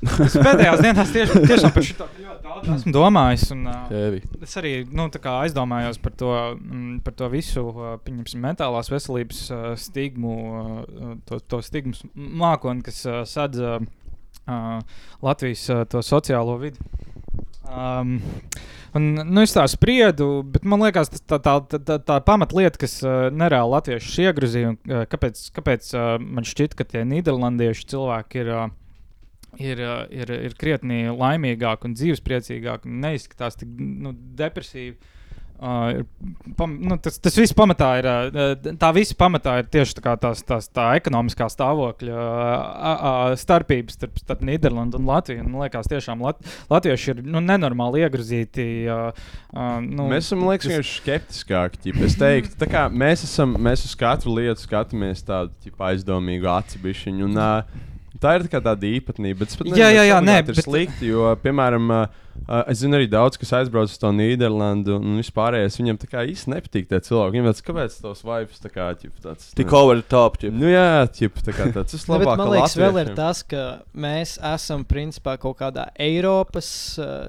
es 0.00 0.36
pēdējās 0.36 0.82
dienās 0.84 1.12
tieši, 1.14 1.42
tiešām 1.44 1.74
par 1.74 1.84
šo 1.84 2.06
ļoti 2.06 2.44
daudz 2.46 2.70
esmu 2.76 2.94
domājis. 2.94 3.46
Un, 3.54 3.66
uh, 3.68 4.16
es 4.40 4.56
arī 4.60 4.72
nu, 4.88 5.08
aizdomājos 5.10 6.00
par 6.02 6.16
to, 6.16 6.32
mm, 6.56 7.00
par 7.06 7.16
to 7.18 7.28
visu 7.32 7.66
uh, 7.70 7.94
mentālās 8.40 8.90
veselības 8.92 9.42
uh, 9.52 9.68
stigmu, 9.80 10.34
uh, 10.62 11.14
to, 11.28 11.40
to 11.40 11.60
stigmas 11.66 12.02
mākoni, 12.14 12.84
kas 12.86 13.04
uh, 13.08 13.22
sadz 13.28 13.60
uh, 13.60 13.78
Latvijas 15.22 15.68
uh, 15.70 15.84
to 15.90 16.02
sociālo 16.06 16.56
vidi. 16.62 16.80
Um, 17.70 18.16
un, 18.98 19.04
nu, 19.20 19.44
es 19.44 19.52
tā 19.54 19.62
spriedu, 19.70 20.40
bet 20.42 20.64
man 20.66 20.82
liekas, 20.82 21.12
tas 21.12 21.22
tā, 21.22 21.38
tā, 21.38 21.78
tā, 21.78 22.00
tā, 22.02 22.16
pamatlieta, 22.26 22.80
kas 22.82 22.96
uh, 23.04 23.28
nereāli 23.30 23.76
latviešus 23.76 24.18
iegrozīja, 24.24 24.72
un 24.72 24.78
uh, 24.90 25.04
kāpēc, 25.10 25.44
kāpēc 25.54 25.92
uh, 25.94 26.16
man 26.18 26.48
šķiet, 26.48 26.74
ka 26.74 26.88
tie 26.88 27.06
nīderlandiešu 27.06 27.86
cilvēki 27.92 28.42
ir. 28.42 28.54
Uh, 28.56 28.76
Ir, 29.58 29.80
ir, 30.14 30.30
ir 30.46 30.52
krietni 30.54 31.08
laimīgāki 31.10 31.88
un 31.88 31.94
dzīvespriecīgāki 31.98 32.86
un 32.86 33.00
neizskatās 33.02 33.58
tik 33.58 33.68
nu, 33.76 34.14
depresīvi. 34.38 34.94
Uh, 35.60 35.90
ir 35.92 36.54
pam, 36.56 36.72
nu, 36.88 36.96
tas, 37.04 37.18
tas 37.20 37.34
viss 37.36 37.52
pamatā 37.52 37.90
ir. 38.00 38.06
Uh, 38.08 38.70
tā 38.80 38.88
visa 38.96 39.12
pamatā 39.20 39.58
ir 39.60 39.66
tieši 39.68 39.98
tā, 39.98 40.14
tās, 40.16 40.40
tās, 40.48 40.70
tā 40.72 40.86
ekonomiskā 40.96 41.50
stāvokļa 41.52 42.14
uh, 42.14 42.86
uh, 42.94 43.34
starpības 43.36 43.98
starp, 43.98 44.16
starp 44.22 44.46
Nīderlandi 44.48 44.96
un 44.96 45.10
Latviju. 45.10 45.44
Man 45.44 45.60
liekas, 45.66 45.90
tiešām 45.92 46.24
Lat 46.24 46.40
latvieši 46.70 47.12
ir 47.12 47.20
nu, 47.28 47.42
nenormāli 47.44 48.06
iegrozīti. 48.06 48.66
Uh, 48.88 49.12
uh, 49.52 49.76
nu, 49.84 50.08
Mēs 50.14 50.30
esam 50.30 50.46
liekas, 50.48 50.70
tas- 50.78 50.94
skeptiskāki. 51.02 51.82
ķip. 51.84 52.00
Es 52.08 52.16
teiktu, 52.22 52.70
kā 52.70 52.86
mēs, 52.88 53.26
esam, 53.28 53.58
mēs 53.60 53.84
uz 53.84 53.92
katru 54.00 54.38
lietu 54.38 54.64
skatāmies 54.64 55.26
tādu 55.28 55.52
ķip, 55.66 55.76
aizdomīgu 55.90 56.48
aci 56.56 56.80
bišķiņu. 56.86 57.28
Un, 57.28 57.36
uh, 57.36 57.88
tā 58.22 58.34
ir 58.38 58.44
tā 58.46 58.50
kā 58.52 58.60
tāda 58.64 58.88
īpatnība. 58.88 59.38
Bet 59.42 59.52
es 59.52 59.58
pat 59.60 59.66
Jā, 59.70 59.72
nezinu, 59.72 59.94
jā, 59.96 60.02
jā, 60.10 60.18
tas 60.20 60.26
nē, 60.28 60.36
bet- 60.46 60.60
slikti. 60.66 61.08
Jo, 61.10 61.30
piemēram, 61.42 61.86
uh, 61.94 62.64
es 62.70 62.80
zinu 62.82 62.98
arī 62.98 63.08
daudz, 63.10 63.38
kas 63.40 63.52
aizbrauc 63.60 63.88
uz 63.90 63.98
to 64.00 64.10
Nīderlandi 64.16 64.92
un 64.96 65.16
vispārējais. 65.20 65.78
Viņam 65.80 65.98
tā 66.02 66.10
kā 66.12 66.24
īsti 66.28 66.52
nepatīk 66.54 66.88
tie 66.90 67.00
cilvēki. 67.08 67.34
Viņam 67.36 67.48
tāds, 67.50 67.64
kāpēc 67.66 67.96
tos 68.04 68.22
vibes 68.26 68.60
tā 68.64 68.70
kā 68.74 68.90
ķip, 69.00 69.14
tāds. 69.24 69.50
Tik 69.56 69.72
over 69.80 70.02
top, 70.02 70.38
ķip. 70.42 70.52
Nu 70.56 70.70
jā, 70.70 70.86
ķip, 71.16 71.40
tā 71.46 71.56
kā 71.56 71.70
tāds. 71.72 71.96
Tas 71.96 72.06
Nu, 72.10 72.18
bet 72.18 72.28
labāk. 72.28 72.38
man 72.44 72.52
liekas, 72.56 72.76
vēl 72.80 73.00
ir 73.04 73.14
tas, 73.18 73.42
ka 73.42 73.64
mēs 73.96 74.36
esam 74.54 74.84
principā 74.84 75.38
kaut 75.40 75.58
kādā 75.60 75.88
Eiropas 75.98 76.70
uh, 77.00 77.26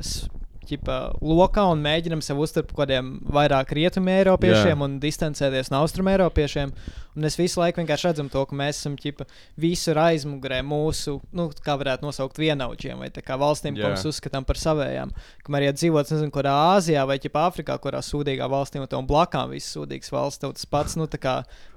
ķipa, 0.72 0.98
lokā 1.22 1.68
un 1.72 1.84
mēģinām 1.84 2.23
sev 2.26 2.39
par 2.41 2.65
kaut 2.72 2.80
kādiem 2.80 3.14
vairāk 3.31 3.73
rietumu 3.77 4.11
eiropiešiem 4.15 4.73
Jā. 4.73 4.80
un 4.88 4.98
distancēties 5.03 5.72
no 5.73 5.84
austrumu 5.84 6.14
eiropiešiem. 6.14 6.73
Un 7.11 7.27
es 7.27 7.35
visu 7.35 7.60
laiku 7.60 7.81
vienkārši 7.81 8.07
redzam 8.07 8.30
to, 8.31 8.41
ka 8.48 8.56
mēs 8.56 8.80
esam 8.80 8.95
ķipa, 8.99 9.26
visur 9.60 9.99
aizmugurē 9.99 10.61
mūsu, 10.64 11.18
nu, 11.35 11.49
kā 11.65 11.76
varētu 11.80 12.07
nosaukt, 12.07 12.39
vienaudžiem 12.39 13.03
vai 13.03 13.10
tā 13.11 13.23
kā 13.26 13.35
valstīm, 13.39 13.76
ko 13.76 13.84
Jā. 13.84 13.93
mēs 13.98 14.07
uzskatām 14.07 14.48
par 14.48 14.60
savējām. 14.61 15.11
Kamēr, 15.43 15.68
ja 15.68 15.76
dzīvot, 15.76 16.14
nezinu, 16.15 16.31
kurā 16.31 16.56
Āzijā 16.77 17.03
vai 17.07 17.19
ķipa 17.19 17.49
Āfrikā, 17.49 17.76
kurā 17.84 17.99
sūdīgā 18.06 18.48
valstī 18.52 18.80
un 18.80 18.88
tam 18.91 19.10
blakām 19.10 19.52
visas 19.52 19.76
sūdīgas 19.76 20.14
valsts, 20.15 20.45
tas 20.45 20.69
pats, 20.72 20.95
nu, 20.95 21.10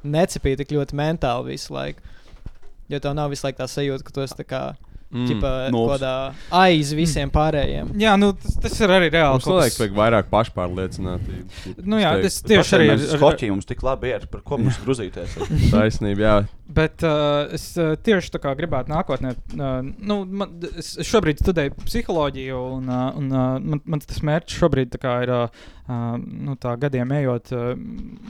necepīja 0.04 0.62
tik 0.62 0.76
ļoti 0.76 0.98
mentāli 0.98 1.56
visu 1.56 1.74
laiku. 1.74 2.14
Jo 2.92 3.00
tev 3.00 3.14
nav 3.16 3.32
visu 3.32 3.46
laiku 3.46 3.62
tā 3.62 3.68
sajūta, 3.70 4.04
ka 4.04 4.14
tu 4.14 4.22
esi 4.24 4.38
tā 4.38 4.46
kā 4.46 4.62
Mm. 5.14 5.40
kaut 5.70 5.92
kādā 5.94 6.12
aiz 6.58 6.90
visiem 6.98 7.30
pārējiem. 7.30 7.92
Jā, 8.02 8.16
nu, 8.18 8.32
tas, 8.34 8.56
tas 8.64 8.74
ir 8.82 8.90
arī 8.96 9.12
reāli. 9.14 9.38
Mums 9.38 9.46
liekas, 9.46 9.76
kas- 9.76 9.80
vajag 9.84 9.94
vairāk 10.00 10.30
pašpārliecinātības. 10.32 11.76
Nu 11.86 12.00
jā, 12.02 12.12
es 12.26 12.40
tieši 12.42 12.74
arī 12.78 12.88
ar- 12.90 12.98
ar- 12.98 13.20
Skoķi 13.20 13.50
mums 13.52 13.68
tik 13.68 13.82
labi 13.86 14.10
ir, 14.14 14.26
par 14.32 14.42
ko 14.46 14.58
mums 14.58 14.78
grūzīties. 14.84 15.36
Taisnība, 15.74 16.24
jā. 16.26 16.34
Bet 16.74 17.04
uh, 17.06 17.44
es 17.54 17.66
uh, 17.78 17.92
tieši 18.00 18.32
tā 18.34 18.40
kā 18.42 18.54
gribētu 18.58 18.90
nākotnē, 18.90 19.34
uh, 19.60 19.78
nu, 19.84 20.16
man, 20.24 20.54
es 20.80 20.94
šobrīd 21.06 21.42
studēju 21.44 21.74
psiholoģiju, 21.84 22.60
un, 22.80 22.88
uh, 22.88 23.10
un 23.20 23.28
uh, 23.30 23.58
man, 23.60 23.82
man 23.84 24.00
tas 24.02 24.22
mērķis 24.24 24.58
šobrīd 24.62 24.90
tā 24.96 25.00
kā 25.02 25.18
ir 25.26 25.32
uh, 25.34 25.64
uh, 25.88 26.16
nu, 26.18 26.56
tā 26.60 26.74
gadiem 26.80 27.12
ejot, 27.12 27.52
uh, 27.52 27.72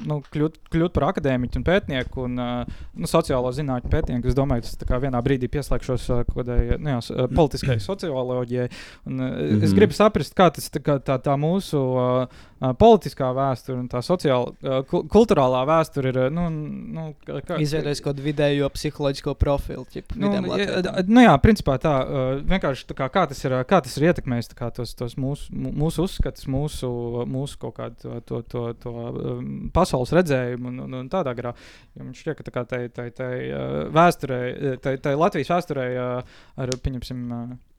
nu, 0.07 0.21
kļūt, 0.35 0.59
kļūt 0.73 0.95
par 0.95 1.09
akadēmiķu 1.11 1.61
un 1.61 1.67
pētnieku 1.67 2.25
un 2.25 2.39
uh, 2.39 2.79
nu, 2.95 3.11
sociālo 3.11 3.53
zinātņu 3.55 3.91
pētnieku. 3.93 4.29
Es 4.29 4.39
domāju, 4.39 4.67
tas 4.67 4.89
kā 4.89 5.01
vienā 5.03 5.21
brīdī 5.25 5.49
pieslēgšos 5.53 6.09
uh, 6.11 6.25
kādai 6.31 6.79
nu, 6.79 6.95
jā, 6.95 6.99
uh, 7.15 7.29
politiskai 7.35 7.79
socioloģijai. 7.81 8.69
Un, 9.07 9.21
uh, 9.21 9.27
mm 9.27 9.35
-hmm. 9.35 9.63
Es 9.65 9.71
Mhm. 9.71 9.79
gribu 9.79 9.93
saprast, 9.93 10.35
kā 10.35 10.51
tas 10.51 10.71
tā, 10.71 10.81
kā, 10.81 10.99
tā, 10.99 11.19
tā 11.19 11.37
mūsu 11.37 11.79
uh, 11.79 12.29
politiskā 12.73 13.29
vēsture 13.37 13.77
un 13.79 13.89
tā 13.93 14.01
sociāla, 14.05 14.53
uh, 14.65 14.81
kul- 14.89 15.05
kulturālā 15.13 15.61
vēsture 15.69 16.13
ir. 16.13 16.19
Nu, 16.33 16.47
nu, 16.51 17.05
kā, 17.27 17.59
Izveidojis 17.61 18.01
kaut 18.01 18.15
kādu 18.17 18.25
vidējo 18.25 18.71
psiholoģisko 18.73 19.35
profilu. 19.37 19.85
Ķip, 19.93 20.15
Nu, 20.17 20.31
latviešam. 20.31 21.09
nu 21.13 21.21
jā, 21.27 21.35
principā 21.43 21.77
tā 21.83 21.93
vienkārši 22.47 22.87
tā 22.89 22.95
kā, 23.03 23.09
kā, 23.13 23.27
tas 23.29 23.45
ir, 23.45 23.57
kā 23.69 23.83
tas 23.85 23.97
ir 23.99 24.07
ietekmējis 24.13 24.55
kā 24.55 24.71
tos, 24.75 24.95
tos 24.95 25.17
mūsu, 25.21 25.51
mū- 25.53 25.75
mūsu 25.85 26.07
uzskatus, 26.09 26.47
mūsu, 26.47 26.89
mūsu 27.27 27.59
kaut 27.59 27.75
kādu 27.77 27.97
to, 28.01 28.21
to, 28.23 28.43
to, 28.49 28.65
to 28.81 28.95
pasaules 29.75 30.13
redzējumu 30.15 30.69
un, 30.73 30.81
un, 30.87 30.95
un 31.03 31.09
tādā 31.13 31.35
garā. 31.35 31.53
Jo 31.99 32.05
man 32.07 32.15
šķiet, 32.15 32.39
ka 32.41 32.47
tā 32.49 32.55
kā 32.55 32.65
tai, 32.71 32.83
tai, 32.89 33.11
tai 33.11 33.33
vēsturē, 33.95 34.79
tai, 34.83 34.97
tai 35.03 35.15
Latvijas 35.19 35.51
vēsturē 35.53 35.87
ar, 35.99 36.71
pieņemsim, 36.85 37.25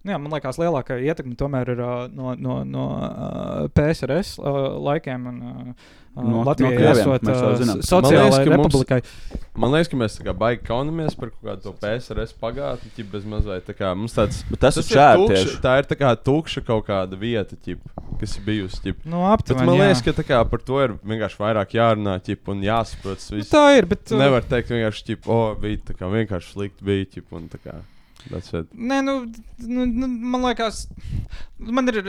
jā, 0.06 0.18
man 0.22 0.32
liekas, 0.32 0.58
lielākā 0.62 1.00
ietekme 1.02 1.36
tomēr 1.40 1.74
ir 1.76 1.82
uh, 1.84 2.08
no, 2.14 2.34
no, 2.38 2.62
no 2.64 2.88
uh, 2.96 3.68
PSRS 3.76 4.38
uh, 4.40 4.80
laikiem. 4.90 5.28
Un, 5.34 5.44
uh, 5.44 5.94
No- 6.16 6.24
no, 6.24 6.30
no 6.38 6.42
Latvijai 6.48 6.78
krieviem, 6.78 7.10
esot 7.12 7.26
uh, 7.28 7.58
zinām. 7.60 7.80
s- 7.84 7.90
sociālai 7.92 8.38
ka 8.48 8.56
mums- 8.56 8.70
republikai. 8.72 9.02
Man 9.60 9.74
liekas, 9.74 9.90
ka 9.92 9.98
mēs 10.00 10.14
baigi 10.40 10.62
kaunamies 10.64 11.18
par 11.20 11.28
kaut 11.34 11.42
kādu 11.44 11.62
to 11.66 11.74
PSRS 11.82 12.32
pagātni, 12.40 12.88
ķip, 12.96 13.10
bez 13.12 13.26
mazliet. 13.28 13.66
tā 13.68 13.74
kā 13.76 13.90
Mums 14.00 14.14
tāds, 14.16 14.38
Bet 14.50 14.62
tas 14.64 14.78
ir 14.80 14.84
tieši. 14.88 15.58
Tā 15.60 15.74
ir 15.82 15.90
tā 15.90 15.98
kā 16.00 16.14
tukša 16.16 16.64
kaut 16.66 16.86
kāda 16.88 17.20
vieta, 17.20 17.58
ķip, 17.60 17.80
kas 18.22 18.38
ir 18.40 18.46
bijusi. 18.48 18.80
Ķip. 18.86 19.04
Nu, 19.04 19.26
Bet 19.28 19.42
aptuveni, 19.42 19.66
man 19.68 19.76
jā. 19.76 19.90
liekas, 19.90 20.04
ka 20.08 20.12
tā 20.22 20.24
kā 20.24 20.40
par 20.50 20.60
to 20.64 20.80
ir 20.86 20.94
vienkārši 21.04 21.36
vairāk 21.44 21.76
jārunā 21.76 22.16
ķip, 22.24 22.48
un 22.48 22.62
jāsaprot. 22.64 23.20
tas 23.20 23.32
Nu, 23.32 23.38
viss. 23.42 23.52
tā 23.52 23.66
ir, 23.78 23.86
bet, 23.92 24.16
Nevar 24.16 24.48
teikt, 24.48 24.72
vienkārši, 24.72 25.04
ķip, 25.12 25.28
o, 25.28 25.42
bija 25.60 25.84
tā 25.92 25.98
kā 26.00 26.08
vienkārši 26.16 26.56
slikti 26.56 26.80
bija. 26.94 27.12
Ķip, 27.12 27.28
un 27.36 27.50
tā 27.52 27.60
kā. 27.60 27.76
Nē, 28.74 29.02
nu, 29.06 29.16
nu, 29.66 29.86
nu, 29.86 30.10
man 30.34 30.48
liekas, 30.50 30.86
man 31.60 31.92
ir, 31.92 32.00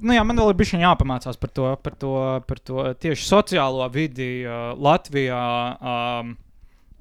nu, 0.00 0.14
jā, 0.14 0.24
man 0.26 0.42
vēl 0.42 0.52
ir 0.52 0.58
bijis 0.58 0.74
jāpamācās 0.82 1.38
par 1.40 1.52
to, 1.56 1.68
par 1.82 1.96
to, 2.00 2.16
par 2.48 2.60
to 2.60 2.88
tieši 3.02 3.28
sociālo 3.28 3.86
vidi 3.92 4.30
uh, 4.44 4.74
Latvijā. 4.76 5.44
Um, 5.80 6.36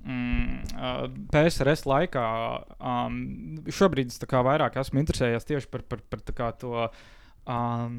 Mm, 0.06 0.60
uh, 0.78 1.08
PSRS 1.34 1.88
laikā 1.90 2.26
um, 2.78 3.16
šobrīd 3.74 4.12
es 4.12 4.22
vairāk 4.22 4.78
esmu 4.78 5.02
interesējies 5.02 5.50
tieši 5.50 5.70
par, 5.72 5.82
par, 5.90 6.04
par 6.14 6.52
to 6.62 6.84
um, 7.50 7.96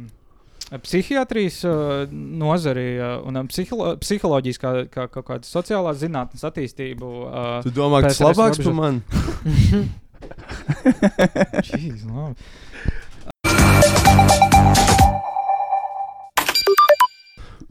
psihiatrijas 0.86 1.64
uh, 1.66 2.06
nozari 2.12 2.92
uh, 3.00 3.26
un 3.26 3.40
um, 3.42 3.50
psiholo 3.50 3.96
psiholoģijas, 3.98 4.62
kā, 4.62 4.72
kā 4.86 5.08
kaut 5.10 5.26
kāda 5.32 5.50
sociālā 5.50 5.96
zinātnes 5.98 6.46
attīstību. 6.46 7.10
Uh, 7.26 7.58
Tu 7.66 7.74
domā, 7.74 8.04
ka 8.04 8.14
tas 8.14 8.22
PSRS 8.22 8.38
labāks 8.38 8.62
par 8.62 8.78
mani? 8.78 9.02
Jeez, 11.62 12.04
labi. 12.04 12.36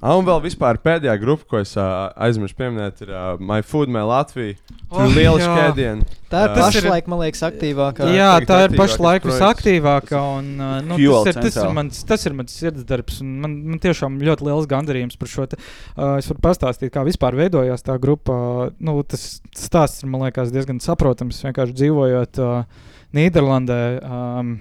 Ah, 0.05 0.13
un 0.19 0.25
vēl 0.27 0.37
vispār 0.43 0.77
pēdējā 0.77 1.15
grupa, 1.17 1.47
ko 1.49 1.57
es 1.63 1.71
uh, 1.79 2.11
aizmirsu 2.21 2.53
pieminēt, 2.59 2.99
ir 3.01 3.09
uh, 3.09 3.39
My 3.41 3.63
Food, 3.65 3.89
My 3.89 4.03
Latvija. 4.05 4.53
Oh, 4.91 4.99
ir 5.01 5.15
liela 5.15 5.39
skēdiena. 5.41 6.05
Tā 6.29 6.43
ir 6.45 6.51
Ā, 6.51 6.57
pašlaik, 6.59 7.07
man 7.09 7.23
liekas, 7.23 7.41
aktīvākā. 7.47 8.11
Jā, 8.13 8.27
tā 8.45 8.59
ir 8.67 8.75
pašlaik 8.77 9.25
visaktīvākā. 9.25 10.21
Un, 10.37 10.51
uh, 10.59 10.75
nu, 10.85 10.99
Fuel 10.99 11.25
tas, 11.25 11.33
ir, 11.33 11.47
tas, 11.47 11.57
ir 11.57 11.73
mans, 11.73 12.03
tas 12.05 12.27
ir 12.29 12.35
mans 12.37 12.59
sirdsdarbs. 12.61 13.17
un 13.25 13.33
Man, 13.47 13.57
man 13.71 13.81
tiešām 13.81 14.21
ļoti 14.21 14.45
liels 14.45 14.69
gandarījums 14.69 15.17
par 15.17 15.31
šo. 15.31 15.47
Te, 15.49 15.57
uh, 15.57 16.19
es 16.19 16.29
varu 16.29 16.45
pastāstīt, 16.45 16.93
kā 16.93 17.01
vispār 17.07 17.39
veidojās 17.41 17.87
tā 17.89 17.97
grupa. 18.01 18.37
Nu, 18.77 18.99
tas 19.09 19.25
stāsts 19.57 20.05
ir 20.05 20.13
man 20.13 20.27
liekas, 20.27 20.53
diezgan 20.53 20.83
saprotams. 20.85 21.41
Vienkārši 21.49 21.79
dzīvojot 21.81 22.43
uh, 22.45 22.85
Nīderlandē. 23.17 23.81
Um, 24.05 24.55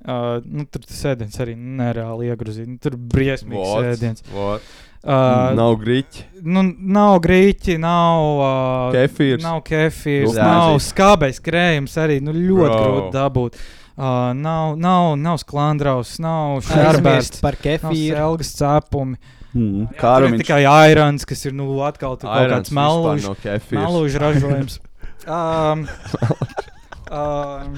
Uh, 0.00 0.38
nu, 0.48 0.64
tur 0.64 0.80
tas 0.88 1.00
ēdiens 1.10 1.34
arī 1.44 1.52
nereāli 1.60 2.30
iegrūzīts. 2.32 2.78
Tur 2.80 2.94
ir 2.96 3.02
briesmīgs 3.12 3.66
What? 3.68 3.88
ēdiens. 3.90 4.22
What? 4.32 4.70
Uh, 5.00 5.50
Nav 5.56 5.74
grīķi. 5.80 6.22
Nu, 6.44 6.62
nav 6.64 7.18
grīķi, 7.24 7.76
nav 7.80 8.24
uh, 8.40 8.94
Kefīrs. 8.96 9.42
Nav 9.44 9.62
kefīrs, 9.64 10.34
Jā. 10.36 10.44
nav 10.44 10.76
skābais 10.84 11.40
krējums, 11.44 11.94
arī 12.00 12.18
nu, 12.24 12.32
ļoti 12.36 12.72
Bro. 12.72 12.80
grūti 12.86 13.12
dabūt. 13.16 13.60
Uh, 14.00 14.30
nav, 14.36 14.74
nav, 14.80 15.10
nav 15.20 15.36
sklandraus, 15.40 16.14
nav 16.20 16.62
šārbērts, 16.68 17.40
par 17.44 17.56
kefīru. 17.60 18.14
Nav 18.16 18.20
selgas 18.24 18.52
cepumi. 18.56 19.20
Mm, 19.50 19.88
Jā, 19.96 20.00
tur 20.00 20.28
ir 20.28 20.36
tikai 20.40 20.60
airons, 20.70 21.24
kas 21.26 21.44
ir 21.48 21.56
nu, 21.58 21.66
atkal 21.84 22.14
tur 22.20 22.28
kaut 22.30 22.38
Airons 22.38 22.68
kāds 22.68 22.70
vispār 22.70 22.84
melūžs 22.86 23.40
kefīrs. 23.42 23.82
melūžu 23.82 24.20
ražojums. 24.22 24.76
um, 25.36 25.86
um, 27.10 27.74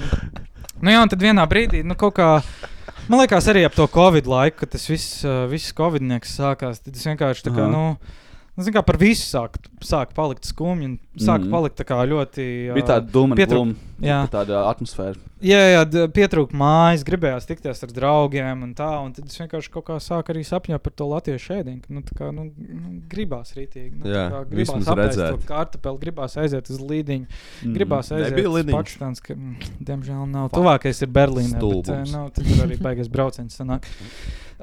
nu 0.83 0.91
jā, 0.93 0.99
un 1.05 1.11
tad 1.11 1.23
vienā 1.23 1.45
brīdī, 1.49 1.81
nu 1.87 1.95
kaut 1.99 2.17
kā, 2.19 2.27
man 3.07 3.21
liekas, 3.23 3.47
arī 3.51 3.63
ap 3.67 3.75
to 3.77 3.87
Covid 3.91 4.27
laiku, 4.29 4.59
kad 4.63 4.73
tas 4.75 4.85
viss, 4.91 5.21
uh, 5.25 5.45
viss 5.51 5.71
Covidnieks 5.77 6.35
sākās, 6.39 6.83
tad 6.83 6.95
es 6.99 7.07
vienkārši 7.07 7.47
tā 7.47 7.53
kā, 7.55 7.65
Aha. 7.65 7.71
nu, 7.71 8.19
nu, 8.57 8.65
zin 8.67 8.75
kā 8.75 8.83
par 8.85 8.99
visu 9.01 9.25
sāk, 9.25 9.55
sāk 9.81 10.11
palikt 10.17 10.45
skumji 10.49 10.91
un 10.91 10.99
sāk 11.17 11.41
Mhm. 11.45 11.51
palikt 11.55 11.79
tā 11.79 11.87
kā 11.87 12.01
ļoti... 12.07 12.47
Bija 12.75 12.89
tāda 12.97 13.07
dūma, 13.15 13.39
pietrūk- 13.39 13.75
Jā. 14.05 14.19
tāda 14.31 14.63
atmosfēra. 14.69 15.15
Jā, 15.43 15.59
jā, 15.73 16.07
pietrūka 16.15 16.55
mājas, 16.55 17.03
gribējās 17.03 17.47
tikties 17.49 17.81
ar 17.83 17.91
draugiem 17.91 18.61
un 18.63 18.71
tā. 18.77 18.87
Un 19.03 19.11
tad 19.15 19.25
es 19.27 19.35
vienkārši 19.41 19.71
kaut 19.73 19.85
kā 19.89 19.97
sāku 19.99 20.31
arī 20.31 20.43
sapņot 20.47 20.83
par 20.85 20.93
to 20.95 21.07
latviešu 21.11 21.57
ēdienu. 21.57 21.81
ka, 21.83 21.93
Nu, 21.93 22.01
tā 22.01 22.15
kā, 22.15 22.29
nu, 22.35 22.45
nu, 22.55 22.93
gribās 23.11 23.51
rītīgi. 23.57 23.91
Nu, 23.99 24.07
Jā, 24.07 24.23
tā 24.29 24.31
kā 24.31 24.43
gribās 24.53 24.87
redzēt. 25.01 25.35
to 25.35 25.47
kartupeli, 25.49 25.99
gribās 26.05 26.37
aiziet 26.39 26.69
uz 26.69 26.79
līdiņu, 26.79 27.27
Mhm. 27.63 27.73
gribās 27.75 28.11
aiziet 28.15 28.31
Nebija 28.31 28.49
uz 28.49 28.55
lidiņš? 28.59 28.77
Pakistāns, 28.79 29.21
ka, 29.21 29.33
mm, 29.35 29.57
diemžēl 29.83 30.23
nav. 30.31 30.49
Fuck. 30.49 30.61
Tuvākais 30.61 31.01
ir 31.03 31.07
Berlīnē, 31.09 31.59
bet 31.59 31.89
uh, 31.91 32.11
nav, 32.13 32.31
tad 32.31 32.45
tur 32.47 32.63
arī 32.67 32.79
beigas 32.79 33.07
brauciens 33.11 33.59
sanāk. 33.59 33.83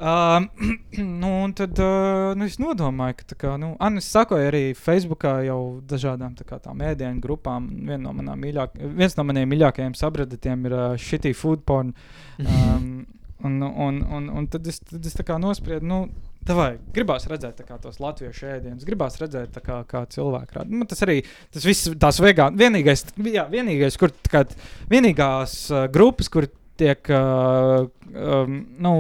Uh, 0.01 0.47
nu, 1.21 1.29
un 1.45 1.53
tad 1.53 1.77
uh, 1.79 2.33
nu, 2.35 2.47
es 2.49 2.57
nodomāju, 2.57 3.17
ka, 3.21 3.25
tā 3.35 3.37
kā, 3.37 3.51
nu, 3.61 3.75
Anna, 3.79 3.99
es 4.01 4.09
sakoju 4.09 4.47
arī 4.49 4.63
Facebookā 4.79 5.45
jau 5.45 5.81
dažādām 5.85 6.33
tā 6.39 6.47
kā, 6.49 6.57
tām 6.63 6.81
ēdienu 6.81 7.21
grupām. 7.21 7.67
Viena 7.85 8.07
no 8.07 8.15
manām 8.17 8.41
mīļāk, 8.41 8.79
viens 8.97 9.17
no 9.19 9.25
maniem 9.31 9.51
mīļākajiem 9.55 9.97
subredditiem 9.99 10.69
ir 10.69 10.77
uh, 10.77 10.99
Shitty 10.99 11.35
Food 11.37 11.65
Porn. 11.69 11.95
Um, 12.41 13.03
un, 13.45 13.63
un, 13.63 13.99
un, 14.17 14.29
un 14.33 14.47
tad 14.49 14.65
es, 14.69 14.79
tad 14.81 15.05
es 15.05 15.17
tā 15.17 15.25
kā 15.29 15.37
nospriedu, 15.41 15.85
nu, 15.89 15.99
Davai, 16.41 16.79
gribās 16.97 17.27
redzēt 17.29 17.59
tā 17.61 17.67
kā, 17.69 17.77
tos 17.83 17.99
latviešu 18.01 18.47
ēdienus, 18.49 18.85
gribās 18.89 19.19
redzēt, 19.21 19.51
tā 19.53 19.61
kā, 19.61 19.83
kā 19.89 20.01
cilvēki 20.09 20.57
rāda. 20.57 20.73
Nu, 20.73 20.87
tas 20.89 21.05
arī 21.05 21.19
tas 21.53 21.67
viss, 21.69 21.91
tās 22.01 22.17
vegāni. 22.25 22.57
Vienīgais, 22.63 23.05
jā, 23.29 23.45
vienīgais 23.53 24.01
kur 24.01 24.15
tā 24.17 24.33
kā, 24.33 24.43
vienīgās 24.89 25.57
uh, 25.69 25.85
grupas, 25.93 26.33
kur 26.33 26.49
tiek 26.81 27.11
uh, 27.15 27.85
um, 28.11 28.57
nu, 28.83 28.93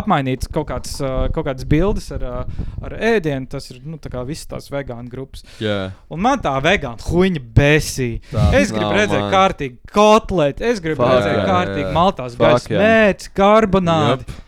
apmainīts 0.00 0.48
kaut 0.52 0.68
kāds, 0.70 0.96
uh, 1.04 1.26
kaut 1.34 1.46
kādas 1.48 1.66
bildes 1.68 2.08
ar, 2.16 2.24
uh, 2.26 2.66
ar 2.86 2.96
ēdienu, 3.12 3.48
tas 3.50 3.70
ir 3.72 3.80
nu, 3.84 3.98
tā 4.02 4.12
kā 4.12 4.24
visas 4.28 4.48
tās 4.50 4.70
vegānu 4.72 5.12
grupas. 5.12 5.44
Jā. 5.62 5.92
Un 6.12 6.24
man 6.24 6.42
tā 6.42 6.54
vegāna 6.64 7.00
huīņa 7.04 7.44
besī. 7.56 8.10
Tas 8.32 8.56
Es 8.60 8.72
gribu 8.74 8.88
nav 8.88 8.98
redzēt 8.98 9.24
man. 9.26 9.32
kārtīgi 9.34 9.94
kotleti, 9.94 10.66
es 10.70 10.82
gribu 10.82 11.04
Fuck, 11.04 11.16
redzēt 11.18 11.38
jā, 11.38 11.46
kārtīgi 11.48 11.86
jā. 11.86 11.94
maltās 11.96 12.36
Fuck, 12.36 12.46
gaisa 12.46 12.74
jā. 12.74 12.82
mērķi, 12.84 13.32
karbonādi. 13.38 14.26
Jep. 14.26 14.46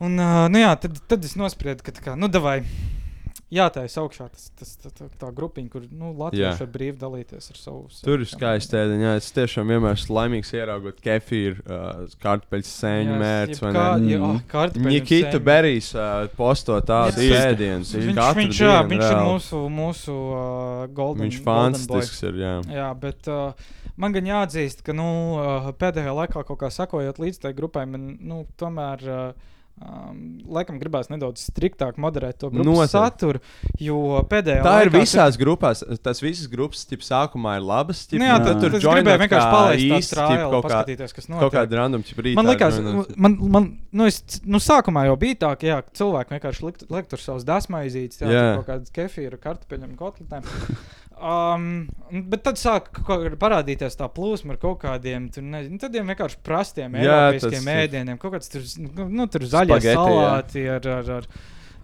Un, 0.00 0.16
uh, 0.16 0.46
nu 0.52 0.62
jā, 0.62 0.70
tad, 0.80 0.96
tad 1.10 1.26
es 1.28 1.36
nospriedu, 1.36 1.84
ka 1.84 1.92
tā 1.96 2.04
kā, 2.04 2.16
nu, 2.16 2.30
davai, 2.32 2.60
jātaisa 3.50 3.98
augšā 4.04 4.28
tas, 4.30 4.44
tas, 4.58 4.68
tā, 4.78 4.90
tā, 4.94 5.06
tā 5.18 5.28
grupiņa, 5.34 5.70
kur 5.72 5.82
nu, 5.90 6.12
Jā. 6.12 6.18
Latvieši 6.20 6.60
var 6.62 6.68
brīvi 6.74 6.96
dalīties 7.00 7.50
ar 7.50 7.58
savu. 7.58 7.80
Tur 8.04 8.22
ir 8.22 8.28
skaisti 8.30 8.76
ēdiņi. 8.78 9.02
jā, 9.08 9.14
Es 9.18 9.30
tiešām 9.34 9.72
vienmēr 9.72 9.96
esmu 9.98 10.14
laimīgs 10.16 10.52
ieraugot 10.54 11.00
kefīru, 11.02 11.64
uh, 11.66 12.04
kartupeļu 12.22 12.68
sēņu 12.70 13.10
Jā, 13.10 13.18
mērķus. 13.24 13.60
jebkā- 13.64 13.84
jā, 14.12 14.20
ah, 14.30 14.40
kartupeļu 14.54 14.94
Nikita. 14.94 15.42
Berijs 15.50 15.90
uh, 15.98 16.28
posto 16.38 16.78
tādus 16.80 17.18
Jā. 17.18 17.42
ēdienus. 17.50 17.92
Viņš, 17.98 18.22
viņš, 18.40 18.62
jā, 18.62 18.78
viņš 18.86 19.06
ir 19.10 19.20
mūsu, 19.26 19.62
mūsu 19.68 20.14
uh, 20.14 20.86
golden, 20.94 21.26
Viņš 21.28 21.42
fantastisks 21.42 22.22
ir, 22.30 22.34
jā. 22.44 22.54
jā, 22.70 22.88
bet 23.00 23.26
uh, 23.28 23.52
man 23.96 24.12
gan 24.14 24.24
jāatzīst, 24.30 24.84
ka 24.86 24.92
nu, 24.94 25.10
uh, 25.40 25.72
pēdējā 25.74 26.14
laikā, 26.22 26.46
kaut 26.46 26.58
kā 26.62 26.70
sakojot 26.70 27.18
līdz 27.18 27.42
tai 27.42 27.52
grupai, 27.52 27.86
man 27.86 28.16
nu, 28.20 28.44
tomēr. 28.56 29.08
Uh, 29.10 29.48
Um, 29.80 30.42
laikam 30.44 30.76
gribās 30.76 31.08
nedaudz 31.08 31.40
striktāk 31.48 31.96
moderēt 31.96 32.36
to 32.42 32.50
saturu, 32.90 33.40
jo 33.80 34.20
pēdējā 34.28 34.60
Tā 34.66 34.74
ir 34.84 34.90
visās 34.92 35.38
grupās. 35.40 35.80
Tas 36.04 36.20
visas 36.20 36.50
grupas 36.52 36.82
ķip, 36.84 37.00
sākumā 37.06 37.54
ir 37.56 37.64
labas. 37.64 38.02
Ķip, 38.10 38.20
Nu 38.20 38.28
jā, 38.28 38.34
un 38.36 38.44
tad 38.44 38.60
tur 38.60 38.76
gribēju 38.76 39.22
vienkārši 39.24 39.46
kā 39.46 39.54
palaist 39.54 40.12
kaut 40.12 40.52
kā- 40.52 40.60
paskatīties, 40.68 41.14
kas 41.16 41.30
Kaut 41.30 41.36
notiek. 41.38 41.56
kāda 41.56 41.80
random 41.80 42.04
rītā 42.04 42.36
Man 42.36 42.50
liekas, 42.52 42.80
man, 43.16 43.38
man, 43.40 43.70
nu, 43.90 44.04
es, 44.12 44.20
nu, 44.44 44.60
sākumā 44.60 45.06
jau 45.08 45.16
bija 45.16 45.40
tā, 45.46 45.54
ka 45.56 45.70
jā, 45.72 45.80
cilvēki 45.96 46.36
vienkārši 46.36 46.66
likt 46.68 47.08
tur 47.08 47.24
savus 47.24 47.48
dasmaizītes, 47.48 48.20
jā, 48.20 48.28
Jā. 48.28 48.46
kaut 48.60 48.68
kādas 48.68 48.92
kefīra, 48.92 49.40
kartupeļiem, 49.40 49.96
kotletēm. 49.96 50.44
Um, 51.20 51.64
bet 52.32 52.40
tad 52.46 52.56
sāk 52.56 52.86
parādīties 53.40 53.98
tā 54.00 54.06
plūsma 54.08 54.54
ar 54.54 54.60
kaut 54.62 54.78
kādiem 54.86 55.26
nezinu, 55.36 55.76
tādiem 55.82 56.08
vienkārši 56.08 56.38
prastiem, 56.46 56.94
Jā, 56.96 57.02
eiropeiskiem 57.28 57.58
tas 57.60 57.66
ir- 57.68 57.80
ēdieniem. 57.84 58.18
Kaut 58.22 58.32
kāds 58.38 58.48
tur, 58.52 58.62
nu, 58.80 59.08
nu, 59.20 59.26
tur 59.28 59.44
zaļie 59.44 59.76
Spageti, 59.76 59.90
jā. 59.92 59.96
salāti 60.00 60.62
ar, 60.72 60.88
ar, 60.94 61.10
ar, 61.18 61.26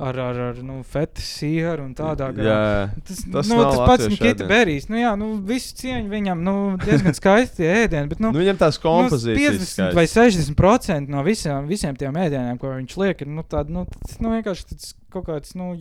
ar, 0.07 0.21
ar, 0.25 0.41
ar 0.51 0.63
nu, 0.65 0.79
feta 0.85 1.21
sieru 1.25 1.85
un 1.85 1.93
tādā 1.97 2.31
garā. 2.37 2.49
Jā, 2.49 3.03
Tas, 3.07 3.21
tas 3.33 3.49
nu, 3.53 3.59
tas 3.63 3.79
pats 3.89 4.09
ēdiens. 4.09 4.47
Berijs. 4.49 4.89
Nu, 4.93 4.97
jā, 5.01 5.13
nu, 5.21 5.29
visu 5.49 5.77
cieņu 5.83 6.09
viņam, 6.13 6.43
nu, 6.45 6.55
diezgan 6.85 7.17
skaisti 7.21 7.65
ēdieni. 7.69 8.09
Bet, 8.13 8.21
nu, 8.25 8.33
Nu, 8.33 8.41
viņam 8.41 8.57
tās 8.65 8.81
kompozīcijas 8.81 9.37
Nu, 9.37 9.65
50 9.65 9.73
skaistas. 9.73 9.97
vai 10.01 10.07
60% 10.09 11.13
no 11.13 11.23
visiem, 11.29 11.69
visiem 11.69 11.97
tiem 11.97 12.17
ēdieniem, 12.25 12.57
ko 12.61 12.73
viņš 12.77 12.97
liek, 13.05 13.21
ir 13.25 13.33
nu, 13.37 13.45
tādi, 13.45 13.73
nu, 13.77 13.85
tas, 14.01 14.17
nu, 14.21 14.33
vienkārši 14.37 14.69
tāds 14.73 14.95
kaut 15.13 15.29
kāds 15.29 15.53
nu, 15.57 15.75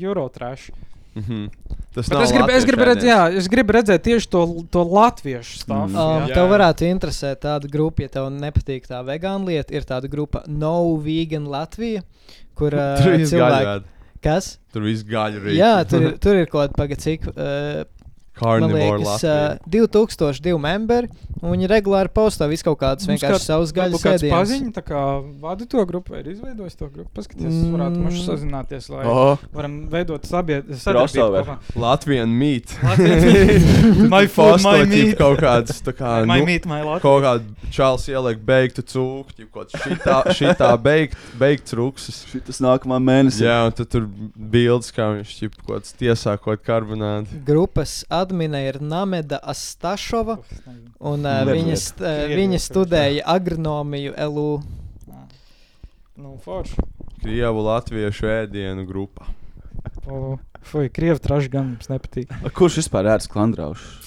euro-trash. 1.16 1.24
Mhm. 1.26 1.50
Tas 1.96 2.10
Bet 2.10 2.22
es 2.26 2.32
gribu, 2.36 2.52
es, 2.52 2.66
gribu 2.68 2.84
redzēt, 2.84 3.08
jā, 3.08 3.20
es 3.40 3.48
gribu 3.48 3.72
redzēt 3.72 4.04
tieši 4.04 4.28
to, 4.28 4.42
to 4.68 4.84
latviešu 4.84 5.62
stāstu. 5.62 5.96
Um, 5.96 6.26
jā. 6.28 6.36
tev 6.36 6.50
varētu 6.52 6.88
interesēt 6.90 7.40
tāda 7.46 7.70
grupa, 7.72 8.04
ja 8.04 8.12
tev 8.12 8.28
nepatīk 8.36 8.84
tā 8.90 9.00
vegāna 9.08 9.48
lieta. 9.48 9.72
Ir 9.72 9.88
tāda 9.88 10.12
grupa 10.12 10.44
No 10.48 10.98
Vegan 11.00 11.48
Latvija, 11.48 12.04
kur 12.54 12.76
uh, 12.80 13.00
cilvēki. 13.00 13.76
ēd. 13.78 13.92
Kas? 14.26 14.56
Tur 14.74 14.82
viss 14.88 15.06
gaļu 15.06 15.40
rīk. 15.44 15.56
Jā, 15.60 15.86
tur 15.88 16.02
ir, 16.02 16.16
tur 16.18 16.36
ir 16.40 16.48
kaut 16.50 16.74
kāda 16.76 16.98
cik. 16.98 17.30
Uh, 17.32 17.86
Carnivore 18.40 18.98
liekas, 19.00 19.24
Latvija. 19.24 19.52
uh, 19.54 19.70
2002 19.72 20.60
membri, 20.60 21.08
un 21.42 21.52
viņi 21.56 21.68
regulāri 21.72 22.10
postā 22.12 22.48
visu 22.50 22.64
kaut 22.68 22.80
kādus 22.80 23.08
vienkārši 23.08 23.32
kāds- 23.38 23.46
savus 23.48 23.72
gaļas 23.72 24.02
kāds 24.04 24.24
ēdienus. 24.24 24.36
paziņa, 24.36 24.72
tā 24.76 24.84
kā 24.84 25.02
vada 25.42 25.66
to 25.66 25.86
grupu, 25.86 26.16
ir 26.20 26.26
izveidojis 26.34 26.76
to 26.76 26.90
grupu. 26.90 27.10
Paskaties, 27.16 27.54
mm. 27.54 27.72
varētu 27.76 27.98
mums 28.04 28.20
Mm. 28.20 28.28
sazināties, 28.28 28.90
lai 28.90 29.06
Oh. 29.06 29.38
varam 29.54 29.88
veidot 29.90 30.22
sabied- 30.28 30.66
Crossover. 30.68 31.08
sadarbību. 31.08 31.46
kopā. 31.46 31.80
Latvijas 31.80 32.28
meat. 32.28 32.68
Latvian- 32.84 34.10
My 34.16 34.28
food, 34.28 34.62
my 34.64 34.84
meat. 34.86 35.18
Kaut 35.18 35.40
kāds, 35.40 35.82
tā 35.82 35.94
kā, 35.94 36.26
My 36.28 36.40
nu, 36.40 36.46
meat, 36.46 36.66
my 36.66 36.82
Latvia. 36.82 37.02
Kaut 37.02 37.24
kāda 37.24 37.44
čāls 37.72 38.06
ieliek 38.12 38.40
beigtu 38.46 38.84
cūku, 38.84 39.32
ķip, 39.38 39.50
kaut 39.54 39.72
šitā, 39.72 40.18
šitā 40.36 40.70
beigt, 40.82 41.16
beigts 41.40 41.74
ruksis. 41.74 42.26
Šitas 42.32 42.60
nākamā 42.64 43.00
mēnesī. 43.04 43.46
Jā, 43.48 43.66
un 43.68 43.72
tad 43.72 43.90
tur 43.90 44.08
bildes, 44.36 44.92
kā 44.96 45.10
viņš 45.16 45.34
ķip, 45.40 45.56
kaut 45.66 45.80
kāds 45.84 45.94
tiesā, 46.00 46.38
kaut 46.42 46.64
karbonādi. 46.66 47.28
Grupas 47.46 48.04
admine 48.26 48.66
ir 48.68 48.82
Nameda 48.82 49.40
Astašova, 49.54 50.40
un 51.00 51.26
uh, 51.30 51.44
viņa, 51.48 51.78
st 51.80 52.02
uh, 52.04 52.26
viņa 52.36 52.60
studēja 52.66 53.24
agronomiju 53.38 54.18
LU. 54.28 54.50
Nu, 56.16 56.38
forši. 56.44 56.80
Krievu 57.22 57.64
latviešu 57.66 58.28
ēdienu 58.32 58.86
grupa. 58.88 59.26
Fui, 60.66 60.88
krievi 60.90 61.20
traši 61.22 61.50
gan 61.54 61.74
mums 61.74 61.90
nepatīk. 61.92 62.32
Kurš 62.56 62.80
vispār 62.82 63.10
ēd 63.14 63.26
sklandraušus? 63.26 64.02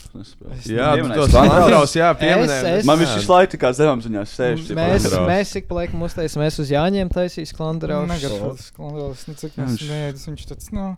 Jā, 0.67 0.95
tu 0.99 1.11
tos 1.13 1.29
sklandraus, 1.31 1.93
jā, 1.95 2.09
pieminēji. 2.19 2.71
Es- 2.81 2.87
Man 2.89 2.99
viņš 3.03 3.13
visu 3.21 3.31
laiku 3.31 3.61
kā 3.61 3.71
zemām 3.77 4.01
ziņās 4.03 4.33
sēž. 4.39 4.65
Mēs, 4.75 5.07
mēs 5.29 5.53
ik 5.61 5.69
pa 5.69 5.83
laikam 5.83 6.03
uztaisām, 6.07 6.43
uz 6.49 6.73
Jāņiem 6.73 7.13
taisīs 7.13 7.53
klandraus. 7.55 8.09
Negaršos 8.11 8.65
sklandos, 8.73 9.27
nu 9.29 9.37
cik 9.39 9.59
mēs 9.61 9.77
viņš- 9.77 9.91
mēdus, 9.93 10.27
viņš 10.33 10.47
tāds, 10.51 10.73
nu... 10.75 10.89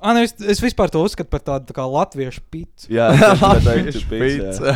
Ah, 0.00 0.14
ne, 0.16 0.22
es, 0.24 0.32
es 0.40 0.60
vispār 0.64 0.88
to 0.88 1.02
uzskatu 1.04 1.28
par 1.28 1.42
tādu 1.44 1.68
tā 1.68 1.74
kā 1.76 1.84
latviešu 1.84 2.40
pitu. 2.48 2.88
Jā, 2.88 3.10
Latviešu 3.42 4.00
jā. 4.00 4.08
pizza. 4.08 4.74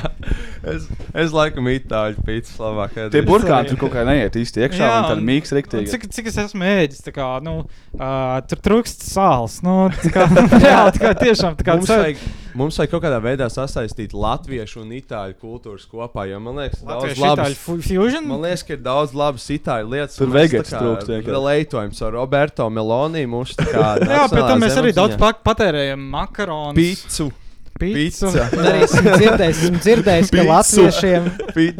es, 0.68 0.84
es 1.24 1.32
laikam 1.32 1.70
itāļu 1.72 2.24
pīcis 2.26 2.58
labāk. 2.60 2.98
Tie 3.14 3.22
burkāni 3.24 3.72
tur 3.72 3.80
kaut 3.80 3.94
kā 3.96 4.04
neiet 4.04 4.36
īsti 4.36 4.66
iekšā, 4.66 4.90
un 4.90 5.08
tad 5.14 5.24
mīks 5.24 5.54
un 5.54 5.60
riktīgi. 5.62 5.88
Cik, 5.94 6.06
cik 6.12 6.28
es 6.28 6.36
esmu 6.44 6.68
ēdis, 6.68 7.00
tā 7.06 7.14
kā, 7.16 7.30
nu, 7.44 7.62
uh, 7.96 8.36
tur 8.50 8.60
trūkst 8.68 9.06
sāls. 9.08 9.62
Nu, 9.64 9.86
tā 10.02 10.12
kā, 10.12 10.28
jā, 10.68 10.80
tā 10.92 11.00
kā 11.06 11.14
tiešām, 11.24 11.56
tā 11.56 11.68
kā 11.70 11.78
mums, 11.80 11.88
cer- 11.88 12.04
vajag, 12.04 12.26
mums 12.58 12.78
vajag 12.78 12.92
kaut 12.94 13.04
kādā 13.04 13.20
veidā 13.24 13.48
sasaistīt 13.52 14.14
latviešu 14.16 14.82
un 14.84 14.94
itāļu 14.98 15.36
kultūras 15.42 15.86
kopā. 15.90 16.26
Jo 16.30 16.40
man 16.42 16.60
liekas, 16.62 16.82
daudz 16.86 17.20
labas, 17.20 17.54
fusion? 17.60 18.26
Man 18.30 18.42
liekas, 18.46 18.64
ka 18.66 18.76
ir 18.76 18.82
daudz 18.84 19.14
labas 19.18 19.46
itāļu 19.54 19.94
lietas. 19.94 20.18
Tur 20.18 20.32
kā 20.32 20.48
trūkst 20.48 21.10
vienkārši. 21.12 21.34
Relētojums 21.34 22.02
ar 22.06 22.16
Roberto 22.18 22.68
Meloni. 22.70 23.24
Tā 23.58 23.68
kā. 23.70 23.88
Jā, 24.14 24.26
pēc 24.32 24.44
tam 24.52 24.62
mēs 24.64 24.76
arī 24.82 24.92
daudz 24.96 25.18
patērējam 25.20 26.04
makaronus. 26.14 26.78
Pīcu. 26.78 27.30
Pīcu. 27.74 28.28
Pizza. 28.30 28.44
Arī 28.54 28.84
esmu 28.86 29.02
dzirdējis, 29.18 29.60
esmu 29.66 29.78
dzirdējis 29.82 30.28
ka 30.30 30.36
Pizza. 30.36 30.50
latviešiem, 30.52 31.24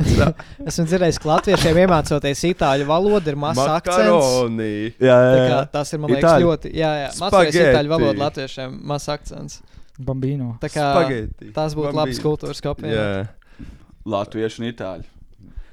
esmu 0.73 0.87
dzirdējis, 0.91 1.21
ka 1.23 1.29
latviešiem 1.31 1.79
iemācoties 1.85 2.43
itāļu 2.51 2.89
valodu 2.89 3.31
ir 3.31 3.39
mazs 3.39 3.63
akcents. 3.63 4.01
Makaroni. 4.01 4.73
Jā, 4.99 5.15
jā, 5.15 5.31
Tā 5.31 5.37
kā, 5.39 5.53
jā. 5.53 5.61
tas 5.77 5.95
ir, 5.95 6.03
man 6.03 6.11
liekas, 6.11 6.25
Itāļu. 6.27 6.49
ļoti. 6.51 6.73
Jā, 6.81 6.91
jā. 7.05 7.13
mācoties 7.23 7.61
itāļu 7.63 7.95
valodu 7.95 8.25
latviešiem 8.25 8.75
mazs 8.91 9.13
akcents. 9.15 9.61
Bambino. 9.99 10.57
Tā 10.63 10.69
kā 10.73 10.91
Spaghetti. 10.93 11.53
tas 11.55 11.75
būtu 11.79 11.93
labs 11.95 12.19
kultūras 12.23 12.61
kopija. 12.65 12.95
Jā. 12.95 13.67
Latviešu 14.05 14.63
un 14.63 14.71
itāļu. 14.73 15.05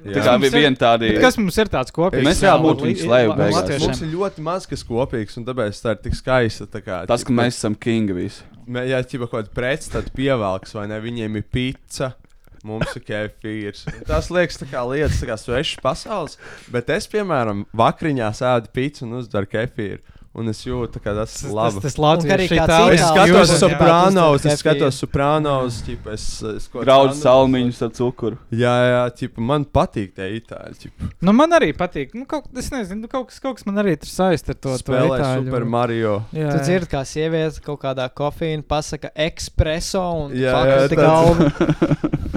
Jā. 0.01 0.23
Tā 0.25 0.33
bija 0.41 0.49
ir- 0.49 0.55
viena 0.63 0.77
tāda. 0.81 1.09
Bet 1.11 1.21
Kas 1.21 1.35
mums 1.37 1.57
ir 1.61 1.69
tāds 1.69 1.91
kopīgs? 1.93 2.25
Mēs 2.25 2.39
jā, 2.41 2.53
būtu 2.57 2.87
viņus 2.87 3.03
leju 3.05 3.33
beigās. 3.37 3.57
Latviešiem. 3.59 3.85
Mums 3.85 4.01
ir 4.01 4.07
ļoti 4.15 4.41
maz 4.47 4.65
kas 4.65 4.83
kopīgs, 4.83 5.37
un 5.37 5.45
tāpēc 5.45 5.81
tā 5.83 5.91
ir 5.93 5.99
tik 6.01 6.13
skaista. 6.17 6.65
Kā, 6.81 7.05
Tas, 7.05 7.23
ka 7.23 7.31
mēs 7.33 7.57
esam 7.59 7.75
kingi 7.75 8.15
visi. 8.15 8.41
Mē, 8.67 8.87
ja 8.89 9.01
ķipa 9.03 9.27
kaut 9.29 9.45
kāda 9.45 9.53
pretstata 9.53 10.09
pievelks, 10.15 10.73
vai 10.73 10.87
ne, 10.87 10.97
viņiem 11.01 11.35
ir 11.37 11.43
pizza. 11.51 12.15
Mums 12.63 12.95
ir 12.95 13.01
kefīrs. 13.01 13.87
Un 13.89 14.05
Tas 14.05 14.29
liekas, 14.29 14.57
tā 14.61 14.67
kā 14.69 14.81
lietas, 14.85 15.19
tā 15.21 15.27
kā 15.29 15.37
svešas 15.37 15.81
pasaules. 15.81 16.37
Bet 16.71 16.89
es, 16.89 17.07
piemēram, 17.09 17.65
vakariņā 17.73 18.29
sēdu 18.37 18.69
pizzu 18.73 19.05
un 19.05 19.13
uzdaru 19.21 19.49
kefīru. 19.49 19.99
Un 20.33 20.47
es 20.47 20.61
jūtu, 20.63 20.95
ka 21.03 21.11
tas 21.11 21.33
ir 21.43 21.49
labi. 21.51 21.81
Tas, 21.83 21.91
tas 21.91 21.97
Un 21.99 22.21
ka 22.23 22.35
arī 22.37 22.45
itāļu- 22.47 22.93
Es 22.95 23.01
skatos 23.03 23.49
jā. 23.51 23.55
soprānos, 23.59 24.45
es 24.47 24.61
skatos 24.61 24.99
soprānos, 25.03 25.79
ķipa, 25.83 26.13
es, 26.15 26.23
es 26.55 26.69
soprānos- 26.71 27.19
salmiņus 27.19 27.81
ar 27.83 27.89
cukuru. 27.97 28.37
Jā, 28.49 28.75
jā, 28.93 29.01
ķipa, 29.19 29.43
man 29.43 29.65
patīk 29.65 30.13
tie 30.15 30.29
itāļi. 30.39 30.77
ķipa. 30.85 31.09
Nu, 31.21 31.33
man 31.35 31.51
arī 31.51 31.73
patīk. 31.75 32.15
Nu, 32.15 32.23
kaut, 32.25 32.47
es 32.55 32.69
nezinu, 32.71 33.01
nu, 33.01 33.07
kaut, 33.11 33.27
kas, 33.27 33.39
kaut 33.43 33.57
kas 33.59 33.65
man 33.67 33.75
arī 33.83 33.97
tur 33.99 34.07
saistīts 34.07 34.49
ar 34.49 34.55
to. 34.55 34.69
to 34.71 34.77
Spēlē 34.85 35.19
itāļu. 35.19 35.43
Super 35.51 35.65
Mario. 35.65 36.13
Jā, 36.31 36.47
Tu 36.51 36.57
jā. 36.57 36.63
dzirdi, 36.63 36.87
kā 36.95 37.03
sieviete 37.03 37.59
kaut 37.67 37.81
kādā 37.83 38.07
kofīnā 38.09 38.63
pasaka 38.63 39.11
espreso 39.13 40.05
un 40.27 40.31
Jā, 40.31 40.55
fakti 40.55 40.95
jā, 40.95 41.01
galva. 41.01 41.51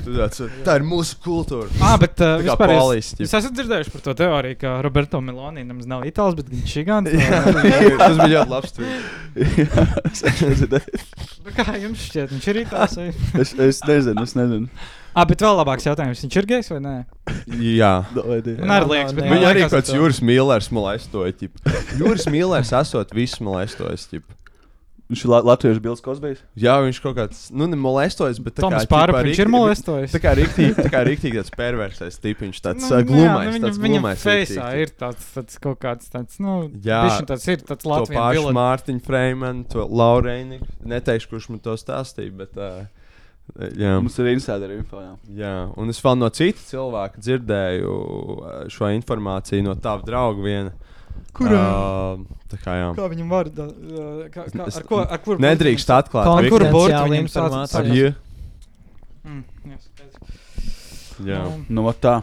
Tu 0.04 0.10
tāds, 0.18 0.42
Tā 0.66 0.74
ir 0.76 0.82
mūsu 0.84 1.14
kultūra. 1.22 1.70
Ah, 1.80 1.94
bet 1.96 2.18
uh, 2.20 2.34
vispār 2.42 2.74
polis, 2.74 3.06
es, 3.06 3.14
ķip. 3.14 3.22
es 3.30 3.32
esmu 3.38 3.54
dzirdējis 3.56 3.92
par 3.94 4.02
to 4.04 4.14
teoriju, 4.18 4.58
ka 4.60 4.74
Roberto 4.84 5.20
Meloni 5.22 5.62
nemaz 5.64 5.86
nav 5.88 6.02
itāls, 6.04 6.34
bet 6.36 6.50
viņš 6.50 6.74
ir 6.76 6.84
gigants. 6.84 7.83
Jā, 7.84 7.96
Tas 8.00 8.18
bija 8.18 8.32
ļoti 8.34 8.50
labs. 8.54 8.74
tweet. 8.76 9.12
es, 10.10 10.22
nezinu, 10.42 10.80
Kā 11.54 11.74
jums 11.82 12.04
šķiet, 12.08 12.30
viņš 12.34 12.46
ir 12.52 12.60
itāls? 12.64 12.94
Vai? 13.00 13.08
es, 13.42 13.50
es 13.54 13.80
nezinu, 13.88 14.22
es 14.24 14.36
nezinu. 14.38 14.68
Ah, 15.14 15.22
bet 15.30 15.42
vēl 15.44 15.54
labāks 15.60 15.84
jautājums. 15.86 16.22
Viņš 16.24 16.36
ir 16.40 16.46
gejs 16.50 16.70
vai 16.72 16.78
nē? 16.82 16.94
Jā. 17.62 17.90
Man 18.14 18.72
arī 18.74 18.88
liekas, 18.90 19.12
bet 19.14 19.28
man 19.28 19.36
Viņa 19.36 19.50
arī 19.52 19.60
kaut 19.66 19.76
kāds 19.76 19.92
jūras 19.94 20.18
mīlērs 20.26 20.70
molestoja. 20.74 21.34
ķip. 21.38 21.60
Jūras 22.00 22.26
mīlērs 22.34 22.72
esot 22.80 23.12
visus 23.14 23.38
molestojas. 23.44 24.08
ķip. 24.10 24.24
Viņš 25.14 25.20
ir 25.22 25.30
la 25.30 25.38
latviešu 25.46 25.82
bildes 25.84 26.00
kosbejs. 26.02 26.40
Jā, 26.58 26.72
viņš 26.82 26.98
kaut 27.04 27.14
kāds, 27.14 27.42
nu, 27.54 27.68
ne 27.70 27.76
molestojas, 27.78 28.40
bet 28.42 28.56
tā 28.56 28.64
Toms 28.64 28.82
kā. 28.82 29.04
Ķipā 29.06 29.20
viņš 29.28 29.40
ir 29.44 29.50
molestojis? 29.52 30.10
Tā 30.10 30.20
kā 30.24 30.32
rīktīgi, 30.34 30.74
tā 30.80 30.90
kā 30.90 31.02
rīktīgi 31.06 31.38
tāds 31.38 31.52
perversais 31.54 32.18
tipiņš, 32.24 32.58
tāds 32.64 32.88
Nu, 32.88 32.98
glumais, 33.06 33.46
jā, 33.46 33.52
nu, 33.54 33.60
tāds 33.68 33.78
viņa, 33.78 34.00
glumais. 34.00 34.24
viņa 34.24 34.40
feisā 34.40 34.66
ir 34.82 34.90
tāds, 34.98 35.28
tāds 35.36 35.60
kaut 35.62 35.78
kāds 35.84 36.10
tāds, 36.10 36.40
nu, 36.42 36.56
Jā, 36.82 37.04
tāds 37.30 37.46
ir 37.46 37.62
tāds 37.62 37.86
to 37.86 37.92
Latvijas 37.92 38.18
pašu 38.18 38.54
Mārtiņu 38.58 39.04
Freimanu, 39.06 39.62
to 39.70 39.86
Laurēni. 39.86 40.58
Neteikšu, 40.82 41.30
kurš 41.30 41.46
man 41.52 41.62
to 41.62 41.76
stāstīja, 41.78 42.34
bet. 42.42 42.58
Uh, 42.58 43.70
jā. 43.78 43.94
Mums 44.00 44.18
ir 44.18 44.32
insider 44.32 44.74
info. 44.74 44.98
Jā. 45.04 45.14
jā, 45.44 45.54
un 45.78 45.94
es 45.94 46.02
vēl 46.02 46.18
no 46.18 46.32
cita 46.34 46.64
cilvēka 46.72 47.22
dzirdēju 47.22 47.94
uh, 47.94 48.58
šo 48.72 48.90
informāciju 48.98 49.68
no 49.68 49.78
tava 49.78 50.02
drauga 50.10 50.42
viena. 50.42 50.74
Kurā? 51.34 51.60
Uh, 51.60 52.24
tā 52.52 52.58
kā 52.62 52.76
jā. 52.78 52.88
Kā 52.94 53.08
viņam 53.10 53.28
var? 53.34 53.48
da- 53.50 53.66
uh, 53.66 54.28
Kā, 54.30 54.44
kā, 54.52 54.68
ar 54.70 54.86
ko? 54.88 55.00
Ar 55.02 55.18
kur 55.24 55.38
nedrīkst 55.42 55.90
atklāt. 55.90 56.28
Ar 56.30 56.48
kuru 56.48 56.68
Konfidenciāla 56.70 57.10
viņam 57.10 57.28
sāc- 57.32 57.50
informācija. 57.50 57.80
Ar 57.80 57.84
J. 57.90 58.14
Mm, 59.24 59.44
jā, 59.72 59.78
skaidrs. 59.88 61.24
Jā. 61.24 61.44
Um, 61.46 61.66
Nu, 61.68 61.82
vat 61.86 62.00
tā. 62.02 62.18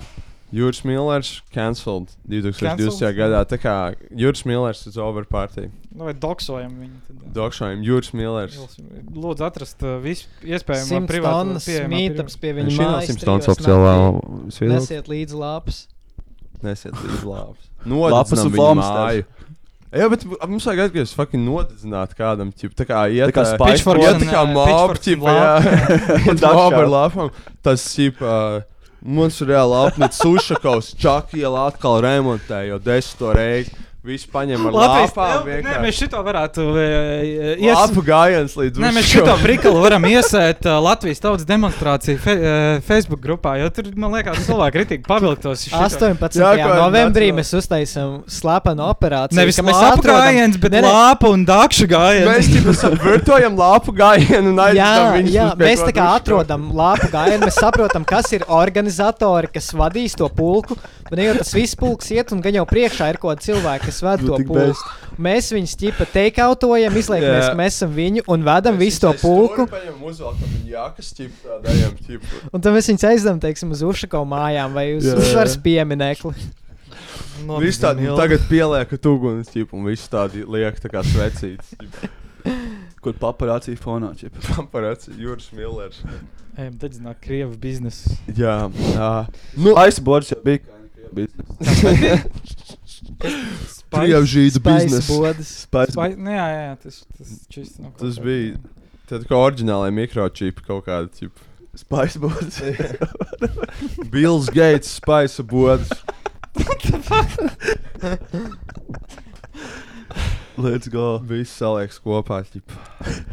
Jūras 0.52 0.82
Millers 0.84 1.42
cancelled 1.56 2.10
2020. 2.28 2.60
Cancelled? 2.76 3.16
gadā. 3.16 3.40
Tā 3.48 3.56
kā 3.58 3.76
Jūras 4.12 4.44
Millers 4.46 4.82
is 4.86 4.98
over 5.00 5.24
party. 5.24 5.70
Nu, 5.96 6.04
vai 6.10 6.14
doksojam 6.14 6.74
viņu? 6.76 6.98
Tad, 7.08 7.22
Dokšojam 7.38 7.84
Jūras 7.88 8.12
Millers. 8.14 8.58
Lūdzu, 9.16 9.46
atrast 9.48 9.80
uh, 9.88 9.96
visu 10.04 10.28
iespējamo 10.44 11.08
privātu 11.08 11.56
mītams 11.88 12.36
pie 12.36 12.52
Viņš 12.58 12.68
viņa 12.68 12.76
ir 12.76 12.84
no 12.84 12.90
mājas. 12.92 13.08
Simts 13.08 13.24
tonnas 13.24 13.48
trijos 13.48 13.62
oficiālā. 13.64 14.76
Nesiet 14.76 15.08
līdzi 15.08 15.40
lapas. 15.40 15.86
Nesiet 16.66 16.98
līdz 16.98 17.24
lāpas. 17.28 17.70
Nodedzinām 17.86 18.58
un 18.72 18.82
māju. 18.82 19.26
Jā, 19.92 20.06
bet 20.08 20.22
mums 20.48 20.64
vajag 20.70 20.86
atgriezties 20.86 21.18
fucking 21.18 21.44
nodedzināt 21.44 22.14
kādam, 22.16 22.54
ķip, 22.56 22.72
tā 22.80 22.86
kā 22.88 23.02
iet, 23.12 23.28
Tā 23.28 23.34
kā 23.36 23.44
iet 23.44 23.84
Girls 23.84 24.22
tā 24.24 24.28
kā 24.30 24.44
Pitchforks 24.56 25.04
ķip, 25.04 25.26
jā, 25.28 25.50
Un 26.32 26.40
mob 26.46 26.76
ar 26.80 26.92
lāpām. 26.94 27.32
Tas, 27.66 27.84
ķip, 27.92 28.22
ā, 28.24 28.38
mums 29.04 29.42
ir 29.44 29.52
reāli 29.52 29.76
apmet 29.82 30.16
Sušakovs, 30.16 30.94
Čakiela 31.02 31.66
atkal 31.74 32.00
remontē, 32.06 32.62
jau 32.70 32.80
desmito 32.86 33.34
reizi. 33.36 33.76
Visi 34.02 34.26
paņem 34.34 34.64
ar 34.66 34.74
Latvijas 34.74 35.12
Nē, 35.62 35.74
mēs 35.84 35.98
šito 36.00 36.18
varētu. 36.26 36.64
uh, 36.74 37.60
ies- 37.62 37.78
Lāpu 37.78 38.02
gājiens 38.02 38.56
līdz 38.58 38.80
Nē, 38.82 38.90
mēs 38.96 39.06
šito 39.12 39.36
brīkalu 39.44 39.78
varam 39.84 40.02
iesēt 40.10 40.66
uh, 40.66 40.80
Latvijas 40.82 41.20
tautas 41.22 41.46
demonstrāciju 41.46 42.18
fe, 42.18 42.34
uh, 42.34 42.80
Facebook 42.82 43.22
grupā, 43.22 43.60
jo 43.62 43.68
tur, 43.70 43.92
man 43.94 44.16
liekas, 44.16 44.40
cilvēki 44.48 44.74
kritīgi 44.80 45.06
pavilktos. 45.06 45.68
šito. 45.68 45.78
18. 45.86 46.40
Jā, 46.42 46.70
novembrī 46.82 47.28
mēs 47.30 47.54
uztaisām 47.54 48.24
slepenu 48.26 48.88
operāciju. 48.90 49.38
Nevis 49.38 49.62
ka 49.62 49.68
mēs 49.70 50.02
gājiens, 50.02 50.58
bet 50.66 50.72
Nē, 50.74 50.82
nē, 50.82 50.94
lāpu 50.98 51.34
un 51.36 51.46
dakšu 51.46 51.86
gājiens. 51.94 52.26
Mēs 52.32 52.50
ķip, 52.56 52.72
esam 52.74 52.98
virtojam 53.06 53.54
lāpu 53.62 53.94
gājienu 54.02 54.56
un 54.56 54.64
aizvedam 54.66 55.14
viņus 55.20 55.38
jā 55.38 55.46
mēs 55.62 55.86
tā 55.86 55.94
kā 55.94 56.10
atrodam 56.18 56.72
lāpu 56.74 57.12
gājienu, 57.14 57.46
mēs 57.46 57.62
saprotam, 57.62 58.10
kas 58.10 58.34
ir 58.34 58.50
organizatori, 58.50 59.54
kas 59.54 59.70
vadīs 59.78 60.18
to 60.18 60.26
pulku. 60.34 60.74
Un 61.12 61.20
jau 61.20 61.34
tas 61.36 61.50
viss 61.52 61.76
pulks 61.76 62.08
iet, 62.16 62.30
un 62.32 62.40
gan 62.44 62.56
jau 62.56 62.64
priekšā 62.70 63.10
ir 63.12 63.18
kaut 63.20 63.34
kādi 63.34 63.50
cilvēki, 63.50 63.90
kas 63.90 63.98
ved 64.06 64.22
to 64.24 64.38
tik 64.40 64.48
pulku. 64.48 64.94
Mēs 65.22 65.50
viņus 65.52 65.74
ķipa 65.82 66.08
teikautojam, 66.14 66.96
izliekamies, 67.02 67.50
ka 67.52 67.58
mēs 67.60 67.76
esam 67.76 67.92
viņu 67.98 68.24
un 68.32 68.46
vedam 68.48 68.80
Mēs 68.80 68.86
visu 68.86 69.04
to 69.04 69.12
pulku. 69.20 69.66
stūra 69.68 69.74
Paņem 69.74 70.06
uzvelkam 70.08 70.56
viņu 70.56 70.72
jakas, 70.72 71.12
ķip, 71.18 71.36
tādējam, 71.44 72.00
ķip. 72.08 72.32
Un 72.48 72.64
tad 72.64 72.78
mēs 72.78 72.90
viņus 72.94 73.06
aizdām, 73.12 73.44
teiksim, 73.44 73.76
uz 73.76 73.84
Ušako 73.84 74.24
mājām 74.32 74.80
vai 74.80 74.88
uz 74.96 75.12
uzvaras 75.12 75.60
pieminekli. 75.60 76.34
Viss 77.60 77.82
tādi 77.82 78.08
tagad 78.16 78.48
pieliekat 78.48 79.12
uguns, 79.12 79.52
ķip, 79.52 79.76
un 79.76 79.92
viss 79.92 80.08
tādi 80.12 80.46
liek 80.48 80.80
tā 80.80 80.92
kā 80.94 81.04
svecīts. 81.04 81.76
Kur 83.02 83.16
paparācija 83.18 83.80
fonā. 83.82 84.14
ķip. 84.16 84.38
Paparāci, 84.56 85.12
Jūras 85.20 85.50
Millers. 85.58 86.04
Ejam, 86.56 86.76
tad 86.78 86.94
zināk, 86.94 87.18
Krievu 87.24 87.56
biznesu. 87.60 88.14
Jā, 88.38 88.70
jā. 88.94 89.12
Nu, 89.58 89.74
Aizbords 89.82 90.32
jau 90.32 90.40
bija. 90.46 90.81
Biznesa. 91.16 91.54
Spice 93.68 94.60
biznesa. 94.60 95.14
bodas. 95.14 95.50
Spice- 95.68 95.96
Vai, 95.98 96.10
nu, 96.16 96.32
jā, 96.32 96.48
jā, 96.56 96.76
tas, 96.84 97.02
tas 97.18 97.32
čist 97.52 97.80
nav. 97.84 97.92
Tas 98.00 98.18
bija 98.24 98.56
tad, 99.10 99.26
kā 99.30 99.36
oriģinālai 99.38 99.92
mikročipi 99.96 100.64
kaut 100.68 100.86
kāda, 100.88 101.10
ķip. 101.18 101.34
Spice 101.82 102.20
bods. 102.20 102.62
Bills 104.14 104.50
Gates, 104.52 104.90
Spice 105.00 105.44
bodas. 105.44 105.92
Let's 110.62 110.88
go. 110.92 111.18
Viss 111.26 111.50
salieks 111.58 111.98
kopā. 112.04 112.42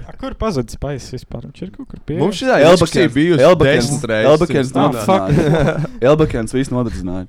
A, 0.06 0.12
kur 0.16 0.32
pazudis 0.38 0.76
spaisis 0.78 1.10
vispār? 1.16 1.48
Viņš 1.48 1.64
ir 1.66 1.72
kaut 1.74 1.88
kur 1.90 2.00
pie. 2.06 2.16
Mums 2.20 2.38
šī 2.38 2.46
diskusija 2.62 3.10
bijusi 3.12 3.42
desmit 3.59 4.06
reizes. 4.09 4.30
Elbakens 4.30 4.70
Ah, 4.72 4.92
fuck. 5.02 5.32
nodedzināja. 5.34 5.90
Elbakens 6.12 6.55
viss 6.56 6.70
nodedzināja. 6.72 7.26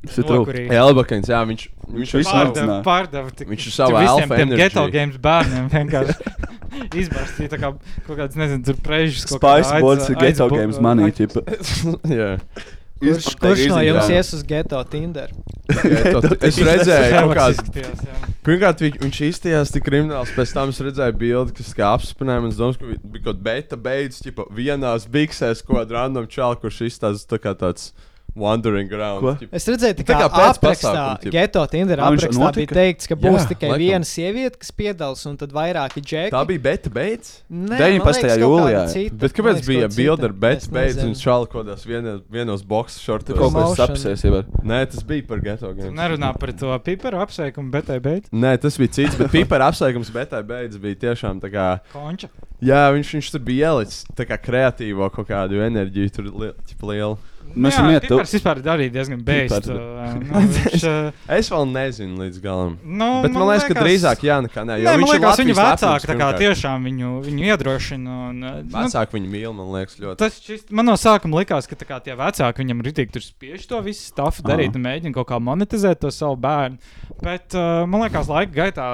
Elbakens, 0.00 1.28
jā, 1.28 1.40
viņš, 1.44 1.62
viņš 1.92 2.12
visu 2.16 2.30
savu- 2.30 2.54
Pārdeva, 2.54 2.76
pārdeva 2.86 3.30
tik, 3.36 3.48
Viņš 3.52 3.66
ir 3.68 3.74
savā 3.76 4.00
visiem 4.00 4.14
alfa 4.24 4.36
tiem 4.36 4.46
energy. 4.48 4.56
ghetto 4.62 4.84
games 4.94 5.16
bērniem 5.20 5.68
vienkārši 5.74 6.16
izbarstīja 7.02 7.50
tā 7.52 7.58
kā 7.60 7.72
kaut 8.06 8.16
kāds, 8.16 8.36
nezinu, 8.40 8.64
tur 8.64 8.78
prežus. 8.80 9.26
kaut 9.28 9.42
Spice 9.42 9.74
aiz- 9.76 10.10
ir 10.10 10.16
aizbu- 10.24 10.56
games 10.56 10.78
manī. 10.80 11.10
ķipa. 11.12 11.44
Jā. 12.20 12.30
Kurš, 13.00 13.28
kurš 13.40 13.62
no 13.72 13.78
jums 13.80 14.10
ies 14.12 14.32
uz 14.36 14.42
geto 14.44 14.80
Tinder? 14.84 15.30
Ghetto- 15.68 16.36
Es 16.44 16.56
redzēju, 16.68 17.30
kāds. 17.32 17.60
Pirmkārt, 18.44 18.80
viņ, 18.80 18.98
viņš 19.04 19.20
izstījās 19.28 19.72
tik 19.72 19.84
krimināls, 19.84 20.32
pēc 20.36 20.52
tam 20.56 20.68
es 20.72 20.80
redzēju 20.80 21.16
bildi, 21.20 21.54
kas 21.60 21.72
kā 21.76 21.92
apspinēja. 21.96 22.48
Es 22.48 22.56
domāju, 22.60 22.80
ka 22.80 23.08
bija 23.14 23.24
kaut 23.28 23.40
beta 23.44 23.76
beidzas, 23.76 24.20
ķipa, 24.24 24.46
vienās 24.56 25.04
biksēs, 25.12 25.60
ko 25.64 25.80
random 25.84 26.24
čāli, 26.28 26.60
kurš 26.60 26.82
izstāsta 26.88 27.36
tā 27.36 27.40
kā 27.40 27.52
tāds 27.56 27.90
wandering 28.40 28.90
around. 28.96 29.20
Ko? 29.22 29.48
Es 29.52 29.66
redzēju, 29.68 29.96
Tā 30.00 30.06
ka 30.08 30.16
kā 30.16 30.28
pēc 30.32 30.58
aprakstā, 30.58 30.90
pasākuma, 30.90 31.20
tipa. 31.22 31.32
geto 31.36 31.64
Tinder 31.70 32.02
aprakstā 32.06 32.40
notika? 32.40 32.56
bija 32.56 32.78
teikts, 32.80 33.06
ka 33.10 33.14
būs 33.20 33.38
Jā, 33.38 33.46
tikai 33.52 33.68
laikam. 33.70 33.82
viena 33.84 34.08
sieviete, 34.08 34.58
kas 34.62 34.72
piedalās, 34.80 35.24
un 35.30 35.36
tad 35.40 35.52
vairāki 35.56 36.00
džeki. 36.02 36.32
Tā 36.34 36.42
bija 36.48 36.64
beta 36.66 36.90
beidzas. 36.90 37.42
Nē, 37.50 37.78
19. 37.78 38.00
man 38.00 38.14
liekas, 38.14 38.20
kaut 38.20 38.30
kāda 38.30 38.44
jūlijā. 38.46 38.82
cita. 38.94 39.16
Bet 39.20 39.36
kāpēc 39.38 39.54
liekas, 39.60 39.68
bija 39.68 39.86
kaut 39.86 39.96
bilde 40.00 40.24
ar 40.24 40.32
beta 40.46 40.56
Es 40.64 40.68
beidzas 40.68 41.04
un 41.04 41.14
kaut 41.46 41.66
kādās 41.66 41.86
vienos, 41.86 42.20
vienos 42.30 42.62
kaut 42.64 42.98
šortos? 43.00 43.36
ko 43.36 43.50
Promotion. 43.50 43.76
sapsies 43.76 44.24
jau. 44.24 44.42
Nē, 44.64 44.80
tas 44.90 45.02
bija 45.04 45.26
par 45.28 45.38
ghetto 45.44 45.72
game. 45.74 45.90
Nerunā 45.96 46.32
par 46.38 46.52
to 46.52 46.78
piparu 46.84 47.20
apsveikumu, 47.22 47.70
bet 47.70 47.86
tai 47.86 47.98
beidz. 48.00 48.28
Nē, 48.32 48.56
tas 48.60 48.76
bija 48.80 48.92
cits, 48.98 49.16
bet 49.20 49.30
pipara 49.30 49.68
apsveikums 49.70 50.10
betai 50.10 50.42
beidzas 50.42 50.80
bija 50.80 50.94
tiešām 51.06 51.40
tā 51.40 51.50
kā. 51.52 51.68
Konča. 51.92 52.28
Jā, 52.60 52.90
viņš, 52.92 53.10
viņš 53.16 53.28
tur 53.32 53.40
bija 53.40 53.70
ielicis 53.72 54.04
tā 54.14 54.26
kā 54.28 54.36
kreatīvo 54.36 55.06
kaut 55.12 55.28
kādu 55.30 55.62
enerģiju, 55.64 56.10
tur 56.12 56.24
li, 56.28 56.50
lielu. 56.82 57.16
Mēs 57.54 57.74
esam 57.74 57.88
iet. 57.90 58.04
Pipars 58.06 58.32
vispār 58.36 58.60
darīja 58.64 58.92
diezgan 58.94 59.22
beigts. 59.26 59.66
Pipars. 59.66 60.16
Nu, 60.20 60.42
viņš, 60.56 60.84
uh, 60.86 61.34
Es 61.36 61.50
vēl 61.50 61.66
nezinu 61.70 62.20
līdz 62.24 62.40
galam. 62.44 62.76
nu, 62.84 63.08
Bet 63.24 63.34
man 63.34 63.48
liekas, 63.50 63.66
ka 63.70 63.76
drīzāk 63.80 64.24
jā, 64.26 64.36
nekā 64.46 64.64
nē. 64.66 64.76
Nē, 64.76 64.84
Jo 64.84 64.92
man 64.92 65.02
viņš 65.02 65.12
ir 65.14 65.20
liekas, 65.20 65.42
viņa 65.42 65.56
vecāki 65.60 66.10
tā 66.12 66.16
kā 66.20 66.30
tiešām 66.40 66.86
viņu, 66.90 67.10
viņu 67.26 67.48
iedrošina. 67.50 68.16
Un, 68.30 68.40
nu, 68.44 68.54
Vecāki 68.76 69.18
viņu 69.18 69.32
mīl, 69.34 69.50
man 69.56 69.72
liekas, 69.74 69.98
ļoti. 70.02 70.20
Tas 70.22 70.38
šķist, 70.40 70.70
man 70.70 70.90
no 70.90 70.96
sākuma 71.00 71.42
likās, 71.42 71.68
ka 71.70 71.78
tā 71.80 71.88
kā 71.88 72.00
tie 72.04 72.16
vecāki 72.18 72.64
viņam 72.64 72.84
rītīgi 72.86 73.14
tur 73.16 73.26
spiež 73.26 73.66
to 73.70 73.82
visu 73.84 74.06
stāstu 74.12 74.46
darīt 74.46 74.78
un 74.78 74.86
mēģina 74.86 75.14
kaut 75.16 75.28
kā 75.32 75.40
monetizēt 75.42 76.00
to 76.04 76.10
savu 76.14 76.38
bērnu. 76.40 76.78
Bet 77.20 77.56
uh, 77.58 77.82
man 77.90 78.06
liekas, 78.06 78.30
laika 78.30 78.54
gaitā, 78.62 78.88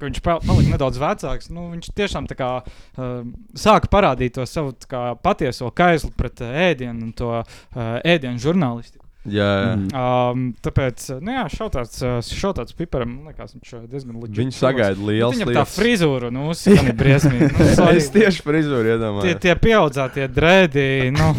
kad 0.00 0.08
viņš 0.08 0.22
pa- 0.24 0.38
palika 0.42 0.72
nedaudz 0.74 0.98
vecāks, 1.02 1.50
nu, 1.52 1.68
viņš 1.74 1.92
tiešām 2.00 2.26
tā 2.30 2.38
kā 2.40 2.48
uh, 2.64 3.20
sāka 3.54 3.90
parādīt 3.92 4.34
to 4.40 4.46
savu 4.48 4.72
tā 4.80 4.88
kā, 4.90 5.04
patieso 5.20 5.68
kaislu 5.76 6.10
pret 6.16 6.40
uh, 6.42 6.50
ēdienu 6.70 7.10
un 7.10 7.12
to 7.16 7.30
uh, 7.36 7.46
ēdienu 8.02 8.40
žurnālistiku. 8.40 9.04
Jā, 9.28 9.44
jā. 9.44 9.72
Mhm. 9.76 9.88
Um, 10.00 10.44
tāpēc, 10.64 11.02
nu 11.20 11.34
jā, 11.34 11.42
šautāts, 11.52 11.98
šautāts 12.24 12.72
piparam, 12.72 13.10
man 13.18 13.28
liekas, 13.34 13.52
viņš 13.52 13.74
diezgan 13.92 14.16
Viņi 14.16 14.32
cilvēks. 14.32 14.60
sagaida 14.62 15.04
liels 15.10 15.36
Viņam 15.36 15.50
tā 15.58 15.64
frizūra, 15.68 16.30
nu, 16.32 16.46
gan 16.56 16.88
ir 16.88 16.96
briesmīga. 16.96 17.50
Nu, 17.60 17.66
sorry. 17.76 18.00
Es 18.00 18.08
tieši 18.14 18.40
frizūru 18.46 18.86
Tie, 18.88 18.94
iedomājos. 18.96 19.40
tie 19.44 19.54
pieaudzētie 19.60 20.24
drēdi, 20.32 20.86
nu, 21.20 21.34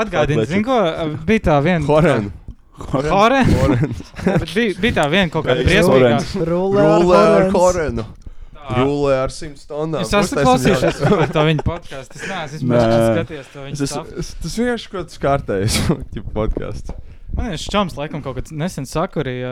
atgādini, 0.00 0.46
zini, 0.48 0.64
ko 0.66 0.78
bija 1.28 1.44
tā 1.50 1.58
viena. 1.64 1.84
Horen. 1.88 2.30
Hore? 2.78 3.42
Horen. 3.44 3.94
Bet 4.24 4.54
bija, 4.54 4.74
bija 4.80 4.94
tā 5.00 5.04
viena 5.12 5.30
kaut 5.32 5.44
kāda 5.48 5.64
briesmīga. 5.66 6.14
Ar 6.22 6.48
Rulē 6.52 6.84
ar 6.86 7.02
Horens. 7.08 7.56
Horenu. 7.58 8.04
Rulē 8.68 9.14
ar 9.24 9.32
simt 9.32 9.62
tonnām. 9.68 10.02
Es 10.04 10.12
esmu 10.12 10.42
klausījies 10.44 10.98
par 11.08 11.30
to 11.32 11.44
viņa 11.48 11.64
podkāstu. 11.66 12.18
Es 12.20 12.28
neesmu 12.28 12.76
skatījies 12.76 13.52
to 13.54 13.66
Es 13.66 13.82
viņa. 13.82 14.02
Es- 14.22 14.34
Tas 14.42 14.56
vienkārši 14.60 14.90
kaut 14.92 15.06
kāds 15.08 15.22
kārtējs 15.24 15.78
podkāsts. 16.36 16.92
Man 17.38 17.52
ir 17.54 17.60
šķoms, 17.62 17.94
laikam, 17.96 18.22
kaut 18.24 18.36
kāds 18.40 18.52
nesen 18.52 18.86
sakurīja. 18.88 19.50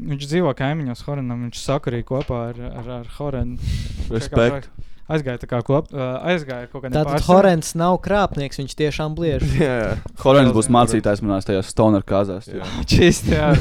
Viņš 0.00 0.26
dzīvo 0.30 0.52
kaimiņos 0.58 1.02
Horenam. 1.06 1.42
Viņš 1.48 1.60
sakurīja 1.60 2.06
kopā 2.08 2.38
ar, 2.52 2.60
ar, 2.82 2.90
ar 3.02 3.10
Horenu. 3.18 3.58
Respekt. 4.10 4.70
Aizgāja 5.08 5.48
kā 5.48 5.60
kop, 5.66 5.90
aizgāja 5.92 6.68
kaut 6.70 6.84
kādā 6.84 7.02
Tātad 7.02 7.26
Horens 7.28 7.74
nav 7.78 7.98
krāpnieks, 8.04 8.60
viņš 8.60 8.74
tiešām 8.78 9.16
bliež. 9.18 9.44
Jā, 9.62 9.96
Horens 10.24 10.54
būs 10.56 10.70
mācītājs 10.72 11.24
manās 11.24 11.48
tajās 11.48 11.72
stoner 11.72 12.04
kāzās. 12.06 12.50
Jā. 12.52 12.66
Čist, 12.90 13.30
jā. 13.32 13.52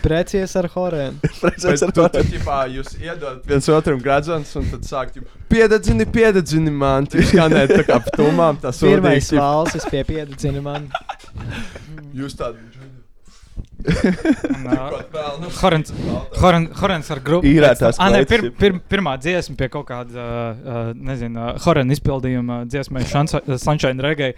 Precies 0.00 0.56
ar 0.56 0.64
Horenu. 0.72 1.18
Precies 1.42 1.82
ar 1.84 1.92
Horenu. 1.92 2.30
ķipā, 2.32 2.60
jūs 2.72 2.94
iedodat 2.96 3.44
viens 3.48 3.68
otram 3.68 4.00
gradzens, 4.00 4.54
un 4.56 4.64
tad 4.72 4.86
sāk, 4.88 5.12
ķip, 5.12 5.26
piededzini, 5.52 6.06
piededzini 6.08 6.72
man. 6.72 7.08
Tur 7.10 7.26
skanēt 7.28 7.74
tā 7.74 7.84
kā 7.84 8.00
pa 8.06 8.16
tumām, 8.16 8.56
tas 8.62 8.80
Pirmais 8.80 9.28
valsis 9.36 9.84
pie 9.92 10.00
piededzina 10.08 10.64
man. 10.64 10.88
Jūs 12.16 12.38
tādi. 12.40 12.69
Horens 15.60 17.10
ar 17.10 17.20
grupu. 17.24 17.48
Īrētās 17.48 17.96
Ah, 17.98 18.10
kleitas, 18.10 18.28
pir, 18.30 18.50
pir, 18.60 18.76
pirmā 18.92 19.14
dziesma 19.20 19.56
pie 19.58 19.68
kaut 19.72 19.86
kāda, 19.88 20.24
uh, 20.60 20.90
nezinu, 20.94 21.40
uh, 21.40 21.58
Horena 21.64 21.94
izpildījuma 21.96 22.62
dziesmai 22.70 23.02
Sunshine 23.08 24.04
Reggae. 24.04 24.34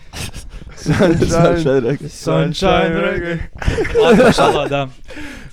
Sunshine 0.76 1.80
Reggae. 1.86 2.10
Sunshine 2.10 3.02
Reggae. 3.02 3.38
Valodā. 4.38 4.84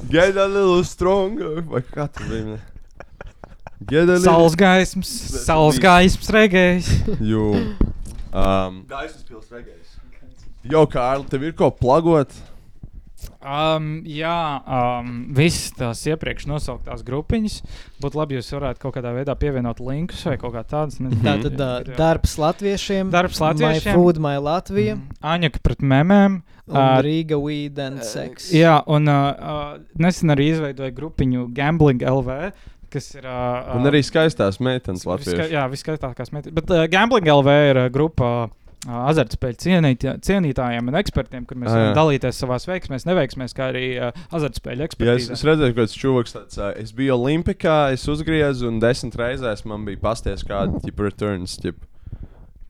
Get 0.09 0.37
a 0.37 0.45
little 0.47 0.83
stronger. 0.87 1.61
Vai 1.61 1.81
kā 1.85 2.07
tu 2.13 2.23
biji? 2.29 2.59
Get 3.89 4.03
a 4.03 4.05
little. 4.13 4.23
Saules 4.25 4.55
gaismas, 4.59 5.09
saules 5.45 5.79
gaismas 5.81 6.29
regējs. 6.35 6.89
Jū. 7.23 7.43
Um, 8.29 8.83
Gaismas 8.89 9.23
pils 9.25 9.49
regējs. 9.49 9.97
jo, 10.69 10.83
Kārli, 10.91 11.25
tev 11.31 11.43
ir 11.47 11.53
ko 11.57 11.71
plagot? 11.73 12.33
Um, 13.39 13.89
jā, 14.07 14.35
um, 14.67 15.09
visas 15.35 15.71
tās 15.77 16.01
iepriekš 16.09 16.45
nosauktās 16.49 17.01
grupiņas. 17.07 17.57
Būtu 18.03 18.19
labi, 18.19 18.35
ja 18.37 18.41
jūs 18.43 18.51
varētu 18.55 18.83
kaut 18.83 18.95
kādā 18.97 19.11
veidā 19.15 19.35
pievienot 19.39 19.79
linkus 19.83 20.21
vai 20.27 20.37
kaut 20.41 20.53
kā 20.55 20.63
tādas. 20.67 20.99
nezinu. 20.99 21.21
Tātad 21.25 21.55
uh, 21.59 21.73
Ir, 21.83 21.91
jā. 21.93 21.97
darbs 21.99 22.37
latviešiem. 22.39 23.11
Darbs 23.13 23.39
latviešiem. 23.43 23.93
My 23.93 23.97
food, 23.99 24.19
my 24.23 24.35
Latvija. 24.43 24.97
Aņaka 25.23 25.63
pret 25.65 25.81
memēm. 25.83 26.41
Un 26.69 26.77
Ā, 26.77 26.87
Riga 27.01 27.39
Weed 27.41 27.79
and 27.81 28.03
Sex. 28.05 28.51
Jā, 28.53 28.75
un 28.85 29.09
uh, 29.09 29.29
uh, 29.33 29.79
nesen 29.97 30.29
arī 30.35 30.51
izveidoja 30.53 30.93
grupiņu 30.93 31.47
Gambling 31.57 32.03
LV. 32.05 32.51
Kas 32.93 33.07
ir. 33.15 33.25
Uh, 33.25 33.73
Un 33.79 33.85
arī 33.89 34.03
skaistās 34.05 34.59
meitenes 34.61 35.01
Viska, 35.01 35.15
Latvijas. 35.15 35.49
jā, 35.53 35.63
viskaistākās 35.69 36.31
meitenes. 36.33 36.53
Bet 36.59 36.69
uh, 36.73 36.85
Gambling 36.89 37.25
LV 37.29 37.55
ir 37.71 37.79
uh, 37.83 37.89
grupa 37.93 38.29
uh, 38.45 38.55
azartspēļu 38.87 39.59
cienīt, 39.59 40.05
cienītājiem 40.23 40.87
un 40.91 40.97
ekspertiem, 41.01 41.43
kur 41.47 41.59
mēs 41.59 41.73
varam 41.73 41.91
dalīties 41.97 42.39
savā 42.39 42.59
veiksmēs, 42.69 43.05
neveiksmēs, 43.09 43.55
kā 43.57 43.69
arī 43.73 43.85
uh, 43.97 44.23
azartspēļu 44.35 44.87
Jā, 45.03 45.17
es, 45.19 45.27
es 45.35 45.43
redzēju, 45.47 45.75
ka 45.75 45.87
tas 45.87 45.97
čūlis 45.99 46.35
tāds 46.37 46.61
uh,- 46.61 46.71
es 46.83 46.93
biju 46.95 47.17
Olimpikā, 47.17 47.91
es 47.95 48.07
uzgriezu, 48.07 48.69
un 48.71 48.79
desmit 48.83 49.19
reizēs 49.19 49.65
man 49.67 49.83
bija 49.87 49.99
pasties 50.07 50.45
kāda 50.47 50.79
tipa 50.85 51.09
returns. 51.09 51.57
Ķip. 51.59 51.88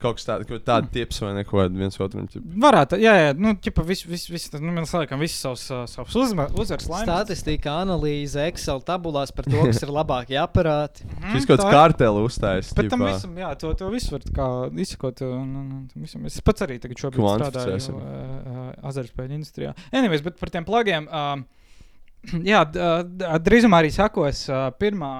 Kaut 0.00 0.16
kas 0.16 0.24
tāds, 0.24 0.48
tāda 0.64 0.88
tips 0.88 1.18
vai 1.20 1.34
neko 1.36 1.66
viens 1.74 1.98
otram. 2.00 2.24
Ķip. 2.30 2.44
Varētu, 2.62 2.96
jā, 3.02 3.12
jā, 3.18 3.32
nu, 3.36 3.50
ķipa, 3.60 3.82
vis, 3.84 4.00
vis, 4.08 4.22
vis, 4.32 4.46
nu, 4.54 4.70
mēs 4.72 4.94
liekam 4.96 5.20
visus 5.20 5.42
savus, 5.44 5.64
uh, 5.68 5.82
savus 5.90 6.14
uzvaras 6.16 6.86
laimes. 6.88 7.04
Statistika, 7.04 7.74
analīze, 7.82 8.46
Excel 8.48 8.80
tabulās 8.86 9.28
par 9.36 9.44
to, 9.44 9.58
kas 9.68 9.82
ir 9.84 9.92
labākie 9.92 10.38
aparāti. 10.40 11.04
Šis 11.34 11.44
kaut 11.44 11.60
kāds 11.60 11.74
kārteli 11.76 12.22
uzstājas. 12.24 12.70
Bet 12.78 12.88
tam 12.94 13.04
visam, 13.04 13.34
jā, 13.42 13.50
to, 13.60 13.74
to 13.76 13.90
visu 13.92 14.14
var 14.14 14.24
kā 14.38 14.46
izsakot. 14.86 15.20
Un, 15.26 15.52
un, 15.60 15.68
un, 15.76 15.84
tam 15.92 16.08
visam. 16.08 16.24
es 16.30 16.40
pats 16.48 16.64
arī 16.64 16.78
tagad 16.80 17.04
šobrīd 17.04 17.28
strādāju 17.34 17.92
uh, 17.92 18.00
uh, 18.00 18.72
azartspēļu 18.88 19.36
industrijā. 19.36 19.74
Anyways, 19.92 20.24
bet 20.24 20.40
par 20.40 20.54
tiem 20.56 20.64
plagiem. 20.68 21.10
Jā, 22.54 22.64
uh, 22.64 23.04
d- 23.04 23.36
drīzumā 23.44 23.84
arī 23.84 23.92
sakos 23.92 24.46
uh, 24.48 24.70
pirmā 24.80 25.12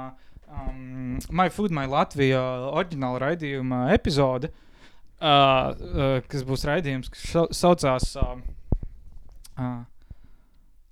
um, 0.48 1.20
My 1.36 1.52
Food, 1.52 1.76
My 1.76 1.84
Latvija 1.88 2.40
oriģināla 2.72 3.22
raidījuma 3.26 3.84
epizode, 3.92 4.48
uh, 4.52 4.66
uh, 5.20 6.20
kas 6.28 6.42
būs 6.48 6.64
raidījums, 6.68 7.10
kas 7.12 7.24
sau- 7.34 7.48
saucās 7.54 8.10
uh, 8.20 8.36
uh, 9.60 9.80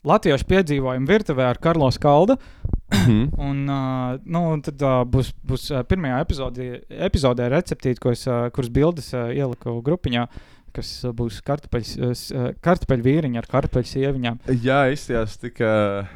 Latviešu 0.08 0.46
piedzīvojumu 0.48 1.08
virtuvē 1.10 1.48
ar 1.50 1.58
Karlos 1.60 1.98
Kaldu. 2.00 2.36
Mhm. 2.94 3.24
Un, 3.48 3.64
uh, 3.68 4.14
nu, 4.24 4.44
un 4.54 4.62
tad 4.64 4.80
uh, 4.80 5.02
būs, 5.04 5.32
būs 5.44 5.66
uh, 5.74 5.82
pirmajā 5.84 6.20
epizodē, 6.24 6.68
epizodē 7.08 7.48
receptīte, 7.52 8.00
uh, 8.06 8.46
kuras 8.54 8.70
bildes 8.72 9.10
uh, 9.12 9.26
ieliku 9.34 9.74
grupiņā, 9.84 10.22
kas 10.76 10.92
uh, 11.04 11.12
būs 11.16 11.42
kartupeļs, 11.44 11.90
uh, 11.98 12.14
s- 12.16 12.30
uh, 12.32 12.52
kartupeļu 12.64 13.04
vīriņi 13.04 13.42
ar 13.42 13.48
kartupeļu 13.50 13.90
sieviņām. 13.92 14.38
Jā, 14.64 14.78
izskatās 14.94 15.36
tik 15.42 15.60
uh, 15.60 16.08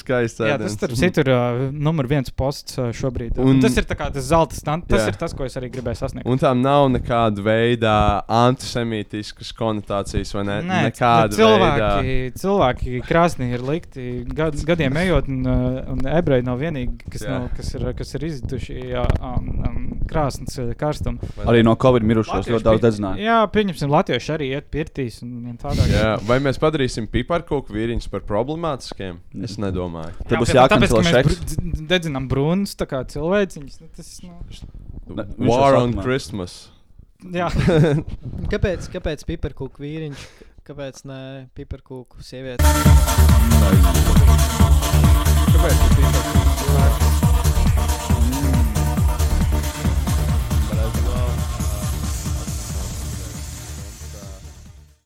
skaisti. 0.00 0.46
Jā, 0.48 0.56
tas 0.60 0.74
starp 0.76 0.96
citu 0.98 1.22
ir 1.24 1.30
uh, 1.32 1.60
numur 1.72 2.08
viens 2.10 2.30
posts 2.34 2.78
uh, 2.78 2.90
šobrīd. 2.94 3.38
Un, 3.40 3.56
Un- 3.56 3.62
tas 3.64 3.76
ir 3.80 3.86
tā 3.88 3.96
kā 3.98 4.08
tas 4.14 4.28
zelta 4.28 4.56
stands. 4.58 4.88
Tas 4.88 5.04
Jā. 5.04 5.12
ir 5.12 5.18
tas, 5.20 5.34
ko 5.36 5.46
es 5.46 5.56
arī 5.58 5.70
gribēju 5.72 6.00
sasniegt. 6.00 6.28
Un 6.28 6.40
tam 6.40 6.62
nav 6.64 6.88
nekāda 6.92 7.44
veida 7.44 7.94
antisemītiskas 8.38 9.52
konotācijas, 9.58 10.32
vai 10.36 10.44
ne? 10.48 10.58
Nē, 10.68 10.80
nekāda 10.88 11.36
cilvēki, 11.38 11.88
veida. 12.08 12.38
cilvēki 12.42 13.02
krāsnī 13.08 13.50
ir 13.56 13.64
likti 13.66 14.08
gad, 14.28 14.56
gadiem 14.68 14.98
ejot, 15.04 15.30
un, 15.32 15.46
un 15.94 16.10
ebreji 16.12 16.46
nav 16.46 16.60
vienīgi, 16.62 17.10
kas, 17.12 17.26
nav, 17.28 17.48
kas, 17.56 17.72
ir, 17.76 17.86
kas 17.98 18.14
ir 18.18 18.28
izjutuši 18.30 18.78
jā, 18.94 19.04
um, 19.20 19.50
um, 19.68 19.88
krāsnes 20.08 20.58
karstumu. 20.78 21.32
Arī 21.48 21.64
no 21.66 21.76
Covid 21.80 22.06
mirušos 22.06 22.38
Latvieši 22.38 22.56
ļoti 22.56 22.66
daudz 22.68 22.84
dedzināja. 22.84 23.22
Jā, 23.22 23.38
pieņemsim, 23.52 23.92
Latvieši 23.92 24.34
arī 24.34 24.50
iet 24.56 24.70
pirtīs 24.72 25.20
un, 25.26 25.34
un 25.52 25.58
Jā, 25.88 26.16
vai 26.26 26.38
mēs 26.42 26.58
padarīsim 26.60 27.08
piparkūku 27.12 27.74
vīriņus 27.74 28.08
par 28.12 28.24
problemātiskiem? 28.28 29.18
Es 29.44 29.54
nedomāju. 29.60 30.14
Tad 30.26 30.40
būs 30.42 30.50
jākancelo 30.56 31.02
ka 31.02 31.06
mēs 31.06 31.14
šeks. 31.14 31.28
br- 31.28 31.44
dz- 31.52 31.86
dedzinām 31.92 32.26
brūnus, 32.30 32.72
tā 32.78 32.86
kā 32.90 33.02
cilvēciņus. 33.06 33.78
Nu, 33.82 33.88
tas, 33.94 34.08
nu, 35.38 35.48
War 35.50 35.76
on. 35.78 35.94
Christmas. 36.02 36.56
jā. 37.34 37.48
Kāpēc, 38.52 38.88
kāpēc 38.94 39.24
piparkūku 39.28 39.84
vīriņš? 39.84 40.26
Kāpēc 40.68 41.04
ne 41.08 41.20
piparkūku 41.56 42.20
sieviete? 42.24 42.64
Kāpēc? 45.54 47.27